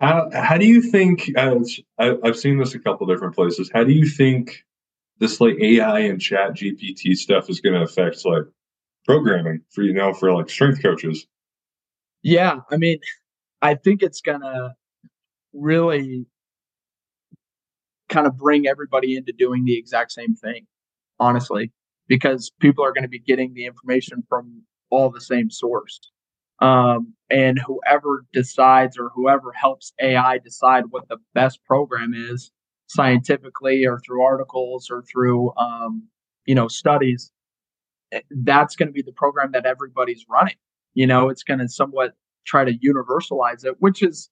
How, 0.00 0.28
how 0.34 0.58
do 0.58 0.66
you 0.66 0.82
think 0.82 1.30
as 1.36 1.78
I, 1.96 2.16
I've 2.24 2.36
seen 2.36 2.58
this 2.58 2.74
a 2.74 2.80
couple 2.80 3.06
different 3.06 3.36
places, 3.36 3.70
how 3.72 3.84
do 3.84 3.92
you 3.92 4.06
think 4.06 4.64
this 5.18 5.40
like 5.40 5.54
AI 5.60 6.00
and 6.00 6.20
chat 6.20 6.54
GPT 6.54 7.14
stuff 7.14 7.48
is 7.48 7.60
going 7.60 7.74
to 7.74 7.82
affect 7.82 8.24
like 8.24 8.42
programming 9.06 9.60
for 9.70 9.82
you 9.82 9.92
know 9.92 10.12
for 10.12 10.32
like 10.32 10.50
strength 10.50 10.82
coaches? 10.82 11.26
Yeah, 12.22 12.60
I 12.70 12.76
mean, 12.76 12.98
I 13.60 13.74
think 13.74 14.02
it's 14.02 14.20
to 14.42 14.74
really 15.52 16.26
kind 18.08 18.26
of 18.26 18.36
bring 18.36 18.66
everybody 18.66 19.16
into 19.16 19.32
doing 19.32 19.64
the 19.64 19.76
exact 19.76 20.12
same 20.12 20.34
thing, 20.34 20.66
honestly, 21.18 21.72
because 22.06 22.50
people 22.60 22.84
are 22.84 22.92
going 22.92 23.02
to 23.02 23.08
be 23.08 23.18
getting 23.18 23.54
the 23.54 23.66
information 23.66 24.22
from 24.28 24.62
all 24.90 25.10
the 25.10 25.20
same 25.20 25.50
source. 25.50 25.98
Um, 26.60 27.14
and 27.30 27.58
whoever 27.58 28.24
decides 28.32 28.96
or 28.96 29.10
whoever 29.14 29.52
helps 29.52 29.92
AI 30.00 30.38
decide 30.38 30.84
what 30.90 31.08
the 31.08 31.16
best 31.34 31.58
program 31.64 32.12
is 32.14 32.52
scientifically 32.86 33.84
or 33.86 33.98
through 34.00 34.22
articles 34.22 34.88
or 34.90 35.02
through 35.10 35.52
um, 35.56 36.06
you 36.46 36.54
know 36.54 36.68
studies 36.68 37.32
eh, 38.12 38.20
that's 38.42 38.76
going 38.76 38.88
to 38.88 38.92
be 38.92 39.02
the 39.02 39.12
program 39.12 39.52
that 39.52 39.64
everybody's 39.64 40.26
running 40.28 40.54
you 40.94 41.06
know 41.06 41.28
it's 41.28 41.42
going 41.42 41.60
to 41.60 41.68
somewhat 41.68 42.14
try 42.46 42.64
to 42.64 42.72
universalize 42.78 43.64
it 43.64 43.76
which 43.80 44.02
is 44.02 44.30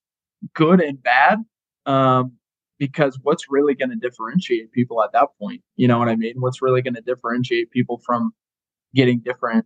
good 0.54 0.80
and 0.80 1.02
bad 1.02 1.38
um, 1.86 2.32
because 2.78 3.18
what's 3.22 3.50
really 3.50 3.74
going 3.74 3.90
to 3.90 3.96
differentiate 3.96 4.72
people 4.72 5.02
at 5.02 5.12
that 5.12 5.28
point 5.38 5.62
you 5.76 5.86
know 5.86 5.98
what 5.98 6.08
i 6.08 6.16
mean 6.16 6.34
what's 6.38 6.62
really 6.62 6.82
going 6.82 6.94
to 6.94 7.02
differentiate 7.02 7.70
people 7.70 8.00
from 8.04 8.32
getting 8.94 9.20
different 9.20 9.64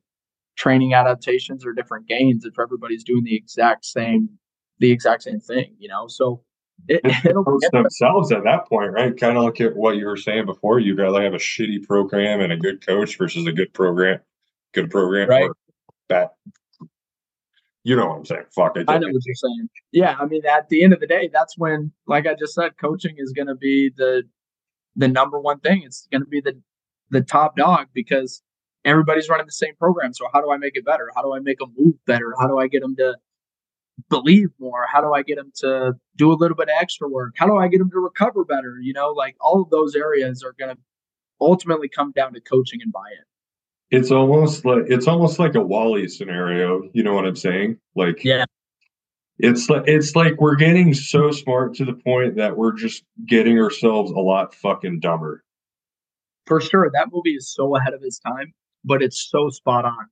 training 0.56 0.94
adaptations 0.94 1.64
or 1.64 1.72
different 1.72 2.06
gains 2.06 2.44
if 2.44 2.58
everybody's 2.58 3.04
doing 3.04 3.24
the 3.24 3.36
exact 3.36 3.84
same 3.84 4.28
the 4.78 4.90
exact 4.90 5.22
same 5.22 5.40
thing 5.40 5.74
you 5.78 5.88
know 5.88 6.06
so 6.08 6.42
it, 6.88 7.00
it'll 7.24 7.44
themselves 7.72 8.32
at 8.32 8.44
that 8.44 8.66
point, 8.68 8.92
right? 8.92 9.16
Kind 9.16 9.36
of 9.36 9.44
look 9.44 9.60
at 9.60 9.76
what 9.76 9.96
you 9.96 10.06
were 10.06 10.16
saying 10.16 10.46
before. 10.46 10.78
You 10.80 10.96
got 10.96 11.16
to 11.16 11.22
have 11.22 11.34
a 11.34 11.38
shitty 11.38 11.86
program 11.86 12.40
and 12.40 12.52
a 12.52 12.56
good 12.56 12.84
coach 12.84 13.16
versus 13.16 13.46
a 13.46 13.52
good 13.52 13.72
program, 13.72 14.20
good 14.72 14.90
program, 14.90 15.28
right? 15.28 15.50
That 16.08 16.34
you 17.84 17.94
know 17.94 18.06
what 18.06 18.16
I'm 18.16 18.24
saying? 18.24 18.44
Fuck, 18.54 18.76
I, 18.76 18.94
I 18.94 18.98
know 18.98 19.08
what 19.08 19.22
you're 19.24 19.34
saying. 19.34 19.68
Yeah, 19.92 20.16
I 20.18 20.24
mean, 20.24 20.44
at 20.46 20.68
the 20.70 20.82
end 20.82 20.94
of 20.94 21.00
the 21.00 21.06
day, 21.06 21.30
that's 21.32 21.56
when, 21.58 21.92
like 22.06 22.26
I 22.26 22.34
just 22.34 22.54
said, 22.54 22.78
coaching 22.78 23.14
is 23.18 23.32
going 23.32 23.48
to 23.48 23.54
be 23.54 23.90
the 23.96 24.24
the 24.96 25.08
number 25.08 25.38
one 25.38 25.60
thing. 25.60 25.82
It's 25.84 26.08
going 26.10 26.22
to 26.22 26.28
be 26.28 26.40
the 26.40 26.60
the 27.10 27.20
top 27.20 27.56
dog 27.56 27.88
because 27.92 28.42
everybody's 28.84 29.28
running 29.28 29.46
the 29.46 29.52
same 29.52 29.74
program. 29.76 30.14
So 30.14 30.28
how 30.32 30.40
do 30.40 30.50
I 30.50 30.56
make 30.56 30.76
it 30.76 30.84
better? 30.84 31.10
How 31.14 31.22
do 31.22 31.34
I 31.34 31.40
make 31.40 31.58
them 31.58 31.74
move 31.76 31.94
better? 32.06 32.34
How 32.38 32.46
do 32.46 32.58
I 32.58 32.68
get 32.68 32.80
them 32.80 32.96
to 32.96 33.16
believe 34.08 34.48
more? 34.58 34.86
How 34.90 35.00
do 35.00 35.12
I 35.12 35.22
get 35.22 35.36
them 35.36 35.52
to 35.56 35.92
do 36.16 36.32
a 36.32 36.34
little 36.34 36.56
bit 36.56 36.68
of 36.68 36.74
extra 36.80 37.08
work? 37.08 37.34
How 37.36 37.46
do 37.46 37.56
I 37.56 37.68
get 37.68 37.78
them 37.78 37.90
to 37.90 37.98
recover 37.98 38.44
better? 38.44 38.76
You 38.80 38.92
know, 38.92 39.10
like 39.10 39.36
all 39.40 39.62
of 39.62 39.70
those 39.70 39.94
areas 39.94 40.42
are 40.42 40.54
going 40.58 40.74
to 40.74 40.82
ultimately 41.40 41.88
come 41.88 42.12
down 42.12 42.32
to 42.34 42.40
coaching 42.40 42.80
and 42.82 42.92
buy-in. 42.92 43.24
It's 43.90 44.10
almost 44.10 44.64
like 44.64 44.84
it's 44.88 45.06
almost 45.06 45.38
like 45.38 45.54
a 45.54 45.60
WALL-E 45.60 46.08
scenario. 46.08 46.82
You 46.92 47.02
know 47.02 47.14
what 47.14 47.26
I'm 47.26 47.36
saying? 47.36 47.78
Like, 47.94 48.24
yeah, 48.24 48.44
it's 49.38 49.68
like 49.68 49.84
it's 49.86 50.14
like 50.14 50.40
we're 50.40 50.56
getting 50.56 50.94
so 50.94 51.30
smart 51.30 51.74
to 51.74 51.84
the 51.84 51.92
point 51.92 52.36
that 52.36 52.56
we're 52.56 52.72
just 52.72 53.04
getting 53.26 53.58
ourselves 53.58 54.10
a 54.10 54.20
lot 54.20 54.54
fucking 54.54 55.00
dumber. 55.00 55.44
For 56.46 56.60
sure, 56.60 56.90
that 56.92 57.08
movie 57.12 57.34
is 57.34 57.52
so 57.52 57.74
ahead 57.76 57.94
of 57.94 58.02
its 58.02 58.18
time, 58.18 58.52
but 58.84 59.02
it's 59.02 59.28
so 59.30 59.48
spot 59.48 59.84
on. 59.84 60.06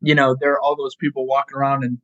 You 0.00 0.14
know, 0.14 0.36
there 0.38 0.52
are 0.52 0.60
all 0.60 0.76
those 0.76 0.96
people 0.96 1.26
walking 1.26 1.56
around 1.56 1.84
and 1.84 1.98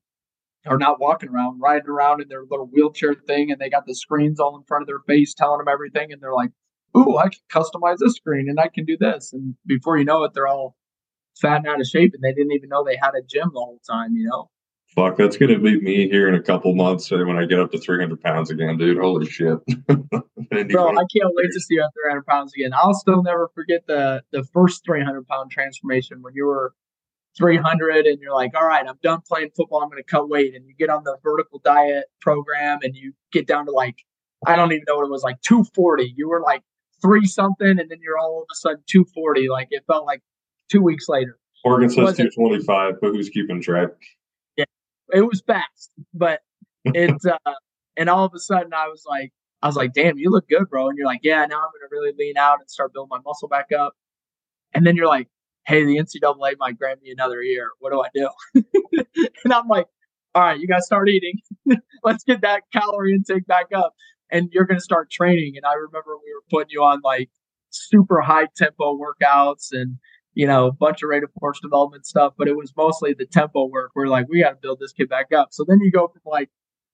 are 0.67 0.79
not 0.79 1.01
walking 1.01 1.29
around, 1.29 1.61
riding 1.61 1.89
around 1.89 2.23
in 2.23 2.29
their 2.29 2.45
little 2.49 2.67
wheelchair 2.67 3.15
thing, 3.15 3.51
and 3.51 3.61
they 3.61 3.69
got 3.69 3.87
the 3.87 3.95
screens 3.95 4.41
all 4.41 4.57
in 4.57 4.65
front 4.65 4.83
of 4.83 4.87
their 4.87 5.01
face 5.07 5.35
telling 5.35 5.59
them 5.59 5.69
everything, 5.69 6.13
and 6.13 6.23
they're 6.23 6.35
like, 6.35 6.51
"Ooh, 6.97 7.19
I 7.19 7.29
can 7.29 7.41
customize 7.51 7.99
this 7.99 8.15
screen, 8.15 8.49
and 8.49 8.59
I 8.59 8.69
can 8.69 8.87
do 8.87 8.97
this." 8.97 9.33
And 9.35 9.55
before 9.67 9.99
you 9.99 10.05
know 10.05 10.25
it, 10.25 10.33
they're 10.33 10.47
all 10.47 10.78
fat 11.41 11.59
and 11.59 11.67
out 11.67 11.81
of 11.81 11.87
shape, 11.87 12.13
and 12.15 12.23
they 12.23 12.33
didn't 12.33 12.53
even 12.53 12.69
know 12.69 12.85
they 12.85 12.99
had 13.01 13.13
a 13.19 13.23
gym 13.23 13.51
the 13.53 13.61
whole 13.61 13.81
time. 13.89 14.15
You 14.15 14.29
know. 14.29 14.51
Fuck, 14.95 15.17
that's 15.17 15.37
gonna 15.37 15.59
be 15.59 15.81
me 15.81 16.09
here 16.09 16.29
in 16.29 16.35
a 16.35 16.43
couple 16.43 16.75
months 16.75 17.11
when 17.11 17.37
I 17.37 17.45
get 17.45 17.61
up 17.61 17.71
to 17.73 17.79
300 17.79 18.21
pounds 18.21 18.51
again, 18.51 18.79
dude. 18.79 18.99
Holy 18.99 19.27
shit! 19.27 19.59
Bro, 19.89 20.91
I 20.91 21.05
can't 21.15 21.35
wait 21.35 21.51
to 21.53 21.61
see 21.61 21.75
you 21.75 21.83
at 21.83 21.91
300 22.05 22.27
pounds 22.27 22.53
again. 22.55 22.73
I'll 22.75 22.95
still 22.95 23.23
never 23.23 23.49
forget 23.55 23.87
the 23.87 24.23
the 24.33 24.45
first 24.45 24.85
300 24.85 25.27
pound 25.27 25.51
transformation 25.51 26.23
when 26.23 26.35
you 26.35 26.47
were 26.47 26.73
300 27.39 28.07
and 28.07 28.21
you're 28.21 28.35
like, 28.35 28.55
all 28.55 28.67
right, 28.67 28.87
I'm 28.87 28.99
done 29.03 29.21
playing 29.27 29.51
football. 29.57 29.83
I'm 29.83 29.89
going 29.89 30.03
to 30.03 30.11
cut 30.11 30.29
weight. 30.29 30.55
And 30.55 30.67
you 30.67 30.75
get 30.75 30.91
on 30.91 31.05
the 31.05 31.17
vertical 31.23 31.61
diet 31.65 32.07
program 32.21 32.81
and 32.83 32.95
you 32.95 33.13
get 33.33 33.47
down 33.47 33.67
to 33.67 33.73
like, 33.73 33.97
I 34.47 34.57
don't 34.57 34.73
even 34.73 34.85
know 34.89 34.97
what 34.97 35.07
it 35.07 35.11
was, 35.11 35.23
like 35.23 35.41
240. 35.43 36.15
You 36.17 36.29
were 36.29 36.41
like 36.41 36.63
three 37.01 37.27
something 37.27 37.79
and 37.79 37.89
then 37.91 37.99
you're 38.03 38.19
all 38.19 38.41
of 38.41 38.49
a 38.51 38.57
sudden 38.57 38.83
240. 38.89 39.49
Like 39.49 39.69
it 39.71 39.85
felt 39.87 40.05
like 40.05 40.21
two 40.69 40.83
weeks 40.83 41.09
later. 41.09 41.39
Morgan 41.65 41.91
says 41.91 42.17
225, 42.17 42.95
but 43.01 43.09
who's 43.09 43.29
keeping 43.29 43.61
track? 43.61 43.91
Yeah, 44.57 44.65
it 45.13 45.23
was 45.23 45.43
fast, 45.47 45.91
but 46.15 46.41
it's, 46.85 47.27
uh, 47.27 47.53
and 47.97 48.09
all 48.09 48.25
of 48.25 48.33
a 48.35 48.39
sudden 48.39 48.73
I 48.73 48.89
was 48.89 49.05
like, 49.07 49.33
I 49.61 49.67
was 49.67 49.77
like, 49.77 49.93
damn, 49.93 50.19
you 50.19 50.31
look 50.31 50.49
good, 50.49 50.69
bro. 50.71 50.89
And 50.89 50.97
you're 50.97 51.07
like, 51.07 51.21
yeah, 51.25 51.45
now 51.45 51.57
I'm 51.57 51.71
gonna 51.73 51.89
really 51.91 52.13
lean 52.17 52.37
out 52.37 52.61
and 52.61 52.71
start 52.71 52.93
building 52.93 53.09
my 53.11 53.19
muscle 53.25 53.49
back 53.49 53.73
up. 53.77 53.95
And 54.73 54.87
then 54.87 54.95
you're 54.95 55.09
like, 55.09 55.29
hey, 55.67 55.85
the 55.85 55.99
NCAA 55.99 56.55
might 56.59 56.79
grant 56.79 57.03
me 57.03 57.11
another 57.11 57.43
year. 57.43 57.71
What 57.79 57.93
do 57.93 58.03
I 58.03 58.09
do? 58.15 58.31
and 59.45 59.53
I'm 59.53 59.69
like, 59.69 59.87
all 60.35 60.43
right, 60.43 60.59
you 60.59 60.67
got 60.67 60.77
to 60.77 60.83
start 60.83 61.09
eating. 61.09 61.35
Let's 62.03 62.25
get 62.25 62.41
that 62.41 62.63
calorie 62.73 63.13
intake 63.13 63.47
back 63.47 63.67
up. 63.75 63.95
And 64.31 64.49
you're 64.53 64.65
going 64.65 64.79
to 64.79 64.85
start 64.85 65.11
training. 65.11 65.55
And 65.57 65.67
I 65.67 65.75
remember 65.75 66.17
we 66.17 66.33
were 66.33 66.43
putting 66.51 66.71
you 66.71 66.83
on 66.83 67.01
like 67.03 67.29
super 67.71 68.21
high 68.21 68.47
tempo 68.57 68.99
workouts 68.99 69.73
and, 69.73 69.97
you 70.39 70.47
know, 70.47 70.69
a 70.69 70.73
bunch 70.73 71.03
of 71.03 71.09
rate 71.09 71.25
of 71.25 71.31
force 71.41 71.59
development 71.59 72.07
stuff, 72.07 72.33
but 72.39 72.47
it 72.47 72.57
was 72.57 72.73
mostly 72.77 73.13
the 73.13 73.27
tempo 73.27 73.65
work. 73.67 73.91
We're 73.97 74.07
like, 74.07 74.29
we 74.29 74.41
got 74.41 74.51
to 74.51 74.57
build 74.63 74.79
this 74.79 74.93
kid 74.93 75.09
back 75.09 75.33
up. 75.33 75.49
So 75.51 75.65
then 75.67 75.81
you 75.81 75.91
go 75.91 76.07
from 76.07 76.23
like, 76.25 76.49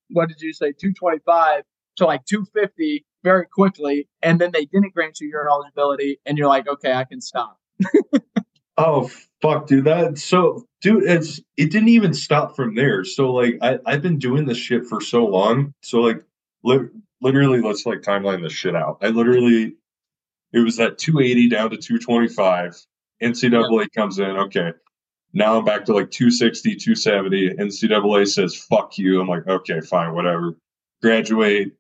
what 0.09 0.31
did 0.31 0.41
you 0.41 0.55
say, 0.55 0.73
225 0.73 1.63
to 1.97 2.07
like 2.07 2.25
250 2.25 3.05
very 3.23 3.45
quickly. 3.47 4.09
And 4.23 4.41
then 4.41 4.51
they 4.55 4.65
didn't 4.65 4.95
grant 4.95 5.21
you 5.21 5.29
your 5.29 5.47
eligibility. 5.47 6.21
And 6.25 6.39
you're 6.39 6.49
like, 6.49 6.67
okay, 6.67 6.95
I 6.95 7.05
can 7.05 7.21
stop. 7.21 7.59
Oh 8.77 9.09
fuck, 9.41 9.69
dude. 9.69 9.85
That 9.85 10.19
so 10.19 10.67
dude, 10.83 11.05
it's 11.05 11.41
it 11.57 11.71
didn't 11.71 11.91
even 11.91 12.13
stop 12.13 12.57
from 12.57 12.75
there. 12.75 13.05
So 13.05 13.33
like 13.33 13.57
I, 13.63 13.79
I've 13.87 14.03
been 14.03 14.19
doing 14.19 14.47
this 14.47 14.59
shit 14.59 14.85
for 14.87 15.01
so 15.01 15.25
long. 15.25 15.73
So 15.85 16.01
like 16.01 16.25
li- 16.65 16.89
literally 17.21 17.61
let's 17.61 17.87
like 17.87 18.01
timeline 18.01 18.43
this 18.43 18.53
shit 18.53 18.75
out. 18.75 18.99
I 19.01 19.11
literally 19.11 19.77
it 20.53 20.59
was 20.59 20.79
that 20.79 20.99
280 20.99 21.51
down 21.51 21.71
to 21.71 21.77
225. 21.77 22.85
NCAA 23.23 23.87
comes 23.95 24.19
in, 24.19 24.31
okay. 24.31 24.73
Now 25.33 25.59
I'm 25.59 25.65
back 25.65 25.85
to 25.87 25.95
like 25.95 26.11
260, 26.11 26.77
270. 26.77 27.55
NCAA 27.57 28.29
says, 28.29 28.55
fuck 28.55 28.99
you. 28.99 29.21
I'm 29.21 29.29
like, 29.29 29.47
okay, 29.47 29.81
fine, 29.81 30.15
whatever. 30.15 30.57
Graduate. 31.03 31.73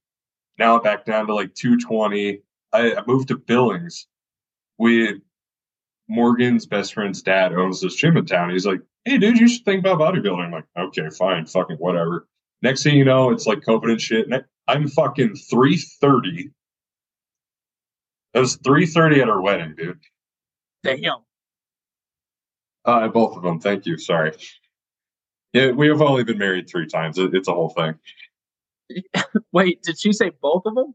Now 0.58 0.76
I'm 0.76 0.82
back 0.82 1.04
down 1.04 1.26
to 1.28 1.34
like 1.34 1.54
220. 1.54 2.40
I, 2.72 2.94
I 2.94 3.02
moved 3.06 3.28
to 3.28 3.36
Billings. 3.36 4.06
We 4.78 5.20
Morgan's 6.08 6.66
best 6.66 6.94
friend's 6.94 7.22
dad 7.22 7.52
owns 7.52 7.80
this 7.80 7.94
gym 7.94 8.16
in 8.16 8.26
town. 8.26 8.50
He's 8.50 8.66
like, 8.66 8.80
hey, 9.04 9.18
dude, 9.18 9.38
you 9.38 9.48
should 9.48 9.64
think 9.64 9.80
about 9.80 10.00
bodybuilding. 10.00 10.44
I'm 10.44 10.50
like, 10.50 10.66
okay, 10.76 11.08
fine, 11.10 11.46
fucking 11.46 11.76
whatever. 11.76 12.26
Next 12.62 12.82
thing 12.82 12.96
you 12.96 13.04
know, 13.04 13.30
it's 13.30 13.46
like 13.46 13.60
COVID 13.60 13.90
and 13.90 14.00
shit. 14.00 14.26
I'm 14.66 14.88
fucking 14.88 15.36
330. 15.36 16.50
It 18.34 18.38
was 18.38 18.56
330 18.56 19.20
at 19.20 19.28
our 19.28 19.40
wedding, 19.40 19.74
dude. 19.76 20.00
Damn. 20.84 21.24
Uh, 22.84 23.08
both 23.08 23.36
of 23.36 23.42
them. 23.42 23.58
Thank 23.58 23.86
you. 23.86 23.98
Sorry. 23.98 24.32
Yeah, 25.54 25.70
we 25.70 25.88
have 25.88 26.02
only 26.02 26.24
been 26.24 26.38
married 26.38 26.68
three 26.68 26.86
times. 26.86 27.18
It, 27.18 27.34
it's 27.34 27.48
a 27.48 27.52
whole 27.52 27.70
thing. 27.70 27.94
Wait, 29.52 29.82
did 29.82 29.98
she 29.98 30.12
say 30.12 30.30
both 30.42 30.62
of 30.66 30.74
them? 30.74 30.94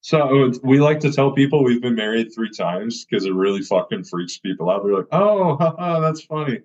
So 0.00 0.52
we 0.62 0.80
like 0.80 1.00
to 1.00 1.12
tell 1.12 1.32
people 1.32 1.62
we've 1.62 1.82
been 1.82 1.96
married 1.96 2.32
three 2.34 2.50
times 2.50 3.04
because 3.04 3.26
it 3.26 3.34
really 3.34 3.60
fucking 3.60 4.04
freaks 4.04 4.38
people 4.38 4.70
out. 4.70 4.82
They're 4.82 4.94
like, 4.94 5.08
"Oh, 5.12 5.56
haha, 5.60 6.00
that's 6.00 6.22
funny," 6.22 6.60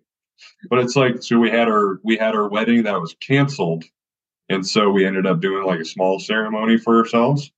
but 0.69 0.79
it's 0.79 0.95
like, 0.95 1.21
so 1.21 1.39
we 1.39 1.49
had 1.49 1.67
our 1.67 1.99
we 2.03 2.15
had 2.15 2.35
our 2.35 2.47
wedding 2.47 2.83
that 2.83 3.01
was 3.01 3.15
canceled, 3.19 3.83
and 4.47 4.65
so 4.65 4.91
we 4.91 5.05
ended 5.05 5.25
up 5.25 5.41
doing 5.41 5.65
like 5.65 5.81
a 5.81 5.85
small 5.85 6.19
ceremony 6.19 6.77
for 6.77 6.99
ourselves. 6.99 7.51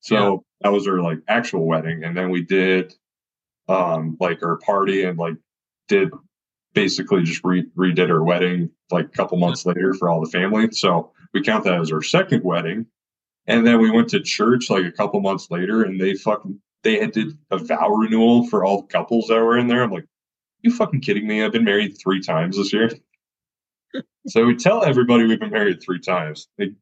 So 0.00 0.14
yeah. 0.14 0.36
that 0.62 0.72
was 0.72 0.86
our 0.86 1.00
like 1.00 1.20
actual 1.28 1.64
wedding, 1.64 2.04
and 2.04 2.14
then 2.14 2.30
we 2.30 2.42
did 2.42 2.92
um 3.70 4.16
like 4.20 4.42
our 4.42 4.56
party 4.58 5.04
and 5.04 5.18
like 5.18 5.36
did 5.88 6.10
basically 6.74 7.22
just 7.22 7.42
re- 7.44 7.66
redid 7.76 8.10
our 8.10 8.22
wedding 8.22 8.70
like 8.90 9.06
a 9.06 9.08
couple 9.08 9.38
months 9.38 9.66
later 9.66 9.94
for 9.94 10.08
all 10.08 10.24
the 10.24 10.30
family. 10.30 10.68
So 10.72 11.12
we 11.32 11.42
count 11.42 11.64
that 11.64 11.80
as 11.80 11.92
our 11.92 12.02
second 12.02 12.44
wedding 12.44 12.86
and 13.46 13.66
then 13.66 13.80
we 13.80 13.90
went 13.90 14.08
to 14.10 14.20
church 14.20 14.70
like 14.70 14.84
a 14.84 14.92
couple 14.92 15.20
months 15.20 15.50
later 15.50 15.82
and 15.82 16.00
they 16.00 16.14
fucking 16.14 16.60
they 16.82 16.98
had 16.98 17.12
did 17.12 17.36
a 17.50 17.58
vow 17.58 17.88
renewal 17.88 18.46
for 18.46 18.64
all 18.64 18.84
couples 18.84 19.26
that 19.28 19.36
were 19.36 19.58
in 19.58 19.66
there. 19.66 19.82
I'm 19.82 19.90
like, 19.90 20.06
you 20.62 20.72
fucking 20.72 21.00
kidding 21.00 21.26
me? 21.26 21.42
I've 21.44 21.52
been 21.52 21.64
married 21.64 21.98
three 22.00 22.20
times 22.20 22.56
this 22.56 22.72
year. 22.72 22.90
so 24.26 24.44
we 24.44 24.56
tell 24.56 24.84
everybody 24.84 25.24
we've 25.24 25.40
been 25.40 25.50
married 25.50 25.82
three 25.82 26.00
times. 26.00 26.48
They, 26.58 26.72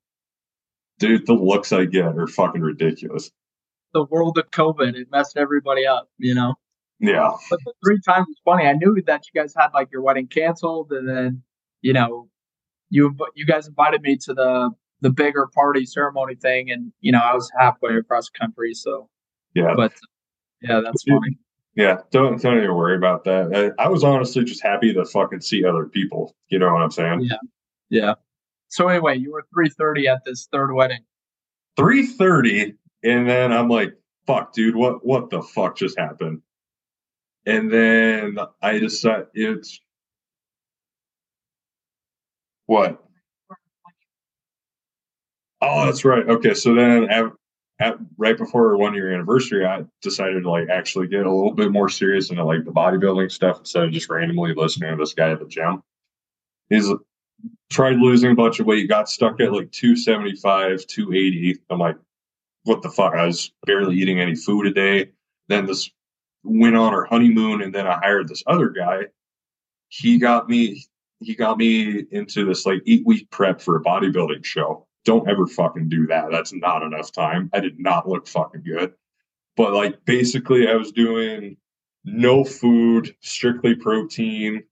dude, 0.99 1.27
the 1.27 1.35
looks 1.35 1.73
I 1.73 1.85
get 1.85 2.17
are 2.19 2.27
fucking 2.27 2.61
ridiculous. 2.61 3.31
The 3.95 4.05
world 4.05 4.39
of 4.39 4.51
COVID, 4.51 4.95
it 4.95 5.09
messed 5.11 5.37
everybody 5.37 5.87
up, 5.87 6.09
you 6.19 6.35
know? 6.35 6.55
Yeah. 7.01 7.31
But 7.51 7.61
the 7.65 7.73
three 7.85 8.01
times 8.01 8.27
was 8.29 8.41
funny. 8.45 8.67
I 8.67 8.73
knew 8.73 9.01
that 9.07 9.23
you 9.27 9.41
guys 9.41 9.55
had 9.57 9.69
like 9.75 9.91
your 9.93 10.03
wedding 10.03 10.27
canceled 10.27 10.93
and 10.93 11.09
then, 11.09 11.43
you 11.83 11.93
know, 11.93 12.29
you 12.91 13.15
you 13.35 13.47
guys 13.47 13.69
invited 13.69 14.03
me 14.03 14.17
to 14.17 14.35
the 14.35 14.71
the 15.01 15.11
bigger 15.11 15.49
party 15.55 15.87
ceremony 15.87 16.35
thing, 16.35 16.71
and 16.71 16.93
you 17.01 17.13
know 17.13 17.19
I 17.19 17.35
was 17.35 17.51
halfway 17.59 17.97
across 17.97 18.31
the 18.31 18.39
country, 18.39 18.75
so 18.75 19.09
yeah. 19.55 19.75
But 19.77 19.93
yeah, 20.63 20.81
that's 20.83 21.03
funny. 21.05 21.39
Yeah, 21.75 21.99
don't 22.11 22.41
don't 22.41 22.59
even 22.59 22.75
worry 22.75 22.97
about 22.97 23.25
that. 23.25 23.75
I, 23.79 23.85
I, 23.85 23.89
was 23.89 24.03
honestly 24.03 24.43
just 24.43 24.63
happy 24.63 24.93
to 24.93 25.05
fucking 25.05 25.43
see 25.43 25.65
other 25.65 25.85
people. 25.87 26.35
You 26.49 26.59
know 26.59 26.73
what 26.73 26.83
I'm 26.83 26.91
saying? 26.91 27.21
Yeah, 27.23 27.37
yeah. 27.89 28.15
So 28.69 28.89
anyway, 28.89 29.19
you 29.19 29.33
were 29.33 29.47
3:30 29.57 30.07
at 30.07 30.25
this 30.25 30.49
third 30.51 30.73
wedding. 30.73 31.05
3:30, 31.79 32.75
and 33.05 33.29
then 33.29 33.53
I'm 33.53 33.69
like, 33.69 33.95
"Fuck, 34.27 34.53
dude, 34.53 34.75
what 34.75 35.07
what 35.07 35.31
the 35.31 35.43
fuck 35.43 35.77
just 35.77 35.97
happened?" 35.99 36.43
And 37.49 37.73
then 37.73 38.37
I 38.61 38.79
decided 38.79 39.29
it's 39.33 39.81
what 42.67 43.03
Oh, 45.63 45.87
that's 45.87 46.05
right. 46.05 46.29
Okay, 46.29 46.53
so 46.55 46.75
then 46.75 47.11
at, 47.11 47.25
at 47.81 47.97
right 48.19 48.37
before 48.37 48.69
our 48.69 48.77
one 48.77 48.95
year 48.95 49.13
anniversary, 49.13 49.65
I 49.65 49.85
decided 50.03 50.43
to 50.43 50.51
like 50.51 50.69
actually 50.69 51.09
get 51.09 51.27
a 51.27 51.33
little 51.33 51.55
bit 51.55 51.73
more 51.73 51.89
serious 51.89 52.31
into 52.31 52.45
like 52.45 52.65
the 52.67 52.71
bodybuilding 52.71 53.33
stuff 53.33 53.61
instead 53.61 53.85
of 53.85 53.93
just 53.93 54.11
randomly 54.11 54.53
listening 54.55 54.91
to 54.91 54.97
this 54.97 55.15
guy 55.15 55.31
at 55.31 55.41
the 55.41 55.47
gym. 55.47 55.83
He's 56.69 56.87
tried 57.71 57.97
losing 57.97 58.33
a 58.33 58.35
bunch 58.35 58.61
of 58.61 58.67
weight, 58.67 58.89
got 58.91 59.09
stuck 59.09 59.41
at 59.41 59.53
like 59.53 59.73
275, 59.73 60.87
280. 60.87 61.61
I'm 61.71 61.79
like, 61.79 61.97
what 62.65 62.83
the 62.83 62.91
fuck? 62.91 63.15
I 63.15 63.25
was 63.27 63.51
barely 63.65 63.97
eating 63.97 64.21
any 64.21 64.37
food 64.37 64.67
a 64.67 64.71
day. 64.71 65.11
Then 65.49 65.65
this 65.65 65.91
went 66.45 66.77
on 66.77 66.95
our 66.95 67.05
honeymoon, 67.05 67.63
and 67.63 67.75
then 67.75 67.87
I 67.87 67.99
hired 67.99 68.29
this 68.29 68.43
other 68.47 68.71
guy. 68.71 69.07
He 69.89 70.19
got 70.19 70.49
me. 70.49 70.85
He 71.21 71.35
got 71.35 71.59
me 71.59 72.05
into 72.13 72.45
this 72.45 72.65
like 72.65 72.83
eight 72.87 73.05
week 73.05 73.29
prep 73.31 73.61
for 73.61 73.77
a 73.77 73.83
bodybuilding 73.83 74.45
show 74.45 74.87
don't 75.09 75.27
ever 75.27 75.47
fucking 75.47 75.89
do 75.89 76.07
that. 76.07 76.27
That's 76.31 76.53
not 76.53 76.83
enough 76.83 77.11
time. 77.13 77.49
I 77.55 77.61
did 77.61 77.81
not 77.81 78.07
look 78.07 78.29
fucking 78.29 78.63
good. 78.63 78.93
But 79.57 79.73
like 79.73 80.05
basically 80.05 80.69
I 80.69 80.75
was 80.75 80.93
doing 80.93 81.57
no 82.05 82.45
food, 82.45 83.17
strictly 83.21 83.75
protein. 83.75 84.65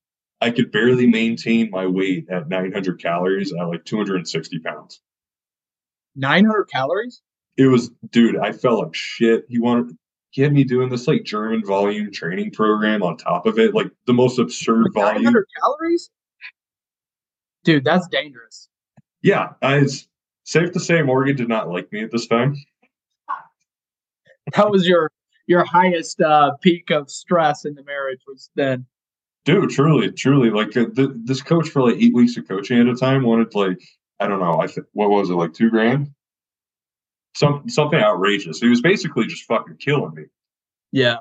I 0.42 0.50
could 0.50 0.70
barely 0.70 1.06
maintain 1.06 1.70
my 1.70 1.86
weight 1.86 2.28
at 2.30 2.48
900 2.48 3.00
calories 3.00 3.50
at 3.54 3.66
like 3.66 3.86
260 3.86 4.58
pounds. 4.58 5.00
900 6.16 6.64
calories? 6.64 7.22
It 7.56 7.68
was, 7.68 7.90
dude, 8.10 8.36
I 8.36 8.52
felt 8.52 8.84
like 8.84 8.94
shit. 8.94 9.46
He 9.48 9.58
wanted, 9.58 9.96
he 10.36 10.42
had 10.42 10.52
me 10.52 10.64
doing 10.64 10.90
this 10.90 11.08
like 11.08 11.24
German 11.24 11.64
volume 11.64 12.12
training 12.12 12.50
program 12.50 13.02
on 13.02 13.16
top 13.16 13.46
of 13.46 13.58
it, 13.58 13.74
like 13.74 13.90
the 14.06 14.12
most 14.12 14.38
absurd 14.38 14.84
like 14.84 14.92
volume. 14.92 15.22
900 15.22 15.46
calories? 15.58 16.10
Dude, 17.64 17.86
that's 17.86 18.06
dangerous. 18.08 18.68
Yeah, 19.22 19.54
I, 19.62 19.86
safe 20.44 20.72
to 20.72 20.78
say 20.78 21.00
Morgan 21.00 21.36
did 21.36 21.48
not 21.48 21.70
like 21.70 21.90
me 21.90 22.02
at 22.02 22.10
this 22.10 22.26
time. 22.26 22.54
That 24.54 24.70
was 24.70 24.86
your 24.86 25.10
your 25.46 25.64
highest 25.64 26.20
uh, 26.20 26.52
peak 26.60 26.90
of 26.90 27.10
stress 27.10 27.64
in 27.64 27.74
the 27.74 27.82
marriage 27.84 28.20
was 28.28 28.50
then. 28.56 28.84
Dude, 29.46 29.70
truly, 29.70 30.12
truly, 30.12 30.50
like 30.50 30.76
uh, 30.76 30.84
th- 30.94 31.12
this 31.24 31.40
coach 31.40 31.70
for 31.70 31.80
like 31.80 31.96
eight 31.96 32.12
weeks 32.12 32.36
of 32.36 32.46
coaching 32.46 32.78
at 32.78 32.88
a 32.88 32.94
time 32.94 33.22
wanted 33.22 33.54
like 33.54 33.80
I 34.20 34.28
don't 34.28 34.40
know, 34.40 34.60
I 34.60 34.66
th- 34.66 34.86
what 34.92 35.08
was 35.08 35.30
it 35.30 35.34
like 35.34 35.54
two 35.54 35.70
grand, 35.70 36.10
some 37.36 37.68
something 37.68 37.98
outrageous. 37.98 38.60
He 38.60 38.68
was 38.68 38.80
basically 38.80 39.26
just 39.26 39.44
fucking 39.44 39.76
killing 39.76 40.14
me. 40.14 40.24
Yeah. 40.92 41.18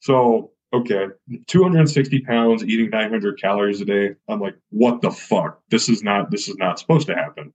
So 0.00 0.52
okay, 0.72 1.06
260 1.46 2.20
pounds, 2.20 2.64
eating 2.64 2.90
900 2.90 3.40
calories 3.40 3.80
a 3.80 3.84
day. 3.84 4.14
I'm 4.28 4.40
like, 4.40 4.56
what 4.70 5.02
the 5.02 5.10
fuck? 5.10 5.60
This 5.70 5.88
is 5.88 6.02
not 6.02 6.30
this 6.30 6.48
is 6.48 6.56
not 6.56 6.78
supposed 6.78 7.06
to 7.08 7.14
happen. 7.14 7.52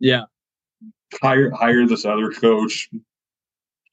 Yeah 0.00 0.24
hire 1.22 1.50
hire 1.50 1.86
this 1.86 2.04
other 2.04 2.30
coach 2.32 2.88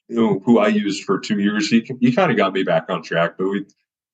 you 0.07 0.15
know, 0.17 0.39
who 0.45 0.59
I 0.59 0.67
used 0.67 1.05
for 1.05 1.19
two 1.19 1.39
years. 1.39 1.69
He 1.69 1.89
he 2.01 2.11
kind 2.11 2.31
of 2.31 2.37
got 2.37 2.53
me 2.53 2.63
back 2.63 2.89
on 2.89 3.01
track, 3.01 3.35
but 3.37 3.47
we 3.47 3.65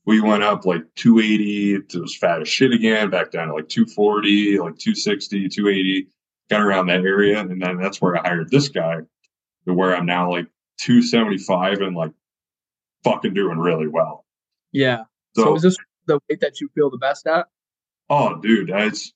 we 0.06 0.22
went 0.22 0.44
up 0.44 0.66
like 0.66 0.84
280 0.96 1.76
It 1.76 1.96
was 1.96 2.16
fat 2.16 2.42
as 2.42 2.48
shit 2.48 2.72
again, 2.72 3.10
back 3.10 3.32
down 3.32 3.48
to 3.48 3.56
like 3.56 3.68
240, 3.68 4.60
like 4.60 4.78
260, 4.78 5.50
280, 5.50 6.08
got 6.50 6.62
around 6.62 6.88
that 6.88 7.02
area, 7.02 7.40
and 7.40 7.62
then 7.62 7.78
that's 7.78 8.00
where 8.00 8.16
I 8.16 8.28
hired 8.28 8.50
this 8.52 8.70
guy, 8.70 9.00
to 9.68 9.74
where 9.74 9.96
I'm 9.96 10.06
now 10.06 10.32
like 10.32 10.48
275 10.80 11.82
and 11.82 11.96
like 11.96 12.12
fucking 13.04 13.34
doing 13.34 13.58
really 13.60 13.88
well. 13.88 14.26
Yeah. 14.72 15.04
So, 15.36 15.44
so 15.44 15.56
is 15.56 15.62
this 15.62 15.78
the 16.08 16.20
weight 16.30 16.40
that 16.42 16.60
you 16.60 16.70
feel 16.74 16.90
the 16.90 16.98
best 16.98 17.28
at? 17.28 17.48
Oh, 18.10 18.40
dude, 18.40 18.70
it's 18.70 19.14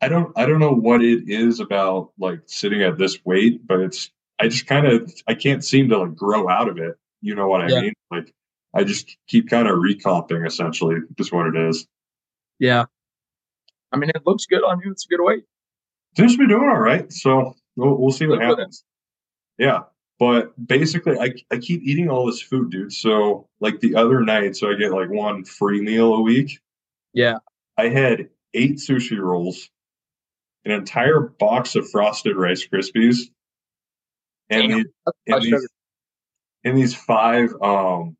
I 0.00 0.08
don't 0.08 0.32
I 0.36 0.46
don't 0.46 0.60
know 0.60 0.72
what 0.72 1.02
it 1.02 1.28
is 1.28 1.60
about 1.60 2.12
like 2.18 2.40
sitting 2.46 2.82
at 2.82 2.96
this 2.98 3.18
weight, 3.24 3.66
but 3.66 3.80
it's 3.80 4.10
I 4.38 4.48
just 4.48 4.66
kind 4.66 4.86
of 4.86 5.12
I 5.26 5.34
can't 5.34 5.64
seem 5.64 5.88
to 5.90 5.98
like 5.98 6.14
grow 6.14 6.48
out 6.48 6.68
of 6.68 6.78
it. 6.78 6.94
You 7.20 7.34
know 7.34 7.48
what 7.48 7.60
I 7.62 7.68
Yeah. 7.68 7.80
mean? 7.82 7.92
Like 8.10 8.32
I 8.74 8.84
just 8.84 9.16
keep 9.26 9.50
kind 9.50 9.68
of 9.68 9.78
recomping 9.78 10.46
essentially, 10.46 10.96
just 11.18 11.32
what 11.32 11.46
it 11.48 11.56
is. 11.56 11.86
Yeah. 12.58 12.84
I 13.92 13.96
mean, 13.96 14.10
it 14.10 14.22
looks 14.24 14.46
good 14.46 14.62
on 14.62 14.80
you. 14.84 14.92
It's 14.92 15.04
a 15.04 15.08
good 15.08 15.22
weight. 15.22 15.42
Seems 16.16 16.32
to 16.32 16.38
be 16.38 16.46
doing 16.46 16.68
all 16.68 16.78
right. 16.78 17.12
So 17.12 17.56
we'll, 17.76 17.96
we'll 17.98 18.12
see 18.12 18.26
what 18.26 18.40
happens. 18.40 18.84
Yeah. 19.60 19.80
But 20.18 20.52
basically, 20.66 21.18
I, 21.18 21.32
I 21.50 21.58
keep 21.58 21.82
eating 21.82 22.10
all 22.10 22.26
this 22.26 22.42
food, 22.42 22.70
dude. 22.70 22.92
So, 22.92 23.46
like 23.60 23.80
the 23.80 23.94
other 23.94 24.20
night, 24.20 24.56
so 24.56 24.70
I 24.70 24.74
get 24.74 24.90
like 24.90 25.10
one 25.10 25.44
free 25.44 25.80
meal 25.80 26.14
a 26.14 26.20
week. 26.20 26.58
Yeah. 27.12 27.36
I 27.78 27.88
had 27.88 28.28
eight 28.54 28.76
sushi 28.76 29.18
rolls, 29.18 29.70
an 30.64 30.72
entire 30.72 31.20
box 31.20 31.76
of 31.76 31.88
frosted 31.90 32.36
Rice 32.36 32.66
Krispies, 32.66 33.30
and, 34.50 34.72
these, 34.72 34.86
and, 35.26 35.42
these, 35.42 35.68
and 36.64 36.76
these 36.76 36.94
five. 36.94 37.54
Um, 37.62 38.16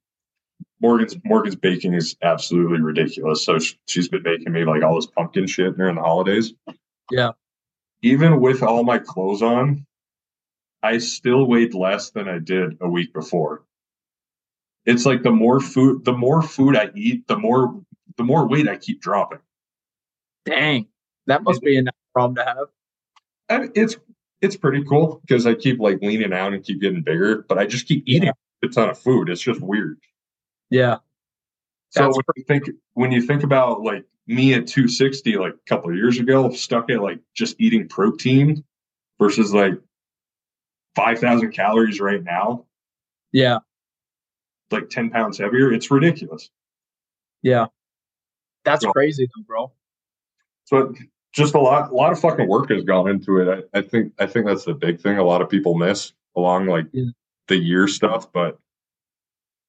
Morgan's 0.81 1.17
Morgan's 1.25 1.57
baking 1.57 1.95
is 1.95 2.17
absolutely 2.23 2.81
ridiculous. 2.81 3.45
So 3.45 3.59
she's 3.87 4.09
been 4.09 4.23
making 4.23 4.53
me 4.53 4.65
like 4.65 4.83
all 4.83 4.95
this 4.95 5.07
pumpkin 5.07 5.47
shit 5.47 5.77
during 5.77 5.97
the 5.97 6.03
holidays. 6.03 6.55
Yeah. 7.11 7.33
Even 8.03 8.41
with 8.41 8.63
all 8.63 8.85
my 8.85 8.99
clothes 8.99 9.43
on, 9.43 9.85
I 10.83 10.99
still 10.99 11.47
weighed 11.47 11.75
less 11.75 12.11
than 12.11 12.29
I 12.29 12.39
did 12.39 12.79
a 12.81 12.89
week 12.89 13.13
before. 13.13 13.65
It's 14.87 15.05
like 15.05 15.23
the 15.23 15.31
more 15.31 15.61
food, 15.61 16.05
the 16.05 16.13
more 16.13 16.43
food 16.43 16.77
I 16.77 16.91
eat, 16.95 17.27
the 17.29 17.37
more 17.37 17.81
the 18.17 18.25
more 18.25 18.49
weight 18.49 18.69
I 18.69 18.77
keep 18.77 19.01
dropping. 19.01 19.41
Dang. 20.47 20.87
That 21.27 21.43
must 21.43 21.61
be 21.63 21.77
a 21.77 21.83
nice 21.83 21.93
problem 22.13 22.37
to 22.37 22.45
have. 22.45 22.67
And 23.49 23.73
it's 23.75 23.97
it's 24.41 24.57
pretty 24.57 24.85
cool 24.85 25.21
because 25.27 25.47
I 25.47 25.55
keep 25.55 25.81
like 25.81 26.01
leaning 26.01 26.33
out 26.33 26.55
and 26.55 26.65
keep 26.65 26.81
getting 26.81 27.03
bigger, 27.03 27.45
but 27.49 27.59
I 27.59 27.67
just 27.67 27.87
keep 27.87 28.05
eating 28.07 28.31
a 28.63 28.69
ton 28.69 28.89
of 28.89 28.99
food. 28.99 29.29
It's 29.29 29.43
just 29.43 29.61
weird. 29.61 29.99
Yeah. 30.71 30.97
So 31.91 32.05
That's 32.05 32.17
when 32.17 32.25
you 32.37 32.45
think 32.45 32.71
when 32.95 33.13
you 33.13 33.23
think 33.23 33.43
about 33.43 33.83
like 33.83 34.05
me 34.27 34.55
at 34.55 34.67
260 34.67 35.37
like 35.37 35.55
a 35.55 35.69
couple 35.69 35.91
of 35.91 35.97
years 35.97 36.19
ago, 36.19 36.51
stuck 36.51 36.91
at 36.91 37.03
like 37.03 37.21
just 37.35 37.57
eating 37.59 37.89
protein 37.89 38.65
versus 39.19 39.53
like 39.53 39.75
5,000 40.97 41.53
calories 41.53 42.01
right 42.01 42.23
now, 42.23 42.67
Yeah. 43.33 43.59
like 44.71 44.89
10 44.91 45.11
pounds 45.11 45.39
heavier, 45.39 45.73
it's 45.73 45.91
ridiculous. 45.91 46.51
Yeah. 47.43 47.67
That's 48.65 48.83
So- 48.85 48.93
crazy 48.93 49.27
though, 49.37 49.43
bro. 49.45 49.73
So 50.65 50.95
just 51.33 51.55
a 51.55 51.61
lot, 51.61 51.91
a 51.91 51.95
lot 51.95 52.13
of 52.13 52.21
fucking 52.21 52.49
work 52.49 52.71
has 52.71 52.85
gone 52.85 53.09
into 53.09 53.39
it. 53.39 53.67
I, 53.75 53.79
I 53.79 53.83
think, 53.83 54.13
I 54.19 54.27
think 54.27 54.47
that's 54.47 54.65
the 54.65 54.75
big 54.75 55.01
thing. 55.01 55.19
A 55.19 55.25
lot 55.25 55.43
of 55.43 55.49
people 55.49 55.75
miss 55.77 56.13
along 56.37 56.67
like 56.67 56.87
Yeah. 56.93 57.07
the 57.49 57.57
year 57.57 57.87
stuff, 57.89 58.33
but 58.33 58.59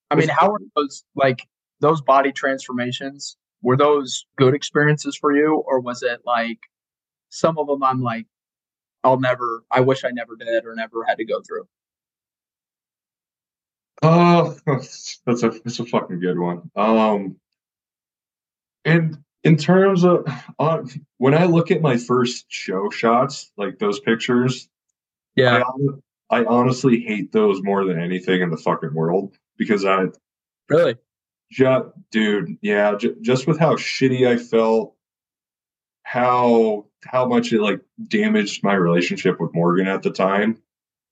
I 0.09 0.15
mean, 0.15 0.27
how 0.27 0.51
were 0.51 0.59
those 0.75 1.05
like 1.15 1.47
those 1.79 2.01
body 2.01 2.31
transformations? 2.33 3.37
Were 3.61 3.77
those 3.77 4.25
good 4.35 4.53
experiences 4.53 5.15
for 5.15 5.31
you, 5.35 5.55
or 5.65 5.79
was 5.79 6.03
it 6.03 6.21
like 6.25 6.59
some 7.29 7.57
of 7.57 7.67
them? 7.67 7.81
I'm 7.81 8.01
like, 8.01 8.25
I'll 9.03 9.19
never. 9.19 9.63
I 9.71 9.79
wish 9.81 10.03
I 10.03 10.09
never 10.11 10.35
did 10.35 10.65
or 10.65 10.75
never 10.75 11.03
had 11.03 11.17
to 11.17 11.25
go 11.25 11.41
through. 11.41 11.67
Oh, 14.03 14.57
that's 14.65 15.19
a 15.27 15.49
that's 15.63 15.79
a 15.79 15.85
fucking 15.85 16.19
good 16.19 16.39
one. 16.39 16.69
Um, 16.75 17.35
and 18.85 19.17
in 19.43 19.57
terms 19.57 20.03
of 20.03 20.25
uh, 20.59 20.83
when 21.17 21.33
I 21.35 21.45
look 21.45 21.71
at 21.71 21.81
my 21.81 21.97
first 21.97 22.45
show 22.49 22.89
shots, 22.89 23.51
like 23.57 23.77
those 23.79 23.99
pictures, 23.99 24.69
Yeah. 25.35 25.61
hon- 25.65 26.01
I 26.29 26.45
honestly 26.45 26.99
hate 27.01 27.31
those 27.31 27.61
more 27.61 27.83
than 27.85 27.99
anything 27.99 28.41
in 28.41 28.49
the 28.49 28.57
fucking 28.57 28.93
world 28.93 29.37
because 29.57 29.83
I 29.85 30.05
Really? 30.69 30.95
just, 31.51 31.87
dude, 32.11 32.57
yeah, 32.61 32.95
j- 32.95 33.15
just 33.21 33.45
with 33.47 33.59
how 33.59 33.75
shitty 33.75 34.25
I 34.25 34.37
felt, 34.37 34.95
how 36.03 36.85
how 37.03 37.25
much 37.25 37.51
it 37.51 37.61
like 37.61 37.81
damaged 38.07 38.63
my 38.63 38.73
relationship 38.73 39.39
with 39.39 39.53
Morgan 39.53 39.87
at 39.87 40.03
the 40.03 40.11
time, 40.11 40.57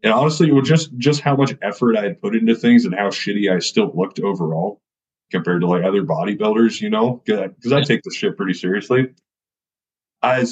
and 0.03 0.13
honestly, 0.13 0.51
with 0.51 0.65
just 0.65 0.95
just 0.97 1.21
how 1.21 1.35
much 1.35 1.55
effort 1.61 1.97
I 1.97 2.03
had 2.03 2.21
put 2.21 2.35
into 2.35 2.55
things 2.55 2.85
and 2.85 2.95
how 2.95 3.09
shitty 3.09 3.53
I 3.53 3.59
still 3.59 3.91
looked 3.95 4.19
overall 4.19 4.81
compared 5.31 5.61
to 5.61 5.67
like 5.67 5.83
other 5.83 6.03
bodybuilders, 6.03 6.81
you 6.81 6.89
know, 6.89 7.21
because 7.25 7.71
I 7.71 7.83
take 7.83 8.01
this 8.03 8.15
shit 8.15 8.35
pretty 8.37 8.53
seriously. 8.53 9.09
I 10.21 10.43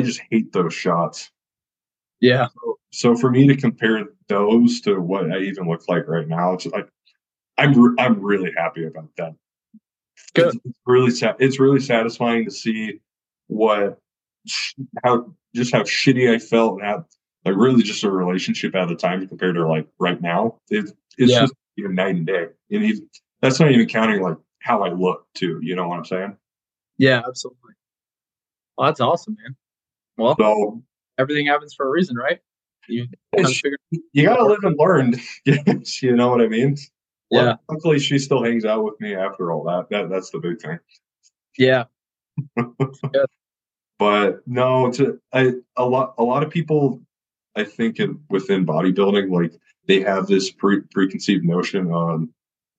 just 0.00 0.20
hate 0.30 0.52
those 0.52 0.74
shots. 0.74 1.30
Yeah. 2.20 2.48
So 2.92 3.14
for 3.14 3.30
me 3.30 3.46
to 3.46 3.56
compare 3.56 4.04
those 4.28 4.80
to 4.82 5.00
what 5.00 5.30
I 5.30 5.38
even 5.40 5.68
look 5.68 5.88
like 5.88 6.08
right 6.08 6.26
now, 6.26 6.54
it's 6.54 6.66
like 6.66 6.88
I'm 7.58 7.72
re- 7.72 7.94
I'm 7.98 8.20
really 8.20 8.52
happy 8.56 8.86
about 8.86 9.08
that. 9.16 9.34
Good. 10.34 10.54
It's, 10.54 10.56
it's 10.64 10.80
really 10.86 11.10
sa- 11.10 11.36
it's 11.38 11.60
really 11.60 11.80
satisfying 11.80 12.44
to 12.44 12.50
see 12.50 13.00
what 13.48 13.98
how 15.04 15.32
just 15.54 15.72
how 15.72 15.82
shitty 15.82 16.32
I 16.34 16.38
felt 16.38 16.74
and 16.80 16.82
how 16.86 17.04
like 17.44 17.54
really 17.56 17.82
just 17.82 18.02
a 18.04 18.10
relationship 18.10 18.74
at 18.74 18.88
the 18.88 18.96
time 18.96 19.26
compared 19.28 19.54
to 19.54 19.66
like 19.68 19.86
right 19.98 20.20
now. 20.20 20.58
It's 20.70 20.92
it's 21.18 21.32
Yeah. 21.32 21.40
just 21.42 21.54
even 21.78 21.94
night 21.94 22.14
and 22.16 22.26
day. 22.26 22.46
And 22.70 22.84
even, 22.84 23.08
that's 23.40 23.60
not 23.60 23.70
even 23.70 23.86
counting 23.86 24.22
like 24.22 24.36
how 24.60 24.82
I 24.82 24.90
look 24.90 25.26
too. 25.34 25.60
You 25.62 25.76
know 25.76 25.88
what 25.88 25.98
I'm 25.98 26.04
saying? 26.04 26.36
Yeah. 26.98 27.22
Absolutely. 27.26 27.72
Well, 28.76 28.88
that's 28.88 29.00
awesome, 29.00 29.36
man. 29.42 29.56
Well, 30.18 30.34
So 30.38 30.82
everything 31.18 31.46
happens 31.46 31.74
for 31.74 31.86
a 31.86 31.90
reason, 31.90 32.16
right? 32.16 32.40
You 32.88 33.06
kind 33.34 33.46
of 33.46 33.50
It's- 33.50 33.62
you 34.12 34.24
gotta 34.24 34.44
live 34.44 34.62
and 34.62 34.76
learn. 34.78 35.14
yes, 35.44 36.02
you 36.02 36.14
know 36.14 36.28
what 36.28 36.40
I 36.40 36.48
mean? 36.48 36.76
Yeah. 37.30 37.56
Luckily, 37.68 37.98
she 37.98 38.18
still 38.18 38.42
hangs 38.44 38.64
out 38.64 38.84
with 38.84 39.00
me 39.00 39.14
after 39.14 39.50
all 39.50 39.64
that. 39.64 39.88
That 39.90 40.08
that's 40.08 40.30
the 40.30 40.38
big 40.38 40.60
thing. 40.60 40.78
Yeah. 41.58 41.84
But 43.98 44.46
no, 44.46 44.90
to 44.92 45.18
I 45.32 45.52
a 45.76 45.84
lot 45.86 46.14
a 46.18 46.22
lot 46.22 46.42
of 46.42 46.50
people, 46.50 47.00
I 47.54 47.64
think 47.64 47.98
in, 47.98 48.20
within 48.28 48.66
bodybuilding, 48.66 49.30
like 49.30 49.52
they 49.86 50.00
have 50.02 50.26
this 50.26 50.50
pre, 50.50 50.80
preconceived 50.92 51.44
notion 51.44 51.90
on, 51.90 52.28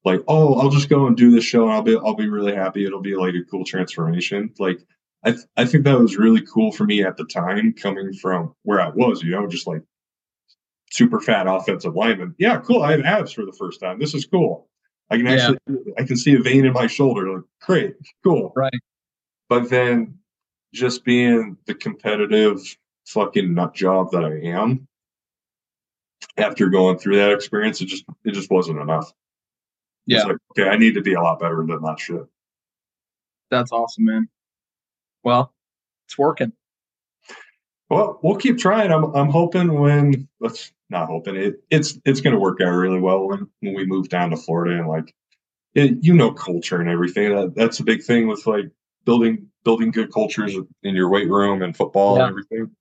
like, 0.05 0.21
oh, 0.27 0.59
I'll 0.59 0.69
just 0.69 0.89
go 0.89 1.07
and 1.07 1.17
do 1.17 1.31
this 1.31 1.43
show 1.43 1.63
and 1.63 1.71
I'll 1.73 1.81
be 1.81 1.97
I'll 1.97 2.15
be 2.15 2.29
really 2.29 2.53
happy. 2.53 2.85
It'll 2.85 3.01
be 3.01 3.15
like 3.15 3.33
a 3.33 3.43
cool 3.49 3.65
transformation. 3.65 4.53
Like 4.59 4.79
I 5.23 5.31
th- 5.31 5.45
I 5.57 5.65
think 5.65 5.85
that 5.85 5.99
was 5.99 6.17
really 6.17 6.41
cool 6.41 6.71
for 6.71 6.83
me 6.85 7.03
at 7.03 7.17
the 7.17 7.25
time, 7.25 7.73
coming 7.73 8.13
from 8.13 8.53
where 8.63 8.79
I 8.79 8.89
was. 8.89 9.23
You 9.23 9.31
know, 9.31 9.47
just 9.47 9.65
like 9.65 9.81
super 10.91 11.19
fat 11.19 11.47
offensive 11.47 11.95
lineman. 11.95 12.35
Yeah, 12.37 12.57
cool. 12.59 12.83
I 12.83 12.91
have 12.91 13.01
abs 13.01 13.31
for 13.33 13.45
the 13.45 13.53
first 13.57 13.79
time. 13.79 13.99
This 13.99 14.13
is 14.13 14.25
cool. 14.25 14.69
I 15.09 15.17
can 15.17 15.25
Yeah. 15.25 15.33
actually 15.33 15.93
I 15.97 16.03
can 16.03 16.15
see 16.15 16.35
a 16.35 16.39
vein 16.39 16.65
in 16.65 16.73
my 16.73 16.85
shoulder. 16.85 17.33
Like, 17.33 17.43
great, 17.61 17.95
cool. 18.23 18.53
Right. 18.55 18.71
But 19.49 19.69
then 19.69 20.19
just 20.73 21.03
being 21.03 21.57
the 21.65 21.75
competitive 21.75 22.61
fucking 23.05 23.53
nut 23.53 23.73
job 23.73 24.11
that 24.11 24.23
I 24.23 24.39
am, 24.47 24.87
after 26.37 26.69
going 26.69 26.97
through 26.97 27.17
that 27.17 27.31
experience, 27.31 27.81
it 27.81 27.85
just 27.85 28.05
it 28.23 28.33
just 28.33 28.51
wasn't 28.51 28.79
enough. 28.79 29.11
Yeah. 30.05 30.17
It's 30.17 30.25
like, 30.25 30.37
okay, 30.51 30.69
I 30.69 30.77
need 30.77 30.93
to 30.95 31.01
be 31.01 31.13
a 31.13 31.21
lot 31.21 31.39
better 31.39 31.57
than 31.67 31.81
that 31.81 31.99
shit. 31.99 32.25
That's 33.49 33.71
awesome, 33.71 34.05
man. 34.05 34.29
Well, 35.23 35.53
it's 36.07 36.17
working. 36.17 36.53
Well, 37.89 38.19
we'll 38.21 38.35
keep 38.35 38.57
trying. 38.57 38.91
I'm 38.91 39.05
I'm 39.15 39.29
hoping 39.29 39.79
when 39.79 40.27
let's 40.39 40.71
not 40.89 41.07
hoping 41.07 41.35
it 41.35 41.61
it's 41.69 41.99
it's 42.05 42.21
gonna 42.21 42.39
work 42.39 42.61
out 42.61 42.69
really 42.69 42.99
well 42.99 43.27
when 43.27 43.47
when 43.61 43.73
we 43.73 43.85
move 43.85 44.09
down 44.09 44.29
to 44.31 44.37
Florida 44.37 44.79
and 44.79 44.87
like 44.87 45.13
it, 45.73 45.97
you 46.01 46.13
know 46.13 46.31
culture 46.31 46.81
and 46.81 46.89
everything. 46.89 47.33
That, 47.35 47.55
that's 47.55 47.79
a 47.79 47.83
big 47.83 48.03
thing 48.03 48.27
with 48.27 48.45
like 48.45 48.69
building 49.05 49.47
building 49.67 49.91
good 49.91 50.13
cultures 50.13 50.55
in 50.83 50.95
your 50.95 51.09
weight 51.09 51.27
room 51.29 51.61
and 51.61 51.75
football 51.75 52.15
Yeah. 52.15 52.23
and 52.23 52.29
everything. 52.29 52.71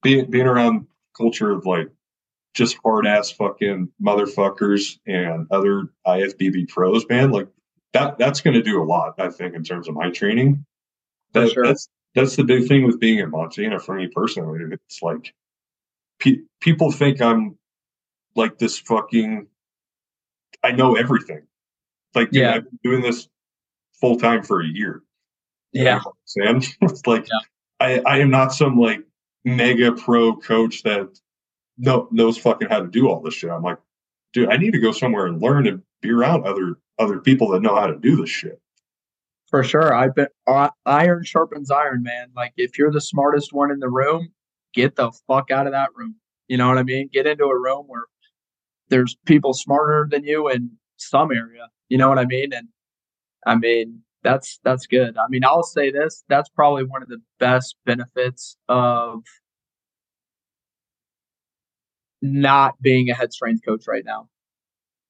Being 0.00 0.30
being 0.30 0.46
around 0.46 0.86
culture 1.16 1.50
of 1.50 1.66
like 1.66 1.88
just 2.54 2.78
hard 2.84 3.04
ass 3.04 3.32
fucking 3.32 3.90
motherfuckers 4.00 5.00
and 5.08 5.48
other 5.50 5.88
IFBB 6.06 6.68
pros, 6.68 7.04
man. 7.08 7.32
Like 7.32 7.48
that 7.94 8.16
that's 8.16 8.40
gonna 8.40 8.62
do 8.62 8.80
a 8.80 8.84
lot, 8.86 9.14
I 9.18 9.28
think, 9.28 9.56
in 9.56 9.64
terms 9.64 9.88
of 9.88 9.96
my 9.96 10.08
training. 10.10 10.64
That- 11.32 11.50
sure. 11.50 11.66
That's 11.66 11.88
that's 12.14 12.36
the 12.36 12.44
big 12.44 12.68
thing 12.68 12.84
with 12.86 13.00
being 13.00 13.18
in 13.18 13.30
Montana 13.30 13.80
for 13.80 13.96
me 13.96 14.06
personally. 14.06 14.60
It's 14.70 15.02
like 15.02 15.34
pe- 16.20 16.42
people 16.60 16.92
think 16.92 17.20
I'm 17.20 17.58
like 18.36 18.58
this 18.58 18.78
fucking. 18.78 19.48
I 20.62 20.70
know 20.70 20.94
everything. 20.94 21.42
Like, 22.14 22.30
dude, 22.30 22.42
Yeah. 22.42 22.54
I've 22.54 22.64
been 22.70 22.78
doing 22.84 23.02
this 23.02 23.28
full 24.00 24.16
time 24.16 24.44
for 24.44 24.60
a 24.62 24.66
year. 24.66 25.02
Yeah. 25.72 25.82
You 25.82 25.84
know 25.84 25.96
what 25.96 26.06
I'm 26.06 26.60
saying? 26.60 26.74
it's 26.82 27.06
like 27.06 27.26
Yeah. 27.26 27.38
I 27.80 28.00
I 28.00 28.18
am 28.18 28.30
not 28.30 28.52
some 28.52 28.78
like 28.78 29.00
mega 29.44 29.92
pro 29.92 30.36
coach 30.36 30.82
that 30.82 31.08
no 31.76 32.08
knows 32.10 32.38
fucking 32.38 32.68
how 32.68 32.80
to 32.80 32.88
do 32.88 33.08
all 33.08 33.20
this 33.20 33.34
shit. 33.34 33.50
I'm 33.50 33.62
like, 33.62 33.78
dude, 34.32 34.50
I 34.50 34.56
need 34.56 34.72
to 34.72 34.80
go 34.80 34.92
somewhere 34.92 35.26
and 35.26 35.40
learn 35.40 35.66
and 35.66 35.82
be 36.00 36.10
around 36.10 36.46
other 36.46 36.76
other 36.98 37.20
people 37.20 37.48
that 37.50 37.62
know 37.62 37.76
how 37.76 37.86
to 37.86 37.96
do 37.96 38.16
this 38.16 38.30
shit. 38.30 38.60
For 39.48 39.64
sure. 39.64 39.94
I 39.94 40.08
bet 40.08 40.30
uh, 40.46 40.68
iron 40.84 41.24
sharpens 41.24 41.70
iron, 41.70 42.02
man. 42.02 42.28
Like 42.36 42.52
if 42.56 42.76
you're 42.76 42.92
the 42.92 43.00
smartest 43.00 43.52
one 43.52 43.70
in 43.70 43.78
the 43.78 43.88
room, 43.88 44.28
get 44.74 44.96
the 44.96 45.10
fuck 45.26 45.50
out 45.50 45.66
of 45.66 45.72
that 45.72 45.90
room. 45.94 46.16
You 46.48 46.56
know 46.56 46.68
what 46.68 46.78
I 46.78 46.82
mean? 46.82 47.08
Get 47.12 47.26
into 47.26 47.44
a 47.44 47.58
room 47.58 47.84
where 47.86 48.04
there's 48.90 49.16
people 49.26 49.54
smarter 49.54 50.06
than 50.10 50.24
you 50.24 50.48
in 50.48 50.70
some 50.96 51.30
area. 51.30 51.68
You 51.88 51.98
know 51.98 52.08
what 52.08 52.18
I 52.18 52.26
mean? 52.26 52.52
And 52.52 52.68
I 53.46 53.54
mean, 53.54 54.02
that's 54.22 54.58
that's 54.64 54.86
good. 54.86 55.16
I 55.16 55.28
mean, 55.28 55.44
I'll 55.44 55.62
say 55.62 55.90
this, 55.90 56.24
that's 56.28 56.48
probably 56.48 56.84
one 56.84 57.02
of 57.02 57.08
the 57.08 57.22
best 57.38 57.76
benefits 57.86 58.56
of 58.68 59.22
not 62.20 62.80
being 62.80 63.10
a 63.10 63.14
head 63.14 63.32
strength 63.32 63.64
coach 63.64 63.84
right 63.86 64.04
now. 64.04 64.28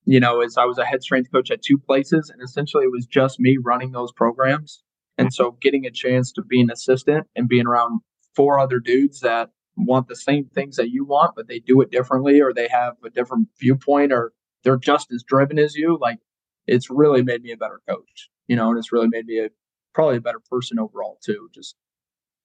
You 0.04 0.20
know, 0.20 0.40
is 0.40 0.56
I 0.56 0.64
was 0.64 0.78
a 0.78 0.84
head 0.84 1.02
strength 1.02 1.30
coach 1.32 1.50
at 1.50 1.62
two 1.62 1.78
places 1.78 2.30
and 2.30 2.42
essentially 2.42 2.84
it 2.84 2.92
was 2.92 3.06
just 3.06 3.40
me 3.40 3.58
running 3.62 3.92
those 3.92 4.12
programs. 4.12 4.82
And 5.18 5.32
so 5.32 5.56
getting 5.60 5.84
a 5.84 5.90
chance 5.90 6.32
to 6.32 6.42
be 6.42 6.60
an 6.60 6.70
assistant 6.70 7.26
and 7.34 7.48
being 7.48 7.66
around 7.66 8.00
four 8.34 8.58
other 8.58 8.78
dudes 8.78 9.20
that 9.20 9.50
want 9.76 10.08
the 10.08 10.16
same 10.16 10.46
things 10.46 10.76
that 10.76 10.90
you 10.90 11.04
want, 11.04 11.34
but 11.34 11.48
they 11.48 11.58
do 11.58 11.80
it 11.80 11.90
differently 11.90 12.40
or 12.40 12.52
they 12.52 12.68
have 12.68 12.94
a 13.04 13.10
different 13.10 13.48
viewpoint 13.58 14.12
or 14.12 14.32
they're 14.64 14.76
just 14.76 15.12
as 15.12 15.22
driven 15.22 15.58
as 15.58 15.74
you, 15.74 15.98
like 16.00 16.18
it's 16.66 16.90
really 16.90 17.22
made 17.22 17.42
me 17.42 17.52
a 17.52 17.56
better 17.56 17.80
coach, 17.88 18.28
you 18.48 18.56
know, 18.56 18.70
and 18.70 18.78
it's 18.78 18.92
really 18.92 19.08
made 19.08 19.26
me 19.26 19.38
a 19.38 19.48
probably 19.94 20.16
a 20.16 20.20
better 20.20 20.40
person 20.50 20.78
overall 20.78 21.18
too, 21.24 21.48
just 21.54 21.76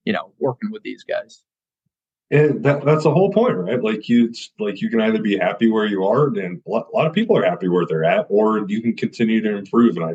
you 0.06 0.14
know, 0.14 0.34
working 0.40 0.72
with 0.72 0.84
these 0.84 1.04
guys. 1.04 1.44
And 2.32 2.64
that, 2.64 2.84
that's 2.84 3.04
the 3.04 3.14
whole 3.14 3.32
point, 3.32 3.56
right? 3.56 3.82
Like 3.82 4.10
you, 4.10 4.34
like 4.60 4.82
you 4.82 4.90
can 4.90 5.02
either 5.02 5.22
be 5.22 5.38
happy 5.38 5.70
where 5.70 5.86
you 5.86 6.04
are, 6.06 6.28
and 6.28 6.62
a 6.66 6.70
lot, 6.70 6.88
a 6.92 6.96
lot 6.96 7.08
of 7.08 7.14
people 7.14 7.38
are 7.38 7.46
happy 7.46 7.68
where 7.68 7.86
they're 7.86 8.04
at, 8.04 8.26
or 8.30 8.66
you 8.68 8.82
can 8.82 8.96
continue 8.96 9.42
to 9.42 9.58
improve. 9.58 9.98
And 9.98 10.06
I 10.06 10.14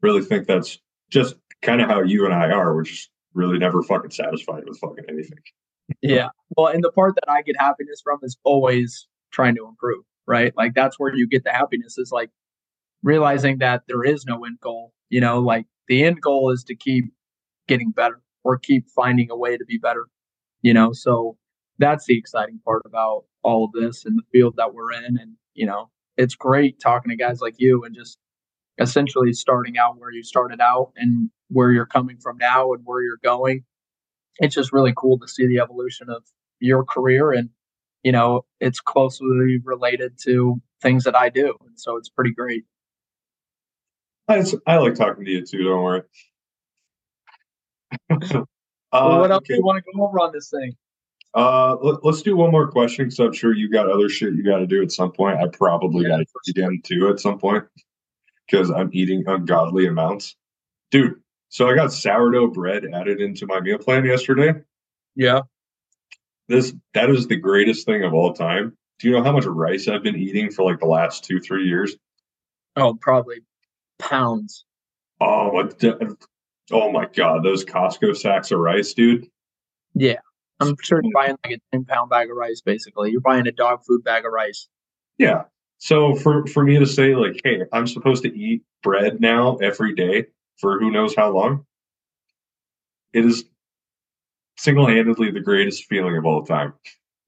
really 0.00 0.22
think 0.22 0.46
that's 0.46 0.78
just 1.10 1.36
kind 1.60 1.80
of 1.80 1.88
how 1.88 2.02
you 2.02 2.24
and 2.24 2.34
I 2.34 2.50
are. 2.50 2.74
We're 2.74 2.82
just 2.82 3.10
really 3.34 3.58
never 3.58 3.82
fucking 3.82 4.10
satisfied 4.10 4.64
with 4.66 4.78
fucking 4.78 5.04
anything. 5.08 5.38
Yeah. 6.00 6.28
Well, 6.56 6.66
and 6.66 6.82
the 6.82 6.90
part 6.90 7.14
that 7.14 7.30
I 7.30 7.42
get 7.42 7.56
happiness 7.58 8.00
from 8.02 8.18
is 8.22 8.36
always 8.44 9.06
trying 9.32 9.54
to 9.56 9.66
improve, 9.66 10.04
right? 10.26 10.52
Like 10.56 10.74
that's 10.74 10.98
where 10.98 11.14
you 11.14 11.28
get 11.28 11.44
the 11.44 11.50
happiness 11.50 11.96
is 11.96 12.10
like 12.10 12.30
realizing 13.02 13.58
that 13.58 13.82
there 13.88 14.04
is 14.04 14.24
no 14.24 14.44
end 14.44 14.58
goal. 14.60 14.92
You 15.12 15.20
know, 15.20 15.40
like 15.40 15.66
the 15.88 16.02
end 16.04 16.22
goal 16.22 16.50
is 16.50 16.64
to 16.64 16.74
keep 16.74 17.12
getting 17.68 17.90
better 17.90 18.22
or 18.44 18.56
keep 18.56 18.88
finding 18.88 19.30
a 19.30 19.36
way 19.36 19.58
to 19.58 19.64
be 19.66 19.76
better. 19.76 20.06
You 20.62 20.72
know, 20.72 20.94
so 20.94 21.36
that's 21.78 22.06
the 22.06 22.16
exciting 22.16 22.60
part 22.64 22.80
about 22.86 23.24
all 23.42 23.66
of 23.66 23.72
this 23.72 24.06
and 24.06 24.16
the 24.16 24.22
field 24.32 24.54
that 24.56 24.72
we're 24.72 24.90
in. 24.90 25.18
And, 25.18 25.36
you 25.52 25.66
know, 25.66 25.90
it's 26.16 26.34
great 26.34 26.80
talking 26.80 27.10
to 27.10 27.16
guys 27.16 27.42
like 27.42 27.56
you 27.58 27.84
and 27.84 27.94
just 27.94 28.16
essentially 28.80 29.34
starting 29.34 29.76
out 29.76 29.98
where 29.98 30.10
you 30.10 30.22
started 30.22 30.62
out 30.62 30.92
and 30.96 31.28
where 31.50 31.70
you're 31.72 31.84
coming 31.84 32.16
from 32.16 32.38
now 32.38 32.72
and 32.72 32.80
where 32.86 33.02
you're 33.02 33.20
going. 33.22 33.64
It's 34.38 34.54
just 34.54 34.72
really 34.72 34.94
cool 34.96 35.18
to 35.18 35.28
see 35.28 35.46
the 35.46 35.58
evolution 35.58 36.08
of 36.08 36.24
your 36.58 36.84
career 36.84 37.32
and 37.32 37.50
you 38.02 38.12
know 38.12 38.46
it's 38.60 38.80
closely 38.80 39.58
related 39.64 40.12
to 40.24 40.62
things 40.80 41.04
that 41.04 41.16
I 41.16 41.28
do 41.28 41.56
and 41.66 41.78
so 41.78 41.96
it's 41.96 42.08
pretty 42.08 42.32
great. 42.32 42.64
I, 44.32 44.44
I 44.66 44.76
like 44.78 44.94
talking 44.94 45.24
to 45.24 45.30
you 45.30 45.44
too. 45.44 45.64
Don't 45.64 45.82
worry. 45.82 46.02
uh, 48.10 48.16
well, 48.92 49.20
what 49.20 49.30
else 49.30 49.38
okay. 49.38 49.54
do 49.54 49.56
you 49.56 49.64
want 49.64 49.84
to 49.84 49.92
go 49.92 50.04
over 50.04 50.20
on 50.20 50.32
this 50.32 50.50
thing? 50.50 50.74
Uh, 51.34 51.76
let, 51.82 52.04
us 52.04 52.20
do 52.22 52.36
one 52.36 52.50
more 52.50 52.70
question 52.70 53.06
because 53.06 53.18
I'm 53.18 53.32
sure 53.32 53.54
you 53.54 53.70
got 53.70 53.90
other 53.90 54.08
shit 54.08 54.34
you 54.34 54.44
got 54.44 54.58
to 54.58 54.66
do 54.66 54.82
at 54.82 54.92
some 54.92 55.12
point. 55.12 55.38
I 55.38 55.46
probably 55.46 56.04
yeah, 56.04 56.18
got 56.18 56.26
to 56.44 56.52
get 56.52 56.64
into 56.64 57.08
at 57.08 57.20
some 57.20 57.38
point 57.38 57.64
because 58.46 58.70
I'm 58.70 58.90
eating 58.92 59.24
ungodly 59.26 59.86
amounts, 59.86 60.36
dude. 60.90 61.14
So 61.48 61.68
I 61.68 61.74
got 61.74 61.92
sourdough 61.92 62.48
bread 62.48 62.84
added 62.92 63.20
into 63.20 63.46
my 63.46 63.60
meal 63.60 63.78
plan 63.78 64.04
yesterday. 64.04 64.60
Yeah, 65.16 65.40
this 66.48 66.74
that 66.94 67.08
is 67.08 67.26
the 67.28 67.36
greatest 67.36 67.86
thing 67.86 68.04
of 68.04 68.12
all 68.12 68.34
time. 68.34 68.76
Do 68.98 69.08
you 69.08 69.14
know 69.14 69.24
how 69.24 69.32
much 69.32 69.46
rice 69.46 69.88
I've 69.88 70.02
been 70.02 70.16
eating 70.16 70.50
for 70.50 70.70
like 70.70 70.80
the 70.80 70.86
last 70.86 71.24
two 71.24 71.40
three 71.40 71.66
years? 71.66 71.96
Oh, 72.76 72.94
probably 73.00 73.40
pounds. 74.02 74.64
Oh, 75.20 75.48
what? 75.50 75.82
Oh 76.70 76.90
my 76.90 77.06
god, 77.06 77.44
those 77.44 77.64
Costco 77.64 78.16
sacks 78.16 78.50
of 78.50 78.58
rice, 78.58 78.94
dude. 78.94 79.28
Yeah. 79.94 80.18
I'm 80.60 80.76
sure 80.80 81.00
you're 81.02 81.12
buying 81.12 81.36
like 81.44 81.56
a 81.56 81.76
10 81.76 81.84
pound 81.84 82.10
bag 82.10 82.30
of 82.30 82.36
rice, 82.36 82.60
basically. 82.60 83.10
You're 83.10 83.20
buying 83.20 83.46
a 83.46 83.52
dog 83.52 83.84
food 83.86 84.04
bag 84.04 84.24
of 84.24 84.32
rice. 84.32 84.68
Yeah. 85.18 85.42
So 85.78 86.14
for, 86.14 86.46
for 86.46 86.62
me 86.62 86.78
to 86.78 86.86
say, 86.86 87.16
like, 87.16 87.40
hey, 87.42 87.62
I'm 87.72 87.86
supposed 87.86 88.22
to 88.22 88.32
eat 88.32 88.62
bread 88.82 89.20
now 89.20 89.56
every 89.56 89.94
day 89.94 90.26
for 90.58 90.78
who 90.78 90.90
knows 90.90 91.16
how 91.16 91.32
long, 91.32 91.66
it 93.12 93.24
is 93.24 93.44
single 94.56 94.86
handedly 94.86 95.30
the 95.30 95.40
greatest 95.40 95.84
feeling 95.86 96.16
of 96.16 96.24
all 96.24 96.44
time. 96.44 96.74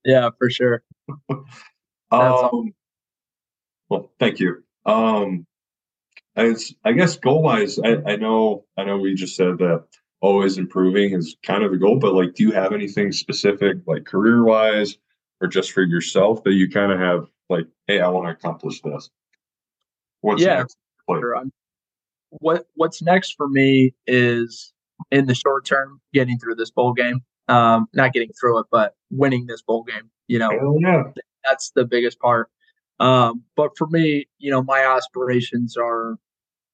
Yeah, 0.05 0.31
for 0.39 0.51
sure. 0.51 0.83
um, 2.11 2.73
well, 3.89 4.13
thank 4.21 4.39
you. 4.39 4.63
Um, 4.87 5.47
I, 6.37 6.55
I 6.85 6.93
guess 6.93 7.17
goal 7.17 7.43
wise, 7.43 7.79
I, 7.79 7.97
I 8.07 8.17
know 8.17 8.65
I 8.77 8.85
know 8.85 8.99
we 8.99 9.15
just 9.15 9.37
said 9.37 9.59
that 9.59 9.85
always 10.21 10.59
improving 10.59 11.13
is 11.13 11.37
kind 11.45 11.63
of 11.63 11.71
the 11.71 11.77
goal. 11.77 11.99
But 11.99 12.15
like, 12.15 12.35
do 12.35 12.43
you 12.43 12.53
have 12.53 12.73
anything 12.73 13.13
specific, 13.13 13.79
like 13.87 14.05
career 14.05 14.43
wise, 14.43 14.97
or 15.41 15.49
just 15.49 15.73
for 15.73 15.83
yourself 15.83 16.43
that 16.45 16.55
you 16.55 16.69
kind 16.69 16.93
of 16.93 16.99
have 16.99 17.27
like, 17.49 17.67
hey, 17.87 18.01
I 18.01 18.09
want 18.09 18.27
to 18.27 18.33
accomplish 18.33 18.81
this? 18.81 19.11
What's 20.23 20.43
yeah, 20.43 20.59
next? 20.59 20.77
Sure. 21.09 21.45
What 22.31 22.67
What's 22.75 23.03
next 23.03 23.35
for 23.37 23.49
me 23.49 23.95
is 24.07 24.73
in 25.11 25.27
the 25.27 25.35
short 25.35 25.65
term, 25.67 26.01
getting 26.13 26.39
through 26.39 26.57
this 26.57 26.71
bowl 26.71 26.95
game. 26.95 27.21
Um, 27.47 27.87
not 27.93 28.15
getting 28.15 28.31
through 28.33 28.61
it, 28.61 28.67
but 28.71 28.95
winning 29.11 29.47
this 29.47 29.63
bowl 29.63 29.85
game. 29.85 30.11
You 30.27 30.39
know, 30.39 30.79
yeah. 30.81 31.03
that's 31.47 31.71
the 31.77 31.85
biggest 31.85 32.19
part. 32.19 32.49
Um, 33.01 33.43
but 33.57 33.77
for 33.77 33.87
me, 33.89 34.27
you 34.39 34.51
know, 34.51 34.63
my 34.63 34.81
aspirations 34.81 35.77
are 35.77 36.17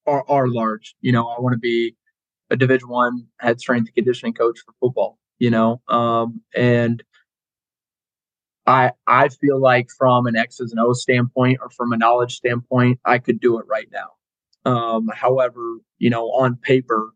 are, 0.07 0.25
are 0.29 0.49
large. 0.49 0.95
You 1.01 1.13
know, 1.13 1.29
I 1.29 1.41
want 1.41 1.55
to 1.55 1.59
be 1.59 1.97
a 2.51 2.57
Division 2.57 2.89
One 2.89 3.27
head 3.39 3.61
strength 3.61 3.89
and 3.89 3.95
conditioning 3.95 4.35
coach 4.35 4.61
for 4.65 4.75
football. 4.81 5.19
You 5.39 5.51
know, 5.51 5.81
um, 5.89 6.43
and 6.55 7.03
I 8.67 8.93
I 9.07 9.29
feel 9.29 9.61
like 9.61 9.89
from 9.97 10.27
an 10.27 10.37
X's 10.37 10.73
and 10.73 10.81
O's 10.81 11.03
standpoint 11.03 11.59
or 11.63 11.71
from 11.71 11.93
a 11.93 11.97
knowledge 11.97 12.37
standpoint, 12.37 13.01
I 13.05 13.19
could 13.19 13.41
do 13.41 13.59
it 13.59 13.67
right 13.69 13.89
now. 13.93 14.71
Um, 14.71 15.09
however, 15.13 15.79
you 15.99 16.11
know, 16.11 16.27
on 16.27 16.57
paper, 16.57 17.13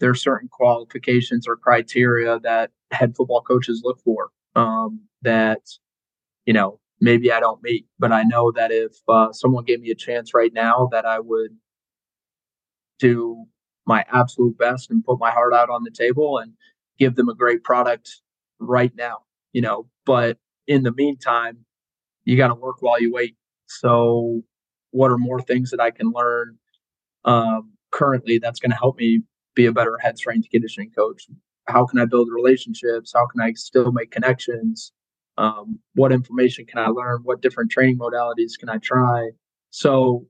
there 0.00 0.10
are 0.10 0.14
certain 0.14 0.48
qualifications 0.48 1.46
or 1.46 1.56
criteria 1.56 2.40
that 2.40 2.70
head 2.90 3.14
football 3.16 3.42
coaches 3.42 3.82
look 3.84 4.00
for 4.02 4.30
um, 4.56 5.00
that 5.22 5.60
you 6.46 6.52
know 6.52 6.80
maybe 7.00 7.32
I 7.32 7.40
don't 7.40 7.62
meet. 7.62 7.86
But 7.98 8.12
I 8.12 8.22
know 8.22 8.52
that 8.52 8.70
if 8.72 8.92
uh, 9.08 9.32
someone 9.32 9.64
gave 9.64 9.80
me 9.80 9.90
a 9.90 9.94
chance 9.94 10.34
right 10.34 10.52
now, 10.52 10.88
that 10.92 11.04
I 11.06 11.20
would 11.20 11.56
do 12.98 13.46
my 13.86 14.04
absolute 14.12 14.58
best 14.58 14.90
and 14.90 15.04
put 15.04 15.18
my 15.18 15.30
heart 15.30 15.54
out 15.54 15.70
on 15.70 15.84
the 15.84 15.90
table 15.90 16.38
and 16.38 16.52
give 16.98 17.14
them 17.14 17.28
a 17.28 17.34
great 17.34 17.64
product 17.64 18.20
right 18.58 18.92
now, 18.96 19.18
you 19.52 19.62
know. 19.62 19.88
But 20.04 20.38
in 20.66 20.82
the 20.82 20.92
meantime, 20.92 21.64
you 22.24 22.36
got 22.36 22.48
to 22.48 22.54
work 22.54 22.76
while 22.80 23.00
you 23.00 23.12
wait. 23.12 23.36
So, 23.66 24.42
what 24.90 25.10
are 25.10 25.18
more 25.18 25.40
things 25.40 25.70
that 25.70 25.80
I 25.80 25.90
can 25.90 26.12
learn 26.12 26.58
um, 27.24 27.72
currently 27.90 28.38
that's 28.38 28.60
going 28.60 28.70
to 28.70 28.76
help 28.76 28.98
me 28.98 29.22
be 29.54 29.66
a 29.66 29.72
better 29.72 29.96
head 30.00 30.18
strength 30.18 30.48
conditioning 30.50 30.90
coach? 30.90 31.26
How 31.66 31.86
can 31.86 31.98
I 31.98 32.06
build 32.06 32.28
relationships? 32.30 33.12
How 33.14 33.26
can 33.26 33.40
I 33.40 33.52
still 33.52 33.92
make 33.92 34.10
connections? 34.10 34.92
Um, 35.38 35.78
what 35.94 36.12
information 36.12 36.66
can 36.66 36.80
I 36.80 36.88
learn? 36.88 37.20
What 37.22 37.40
different 37.40 37.70
training 37.70 37.98
modalities 37.98 38.58
can 38.58 38.68
I 38.68 38.78
try? 38.78 39.30
So, 39.70 40.26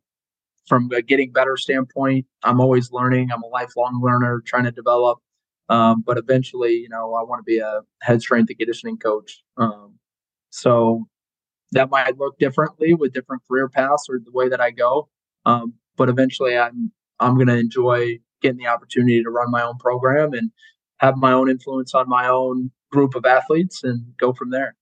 from 0.66 0.90
a 0.92 1.00
getting 1.00 1.32
better 1.32 1.56
standpoint, 1.56 2.26
I'm 2.42 2.60
always 2.60 2.92
learning. 2.92 3.30
I'm 3.32 3.42
a 3.42 3.46
lifelong 3.46 4.02
learner, 4.04 4.42
trying 4.46 4.64
to 4.64 4.70
develop. 4.70 5.18
Um, 5.70 6.02
but 6.06 6.18
eventually, 6.18 6.74
you 6.74 6.90
know, 6.90 7.14
I 7.14 7.22
want 7.22 7.40
to 7.40 7.44
be 7.44 7.58
a 7.58 7.80
head 8.02 8.20
strength 8.20 8.50
and 8.50 8.58
conditioning 8.58 8.98
coach. 8.98 9.42
Um, 9.56 9.94
so 10.50 11.06
that 11.72 11.90
might 11.90 12.18
look 12.18 12.38
differently 12.38 12.92
with 12.94 13.14
different 13.14 13.42
career 13.48 13.68
paths 13.68 14.06
or 14.10 14.18
the 14.22 14.30
way 14.30 14.50
that 14.50 14.60
I 14.60 14.70
go. 14.70 15.08
Um, 15.46 15.74
but 15.96 16.10
eventually, 16.10 16.56
I'm 16.56 16.92
I'm 17.18 17.36
going 17.36 17.48
to 17.48 17.56
enjoy 17.58 18.18
getting 18.42 18.58
the 18.58 18.66
opportunity 18.66 19.22
to 19.22 19.30
run 19.30 19.50
my 19.50 19.62
own 19.62 19.78
program 19.78 20.34
and 20.34 20.50
have 20.98 21.16
my 21.16 21.32
own 21.32 21.50
influence 21.50 21.94
on 21.94 22.08
my 22.08 22.28
own 22.28 22.70
group 22.90 23.14
of 23.14 23.24
athletes 23.24 23.82
and 23.82 24.04
go 24.18 24.32
from 24.32 24.50
there. 24.50 24.76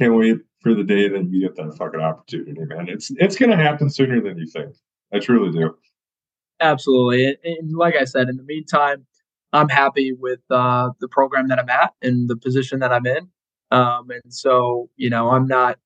Can't 0.00 0.14
wait 0.16 0.38
for 0.60 0.74
the 0.74 0.82
day 0.82 1.08
that 1.08 1.24
you 1.30 1.40
get 1.40 1.56
that 1.56 1.76
fucking 1.76 2.00
opportunity, 2.00 2.60
man. 2.64 2.88
It's 2.88 3.10
it's 3.16 3.36
gonna 3.36 3.56
happen 3.56 3.90
sooner 3.90 4.20
than 4.20 4.38
you 4.38 4.46
think. 4.46 4.74
I 5.12 5.18
truly 5.20 5.56
do. 5.56 5.76
Absolutely, 6.60 7.36
and, 7.44 7.76
like 7.76 7.96
I 7.96 8.04
said, 8.04 8.28
in 8.28 8.36
the 8.36 8.42
meantime, 8.42 9.06
I'm 9.52 9.68
happy 9.68 10.12
with 10.12 10.40
uh, 10.50 10.90
the 11.00 11.08
program 11.08 11.48
that 11.48 11.58
I'm 11.58 11.68
at 11.68 11.92
and 12.02 12.28
the 12.28 12.36
position 12.36 12.80
that 12.80 12.92
I'm 12.92 13.06
in. 13.06 13.28
Um, 13.70 14.10
and 14.10 14.32
so, 14.32 14.90
you 14.96 15.10
know, 15.10 15.30
I'm 15.30 15.46
not 15.46 15.78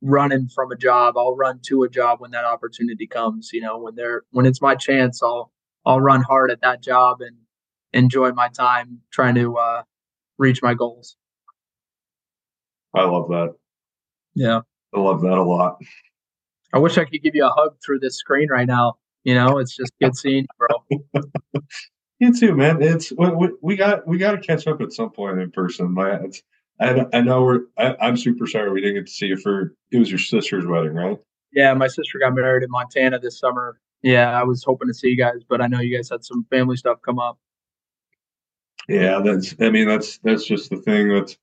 running 0.00 0.48
from 0.48 0.70
a 0.70 0.76
job. 0.76 1.16
I'll 1.16 1.36
run 1.36 1.60
to 1.66 1.82
a 1.82 1.88
job 1.88 2.20
when 2.20 2.30
that 2.32 2.44
opportunity 2.44 3.06
comes. 3.06 3.50
You 3.52 3.62
know, 3.62 3.78
when 3.78 3.94
they're 3.94 4.22
when 4.30 4.46
it's 4.46 4.62
my 4.62 4.74
chance, 4.74 5.22
I'll 5.22 5.52
I'll 5.84 6.00
run 6.00 6.22
hard 6.22 6.50
at 6.50 6.60
that 6.62 6.82
job 6.82 7.20
and 7.20 7.36
enjoy 7.92 8.32
my 8.32 8.48
time 8.48 9.00
trying 9.12 9.34
to 9.36 9.56
uh, 9.56 9.82
reach 10.38 10.62
my 10.62 10.74
goals. 10.74 11.16
I 12.94 13.04
love 13.04 13.28
that. 13.28 13.54
Yeah. 14.34 14.60
I 14.94 15.00
love 15.00 15.20
that 15.22 15.38
a 15.38 15.42
lot. 15.42 15.80
I 16.72 16.78
wish 16.78 16.98
I 16.98 17.04
could 17.04 17.22
give 17.22 17.34
you 17.34 17.46
a 17.46 17.50
hug 17.50 17.76
through 17.84 18.00
this 18.00 18.16
screen 18.16 18.48
right 18.50 18.66
now. 18.66 18.96
You 19.24 19.34
know, 19.34 19.58
it's 19.58 19.76
just 19.76 19.92
good 20.00 20.16
seeing 20.16 20.46
you, 20.60 20.68
bro. 21.52 21.62
You 22.20 22.34
too, 22.34 22.54
man. 22.54 22.82
It's 22.82 23.12
we, 23.12 23.30
we, 23.30 23.48
we 23.62 23.76
got 23.76 24.06
we 24.06 24.18
got 24.18 24.32
to 24.32 24.38
catch 24.38 24.66
up 24.66 24.80
at 24.80 24.92
some 24.92 25.10
point 25.10 25.38
in 25.38 25.52
person. 25.52 25.92
My, 25.92 26.18
I 26.80 27.06
I 27.12 27.20
know 27.20 27.42
we're. 27.42 27.60
I, 27.78 27.96
I'm 28.00 28.16
super 28.16 28.46
sorry 28.46 28.72
we 28.72 28.80
didn't 28.80 28.96
get 28.96 29.06
to 29.06 29.12
see 29.12 29.26
you 29.26 29.36
for. 29.36 29.74
It 29.92 29.98
was 29.98 30.10
your 30.10 30.18
sister's 30.18 30.66
wedding, 30.66 30.94
right? 30.94 31.16
Yeah, 31.52 31.72
my 31.74 31.86
sister 31.86 32.18
got 32.18 32.34
married 32.34 32.64
in 32.64 32.70
Montana 32.70 33.20
this 33.20 33.38
summer. 33.38 33.80
Yeah, 34.02 34.38
I 34.38 34.42
was 34.42 34.64
hoping 34.64 34.88
to 34.88 34.94
see 34.94 35.08
you 35.08 35.16
guys, 35.16 35.42
but 35.48 35.60
I 35.60 35.68
know 35.68 35.80
you 35.80 35.96
guys 35.96 36.08
had 36.08 36.24
some 36.24 36.44
family 36.50 36.76
stuff 36.76 36.98
come 37.02 37.20
up. 37.20 37.38
Yeah, 38.88 39.20
that's. 39.24 39.54
I 39.60 39.70
mean, 39.70 39.86
that's 39.86 40.18
that's 40.18 40.44
just 40.44 40.70
the 40.70 40.78
thing. 40.78 41.10
That's. 41.10 41.36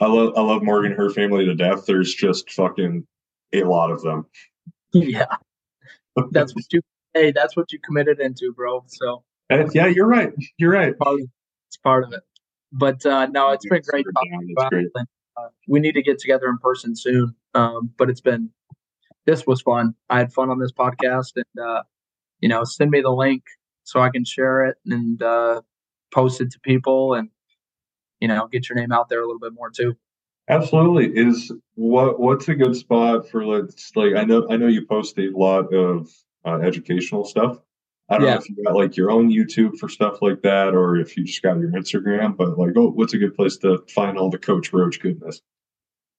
I 0.00 0.06
love 0.06 0.32
I 0.36 0.40
love 0.40 0.62
Morgan, 0.62 0.92
her 0.92 1.10
family 1.10 1.44
to 1.44 1.54
death. 1.54 1.86
There's 1.86 2.14
just 2.14 2.50
fucking 2.50 3.06
a 3.52 3.64
lot 3.64 3.90
of 3.90 4.02
them. 4.02 4.26
yeah, 4.92 5.26
that's 6.30 6.54
what 6.54 6.64
you. 6.72 6.80
Hey, 7.14 7.32
that's 7.32 7.56
what 7.56 7.72
you 7.72 7.78
committed 7.84 8.20
into, 8.20 8.52
bro. 8.52 8.84
So 8.86 9.24
And 9.50 9.72
yeah, 9.74 9.86
you're 9.86 10.06
right. 10.06 10.32
You're 10.58 10.72
right. 10.72 10.96
part 10.96 11.20
of, 11.20 11.28
it's 11.68 11.76
part 11.76 12.04
of 12.04 12.12
it. 12.12 12.22
But 12.72 13.04
uh, 13.04 13.26
no, 13.26 13.50
it's 13.50 13.68
been 13.68 13.82
great 13.88 14.06
talking 14.14 14.54
about 14.56 14.70
great. 14.70 14.86
it. 14.94 15.08
Uh, 15.36 15.48
we 15.66 15.80
need 15.80 15.92
to 15.92 16.02
get 16.02 16.18
together 16.18 16.48
in 16.48 16.58
person 16.58 16.94
soon. 16.94 17.34
Um, 17.54 17.90
but 17.96 18.08
it's 18.08 18.20
been 18.20 18.50
this 19.26 19.46
was 19.46 19.60
fun. 19.60 19.94
I 20.08 20.18
had 20.18 20.32
fun 20.32 20.50
on 20.50 20.58
this 20.58 20.72
podcast, 20.72 21.32
and 21.36 21.64
uh, 21.64 21.82
you 22.40 22.48
know, 22.48 22.64
send 22.64 22.90
me 22.90 23.00
the 23.00 23.10
link 23.10 23.42
so 23.84 24.00
I 24.00 24.10
can 24.10 24.24
share 24.24 24.64
it 24.66 24.76
and 24.86 25.20
uh, 25.22 25.62
post 26.12 26.40
it 26.40 26.50
to 26.52 26.60
people, 26.60 27.14
and 27.14 27.28
you 28.20 28.28
know, 28.28 28.46
get 28.48 28.68
your 28.68 28.76
name 28.76 28.92
out 28.92 29.08
there 29.08 29.20
a 29.22 29.26
little 29.26 29.40
bit 29.40 29.52
more 29.54 29.70
too. 29.70 29.96
Absolutely. 30.48 31.06
Is 31.16 31.52
what 31.74 32.18
what's 32.18 32.48
a 32.48 32.54
good 32.54 32.74
spot 32.76 33.28
for 33.28 33.44
let's 33.46 33.94
like 33.94 34.14
I 34.16 34.24
know 34.24 34.46
I 34.50 34.56
know 34.56 34.66
you 34.66 34.84
post 34.86 35.18
a 35.18 35.30
lot 35.34 35.72
of 35.72 36.10
uh, 36.44 36.58
educational 36.60 37.24
stuff. 37.24 37.58
I 38.08 38.18
don't 38.18 38.26
Yeah. 38.26 38.34
know 38.34 38.40
if 38.40 38.48
you 38.48 38.64
got 38.64 38.74
like 38.74 38.96
your 38.96 39.10
own 39.12 39.30
YouTube 39.30 39.76
for 39.78 39.88
stuff 39.88 40.20
like 40.22 40.42
that, 40.42 40.74
or 40.74 40.96
if 40.96 41.16
you 41.16 41.22
just 41.24 41.42
got 41.42 41.58
your 41.60 41.70
Instagram. 41.70 42.36
But 42.36 42.58
like, 42.58 42.72
oh, 42.76 42.90
what's 42.90 43.14
a 43.14 43.18
good 43.18 43.36
place 43.36 43.56
to 43.58 43.84
find 43.94 44.18
all 44.18 44.30
the 44.30 44.38
Coach 44.38 44.72
Roach 44.72 44.98
goodness? 45.00 45.40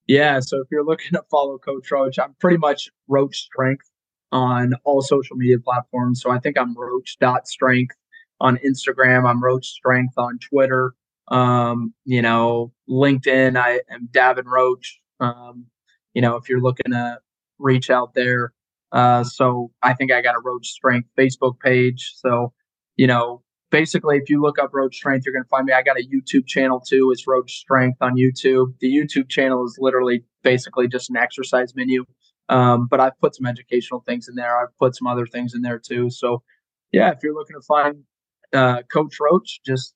Yeah, 0.08 0.40
so 0.40 0.62
if 0.62 0.68
you're 0.72 0.86
looking 0.86 1.12
to 1.14 1.24
follow 1.30 1.58
Coach 1.58 1.92
Roach, 1.92 2.18
I'm 2.18 2.34
pretty 2.40 2.58
much 2.58 2.90
Roach 3.10 3.38
Strength 3.38 3.90
on 4.32 4.74
all 4.86 5.02
social 5.02 5.36
media 5.36 5.60
platforms. 5.60 6.22
So 6.22 6.32
I 6.32 6.40
think 6.40 6.58
I'm 6.58 6.74
Roach.strength 6.74 7.96
on 8.40 8.58
Instagram. 8.66 9.30
I'm 9.30 9.44
Roach 9.44 9.66
Strength 9.68 10.14
on 10.18 10.40
Twitter. 10.40 10.94
Um, 11.32 11.94
you 12.06 12.22
know, 12.22 12.74
LinkedIn, 12.90 13.58
I 13.58 13.82
am 13.90 14.10
Davin 14.12 14.46
Roach. 14.46 15.00
Um, 15.20 15.66
you 16.14 16.22
know, 16.22 16.36
if 16.36 16.50
you're 16.50 16.62
looking 16.62 16.92
to 16.92 17.20
reach 17.58 17.90
out 17.90 18.14
there. 18.14 18.54
Uh, 18.92 19.24
so 19.24 19.72
I 19.82 19.94
think 19.94 20.12
I 20.12 20.22
got 20.22 20.36
a 20.36 20.42
Roach 20.44 20.68
Strength 20.68 21.10
Facebook 21.18 21.60
page. 21.60 22.14
So, 22.18 22.54
you 22.98 23.08
know, 23.08 23.42
basically 23.70 24.18
if 24.18 24.30
you 24.30 24.42
look 24.42 24.60
up 24.60 24.72
Roach 24.74 24.96
Strength, 24.96 25.26
you're 25.26 25.34
gonna 25.34 25.46
find 25.46 25.66
me. 25.66 25.74
I 25.74 25.82
got 25.82 25.98
a 25.98 26.04
YouTube 26.04 26.46
channel 26.46 26.80
too, 26.80 27.10
it's 27.12 27.26
Roach 27.26 27.54
Strength 27.54 27.98
on 28.02 28.16
YouTube. 28.16 28.74
The 28.80 28.94
YouTube 28.94 29.30
channel 29.30 29.66
is 29.66 29.78
literally 29.80 30.26
basically 30.44 30.88
just 30.88 31.10
an 31.10 31.16
exercise 31.16 31.74
menu. 31.76 32.06
Um, 32.50 32.88
but 32.90 33.00
I've 33.00 33.18
put 33.22 33.34
some 33.36 33.46
educational 33.46 34.02
things 34.02 34.28
in 34.28 34.36
there. 34.36 34.60
I've 34.62 34.78
put 34.78 34.96
some 34.96 35.08
other 35.08 35.26
things 35.26 35.54
in 35.56 35.62
there 35.62 35.80
too. 35.80 36.10
So 36.10 36.44
yeah, 36.92 37.12
if 37.12 37.20
you're 37.24 37.34
looking 37.34 37.56
to 37.56 37.66
find 37.66 38.04
uh, 38.52 38.82
Coach 38.92 39.16
Roach, 39.22 39.62
just 39.66 39.96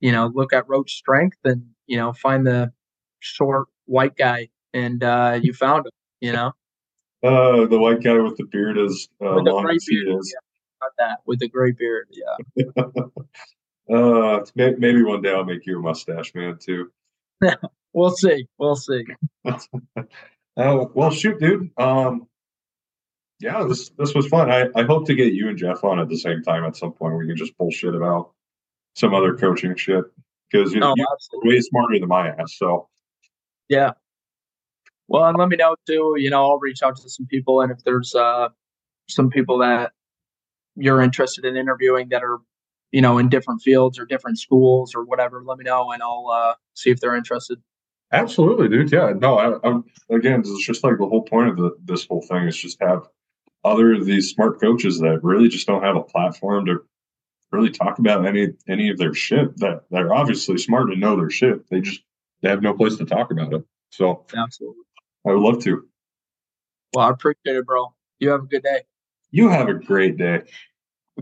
you 0.00 0.12
know, 0.12 0.30
look 0.34 0.52
at 0.52 0.68
Roach 0.68 0.94
Strength 0.94 1.38
and 1.44 1.66
you 1.86 1.96
know, 1.96 2.12
find 2.12 2.46
the 2.46 2.72
short 3.20 3.68
white 3.86 4.16
guy 4.16 4.48
and 4.72 5.02
uh, 5.02 5.38
you 5.42 5.52
found 5.52 5.86
him, 5.86 5.92
you 6.20 6.32
know. 6.32 6.52
Uh, 7.22 7.66
the 7.66 7.78
white 7.78 8.02
guy 8.02 8.18
with 8.18 8.36
the 8.36 8.44
beard 8.44 8.78
is 8.78 9.08
uh, 9.22 9.34
With 9.34 9.44
the 9.44 9.50
long 9.52 9.70
as 9.70 9.84
he 9.84 10.02
beard, 10.04 10.18
is. 10.20 10.34
Got 10.80 10.90
that 10.98 11.18
with 11.26 11.40
the 11.40 11.48
gray 11.48 11.72
beard. 11.72 12.08
Yeah. 12.10 12.64
Uh, 13.92 14.44
may- 14.54 14.76
maybe 14.78 15.02
one 15.02 15.20
day 15.20 15.34
I'll 15.34 15.44
make 15.44 15.66
you 15.66 15.76
a 15.76 15.82
mustache 15.82 16.32
man 16.34 16.58
too. 16.60 16.92
We'll 17.92 18.10
see. 18.12 18.46
We'll 18.56 18.76
see. 18.76 19.04
Uh, 19.44 19.58
well, 20.94 21.10
shoot, 21.10 21.40
dude. 21.40 21.70
Um, 21.76 22.28
yeah, 23.40 23.64
this 23.64 23.88
this 23.98 24.14
was 24.14 24.28
fun. 24.28 24.48
I, 24.48 24.68
I 24.76 24.84
hope 24.84 25.06
to 25.06 25.14
get 25.16 25.32
you 25.32 25.48
and 25.48 25.58
Jeff 25.58 25.82
on 25.82 25.98
at 25.98 26.08
the 26.08 26.16
same 26.16 26.42
time 26.42 26.64
at 26.64 26.76
some 26.76 26.92
point. 26.92 27.18
We 27.18 27.26
can 27.26 27.36
just 27.36 27.56
bullshit 27.58 27.96
about 27.96 28.30
some 28.94 29.14
other 29.14 29.34
coaching 29.36 29.76
shit 29.76 30.04
because 30.50 30.72
you 30.72 30.80
know 30.80 30.94
Oh, 30.98 31.16
you're 31.42 31.54
way 31.54 31.60
smarter 31.60 31.98
than 31.98 32.08
my 32.08 32.28
ass. 32.28 32.56
So 32.56 32.88
Yeah. 33.68 33.92
Well, 35.08 35.24
and 35.24 35.36
let 35.38 35.48
me 35.48 35.56
know 35.56 35.74
too. 35.86 36.14
You 36.18 36.30
know, 36.30 36.42
I'll 36.48 36.58
reach 36.58 36.82
out 36.82 36.96
to 36.96 37.08
some 37.10 37.26
people, 37.26 37.60
and 37.62 37.72
if 37.72 37.82
there's 37.84 38.14
uh 38.14 38.48
some 39.08 39.28
people 39.30 39.58
that 39.58 39.92
you're 40.76 41.00
interested 41.00 41.44
in 41.44 41.56
interviewing 41.56 42.08
that 42.10 42.22
are, 42.22 42.38
you 42.92 43.00
know, 43.02 43.18
in 43.18 43.28
different 43.28 43.60
fields 43.62 43.98
or 43.98 44.06
different 44.06 44.38
schools 44.38 44.94
or 44.94 45.04
whatever, 45.04 45.42
let 45.44 45.58
me 45.58 45.64
know, 45.64 45.90
and 45.92 46.02
I'll 46.02 46.28
uh 46.32 46.54
see 46.74 46.90
if 46.90 47.00
they're 47.00 47.16
interested. 47.16 47.58
absolutely, 48.12 48.68
dude. 48.68 48.92
Yeah, 48.92 49.12
no. 49.16 49.38
I, 49.38 49.68
I'm 49.68 49.84
again, 50.10 50.40
it's 50.40 50.64
just 50.66 50.84
like 50.84 50.98
the 50.98 51.06
whole 51.06 51.22
point 51.22 51.48
of 51.48 51.56
the, 51.56 51.76
this 51.84 52.06
whole 52.06 52.22
thing 52.22 52.46
is 52.46 52.56
just 52.56 52.80
have 52.80 53.08
other 53.64 53.92
of 53.94 54.06
these 54.06 54.30
smart 54.30 54.60
coaches 54.60 54.98
that 55.00 55.20
really 55.22 55.48
just 55.48 55.66
don't 55.66 55.82
have 55.82 55.96
a 55.96 56.02
platform 56.02 56.66
to 56.66 56.82
really 57.52 57.70
talk 57.70 57.98
about 57.98 58.26
any 58.26 58.48
any 58.68 58.90
of 58.90 58.98
their 58.98 59.14
shit. 59.14 59.56
That 59.58 59.84
they're 59.90 60.14
obviously 60.14 60.58
smart 60.58 60.90
and 60.90 61.00
know 61.00 61.16
their 61.16 61.30
shit. 61.30 61.68
They 61.70 61.80
just 61.80 62.02
they 62.42 62.48
have 62.48 62.62
no 62.62 62.74
place 62.74 62.96
to 62.96 63.04
talk 63.04 63.30
about 63.30 63.52
it. 63.52 63.64
So 63.90 64.24
Absolutely. 64.34 64.82
I 65.26 65.32
would 65.32 65.40
love 65.40 65.62
to. 65.64 65.86
Well, 66.94 67.06
I 67.06 67.10
appreciate 67.10 67.56
it, 67.56 67.66
bro. 67.66 67.94
You 68.18 68.30
have 68.30 68.42
a 68.42 68.46
good 68.46 68.62
day. 68.62 68.82
You 69.30 69.48
have 69.48 69.68
a 69.68 69.74
great 69.74 70.16
day. 70.16 70.42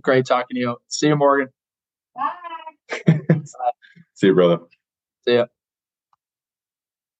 Great 0.00 0.26
talking 0.26 0.54
to 0.54 0.60
you. 0.60 0.76
See 0.88 1.08
you, 1.08 1.16
Morgan. 1.16 1.48
Bye. 2.14 3.04
See 4.14 4.28
you, 4.28 4.34
brother. 4.34 4.58
See 5.26 5.34
ya. 5.34 5.46